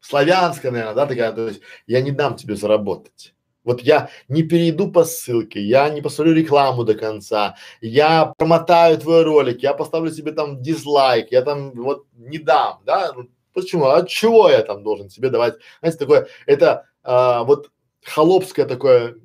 славянское, 0.00 0.72
наверное, 0.72 0.94
да, 0.94 1.06
такая, 1.06 1.30
то 1.30 1.46
есть 1.46 1.60
я 1.86 2.00
не 2.00 2.10
дам 2.10 2.34
тебе 2.34 2.56
заработать. 2.56 3.33
Вот 3.64 3.80
я 3.80 4.10
не 4.28 4.42
перейду 4.42 4.92
по 4.92 5.04
ссылке, 5.04 5.60
я 5.60 5.88
не 5.88 6.02
посмотрю 6.02 6.34
рекламу 6.34 6.84
до 6.84 6.94
конца, 6.94 7.56
я 7.80 8.26
промотаю 8.36 8.98
твой 8.98 9.22
ролик, 9.24 9.62
я 9.62 9.72
поставлю 9.72 10.12
себе 10.12 10.32
там 10.32 10.62
дизлайк, 10.62 11.32
я 11.32 11.42
там 11.42 11.72
вот 11.72 12.06
не 12.12 12.38
дам, 12.38 12.82
да? 12.84 13.12
Почему? 13.54 13.86
От 13.86 14.08
чего 14.08 14.50
я 14.50 14.62
там 14.62 14.82
должен 14.82 15.08
себе 15.08 15.30
давать? 15.30 15.54
Знаете, 15.80 15.98
такое, 15.98 16.28
это 16.46 16.88
а, 17.02 17.44
вот 17.44 17.70
холопское 18.02 18.66
такое 18.66 19.16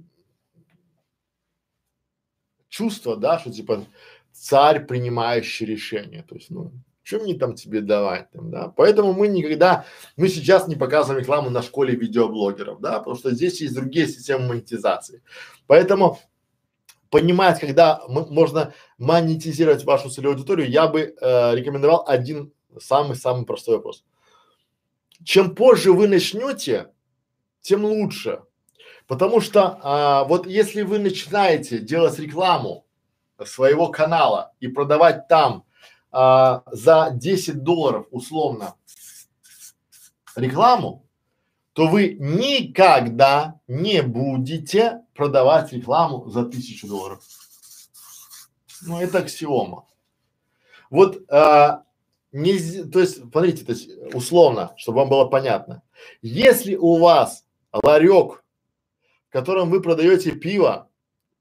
чувство, 2.70 3.18
да, 3.18 3.40
что 3.40 3.52
типа 3.52 3.86
царь, 4.32 4.86
принимающий 4.86 5.66
решение. 5.66 6.24
То 6.24 6.36
есть, 6.36 6.50
ну, 6.50 6.72
что 7.10 7.20
мне 7.20 7.34
там 7.34 7.56
тебе 7.56 7.82
давать 7.82 8.30
там, 8.30 8.52
да? 8.52 8.72
Поэтому 8.78 9.14
мы 9.14 9.28
никогда, 9.28 9.86
мы 10.16 10.30
сейчас 10.30 10.68
не 10.68 10.76
показываем 10.76 11.22
рекламу 11.22 11.50
на 11.50 11.64
школе 11.64 11.96
видеоблогеров, 11.96 12.80
да, 12.82 13.00
потому 13.00 13.16
что 13.16 13.32
здесь 13.32 13.62
есть 13.62 13.74
другие 13.74 14.08
системы 14.08 14.48
монетизации. 14.48 15.24
Поэтому 15.66 16.20
понимать, 17.10 17.60
когда 17.60 18.04
можно 18.08 18.76
монетизировать 19.00 19.84
вашу 19.86 20.12
целевую 20.12 20.36
аудиторию, 20.36 20.70
я 20.70 20.88
бы 20.88 21.16
э, 21.20 21.56
рекомендовал 21.56 22.06
один 22.08 22.54
самый-самый 22.80 23.48
простой 23.48 23.78
вопрос. 23.78 24.06
Чем 25.24 25.56
позже 25.56 25.92
вы 25.92 26.08
начнете, 26.08 26.92
тем 27.62 27.86
лучше. 27.86 28.44
Потому 29.08 29.42
что 29.42 29.80
а, 29.82 30.24
вот 30.26 30.46
если 30.46 30.84
вы 30.84 31.00
начинаете 31.00 31.80
делать 31.80 32.20
рекламу 32.20 32.86
своего 33.44 33.88
канала 33.88 34.54
и 34.60 34.68
продавать 34.68 35.28
там 35.28 35.66
а, 36.12 36.64
за 36.72 37.12
10 37.14 37.64
долларов 37.64 38.08
условно 38.12 38.76
рекламу, 40.36 41.06
то 41.74 41.88
вы 41.88 42.18
никогда 42.20 43.60
не 43.68 44.02
будете 44.02 45.04
продавать 45.16 45.72
рекламу 45.72 46.30
за 46.30 46.46
тысячу 46.46 46.88
долларов. 46.88 47.24
Ну, 48.82 49.00
это 49.00 49.20
аксиома. 49.20 49.86
Вот, 50.90 51.24
а, 51.30 51.84
не, 52.32 52.84
то 52.84 53.00
есть, 53.00 53.22
смотрите, 53.22 53.66
то 53.66 53.72
есть, 53.72 53.90
условно, 54.14 54.74
чтобы 54.78 55.00
вам 55.00 55.10
было 55.10 55.26
понятно. 55.26 55.84
Если 56.22 56.76
у 56.76 56.98
вас 56.98 57.46
ларек, 57.72 58.44
в 59.30 59.32
котором 59.32 59.70
вы 59.70 59.82
продаете 59.82 60.32
пиво 60.32 60.90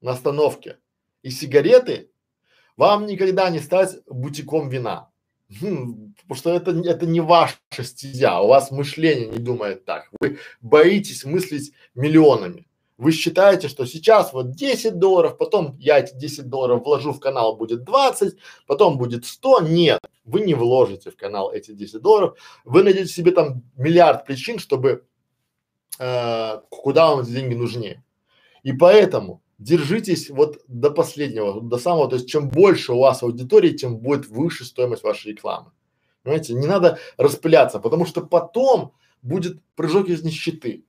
на 0.01 0.11
остановке 0.11 0.77
и 1.23 1.31
сигареты, 1.31 2.08
вам 2.79 3.07
никогда 3.07 3.49
не 3.49 3.59
стать 3.59 3.97
бутиком 4.07 4.69
вина. 4.69 5.09
Хм, 5.61 6.13
потому 6.21 6.37
что 6.37 6.49
это, 6.51 6.71
это 6.71 7.05
не 7.05 7.19
ваша 7.19 7.57
стезя, 7.83 8.39
у 8.39 8.47
вас 8.47 8.71
мышление 8.71 9.27
не 9.27 9.39
думает 9.39 9.83
так. 9.83 10.09
Вы 10.21 10.37
боитесь 10.61 11.25
мыслить 11.25 11.73
миллионами. 11.93 12.67
Вы 12.97 13.11
считаете, 13.11 13.67
что 13.67 13.85
сейчас 13.85 14.31
вот 14.31 14.51
10 14.51 14.97
долларов, 14.97 15.37
потом 15.37 15.75
я 15.77 15.99
эти 15.99 16.15
10 16.15 16.47
долларов 16.47 16.83
вложу 16.85 17.11
в 17.11 17.19
канал, 17.19 17.57
будет 17.57 17.83
20, 17.83 18.37
потом 18.65 18.97
будет 18.97 19.25
100. 19.25 19.61
Нет, 19.61 19.99
вы 20.23 20.39
не 20.41 20.53
вложите 20.53 21.11
в 21.11 21.17
канал 21.17 21.51
эти 21.51 21.71
10 21.71 22.01
долларов. 22.01 22.37
Вы 22.63 22.83
найдете 22.83 23.11
себе 23.11 23.31
там 23.31 23.63
миллиард 23.75 24.25
причин, 24.25 24.57
чтобы 24.57 25.05
э, 25.99 26.61
куда 26.69 27.09
вам 27.09 27.21
эти 27.21 27.31
деньги 27.31 27.55
нужнее. 27.55 28.05
И 28.63 28.71
поэтому 28.71 29.41
держитесь 29.59 30.29
вот 30.29 30.61
до 30.67 30.89
последнего, 30.89 31.61
до 31.61 31.77
самого, 31.77 32.09
то 32.09 32.15
есть 32.15 32.29
чем 32.29 32.49
больше 32.49 32.93
у 32.93 32.99
вас 32.99 33.21
аудитории, 33.21 33.71
тем 33.71 33.97
будет 33.97 34.27
выше 34.27 34.65
стоимость 34.65 35.03
вашей 35.03 35.33
рекламы. 35.33 35.71
Понимаете, 36.23 36.53
не 36.53 36.65
надо 36.65 36.97
распыляться, 37.17 37.79
потому 37.79 38.05
что 38.05 38.21
потом 38.21 38.93
будет 39.21 39.61
прыжок 39.75 40.07
из 40.07 40.23
нищеты. 40.23 40.83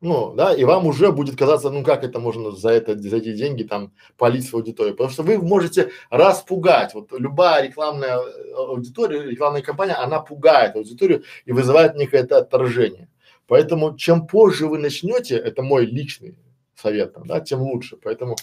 Ну, 0.00 0.34
да, 0.34 0.52
и 0.52 0.64
вам 0.64 0.86
уже 0.88 1.12
будет 1.12 1.38
казаться, 1.38 1.70
ну 1.70 1.84
как 1.84 2.02
это 2.02 2.18
можно 2.18 2.50
за 2.50 2.70
это, 2.70 2.98
за 2.98 3.18
эти 3.18 3.34
деньги 3.34 3.62
там 3.62 3.92
полить 4.16 4.44
свою 4.44 4.64
аудиторию, 4.64 4.96
потому 4.96 5.10
что 5.10 5.22
вы 5.22 5.38
можете 5.38 5.90
распугать, 6.10 6.92
вот 6.92 7.12
любая 7.12 7.62
рекламная 7.62 8.18
э, 8.18 8.52
аудитория, 8.52 9.22
рекламная 9.22 9.62
кампания, 9.62 9.94
она 9.94 10.18
пугает 10.18 10.74
аудиторию 10.74 11.22
и 11.44 11.52
вызывает 11.52 11.94
некое 11.94 12.22
это 12.22 12.38
отторжение. 12.38 13.08
Поэтому 13.46 13.96
чем 13.96 14.26
позже 14.26 14.66
вы 14.66 14.78
начнете, 14.78 15.36
это 15.36 15.62
мой 15.62 15.86
личный 15.86 16.36
советом, 16.82 17.26
да, 17.26 17.40
тем 17.40 17.62
лучше. 17.62 17.96
Поэтому 17.96 18.36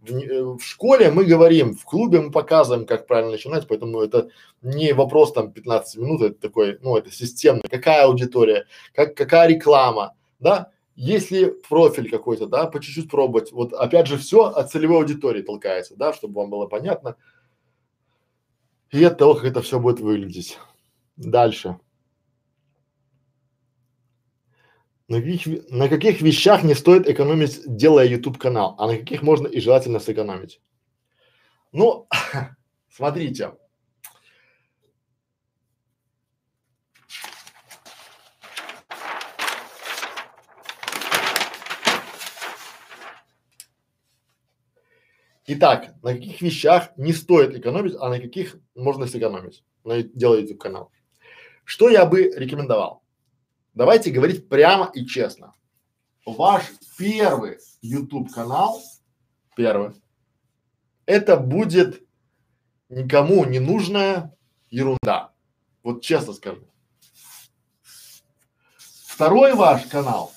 в, 0.00 0.10
э, 0.10 0.42
в 0.42 0.60
школе 0.60 1.10
мы 1.10 1.24
говорим, 1.24 1.74
в 1.74 1.84
клубе 1.84 2.20
мы 2.20 2.30
показываем, 2.30 2.86
как 2.86 3.06
правильно 3.06 3.32
начинать, 3.32 3.68
поэтому 3.68 4.00
это 4.00 4.30
не 4.62 4.92
вопрос 4.92 5.32
там 5.32 5.52
15 5.52 5.96
минут, 5.96 6.22
это 6.22 6.40
такой, 6.40 6.78
ну, 6.80 6.96
это 6.96 7.10
системно. 7.10 7.62
Какая 7.68 8.04
аудитория, 8.04 8.66
как, 8.94 9.14
какая 9.14 9.48
реклама, 9.48 10.14
да, 10.38 10.70
если 10.96 11.50
профиль 11.68 12.10
какой-то, 12.10 12.46
да, 12.46 12.66
по 12.66 12.80
чуть-чуть 12.80 13.10
пробовать. 13.10 13.52
Вот 13.52 13.72
опять 13.72 14.06
же 14.06 14.18
все 14.18 14.44
от 14.44 14.70
целевой 14.70 14.98
аудитории 14.98 15.42
толкается, 15.42 15.96
да, 15.96 16.12
чтобы 16.12 16.40
вам 16.40 16.50
было 16.50 16.66
понятно. 16.66 17.16
И 18.90 19.02
от 19.04 19.18
того, 19.18 19.34
как 19.34 19.44
это 19.44 19.62
все 19.62 19.78
будет 19.78 20.00
выглядеть. 20.00 20.58
Дальше. 21.16 21.78
На 25.10 25.20
каких, 25.20 25.68
на 25.70 25.88
каких 25.88 26.22
вещах 26.22 26.62
не 26.62 26.74
стоит 26.74 27.08
экономить, 27.08 27.62
делая 27.66 28.06
YouTube 28.06 28.38
канал, 28.38 28.76
а 28.78 28.86
на 28.86 28.96
каких 28.96 29.22
можно 29.22 29.48
и 29.48 29.58
желательно 29.58 29.98
сэкономить? 29.98 30.60
Ну, 31.72 32.06
смотрите. 32.88 33.54
Итак, 45.46 45.96
на 46.04 46.14
каких 46.14 46.40
вещах 46.40 46.96
не 46.96 47.12
стоит 47.12 47.56
экономить, 47.56 47.96
а 47.98 48.10
на 48.10 48.20
каких 48.20 48.58
можно 48.76 49.08
сэкономить, 49.08 49.64
делая 49.84 50.42
YouTube 50.42 50.60
канал? 50.60 50.92
Что 51.64 51.88
я 51.88 52.06
бы 52.06 52.32
рекомендовал? 52.36 53.02
Давайте 53.74 54.10
говорить 54.10 54.48
прямо 54.48 54.90
и 54.92 55.06
честно. 55.06 55.54
Ваш 56.26 56.64
первый 56.98 57.58
YouTube 57.80 58.32
канал, 58.32 58.80
первый, 59.56 59.94
это 61.06 61.36
будет 61.36 62.02
никому 62.88 63.44
не 63.44 63.58
нужная 63.58 64.36
ерунда. 64.70 65.32
Вот 65.82 66.02
честно 66.02 66.32
скажу. 66.32 66.68
Второй 69.06 69.54
ваш 69.54 69.86
канал 69.86 70.32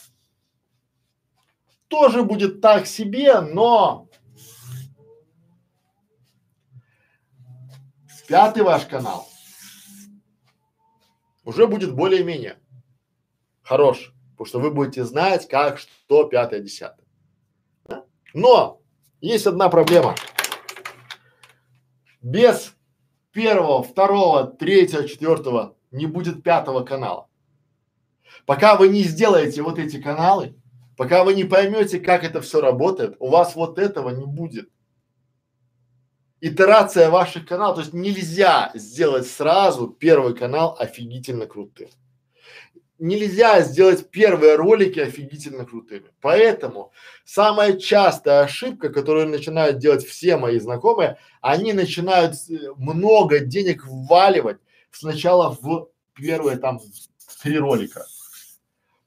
тоже 1.87 2.23
будет 2.23 2.61
так 2.61 2.85
себе, 2.87 3.39
но 3.41 4.09
пятый 8.27 8.63
ваш 8.63 8.85
канал 8.85 9.27
уже 11.43 11.67
будет 11.67 11.93
более-менее 11.93 12.59
хорош, 13.63 14.13
потому 14.31 14.47
что 14.47 14.59
вы 14.59 14.71
будете 14.71 15.03
знать, 15.03 15.47
как, 15.47 15.79
что, 15.79 16.25
пятое, 16.25 16.59
десятое. 16.59 17.07
Да? 17.85 18.05
Но 18.33 18.81
есть 19.21 19.47
одна 19.47 19.69
проблема. 19.69 20.15
Без 22.21 22.75
первого, 23.31 23.83
второго, 23.83 24.45
третьего, 24.45 25.07
четвертого 25.07 25.75
не 25.91 26.05
будет 26.05 26.43
пятого 26.43 26.83
канала. 26.83 27.27
Пока 28.45 28.75
вы 28.75 28.89
не 28.89 29.03
сделаете 29.03 29.61
вот 29.61 29.79
эти 29.79 30.01
каналы, 30.01 30.55
пока 30.97 31.23
вы 31.23 31.33
не 31.33 31.43
поймете, 31.43 31.99
как 31.99 32.23
это 32.23 32.41
все 32.41 32.61
работает, 32.61 33.15
у 33.19 33.29
вас 33.29 33.55
вот 33.55 33.79
этого 33.79 34.09
не 34.09 34.25
будет. 34.25 34.69
Итерация 36.41 37.09
ваших 37.09 37.47
каналов, 37.47 37.75
то 37.75 37.81
есть 37.81 37.93
нельзя 37.93 38.71
сделать 38.73 39.27
сразу 39.27 39.87
первый 39.87 40.35
канал 40.35 40.75
офигительно 40.77 41.45
крутым 41.45 41.87
нельзя 43.03 43.61
сделать 43.61 44.09
первые 44.09 44.55
ролики 44.55 44.99
офигительно 44.99 45.65
крутыми. 45.65 46.05
Поэтому 46.21 46.93
самая 47.25 47.73
частая 47.73 48.43
ошибка, 48.43 48.89
которую 48.89 49.27
начинают 49.27 49.77
делать 49.77 50.05
все 50.05 50.37
мои 50.37 50.57
знакомые, 50.57 51.17
они 51.41 51.73
начинают 51.73 52.35
много 52.77 53.39
денег 53.39 53.85
вваливать 53.85 54.57
сначала 54.89 55.57
в 55.61 55.89
первые 56.13 56.57
там 56.57 56.79
три 57.41 57.57
ролика. 57.57 58.05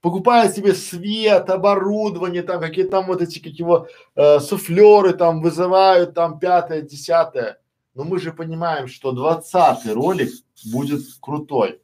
Покупают 0.03 0.55
себе 0.55 0.75
свет, 0.75 1.49
оборудование, 1.49 2.43
там 2.43 2.61
какие 2.61 2.85
там 2.85 3.07
вот 3.07 3.23
эти, 3.23 3.39
как 3.39 3.55
его, 3.55 3.89
э, 4.15 4.41
суфлеры 4.41 5.15
там 5.15 5.41
вызывают, 5.41 6.13
там 6.13 6.39
пятое, 6.39 6.83
десятое. 6.83 7.59
Но 7.95 8.05
мы 8.05 8.21
же 8.21 8.33
понимаем, 8.33 8.89
что 8.89 9.13
двадцатый 9.13 9.95
ролик 9.95 10.31
будет 10.71 11.01
крутой. 11.21 11.81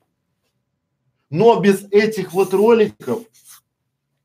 Но 1.32 1.58
без 1.60 1.84
этих 1.90 2.34
вот 2.34 2.52
роликов, 2.52 3.22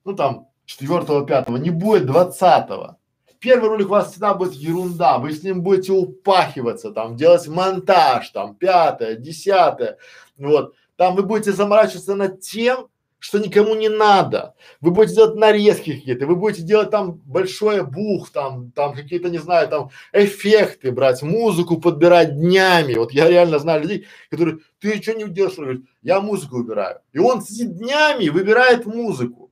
ну 0.03 0.13
там 0.13 0.49
четвертого, 0.65 1.25
пятого, 1.25 1.55
не 1.55 1.69
будет 1.69 2.05
двадцатого. 2.05 2.97
Первый 3.39 3.69
ролик 3.69 3.87
у 3.87 3.91
вас 3.91 4.11
всегда 4.11 4.33
будет 4.33 4.51
ерунда, 4.51 5.17
вы 5.17 5.31
с 5.31 5.41
ним 5.41 5.61
будете 5.61 5.93
упахиваться, 5.93 6.91
там, 6.91 7.15
делать 7.15 7.47
монтаж, 7.47 8.29
там, 8.31 8.55
пятое, 8.55 9.15
десятое, 9.15 9.97
вот. 10.37 10.73
Там 10.97 11.15
вы 11.15 11.23
будете 11.23 11.53
заморачиваться 11.53 12.13
над 12.13 12.41
тем, 12.41 12.89
что 13.19 13.39
никому 13.39 13.75
не 13.75 13.89
надо. 13.89 14.53
Вы 14.79 14.91
будете 14.91 15.15
делать 15.15 15.35
нарезки 15.35 15.93
какие-то, 15.93 16.27
вы 16.27 16.35
будете 16.35 16.61
делать 16.61 16.91
там 16.91 17.21
большое 17.25 17.83
бух, 17.83 18.29
там, 18.29 18.71
там 18.71 18.93
какие-то, 18.93 19.29
не 19.29 19.39
знаю, 19.39 19.67
там 19.67 19.89
эффекты 20.13 20.91
брать, 20.91 21.23
музыку 21.23 21.81
подбирать 21.81 22.35
днями. 22.35 22.93
Вот 22.93 23.11
я 23.11 23.27
реально 23.27 23.59
знаю 23.59 23.81
людей, 23.81 24.05
которые, 24.29 24.59
ты 24.79 25.01
что 25.01 25.13
не 25.13 25.27
делаешь? 25.29 25.55
Говорит, 25.57 25.85
я 26.03 26.21
музыку 26.21 26.57
выбираю. 26.57 26.99
И 27.11 27.19
он 27.19 27.41
сидит 27.41 27.77
днями 27.77 28.29
выбирает 28.29 28.85
музыку. 28.85 29.51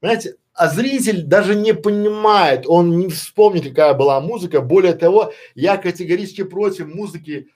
Понимаете, 0.00 0.36
а 0.52 0.68
зритель 0.68 1.22
даже 1.22 1.54
не 1.54 1.74
понимает, 1.74 2.66
он 2.66 2.98
не 2.98 3.08
вспомнит, 3.08 3.68
какая 3.68 3.94
была 3.94 4.20
музыка. 4.20 4.60
Более 4.60 4.94
того, 4.94 5.32
я 5.54 5.76
категорически 5.76 6.44
против 6.44 6.86
музыки 6.86 7.48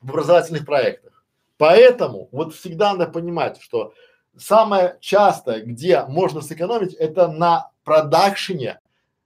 в 0.00 0.10
образовательных 0.10 0.64
проектах. 0.64 1.24
Поэтому 1.56 2.28
вот 2.32 2.54
всегда 2.54 2.94
надо 2.94 3.10
понимать, 3.10 3.60
что 3.60 3.92
самое 4.36 4.98
частое, 5.00 5.62
где 5.64 6.04
можно 6.04 6.40
сэкономить, 6.40 6.94
это 6.94 7.28
на 7.28 7.70
продакшене 7.84 8.80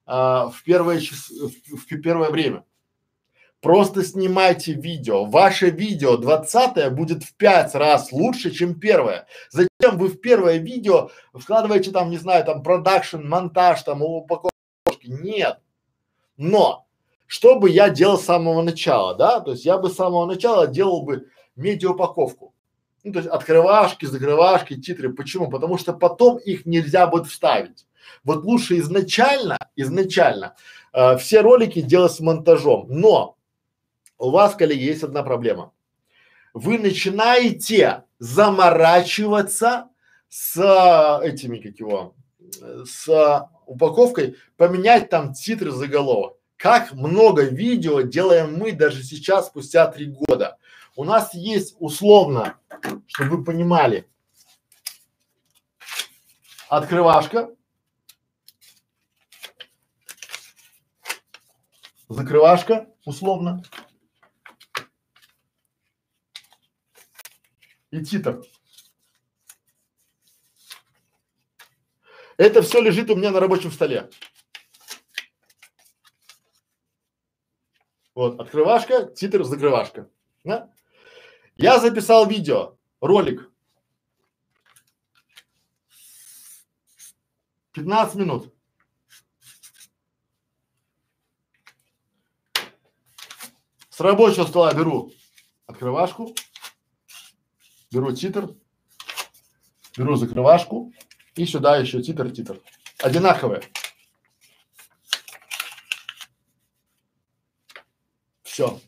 а, 0.06 0.48
в 0.48 0.62
первое 0.62 1.00
час, 1.00 1.30
в, 1.30 1.76
в 1.76 2.00
первое 2.00 2.30
время. 2.30 2.64
Просто 3.60 4.04
снимайте 4.04 4.74
видео. 4.74 5.24
Ваше 5.24 5.70
видео 5.70 6.18
20 6.18 6.92
будет 6.92 7.22
в 7.22 7.34
пять 7.34 7.74
раз 7.74 8.12
лучше, 8.12 8.50
чем 8.50 8.78
первое. 8.78 9.26
Зачем 9.50 9.96
вы 9.96 10.08
в 10.08 10.20
первое 10.20 10.58
видео 10.58 11.10
вкладываете 11.32 11.90
там, 11.90 12.10
не 12.10 12.18
знаю, 12.18 12.44
там 12.44 12.62
продакшн, 12.62 13.26
монтаж, 13.26 13.82
там 13.82 14.02
упаковки? 14.02 14.50
Нет. 15.06 15.60
Но 16.36 16.86
что 17.26 17.58
бы 17.58 17.70
я 17.70 17.88
делал 17.88 18.18
с 18.18 18.24
самого 18.26 18.60
начала, 18.62 19.14
да? 19.14 19.40
То 19.40 19.52
есть 19.52 19.64
я 19.64 19.78
бы 19.78 19.88
с 19.88 19.96
самого 19.96 20.26
начала 20.26 20.66
делал 20.66 21.02
бы 21.02 21.28
медиаупаковку. 21.56 22.53
Ну, 23.04 23.12
то 23.12 23.18
есть 23.18 23.30
открывашки, 23.30 24.06
закрывашки, 24.06 24.80
титры. 24.80 25.12
Почему? 25.12 25.50
Потому 25.50 25.76
что 25.76 25.92
потом 25.92 26.38
их 26.38 26.64
нельзя 26.64 27.06
будет 27.06 27.26
вставить. 27.26 27.86
Вот 28.24 28.44
лучше 28.44 28.78
изначально, 28.78 29.58
изначально 29.76 30.56
э, 30.94 31.18
все 31.18 31.42
ролики 31.42 31.82
делать 31.82 32.12
с 32.12 32.20
монтажом. 32.20 32.86
Но 32.88 33.36
у 34.18 34.30
вас, 34.30 34.54
коллеги, 34.54 34.84
есть 34.84 35.02
одна 35.02 35.22
проблема. 35.22 35.72
Вы 36.54 36.78
начинаете 36.78 38.04
заморачиваться 38.18 39.88
с 40.30 40.56
этими, 41.22 41.58
как 41.58 41.78
его, 41.78 42.14
с 42.86 43.48
упаковкой, 43.66 44.36
поменять 44.56 45.10
там 45.10 45.34
титры 45.34 45.72
заголовок. 45.72 46.36
Как 46.56 46.92
много 46.92 47.42
видео 47.42 48.00
делаем 48.00 48.56
мы 48.56 48.72
даже 48.72 49.02
сейчас, 49.02 49.48
спустя 49.48 49.86
три 49.88 50.06
года. 50.06 50.56
У 50.96 51.04
нас 51.04 51.34
есть 51.34 51.74
условно, 51.80 52.60
чтобы 53.06 53.38
вы 53.38 53.44
понимали, 53.44 54.08
открывашка, 56.68 57.54
закрывашка 62.08 62.88
условно, 63.04 63.62
и 67.90 68.04
титр. 68.04 68.42
Это 72.36 72.62
все 72.62 72.80
лежит 72.80 73.10
у 73.10 73.16
меня 73.16 73.30
на 73.30 73.40
рабочем 73.40 73.70
столе. 73.70 74.10
Вот, 78.14 78.40
открывашка, 78.40 79.06
титр, 79.06 79.42
закрывашка. 79.44 80.08
Да? 80.44 80.73
Я 81.56 81.78
записал 81.78 82.28
видео, 82.28 82.76
ролик. 83.00 83.50
15 87.72 88.16
минут. 88.16 88.54
С 93.88 94.00
рабочего 94.00 94.44
стола 94.44 94.74
беру 94.74 95.12
открывашку, 95.66 96.34
беру 97.92 98.12
титр, 98.12 98.52
беру 99.96 100.16
закрывашку 100.16 100.92
и 101.36 101.46
сюда 101.46 101.76
еще 101.76 102.02
титр, 102.02 102.30
титр. 102.30 102.60
Одинаковые. 102.98 103.62
Все. 108.42 108.80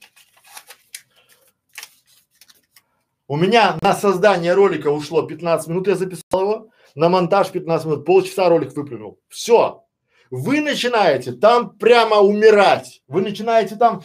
У 3.28 3.36
меня 3.36 3.76
на 3.82 3.92
создание 3.92 4.54
ролика 4.54 4.88
ушло 4.88 5.22
15 5.22 5.68
минут, 5.68 5.88
я 5.88 5.96
записал 5.96 6.42
его, 6.42 6.70
на 6.94 7.08
монтаж 7.08 7.50
15 7.50 7.86
минут, 7.86 8.04
полчаса 8.04 8.48
ролик 8.48 8.74
выплюнул. 8.76 9.18
Все. 9.28 9.84
Вы 10.30 10.60
начинаете 10.60 11.32
там 11.32 11.76
прямо 11.76 12.18
умирать. 12.18 13.02
Вы 13.08 13.22
начинаете 13.22 13.76
там 13.76 14.02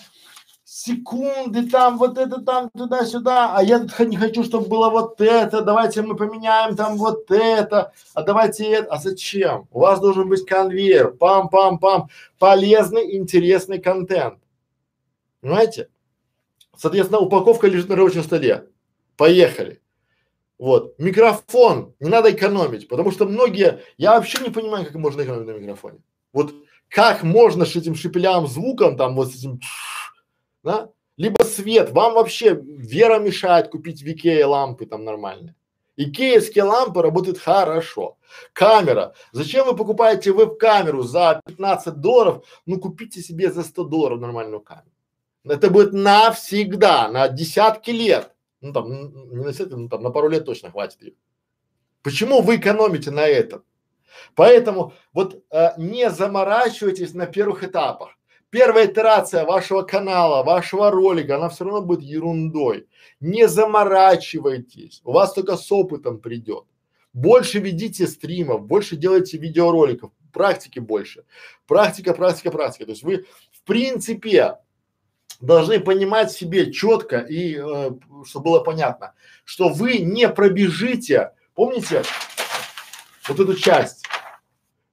секунды 0.64 1.70
там, 1.70 1.98
вот 1.98 2.18
это 2.18 2.42
там, 2.42 2.70
туда-сюда, 2.70 3.56
а 3.56 3.62
я 3.62 3.80
тут 3.80 4.00
не 4.08 4.16
хочу, 4.16 4.44
чтобы 4.44 4.68
было 4.68 4.90
вот 4.90 5.20
это, 5.20 5.62
давайте 5.62 6.02
мы 6.02 6.16
поменяем 6.16 6.76
там 6.78 6.96
вот 6.96 7.30
это, 7.30 7.92
а 8.14 8.24
давайте 8.24 8.66
это, 8.72 8.94
а 8.94 8.98
зачем? 8.98 9.68
У 9.72 9.82
вас 9.82 10.00
должен 10.00 10.30
быть 10.30 10.46
конвейер, 10.46 11.14
пам-пам-пам, 11.20 12.08
полезный, 12.40 13.18
интересный 13.18 13.80
контент. 13.80 14.40
Понимаете? 15.42 15.90
Соответственно, 16.78 17.20
упаковка 17.20 17.68
лежит 17.68 17.90
на 17.90 17.96
рабочем 17.98 18.24
столе. 18.24 18.71
Поехали. 19.22 19.80
Вот. 20.58 20.98
Микрофон 20.98 21.94
не 22.00 22.10
надо 22.10 22.32
экономить, 22.32 22.88
потому 22.88 23.12
что 23.12 23.28
многие, 23.28 23.84
я 23.98 24.16
вообще 24.16 24.40
не 24.44 24.50
понимаю, 24.50 24.84
как 24.84 24.96
можно 24.96 25.22
экономить 25.22 25.46
на 25.46 25.52
микрофоне. 25.52 26.00
Вот 26.34 26.56
как 26.90 27.22
можно 27.22 27.66
с 27.66 27.76
этим 27.76 27.94
шепелявым 27.94 28.48
звуком, 28.48 28.98
там 28.98 29.16
вот 29.16 29.32
с 29.32 29.36
этим 29.36 29.60
да? 30.64 30.90
Либо 31.18 31.44
свет, 31.44 31.92
вам 31.92 32.16
вообще 32.16 32.60
вера 32.60 33.20
мешает 33.20 33.68
купить 33.68 34.02
в 34.02 34.08
Икее 34.08 34.44
лампы 34.46 34.88
там 34.88 35.06
нормальные. 35.06 35.54
Икеевские 35.98 36.64
лампы 36.64 37.04
работают 37.04 37.38
хорошо. 37.38 38.18
Камера. 38.54 39.14
Зачем 39.34 39.68
вы 39.68 39.76
покупаете 39.76 40.32
веб-камеру 40.32 41.04
за 41.04 41.42
15 41.46 41.94
долларов? 42.02 42.44
Ну 42.66 42.80
купите 42.80 43.22
себе 43.22 43.52
за 43.52 43.62
100 43.62 43.84
долларов 43.84 44.20
нормальную 44.20 44.62
камеру. 44.62 44.90
Это 45.44 45.70
будет 45.70 45.94
навсегда, 45.94 47.08
на 47.10 47.28
десятки 47.28 47.92
лет. 47.92 48.32
Ну 48.62 48.74
там, 48.74 48.90
не 48.90 49.44
на 49.44 49.52
десятки, 49.52 49.74
ну 49.74 49.90
там 49.90 50.04
на 50.04 50.10
пару 50.12 50.30
лет 50.30 50.46
точно 50.46 50.72
хватит 50.72 51.02
ее. 51.02 51.14
Почему 52.04 52.42
вы 52.42 52.56
экономите 52.56 53.12
на 53.12 53.28
этом? 53.28 53.64
Поэтому 54.36 54.94
вот 55.14 55.44
э, 55.52 55.70
не 55.78 56.10
заморачивайтесь 56.10 57.14
на 57.14 57.28
первых 57.28 57.64
этапах 57.64 58.18
первая 58.52 58.86
итерация 58.86 59.46
вашего 59.46 59.82
канала, 59.82 60.44
вашего 60.44 60.92
ролика, 60.92 61.38
она 61.38 61.50
все 61.50 61.64
равно 61.64 61.82
будет 61.82 62.04
ерундой. 62.04 62.88
Не 63.20 63.48
заморачивайтесь, 63.48 65.02
у 65.04 65.14
вас 65.14 65.34
только 65.34 65.58
с 65.58 65.72
опытом 65.72 66.20
придет. 66.20 66.66
Больше 67.14 67.60
ведите 67.60 68.08
стримов, 68.08 68.68
больше 68.68 68.96
делайте 68.96 69.38
видеороликов, 69.38 70.12
практики 70.32 70.80
больше. 70.80 71.24
Практика, 71.66 72.14
практика, 72.14 72.52
практика. 72.52 72.86
То 72.86 72.92
есть 72.92 73.04
вы 73.04 73.26
в 73.52 73.64
принципе 73.64 74.58
должны 75.42 75.80
понимать 75.80 76.32
себе 76.32 76.72
четко 76.72 77.18
и 77.18 77.58
э, 77.58 77.92
чтобы 78.26 78.46
было 78.46 78.60
понятно, 78.60 79.14
что 79.44 79.70
вы 79.70 79.98
не 79.98 80.30
пробежите, 80.30 81.34
помните 81.56 82.04
вот 83.28 83.40
эту 83.40 83.56
часть, 83.56 84.06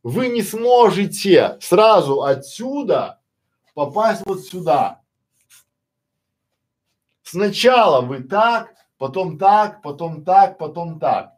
вы 0.03 0.29
не 0.29 0.43
сможете 0.43 1.59
сразу 1.61 2.23
отсюда 2.23 3.21
попасть 3.75 4.23
вот 4.25 4.41
сюда. 4.41 5.03
Сначала 7.23 8.01
вы 8.01 8.23
так, 8.23 8.75
потом 8.97 9.39
так, 9.39 9.83
потом 9.83 10.25
так, 10.25 10.57
потом 10.57 10.99
так. 10.99 11.35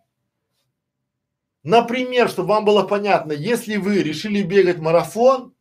Например, 1.63 2.29
чтобы 2.29 2.51
вам 2.51 2.65
было 2.65 2.85
понятно, 2.85 3.33
если 3.33 3.77
вы 3.77 4.03
решили 4.03 4.43
бегать 4.43 4.79
марафон, 4.79 5.53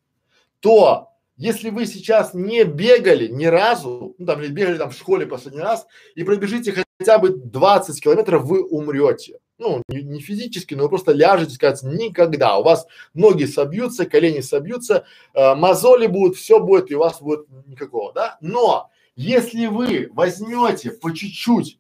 то 0.60 1.09
если 1.40 1.72
вы 1.72 1.88
сейчас 1.88 2.36
не 2.36 2.66
бегали 2.66 3.28
ни 3.28 3.46
разу, 3.46 4.14
ну 4.20 4.26
там 4.26 4.42
или 4.42 4.52
бегали 4.52 4.78
там 4.78 4.92
в 4.92 4.96
школе 4.96 5.26
последний 5.26 5.62
раз 5.62 5.88
и 6.14 6.24
пробежите 6.24 6.86
хотя 7.00 7.18
бы 7.18 7.30
20 7.30 8.04
километров, 8.04 8.44
вы 8.44 8.64
умрете 8.64 9.40
ну, 9.60 9.84
не, 9.90 10.02
не 10.02 10.22
физически, 10.22 10.74
но 10.74 10.84
вы 10.84 10.90
просто 10.90 11.12
ляжете, 11.12 11.54
сказать, 11.54 11.84
никогда. 11.84 12.58
У 12.58 12.64
вас 12.64 12.88
ноги 13.14 13.44
собьются, 13.44 14.06
колени 14.06 14.40
собьются, 14.40 15.06
э, 15.34 15.54
мозоли 15.54 16.08
будут, 16.08 16.38
все 16.38 16.60
будет, 16.60 16.90
и 16.90 16.96
у 16.96 17.00
вас 17.00 17.22
будет 17.22 17.46
никакого, 17.68 18.14
да? 18.14 18.38
Но 18.42 18.90
если 19.16 19.68
вы 19.68 20.10
возьмете 20.14 20.92
по 20.92 21.12
чуть-чуть, 21.12 21.78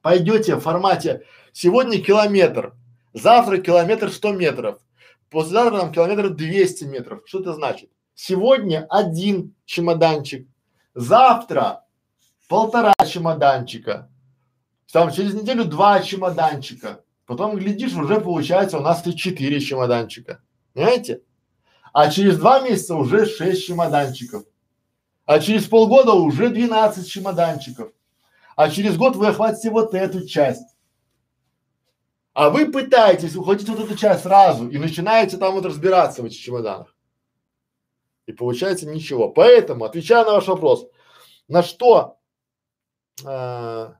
пойдете 0.00 0.54
в 0.54 0.60
формате 0.60 1.24
сегодня 1.52 2.00
километр, 2.00 2.74
завтра 3.12 3.58
километр 3.58 4.10
100 4.10 4.32
метров, 4.32 4.78
послезавтра 5.28 5.80
там 5.80 5.92
километр 5.92 6.30
200 6.30 6.84
метров, 6.84 7.22
что 7.26 7.40
это 7.40 7.52
значит? 7.52 7.90
Сегодня 8.22 8.86
один 8.90 9.54
чемоданчик, 9.64 10.46
завтра 10.94 11.86
полтора 12.48 12.92
чемоданчика, 13.08 14.10
там 14.92 15.10
через 15.10 15.32
неделю 15.32 15.64
два 15.64 16.02
чемоданчика. 16.02 17.02
Потом, 17.24 17.56
глядишь, 17.56 17.94
уже 17.94 18.20
получается 18.20 18.76
у 18.76 18.82
нас 18.82 19.06
и 19.06 19.16
4 19.16 19.60
чемоданчика. 19.60 20.42
Понимаете? 20.74 21.22
А 21.94 22.10
через 22.10 22.36
два 22.38 22.60
месяца 22.60 22.94
уже 22.94 23.24
6 23.24 23.66
чемоданчиков. 23.66 24.44
А 25.24 25.38
через 25.38 25.64
полгода 25.64 26.12
уже 26.12 26.50
12 26.50 27.08
чемоданчиков. 27.08 27.90
А 28.54 28.68
через 28.68 28.98
год 28.98 29.16
вы 29.16 29.28
охватите 29.28 29.70
вот 29.70 29.94
эту 29.94 30.26
часть. 30.26 30.76
А 32.34 32.50
вы 32.50 32.70
пытаетесь 32.70 33.34
ухватить 33.34 33.70
вот 33.70 33.80
эту 33.80 33.96
часть 33.96 34.24
сразу 34.24 34.68
и 34.68 34.76
начинаете 34.76 35.38
там 35.38 35.54
вот 35.54 35.64
разбираться 35.64 36.20
в 36.20 36.26
этих 36.26 36.38
чемоданах. 36.38 36.94
И 38.30 38.32
получается 38.32 38.86
ничего. 38.86 39.28
Поэтому, 39.28 39.84
отвечая 39.84 40.24
на 40.24 40.34
ваш 40.34 40.46
вопрос, 40.46 40.86
на 41.48 41.64
что, 41.64 42.18
э, 43.24 43.92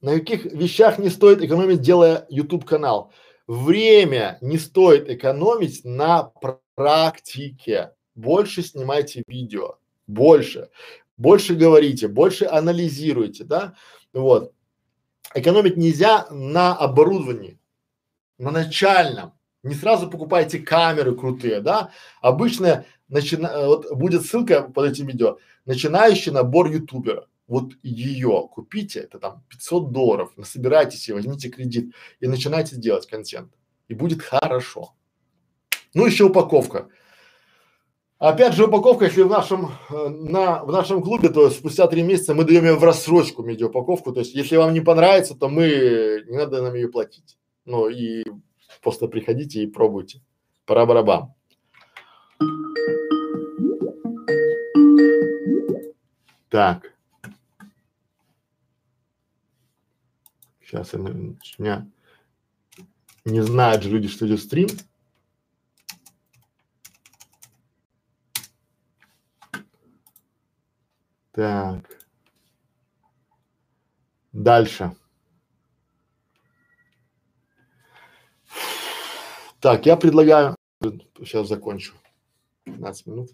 на 0.00 0.12
каких 0.12 0.44
вещах 0.44 0.98
не 0.98 1.10
стоит 1.10 1.42
экономить, 1.42 1.80
делая 1.80 2.24
YouTube 2.30 2.64
канал? 2.64 3.12
Время 3.48 4.38
не 4.40 4.58
стоит 4.58 5.10
экономить 5.10 5.84
на 5.84 6.32
практике. 6.76 7.94
Больше 8.14 8.62
снимайте 8.62 9.24
видео, 9.26 9.78
больше, 10.06 10.70
больше 11.16 11.56
говорите, 11.56 12.06
больше 12.06 12.44
анализируйте, 12.44 13.42
да, 13.42 13.74
вот. 14.12 14.52
Экономить 15.34 15.76
нельзя 15.76 16.28
на 16.30 16.76
оборудовании, 16.76 17.58
на 18.38 18.52
начальном. 18.52 19.37
Не 19.62 19.74
сразу 19.74 20.08
покупайте 20.08 20.58
камеры 20.58 21.14
крутые, 21.14 21.60
да. 21.60 21.90
Обычно 22.20 22.84
начина, 23.08 23.66
вот 23.66 23.92
будет 23.92 24.24
ссылка 24.24 24.62
под 24.62 24.92
этим 24.92 25.06
видео. 25.06 25.38
Начинающий 25.66 26.32
набор 26.32 26.70
ютубера. 26.70 27.26
Вот 27.48 27.72
ее 27.82 28.48
купите, 28.52 29.00
это 29.00 29.18
там 29.18 29.42
500 29.48 29.90
долларов, 29.90 30.32
насобирайте 30.36 30.98
себе, 30.98 31.16
возьмите 31.16 31.48
кредит 31.48 31.94
и 32.20 32.26
начинайте 32.26 32.76
делать 32.76 33.06
контент. 33.06 33.52
И 33.88 33.94
будет 33.94 34.22
хорошо. 34.22 34.94
Ну 35.94 36.04
еще 36.04 36.24
упаковка. 36.24 36.88
Опять 38.18 38.54
же 38.54 38.66
упаковка, 38.66 39.06
если 39.06 39.22
в 39.22 39.28
нашем, 39.28 39.70
э, 39.90 40.08
на, 40.08 40.64
в 40.64 40.72
нашем 40.72 41.02
клубе, 41.02 41.28
то 41.28 41.48
спустя 41.50 41.86
три 41.86 42.02
месяца 42.02 42.34
мы 42.34 42.44
даем 42.44 42.64
ее 42.64 42.74
в 42.74 42.82
рассрочку 42.82 43.44
медиаупаковку. 43.44 44.12
То 44.12 44.20
есть, 44.20 44.34
если 44.34 44.56
вам 44.56 44.74
не 44.74 44.80
понравится, 44.80 45.36
то 45.36 45.48
мы, 45.48 46.24
не 46.26 46.36
надо 46.36 46.60
нам 46.60 46.74
ее 46.74 46.88
платить. 46.88 47.38
Ну 47.64 47.88
и 47.88 48.24
просто 48.88 49.06
приходите 49.06 49.62
и 49.62 49.66
пробуйте. 49.66 50.22
Пора 50.64 50.86
барабан. 50.86 51.34
Так. 56.48 56.94
Сейчас 60.62 60.94
я, 60.94 61.00
меня 61.00 61.86
не 63.26 63.42
знают 63.42 63.82
же 63.82 63.90
люди, 63.90 64.08
что 64.08 64.26
идет 64.26 64.40
стрим. 64.40 64.68
Так. 71.32 72.06
Дальше. 74.32 74.96
Так, 79.60 79.86
я 79.86 79.96
предлагаю, 79.96 80.54
сейчас 81.18 81.48
закончу, 81.48 81.94
15 82.64 83.06
минут. 83.06 83.30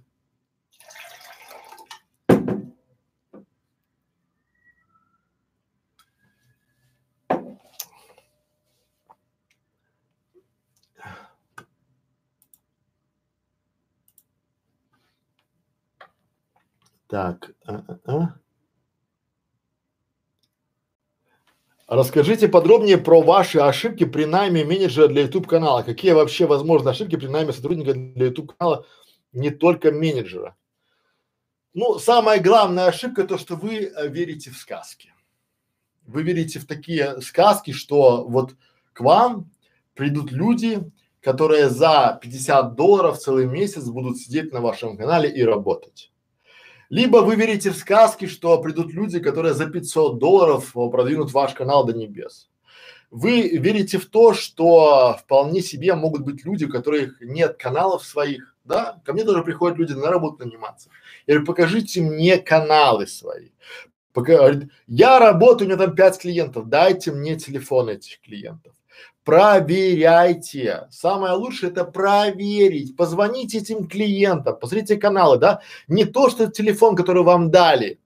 Так, 17.07 17.55
а, 17.67 17.85
а, 17.87 17.99
а. 18.07 18.44
Расскажите 21.87 22.49
подробнее 22.49 22.97
про 22.97 23.21
ваши 23.21 23.59
ошибки 23.59 24.05
при 24.05 24.25
найме 24.25 24.65
менеджера 24.65 25.07
для 25.07 25.23
YouTube 25.23 25.47
канала. 25.47 25.83
Какие 25.83 26.13
вообще 26.13 26.47
возможны 26.47 26.89
ошибки 26.89 27.17
при 27.17 27.27
найме 27.27 27.53
сотрудника 27.53 27.93
для 27.93 28.27
YouTube 28.27 28.57
канала, 28.57 28.87
не 29.33 29.51
только 29.51 29.93
менеджера? 29.93 30.57
Ну, 31.75 31.99
самая 31.99 32.41
главная 32.41 32.87
ошибка 32.87 33.25
то, 33.25 33.37
что 33.37 33.57
вы 33.57 33.85
э, 33.85 34.09
верите 34.09 34.51
в 34.51 34.57
сказки. 34.57 35.13
Вы 36.07 36.23
верите 36.23 36.59
в 36.59 36.67
такие 36.67 37.21
сказки, 37.21 37.73
что 37.73 38.25
вот 38.27 38.55
к 38.93 39.01
вам 39.01 39.51
придут 39.95 40.33
люди, 40.33 40.91
которые 41.21 41.69
за 41.69 42.19
50 42.23 42.77
долларов 42.77 43.19
целый 43.19 43.47
месяц 43.47 43.85
будут 43.85 44.19
сидеть 44.19 44.53
на 44.53 44.61
вашем 44.61 44.97
канале 44.97 45.31
и 45.31 45.43
работать. 45.43 46.13
Либо 46.91 47.19
вы 47.19 47.37
верите 47.37 47.71
в 47.71 47.77
сказки, 47.77 48.27
что 48.27 48.61
придут 48.61 48.93
люди, 48.93 49.19
которые 49.19 49.55
за 49.55 49.67
500 49.67 50.19
долларов 50.19 50.73
продвинут 50.73 51.33
ваш 51.33 51.55
канал 51.55 51.85
до 51.85 51.93
небес. 51.93 52.51
Вы 53.11 53.49
верите 53.59 53.99
в 53.99 54.07
то, 54.07 54.35
что 54.35 55.17
вполне 55.21 55.61
себе 55.61 55.95
могут 55.95 56.23
быть 56.23 56.45
люди, 56.45 56.65
у 56.65 56.69
которых 56.69 57.21
нет 57.21 57.57
каналов 57.57 58.05
своих, 58.05 58.57
да? 58.65 59.01
Ко 59.05 59.13
мне 59.13 59.25
тоже 59.25 59.45
приходят 59.45 59.79
люди 59.79 59.93
на 59.93 60.11
работу 60.11 60.45
наниматься. 60.45 60.91
Я 61.27 61.35
говорю, 61.35 61.47
покажите 61.47 62.01
мне 62.01 62.39
каналы 62.39 63.07
свои. 63.07 63.51
Пока, 64.13 64.53
я 64.87 65.19
работаю, 65.19 65.69
у 65.69 65.73
меня 65.73 65.87
там 65.87 65.95
пять 65.95 66.19
клиентов, 66.19 66.69
дайте 66.69 67.13
мне 67.13 67.37
телефон 67.37 67.89
этих 67.89 68.21
клиентов. 68.21 68.73
Проверяйте. 69.25 70.87
Самое 70.91 71.33
лучшее 71.33 71.73
это 71.73 71.85
проверить. 71.85 72.95
Позвоните 72.95 73.59
этим 73.59 73.89
клиентам, 73.89 74.59
посмотрите 74.59 74.97
каналы, 74.97 75.39
да. 75.39 75.61
Не 75.89 76.05
то, 76.05 76.29
что 76.29 76.47
телефон, 76.51 76.95
который 76.95 77.23
вам 77.23 77.51
дали, 77.51 77.99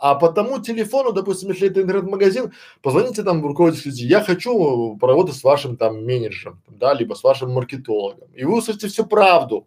а 0.00 0.14
по 0.14 0.32
тому 0.32 0.60
телефону, 0.60 1.12
допустим, 1.12 1.50
если 1.50 1.68
это 1.68 1.82
интернет-магазин, 1.82 2.52
позвоните 2.80 3.22
там 3.22 3.44
руководителю, 3.44 3.92
я 3.92 4.22
хочу 4.22 4.96
поработать 4.98 5.36
с 5.36 5.44
вашим 5.44 5.76
там 5.76 6.04
менеджером, 6.04 6.62
да, 6.68 6.94
либо 6.94 7.14
с 7.14 7.22
вашим 7.22 7.52
маркетологом. 7.52 8.28
И 8.34 8.44
вы 8.44 8.58
услышите 8.58 8.88
всю 8.88 9.04
правду. 9.04 9.66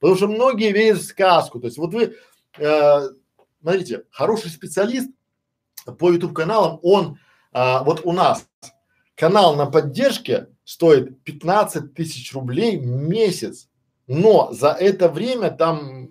Потому 0.00 0.16
что 0.16 0.28
многие 0.28 0.72
верят 0.72 0.98
в 0.98 1.04
сказку. 1.04 1.60
То 1.60 1.66
есть 1.66 1.76
вот 1.76 1.92
вы, 1.92 2.14
э, 2.58 3.08
смотрите, 3.60 4.04
хороший 4.10 4.50
специалист 4.50 5.10
по 5.98 6.10
YouTube 6.10 6.34
каналам, 6.34 6.78
он, 6.82 7.18
э, 7.52 7.84
вот 7.84 8.00
у 8.04 8.12
нас 8.12 8.46
канал 9.16 9.56
на 9.56 9.66
поддержке 9.66 10.48
стоит 10.64 11.22
15 11.24 11.94
тысяч 11.94 12.32
рублей 12.34 12.76
в 12.76 12.86
месяц, 12.86 13.68
но 14.06 14.52
за 14.52 14.70
это 14.70 15.08
время 15.08 15.50
там 15.50 16.10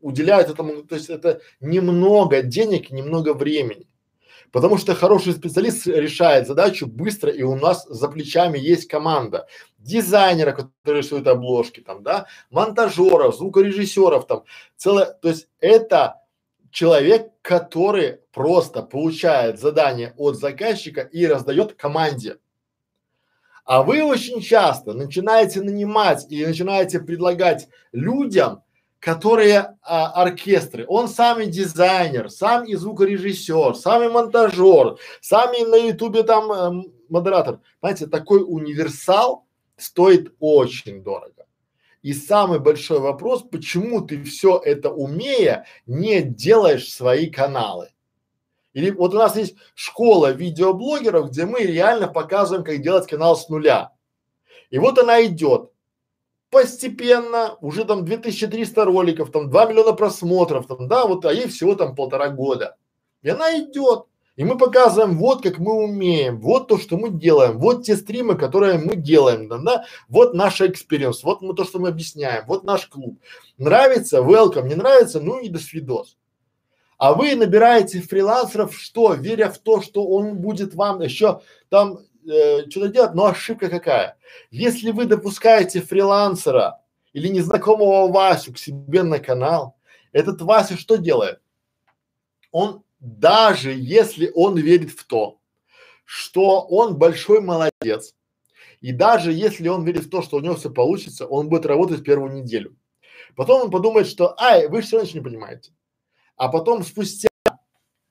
уделяют 0.00 0.48
этому, 0.48 0.82
то 0.82 0.94
есть 0.94 1.10
это 1.10 1.40
немного 1.60 2.42
денег, 2.42 2.90
немного 2.90 3.34
времени. 3.34 3.86
Потому 4.52 4.78
что 4.78 4.94
хороший 4.94 5.32
специалист 5.32 5.86
решает 5.86 6.46
задачу 6.46 6.86
быстро, 6.86 7.30
и 7.30 7.42
у 7.42 7.56
нас 7.56 7.84
за 7.88 8.08
плечами 8.08 8.58
есть 8.58 8.86
команда 8.86 9.48
дизайнера, 9.78 10.52
который 10.52 10.98
рисует 10.98 11.26
обложки, 11.26 11.80
там, 11.80 12.02
да, 12.02 12.26
монтажеров, 12.50 13.36
звукорежиссеров, 13.36 14.26
там, 14.26 14.44
целое, 14.76 15.06
то 15.06 15.28
есть 15.28 15.48
это 15.58 16.22
человек, 16.76 17.30
который 17.40 18.18
просто 18.32 18.82
получает 18.82 19.58
задание 19.58 20.12
от 20.18 20.36
заказчика 20.36 21.00
и 21.00 21.24
раздает 21.26 21.72
команде. 21.72 22.36
А 23.64 23.82
вы 23.82 24.04
очень 24.04 24.42
часто 24.42 24.92
начинаете 24.92 25.62
нанимать 25.62 26.26
и 26.28 26.44
начинаете 26.44 27.00
предлагать 27.00 27.68
людям, 27.92 28.62
которые 28.98 29.78
а, 29.80 30.22
оркестры. 30.22 30.84
Он 30.86 31.08
сам 31.08 31.40
и 31.40 31.46
дизайнер, 31.46 32.28
сам 32.28 32.64
и 32.64 32.74
звукорежиссер, 32.74 33.74
сам 33.74 34.02
и 34.02 34.08
монтажер, 34.08 34.98
сам 35.22 35.54
и 35.54 35.64
на 35.64 35.76
ютубе 35.76 36.24
там 36.24 36.52
э, 36.52 36.82
модератор. 37.08 37.60
Знаете, 37.80 38.06
такой 38.06 38.44
универсал 38.46 39.46
стоит 39.78 40.34
очень 40.40 41.02
дорого. 41.02 41.35
И 42.06 42.12
самый 42.12 42.60
большой 42.60 43.00
вопрос, 43.00 43.42
почему 43.42 44.00
ты 44.00 44.22
все 44.22 44.62
это 44.64 44.92
умея 44.92 45.66
не 45.86 46.22
делаешь 46.22 46.88
свои 46.88 47.28
каналы? 47.28 47.88
Или 48.74 48.90
вот 48.90 49.12
у 49.12 49.16
нас 49.16 49.34
есть 49.34 49.56
школа 49.74 50.30
видеоблогеров, 50.30 51.30
где 51.30 51.46
мы 51.46 51.62
реально 51.62 52.06
показываем, 52.06 52.62
как 52.62 52.80
делать 52.80 53.08
канал 53.08 53.34
с 53.36 53.48
нуля. 53.48 53.90
И 54.70 54.78
вот 54.78 55.00
она 55.00 55.26
идет 55.26 55.72
постепенно, 56.50 57.56
уже 57.60 57.84
там 57.84 58.04
2300 58.04 58.84
роликов, 58.84 59.32
там 59.32 59.50
2 59.50 59.66
миллиона 59.66 59.92
просмотров, 59.92 60.68
там, 60.68 60.86
да, 60.86 61.06
вот, 61.06 61.24
а 61.24 61.32
ей 61.32 61.48
всего 61.48 61.74
там 61.74 61.96
полтора 61.96 62.28
года. 62.28 62.76
И 63.22 63.30
она 63.30 63.58
идет. 63.58 64.04
И 64.36 64.44
мы 64.44 64.58
показываем, 64.58 65.16
вот 65.16 65.42
как 65.42 65.58
мы 65.58 65.72
умеем, 65.72 66.38
вот 66.40 66.68
то, 66.68 66.78
что 66.78 66.98
мы 66.98 67.08
делаем, 67.10 67.58
вот 67.58 67.84
те 67.84 67.96
стримы, 67.96 68.36
которые 68.36 68.78
мы 68.78 68.94
делаем, 68.94 69.48
да, 69.48 69.56
да, 69.56 69.84
вот 70.08 70.34
наш 70.34 70.60
experience, 70.60 71.24
вот 71.24 71.40
мы 71.40 71.54
то, 71.54 71.64
что 71.64 71.78
мы 71.78 71.88
объясняем, 71.88 72.44
вот 72.46 72.62
наш 72.62 72.86
клуб. 72.86 73.18
Нравится, 73.56 74.18
welcome, 74.18 74.68
не 74.68 74.74
нравится, 74.74 75.20
ну 75.20 75.38
и 75.38 75.48
до 75.48 75.58
свидос. 75.58 76.18
А 76.98 77.14
вы 77.14 77.34
набираете 77.34 78.00
фрилансеров, 78.00 78.76
что, 78.76 79.14
веря 79.14 79.50
в 79.50 79.58
то, 79.58 79.80
что 79.80 80.06
он 80.06 80.36
будет 80.36 80.74
вам 80.74 81.00
еще 81.00 81.40
там 81.70 82.00
э, 82.28 82.68
что-то 82.68 82.88
делать, 82.88 83.14
но 83.14 83.26
ошибка 83.26 83.70
какая? 83.70 84.18
Если 84.50 84.90
вы 84.90 85.06
допускаете 85.06 85.80
фрилансера 85.80 86.80
или 87.14 87.28
незнакомого 87.28 88.12
Васю 88.12 88.52
к 88.52 88.58
себе 88.58 89.02
на 89.02 89.18
канал, 89.18 89.76
этот 90.12 90.42
Вася 90.42 90.76
что 90.76 90.96
делает? 90.96 91.40
Он 92.50 92.82
даже 93.00 93.72
если 93.72 94.30
он 94.34 94.56
верит 94.56 94.90
в 94.90 95.06
то, 95.06 95.40
что 96.04 96.60
он 96.62 96.96
большой 96.96 97.40
молодец, 97.40 98.14
и 98.80 98.92
даже 98.92 99.32
если 99.32 99.68
он 99.68 99.84
верит 99.84 100.04
в 100.04 100.10
то, 100.10 100.22
что 100.22 100.36
у 100.36 100.40
него 100.40 100.54
все 100.54 100.70
получится, 100.70 101.26
он 101.26 101.48
будет 101.48 101.66
работать 101.66 102.04
первую 102.04 102.32
неделю. 102.32 102.76
Потом 103.34 103.62
он 103.62 103.70
подумает, 103.70 104.06
что, 104.06 104.38
ай, 104.40 104.68
вы 104.68 104.80
все 104.80 104.96
равно 104.96 105.08
ничего 105.08 105.20
не 105.20 105.30
понимаете. 105.30 105.72
А 106.36 106.48
потом 106.48 106.82
спустя 106.82 107.28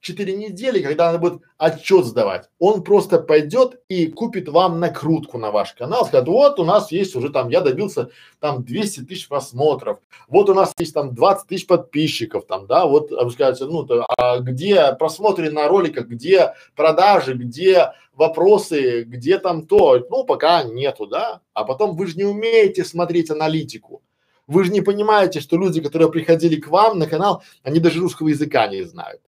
четыре 0.06 0.36
недели, 0.36 0.82
когда 0.82 1.07
надо 1.07 1.18
будет 1.18 1.41
отчет 1.57 2.06
сдавать, 2.06 2.49
он 2.60 2.84
просто 2.84 3.19
пойдет 3.19 3.82
и 3.90 4.07
купит 4.07 4.48
вам 4.48 4.80
накрутку 4.80 5.38
на 5.38 5.52
ваш 5.52 5.73
канал, 5.73 6.06
скажет, 6.06 6.27
вот 6.27 6.60
у 6.60 6.64
нас 6.64 6.91
есть 6.91 7.15
уже 7.15 7.30
там, 7.30 7.49
я 7.49 7.61
добился 7.61 8.11
там 8.40 8.64
200 8.64 9.02
тысяч 9.02 9.27
просмотров, 9.27 9.98
вот 10.27 10.49
у 10.49 10.53
нас 10.53 10.73
есть 10.77 10.94
там 10.94 11.15
20 11.15 11.48
тысяч 11.48 11.68
подписчиков 11.68 12.45
там, 12.45 12.68
да, 12.68 12.86
вот, 12.86 13.11
а 13.11 13.26
вы 13.26 13.32
скажете, 13.32 13.65
ну, 13.65 13.84
то, 13.84 14.06
а 14.18 14.40
где 14.40 14.94
просмотры 14.94 15.49
на 15.49 15.68
роликах, 15.68 16.06
где 16.06 16.53
продажи, 16.76 17.34
где 17.34 17.94
вопросы, 18.14 19.03
где 19.03 19.40
там 19.40 19.65
то, 19.65 20.06
ну, 20.10 20.23
пока 20.23 20.64
нету, 20.64 21.07
да, 21.07 21.41
а 21.53 21.64
потом 21.64 21.95
вы 21.95 22.06
же 22.06 22.15
не 22.15 22.26
умеете 22.26 22.86
смотреть 22.86 23.32
аналитику, 23.32 24.03
вы 24.45 24.64
же 24.65 24.72
не 24.72 24.82
понимаете, 24.82 25.40
что 25.40 25.57
люди, 25.57 25.82
которые 25.82 26.11
приходили 26.11 26.61
к 26.61 26.68
вам 26.68 26.99
на 26.99 27.07
канал, 27.07 27.41
они 27.64 27.80
даже 27.80 27.99
русского 27.99 28.27
языка 28.27 28.68
не 28.68 28.84
знают. 28.84 29.22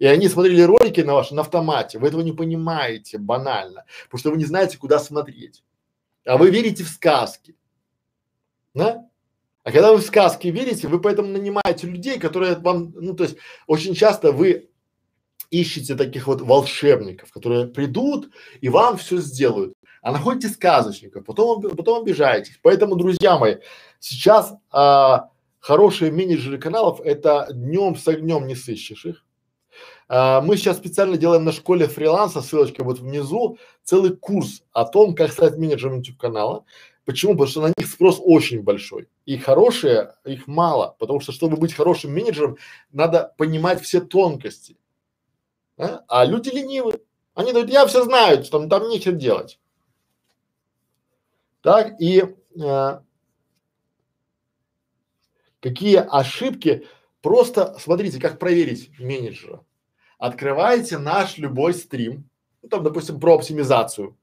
И 0.00 0.06
они 0.06 0.28
смотрели 0.28 0.62
ролики 0.62 1.02
на 1.02 1.14
ваши 1.14 1.34
на 1.34 1.42
автомате. 1.42 1.98
Вы 1.98 2.08
этого 2.08 2.22
не 2.22 2.32
понимаете 2.32 3.18
банально, 3.18 3.84
потому 4.06 4.18
что 4.18 4.30
вы 4.30 4.38
не 4.38 4.46
знаете, 4.46 4.78
куда 4.78 4.98
смотреть. 4.98 5.62
А 6.24 6.38
вы 6.38 6.50
верите 6.50 6.84
в 6.84 6.88
сказки. 6.88 7.54
Да? 8.74 9.06
А 9.62 9.70
когда 9.70 9.92
вы 9.92 9.98
в 9.98 10.02
сказки 10.02 10.48
верите, 10.48 10.88
вы 10.88 11.02
поэтому 11.02 11.28
нанимаете 11.28 11.86
людей, 11.86 12.18
которые 12.18 12.56
вам, 12.56 12.92
ну 12.96 13.14
то 13.14 13.24
есть 13.24 13.36
очень 13.66 13.94
часто 13.94 14.32
вы 14.32 14.70
ищете 15.50 15.94
таких 15.94 16.26
вот 16.28 16.40
волшебников, 16.40 17.30
которые 17.30 17.66
придут 17.66 18.30
и 18.62 18.70
вам 18.70 18.96
все 18.96 19.18
сделают. 19.18 19.74
А 20.00 20.12
находите 20.12 20.48
сказочников, 20.48 21.26
потом, 21.26 21.60
потом 21.60 22.02
обижаетесь. 22.02 22.58
Поэтому, 22.62 22.96
друзья 22.96 23.38
мои, 23.38 23.56
сейчас 23.98 24.54
а, 24.70 25.28
хорошие 25.58 26.10
менеджеры 26.10 26.56
каналов 26.56 27.02
это 27.02 27.48
днем 27.52 27.96
с 27.96 28.08
огнем 28.08 28.46
не 28.46 28.54
сыщешь 28.54 29.04
их. 29.04 29.26
А, 30.12 30.40
мы 30.40 30.56
сейчас 30.56 30.76
специально 30.76 31.16
делаем 31.16 31.44
на 31.44 31.52
школе 31.52 31.86
фриланса, 31.86 32.42
ссылочка 32.42 32.82
вот 32.82 32.98
внизу, 32.98 33.58
целый 33.84 34.16
курс 34.16 34.64
о 34.72 34.84
том, 34.84 35.14
как 35.14 35.30
стать 35.30 35.56
менеджером 35.56 35.98
YouTube 35.98 36.18
канала. 36.18 36.64
Почему? 37.04 37.32
Потому 37.32 37.48
что 37.48 37.60
на 37.60 37.72
них 37.76 37.86
спрос 37.86 38.20
очень 38.20 38.62
большой. 38.62 39.08
И 39.24 39.38
хорошие, 39.38 40.16
их 40.24 40.48
мало, 40.48 40.96
потому 40.98 41.20
что 41.20 41.30
чтобы 41.30 41.56
быть 41.56 41.74
хорошим 41.74 42.12
менеджером, 42.12 42.56
надо 42.90 43.34
понимать 43.38 43.80
все 43.82 44.00
тонкости. 44.00 44.76
А, 45.78 46.02
а 46.08 46.24
люди 46.24 46.48
ленивы. 46.48 47.00
Они 47.34 47.52
говорят, 47.52 47.70
я 47.70 47.86
все 47.86 48.02
знаю, 48.02 48.42
там, 48.42 48.68
там 48.68 48.88
нечего 48.88 49.14
делать. 49.14 49.60
Так, 51.62 52.00
и 52.00 52.24
э, 52.60 53.00
какие 55.60 55.96
ошибки, 55.96 56.84
просто 57.22 57.76
смотрите, 57.78 58.18
как 58.18 58.40
проверить 58.40 58.90
менеджера 58.98 59.64
открываете 60.20 60.98
наш 60.98 61.38
любой 61.38 61.74
стрим, 61.74 62.28
ну, 62.62 62.68
там, 62.68 62.84
допустим, 62.84 63.18
про 63.18 63.34
оптимизацию, 63.34 64.16